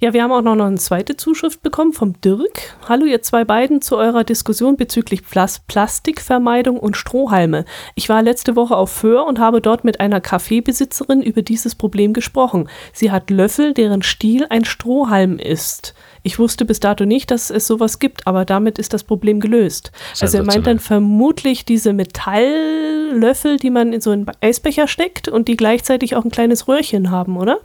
Ja, 0.01 0.13
wir 0.13 0.23
haben 0.23 0.31
auch 0.31 0.41
noch 0.41 0.65
eine 0.65 0.75
zweite 0.75 1.15
Zuschrift 1.15 1.61
bekommen 1.61 1.93
vom 1.93 2.19
Dirk. 2.19 2.75
Hallo 2.89 3.05
ihr 3.05 3.21
zwei 3.21 3.45
beiden 3.45 3.81
zu 3.81 3.95
eurer 3.95 4.25
Diskussion 4.25 4.75
bezüglich 4.75 5.25
Plas 5.25 5.59
Plastikvermeidung 5.67 6.77
und 6.77 6.97
Strohhalme. 6.97 7.63
Ich 7.95 8.09
war 8.09 8.21
letzte 8.21 8.57
Woche 8.57 8.75
auf 8.75 8.91
Föhr 8.91 9.25
und 9.25 9.39
habe 9.39 9.61
dort 9.61 9.85
mit 9.85 10.01
einer 10.01 10.19
Kaffeebesitzerin 10.19 11.21
über 11.21 11.43
dieses 11.43 11.75
Problem 11.75 12.11
gesprochen. 12.11 12.67
Sie 12.91 13.09
hat 13.09 13.29
Löffel, 13.29 13.73
deren 13.73 14.01
Stiel 14.01 14.45
ein 14.49 14.65
Strohhalm 14.65 15.39
ist. 15.39 15.93
Ich 16.23 16.39
wusste 16.39 16.65
bis 16.65 16.81
dato 16.81 17.05
nicht, 17.05 17.31
dass 17.31 17.49
es 17.49 17.65
sowas 17.65 17.99
gibt, 17.99 18.27
aber 18.27 18.43
damit 18.43 18.79
ist 18.79 18.93
das 18.93 19.05
Problem 19.05 19.39
gelöst. 19.39 19.93
Also 20.19 20.39
er 20.39 20.43
meint 20.43 20.67
dann 20.67 20.79
vermutlich 20.79 21.63
diese 21.63 21.93
Metalllöffel, 21.93 23.57
die 23.57 23.69
man 23.69 23.93
in 23.93 24.01
so 24.01 24.11
einen 24.11 24.25
Eisbecher 24.41 24.89
steckt 24.89 25.29
und 25.29 25.47
die 25.47 25.55
gleichzeitig 25.55 26.17
auch 26.17 26.25
ein 26.25 26.31
kleines 26.31 26.67
Röhrchen 26.67 27.11
haben, 27.11 27.37
oder? 27.37 27.59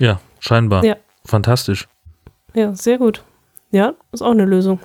Ja, 0.00 0.18
scheinbar. 0.40 0.84
Ja. 0.84 0.96
Fantastisch. 1.26 1.88
Ja, 2.54 2.74
sehr 2.74 2.98
gut. 2.98 3.22
Ja, 3.70 3.94
ist 4.12 4.22
auch 4.22 4.30
eine 4.30 4.44
Lösung. 4.44 4.80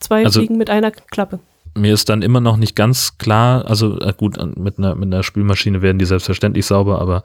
Zwei 0.00 0.24
Also- 0.24 0.40
Fliegen 0.40 0.56
mit 0.58 0.70
einer 0.70 0.90
Klappe. 0.90 1.38
Mir 1.76 1.92
ist 1.92 2.08
dann 2.08 2.22
immer 2.22 2.40
noch 2.40 2.56
nicht 2.56 2.76
ganz 2.76 3.18
klar, 3.18 3.66
also 3.66 3.98
äh, 4.00 4.12
gut, 4.16 4.36
mit 4.56 4.78
einer, 4.78 4.94
mit 4.94 5.12
einer 5.12 5.24
Spülmaschine 5.24 5.82
werden 5.82 5.98
die 5.98 6.04
selbstverständlich 6.04 6.66
sauber, 6.66 7.00
aber 7.00 7.24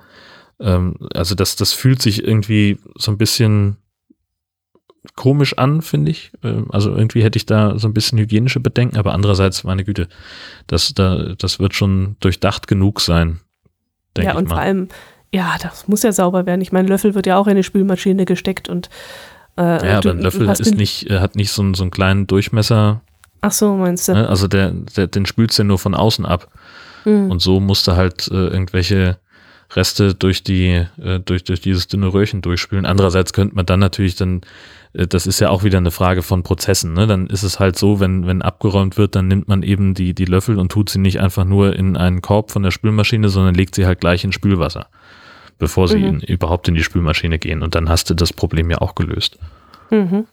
ähm, 0.60 0.96
also 1.14 1.36
das, 1.36 1.56
das 1.56 1.72
fühlt 1.74 2.02
sich 2.02 2.24
irgendwie 2.24 2.80
so 2.96 3.12
ein 3.12 3.20
bisschen 3.20 3.78
komisch 5.16 5.56
an, 5.58 5.82
finde 5.84 6.10
ich. 6.12 6.32
Ähm, 6.44 6.66
Also 6.70 6.96
irgendwie 6.96 7.24
hätte 7.24 7.38
ich 7.38 7.46
da 7.46 7.78
so 7.78 7.88
ein 7.88 7.94
bisschen 7.94 8.18
hygienische 8.18 8.60
Bedenken, 8.60 8.98
aber 8.98 9.14
andererseits, 9.14 9.64
meine 9.64 9.84
Güte, 9.84 10.08
das, 10.68 10.94
da, 10.96 11.36
das 11.38 11.60
wird 11.60 11.76
schon 11.76 12.16
durchdacht 12.20 12.68
genug 12.68 13.02
sein, 13.02 13.40
Ja, 14.18 14.36
und 14.36 14.50
vor 14.50 14.58
allem, 14.58 14.88
ja, 15.32 15.56
das 15.62 15.88
muss 15.88 16.04
ja 16.04 16.12
sauber 16.12 16.46
werden. 16.46 16.62
Ich 16.62 16.72
meine, 16.72 16.88
Löffel 16.88 17.14
wird 17.16 17.26
ja 17.28 17.38
auch 17.38 17.48
in 17.48 17.56
die 17.56 17.64
Spülmaschine 17.64 18.26
gesteckt 18.26 18.68
und 18.70 18.90
äh, 19.58 19.62
Ja, 19.88 19.98
aber 20.00 20.12
ein 20.12 20.20
Löffel 20.22 20.50
ist 20.50 20.76
nicht, 20.76 21.10
äh, 21.10 21.20
hat 21.20 21.36
nicht 21.36 21.52
so, 21.52 21.62
einen- 21.62 21.74
so 21.74 21.84
einen 21.84 21.92
kleinen 21.92 22.28
Durchmesser, 22.28 23.02
Ach 23.42 23.52
so, 23.52 23.76
meinst 23.76 24.08
du? 24.08 24.14
ne? 24.14 24.28
also 24.28 24.48
der, 24.48 24.72
der, 24.72 25.08
den 25.08 25.26
spülst 25.26 25.58
du 25.58 25.64
ja 25.64 25.68
nur 25.68 25.80
von 25.80 25.94
außen 25.96 26.26
ab. 26.26 26.48
Hm. 27.04 27.32
Und 27.32 27.42
so 27.42 27.60
musste 27.60 27.96
halt 27.96 28.28
äh, 28.30 28.34
irgendwelche 28.48 29.18
Reste 29.76 30.16
durch 30.16 30.44
die, 30.44 30.86
äh, 31.02 31.20
durch, 31.24 31.44
durch 31.44 31.62
dieses 31.62 31.88
dünne 31.88 32.08
Röhrchen 32.12 32.42
durchspülen. 32.42 32.86
Andererseits 32.86 33.32
könnte 33.34 33.56
man 33.56 33.66
dann 33.66 33.80
natürlich 33.80 34.16
dann, 34.16 34.42
äh, 34.94 35.06
das 35.08 35.28
ist 35.28 35.40
ja 35.40 35.50
auch 35.52 35.64
wieder 35.64 35.78
eine 35.78 35.92
Frage 35.92 36.24
von 36.24 36.42
Prozessen, 36.44 36.94
ne? 36.94 37.06
Dann 37.08 37.28
ist 37.28 37.44
es 37.44 37.60
halt 37.60 37.78
so, 37.78 38.00
wenn, 38.00 38.26
wenn 38.28 38.42
abgeräumt 38.42 38.98
wird, 38.98 39.16
dann 39.16 39.28
nimmt 39.28 39.48
man 39.48 39.62
eben 39.64 39.94
die, 39.94 40.14
die 40.14 40.26
Löffel 40.26 40.58
und 40.58 40.72
tut 40.72 40.90
sie 40.90 41.00
nicht 41.00 41.22
einfach 41.22 41.46
nur 41.46 41.76
in 41.76 41.96
einen 41.96 42.22
Korb 42.22 42.52
von 42.52 42.64
der 42.64 42.72
Spülmaschine, 42.72 43.30
sondern 43.30 43.54
legt 43.56 43.76
sie 43.76 43.86
halt 43.86 44.02
gleich 44.02 44.24
in 44.26 44.32
Spülwasser, 44.34 44.88
bevor 45.60 45.88
sie 45.88 46.00
Mhm. 46.00 46.06
in, 46.06 46.20
überhaupt 46.22 46.68
in 46.68 46.74
die 46.76 46.84
Spülmaschine 46.84 47.38
gehen. 47.38 47.62
Und 47.62 47.76
dann 47.76 47.88
hast 47.90 48.10
du 48.10 48.14
das 48.16 48.34
Problem 48.34 48.72
ja 48.72 48.80
auch 48.80 48.96
gelöst. 48.96 49.38
Mhm. 49.92 50.26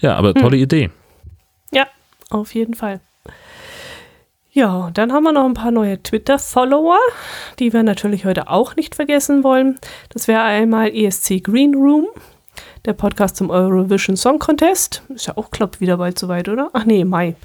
Ja, 0.00 0.16
aber 0.16 0.32
tolle 0.34 0.56
Idee. 0.56 0.90
Ja, 1.72 1.86
auf 2.30 2.54
jeden 2.54 2.74
Fall. 2.74 3.00
Ja, 4.50 4.90
dann 4.94 5.12
haben 5.12 5.24
wir 5.24 5.32
noch 5.32 5.44
ein 5.44 5.54
paar 5.54 5.70
neue 5.70 6.02
Twitter-Follower, 6.02 6.98
die 7.58 7.72
wir 7.72 7.82
natürlich 7.82 8.24
heute 8.24 8.48
auch 8.48 8.76
nicht 8.76 8.94
vergessen 8.94 9.44
wollen. 9.44 9.78
Das 10.10 10.26
wäre 10.26 10.42
einmal 10.42 10.88
ESC 10.94 11.40
Green 11.42 11.74
Room, 11.74 12.06
der 12.84 12.92
Podcast 12.94 13.36
zum 13.36 13.50
Eurovision 13.50 14.16
Song 14.16 14.38
Contest. 14.38 15.02
Ist 15.10 15.26
ja 15.26 15.36
auch, 15.36 15.50
glaub 15.50 15.80
wieder 15.80 15.96
bald 15.98 16.18
soweit, 16.18 16.48
oder? 16.48 16.70
Ach 16.72 16.84
nee, 16.84 17.04
Mai. 17.04 17.36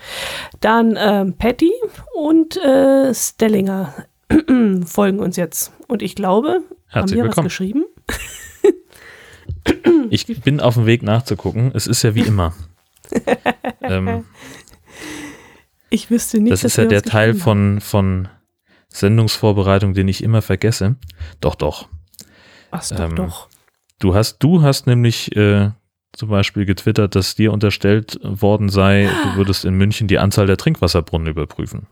Dann 0.61 0.97
ähm, 0.99 1.33
Patty 1.37 1.71
und 2.15 2.55
äh, 2.57 3.13
Stellinger 3.13 3.93
folgen 4.85 5.19
uns 5.19 5.35
jetzt. 5.37 5.71
Und 5.87 6.01
ich 6.01 6.15
glaube, 6.15 6.49
haben 6.49 6.63
Herzlich 6.87 7.17
wir 7.17 7.23
was 7.23 7.29
willkommen. 7.29 7.47
geschrieben? 7.47 7.85
Ich 10.09 10.27
bin 10.41 10.59
auf 10.59 10.75
dem 10.75 10.85
Weg 10.85 11.03
nachzugucken. 11.03 11.71
Es 11.73 11.87
ist 11.87 12.03
ja 12.03 12.15
wie 12.15 12.21
immer. 12.21 12.53
ähm, 13.81 14.25
Ich 15.89 16.09
wüsste 16.11 16.39
nicht, 16.39 16.51
das 16.51 16.63
ist 16.63 16.77
ja 16.77 16.83
wir 16.83 16.89
der 16.89 17.03
was 17.05 17.11
Teil 17.11 17.29
haben. 17.29 17.39
von, 17.39 17.81
von 17.81 18.27
Sendungsvorbereitung, 18.89 19.93
den 19.93 20.07
ich 20.07 20.23
immer 20.23 20.41
vergesse. 20.41 20.95
Doch, 21.39 21.55
doch. 21.55 21.87
Ach, 22.71 22.87
doch, 22.87 22.99
Ähm, 22.99 23.15
doch. 23.15 23.47
Du 23.99 24.13
hast, 24.13 24.39
du 24.39 24.61
hast 24.61 24.85
nämlich 24.87 25.35
äh, 25.35 25.71
zum 26.11 26.29
Beispiel 26.29 26.65
getwittert, 26.65 27.15
dass 27.15 27.35
dir 27.35 27.51
unterstellt 27.53 28.19
worden 28.21 28.69
sei, 28.69 29.09
du 29.23 29.37
würdest 29.37 29.65
in 29.65 29.75
München 29.75 30.07
die 30.07 30.19
Anzahl 30.19 30.45
der 30.45 30.57
Trinkwasserbrunnen 30.57 31.27
überprüfen. 31.27 31.87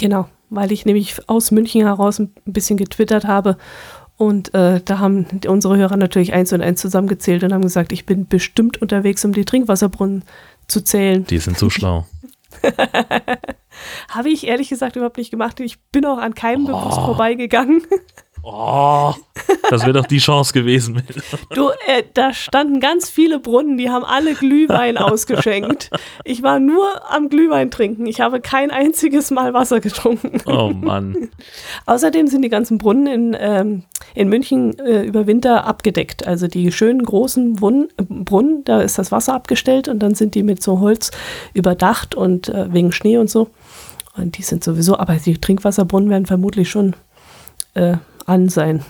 Genau, 0.00 0.28
weil 0.48 0.72
ich 0.72 0.86
nämlich 0.86 1.28
aus 1.28 1.50
München 1.50 1.82
heraus 1.82 2.18
ein 2.18 2.32
bisschen 2.46 2.78
getwittert 2.78 3.26
habe. 3.26 3.58
Und 4.16 4.52
äh, 4.54 4.80
da 4.82 4.98
haben 4.98 5.26
unsere 5.46 5.76
Hörer 5.76 5.96
natürlich 5.96 6.32
eins 6.32 6.52
und 6.52 6.62
eins 6.62 6.80
zusammengezählt 6.80 7.44
und 7.44 7.52
haben 7.52 7.62
gesagt, 7.62 7.92
ich 7.92 8.06
bin 8.06 8.26
bestimmt 8.26 8.80
unterwegs, 8.80 9.24
um 9.24 9.32
die 9.32 9.44
Trinkwasserbrunnen 9.44 10.24
zu 10.68 10.82
zählen. 10.82 11.24
Die 11.24 11.38
sind 11.38 11.58
so 11.58 11.70
schlau. 11.70 12.06
Habe 14.08 14.30
ich 14.30 14.46
ehrlich 14.46 14.70
gesagt 14.70 14.96
überhaupt 14.96 15.18
nicht 15.18 15.30
gemacht. 15.30 15.60
Ich 15.60 15.80
bin 15.90 16.04
auch 16.06 16.18
an 16.18 16.34
keinem 16.34 16.66
bewusst 16.66 16.98
vorbeigegangen. 16.98 17.82
Oh, 18.42 19.12
das 19.68 19.82
wäre 19.82 19.92
doch 19.92 20.06
die 20.06 20.18
Chance 20.18 20.52
gewesen. 20.52 21.02
Du, 21.54 21.68
äh, 21.86 22.02
da 22.14 22.32
standen 22.32 22.80
ganz 22.80 23.10
viele 23.10 23.38
Brunnen, 23.38 23.76
die 23.76 23.90
haben 23.90 24.04
alle 24.04 24.34
Glühwein 24.34 24.96
ausgeschenkt. 24.98 25.90
Ich 26.24 26.42
war 26.42 26.58
nur 26.58 26.86
am 27.10 27.28
Glühwein 27.28 27.70
trinken. 27.70 28.06
Ich 28.06 28.20
habe 28.20 28.40
kein 28.40 28.70
einziges 28.70 29.30
Mal 29.30 29.52
Wasser 29.52 29.80
getrunken. 29.80 30.40
Oh 30.46 30.70
Mann. 30.70 31.30
Außerdem 31.86 32.26
sind 32.28 32.42
die 32.42 32.48
ganzen 32.48 32.78
Brunnen 32.78 33.06
in, 33.06 33.36
ähm, 33.38 33.82
in 34.14 34.28
München 34.28 34.78
äh, 34.78 35.02
über 35.02 35.26
Winter 35.26 35.66
abgedeckt. 35.66 36.26
Also 36.26 36.48
die 36.48 36.72
schönen 36.72 37.02
großen 37.02 37.54
Brunnen, 37.54 37.88
äh, 37.98 38.04
Brunnen, 38.08 38.64
da 38.64 38.80
ist 38.80 38.98
das 38.98 39.12
Wasser 39.12 39.34
abgestellt 39.34 39.88
und 39.88 39.98
dann 40.00 40.14
sind 40.14 40.34
die 40.34 40.42
mit 40.42 40.62
so 40.62 40.80
Holz 40.80 41.10
überdacht 41.52 42.14
und 42.14 42.48
äh, 42.48 42.72
wegen 42.72 42.92
Schnee 42.92 43.18
und 43.18 43.28
so. 43.28 43.50
Und 44.16 44.38
die 44.38 44.42
sind 44.42 44.64
sowieso, 44.64 44.98
aber 44.98 45.14
die 45.14 45.38
Trinkwasserbrunnen 45.38 46.10
werden 46.10 46.26
vermutlich 46.26 46.68
schon 46.70 46.96
äh, 47.74 47.96
an 48.30 48.48
sein. 48.48 48.84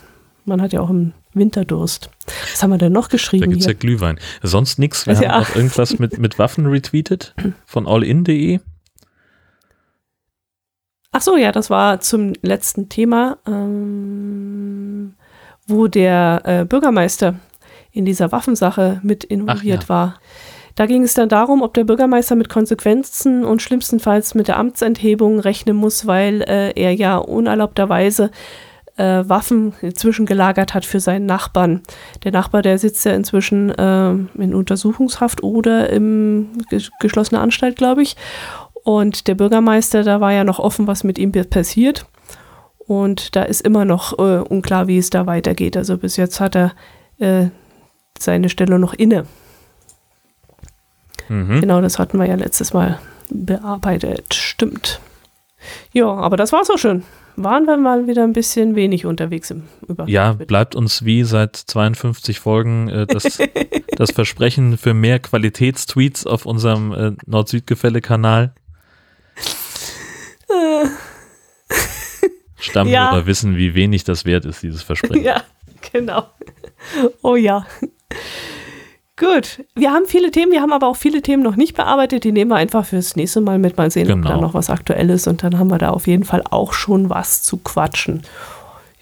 Man 0.44 0.62
hat 0.62 0.72
ja 0.72 0.80
auch 0.80 0.90
im 0.90 1.12
Winter 1.32 1.64
Durst. 1.64 2.10
Was 2.52 2.62
haben 2.62 2.70
wir 2.70 2.78
denn 2.78 2.92
noch 2.92 3.08
Da 3.08 3.12
geschrieben 3.12 3.50
gibt 3.50 3.62
es 3.62 3.66
ja? 3.66 3.72
Glühwein. 3.72 4.18
Sonst 4.42 4.78
nichts. 4.78 5.06
Wir 5.06 5.12
Also 5.12 5.24
haben 5.24 5.32
ja. 5.32 5.40
noch 5.40 5.56
irgendwas 5.56 5.98
mit, 5.98 6.18
mit 6.18 6.38
Waffen 6.38 6.66
retweetet 6.66 7.34
von 7.66 7.86
allin.de. 7.86 8.60
Ach 11.12 11.20
so, 11.22 11.36
ja, 11.36 11.50
das 11.50 11.70
war 11.70 12.00
zum 12.00 12.34
letzten 12.42 12.88
Thema, 12.88 13.38
ähm, 13.46 15.14
wo 15.66 15.88
der 15.88 16.42
äh, 16.44 16.64
Bürgermeister 16.64 17.34
in 17.90 18.04
dieser 18.04 18.30
Waffensache 18.30 19.00
mit 19.02 19.24
involviert 19.24 19.84
ja. 19.84 19.88
war. 19.88 20.20
Da 20.76 20.86
ging 20.86 21.02
es 21.02 21.14
dann 21.14 21.28
darum, 21.28 21.62
ob 21.62 21.74
der 21.74 21.84
Bürgermeister 21.84 22.36
mit 22.36 22.48
Konsequenzen 22.48 23.44
und 23.44 23.60
schlimmstenfalls 23.60 24.34
mit 24.34 24.46
der 24.46 24.56
Amtsenthebung 24.56 25.40
rechnen 25.40 25.76
muss, 25.76 26.06
weil 26.06 26.42
äh, 26.42 26.72
er 26.80 26.94
ja 26.94 27.16
unerlaubterweise 27.16 28.30
äh, 29.00 29.28
Waffen 29.28 29.72
zwischengelagert 29.94 30.74
hat 30.74 30.84
für 30.84 31.00
seinen 31.00 31.26
Nachbarn. 31.26 31.80
Der 32.22 32.32
Nachbar, 32.32 32.62
der 32.62 32.78
sitzt 32.78 33.04
ja 33.06 33.12
inzwischen 33.12 33.72
ähm, 33.78 34.28
in 34.34 34.54
Untersuchungshaft 34.54 35.42
oder 35.42 35.88
im 35.90 36.48
ges 36.68 36.90
geschlossenen 37.00 37.42
Anstalt, 37.42 37.76
glaube 37.76 38.02
ich. 38.02 38.16
Und 38.84 39.26
der 39.26 39.34
Bürgermeister, 39.34 40.02
da 40.02 40.20
war 40.20 40.32
ja 40.32 40.44
noch 40.44 40.58
offen, 40.58 40.86
was 40.86 41.04
mit 41.04 41.18
ihm 41.18 41.32
passiert. 41.32 42.06
Und 42.78 43.36
da 43.36 43.42
ist 43.42 43.62
immer 43.62 43.84
noch 43.84 44.18
äh, 44.18 44.38
unklar, 44.40 44.86
wie 44.86 44.98
es 44.98 45.10
da 45.10 45.26
weitergeht. 45.26 45.76
Also 45.76 45.96
bis 45.96 46.16
jetzt 46.16 46.40
hat 46.40 46.56
er 46.56 46.72
äh, 47.18 47.48
seine 48.18 48.48
Stelle 48.48 48.78
noch 48.78 48.94
inne. 48.94 49.26
Mhm. 51.28 51.60
Genau, 51.60 51.80
das 51.80 51.98
hatten 51.98 52.18
wir 52.18 52.26
ja 52.26 52.34
letztes 52.34 52.72
Mal 52.72 52.98
bearbeitet. 53.30 54.34
Stimmt. 54.34 55.00
Ja, 55.92 56.06
aber 56.06 56.36
das 56.36 56.52
war's 56.52 56.70
auch 56.70 56.78
schon. 56.78 57.04
Waren 57.36 57.64
wir 57.66 57.76
mal 57.76 58.06
wieder 58.06 58.24
ein 58.24 58.32
bisschen 58.32 58.74
wenig 58.74 59.06
unterwegs 59.06 59.50
im 59.50 59.64
über 59.88 60.06
Ja, 60.08 60.32
bleibt 60.34 60.74
uns 60.74 61.04
wie 61.04 61.24
seit 61.24 61.56
52 61.56 62.38
Folgen 62.40 62.88
äh, 62.88 63.06
das, 63.06 63.38
das 63.96 64.10
Versprechen 64.10 64.76
für 64.76 64.94
mehr 64.94 65.18
Qualitätstweets 65.18 66.26
auf 66.26 66.46
unserem 66.46 66.92
äh, 66.92 67.12
Nord-Süd-Gefälle-Kanal. 67.26 68.52
Stammhörer 72.58 73.18
Ja. 73.18 73.26
wissen, 73.26 73.56
wie 73.56 73.74
wenig 73.74 74.04
das 74.04 74.24
wert 74.24 74.44
ist, 74.44 74.62
dieses 74.62 74.82
Versprechen. 74.82 75.24
Ja, 75.30 75.42
genau. 75.92 76.26
Oh 77.22 77.36
ja. 77.36 77.66
Gut, 79.20 79.62
wir 79.74 79.92
haben 79.92 80.06
viele 80.06 80.30
Themen, 80.30 80.50
wir 80.50 80.62
haben 80.62 80.72
aber 80.72 80.86
auch 80.86 80.96
viele 80.96 81.20
Themen 81.20 81.42
noch 81.42 81.54
nicht 81.56 81.76
bearbeitet. 81.76 82.24
Die 82.24 82.32
nehmen 82.32 82.50
wir 82.50 82.56
einfach 82.56 82.86
fürs 82.86 83.16
nächste 83.16 83.42
Mal 83.42 83.58
mit. 83.58 83.76
Mal 83.76 83.90
sehen, 83.90 84.10
ob 84.10 84.16
Genau. 84.22 84.28
da 84.30 84.36
noch 84.40 84.54
was 84.54 84.70
Aktuelles 84.70 85.26
und 85.26 85.42
dann 85.42 85.58
haben 85.58 85.68
wir 85.68 85.76
da 85.76 85.90
auf 85.90 86.06
jeden 86.06 86.24
Fall 86.24 86.42
auch 86.48 86.72
schon 86.72 87.10
was 87.10 87.42
zu 87.42 87.58
quatschen. 87.58 88.22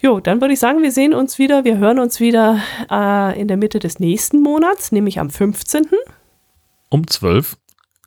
Jo, 0.01 0.19
dann 0.19 0.41
würde 0.41 0.53
ich 0.53 0.59
sagen, 0.59 0.81
wir 0.81 0.91
sehen 0.91 1.13
uns 1.13 1.39
wieder, 1.39 1.63
wir 1.63 1.77
hören 1.77 1.99
uns 1.99 2.19
wieder 2.19 2.59
äh, 2.91 3.39
in 3.39 3.47
der 3.47 3.55
Mitte 3.57 3.79
des 3.79 3.99
nächsten 3.99 4.41
Monats, 4.41 4.91
nämlich 4.91 5.19
am 5.21 5.29
15. 5.29 5.87
Um 6.89 7.07
12. 7.07 7.55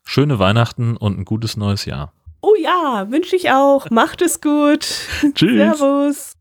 Schöne 0.04 0.38
Weihnachten 0.38 0.96
und 0.98 1.18
ein 1.18 1.24
gutes 1.24 1.56
neues 1.56 1.86
Jahr. 1.86 2.12
Oh 2.42 2.54
ja, 2.60 3.06
wünsche 3.10 3.36
ich 3.36 3.50
auch. 3.52 3.88
Macht 3.90 4.20
es 4.20 4.40
gut. 4.40 4.80
Tschüss. 5.34 5.78
Servus. 5.78 6.32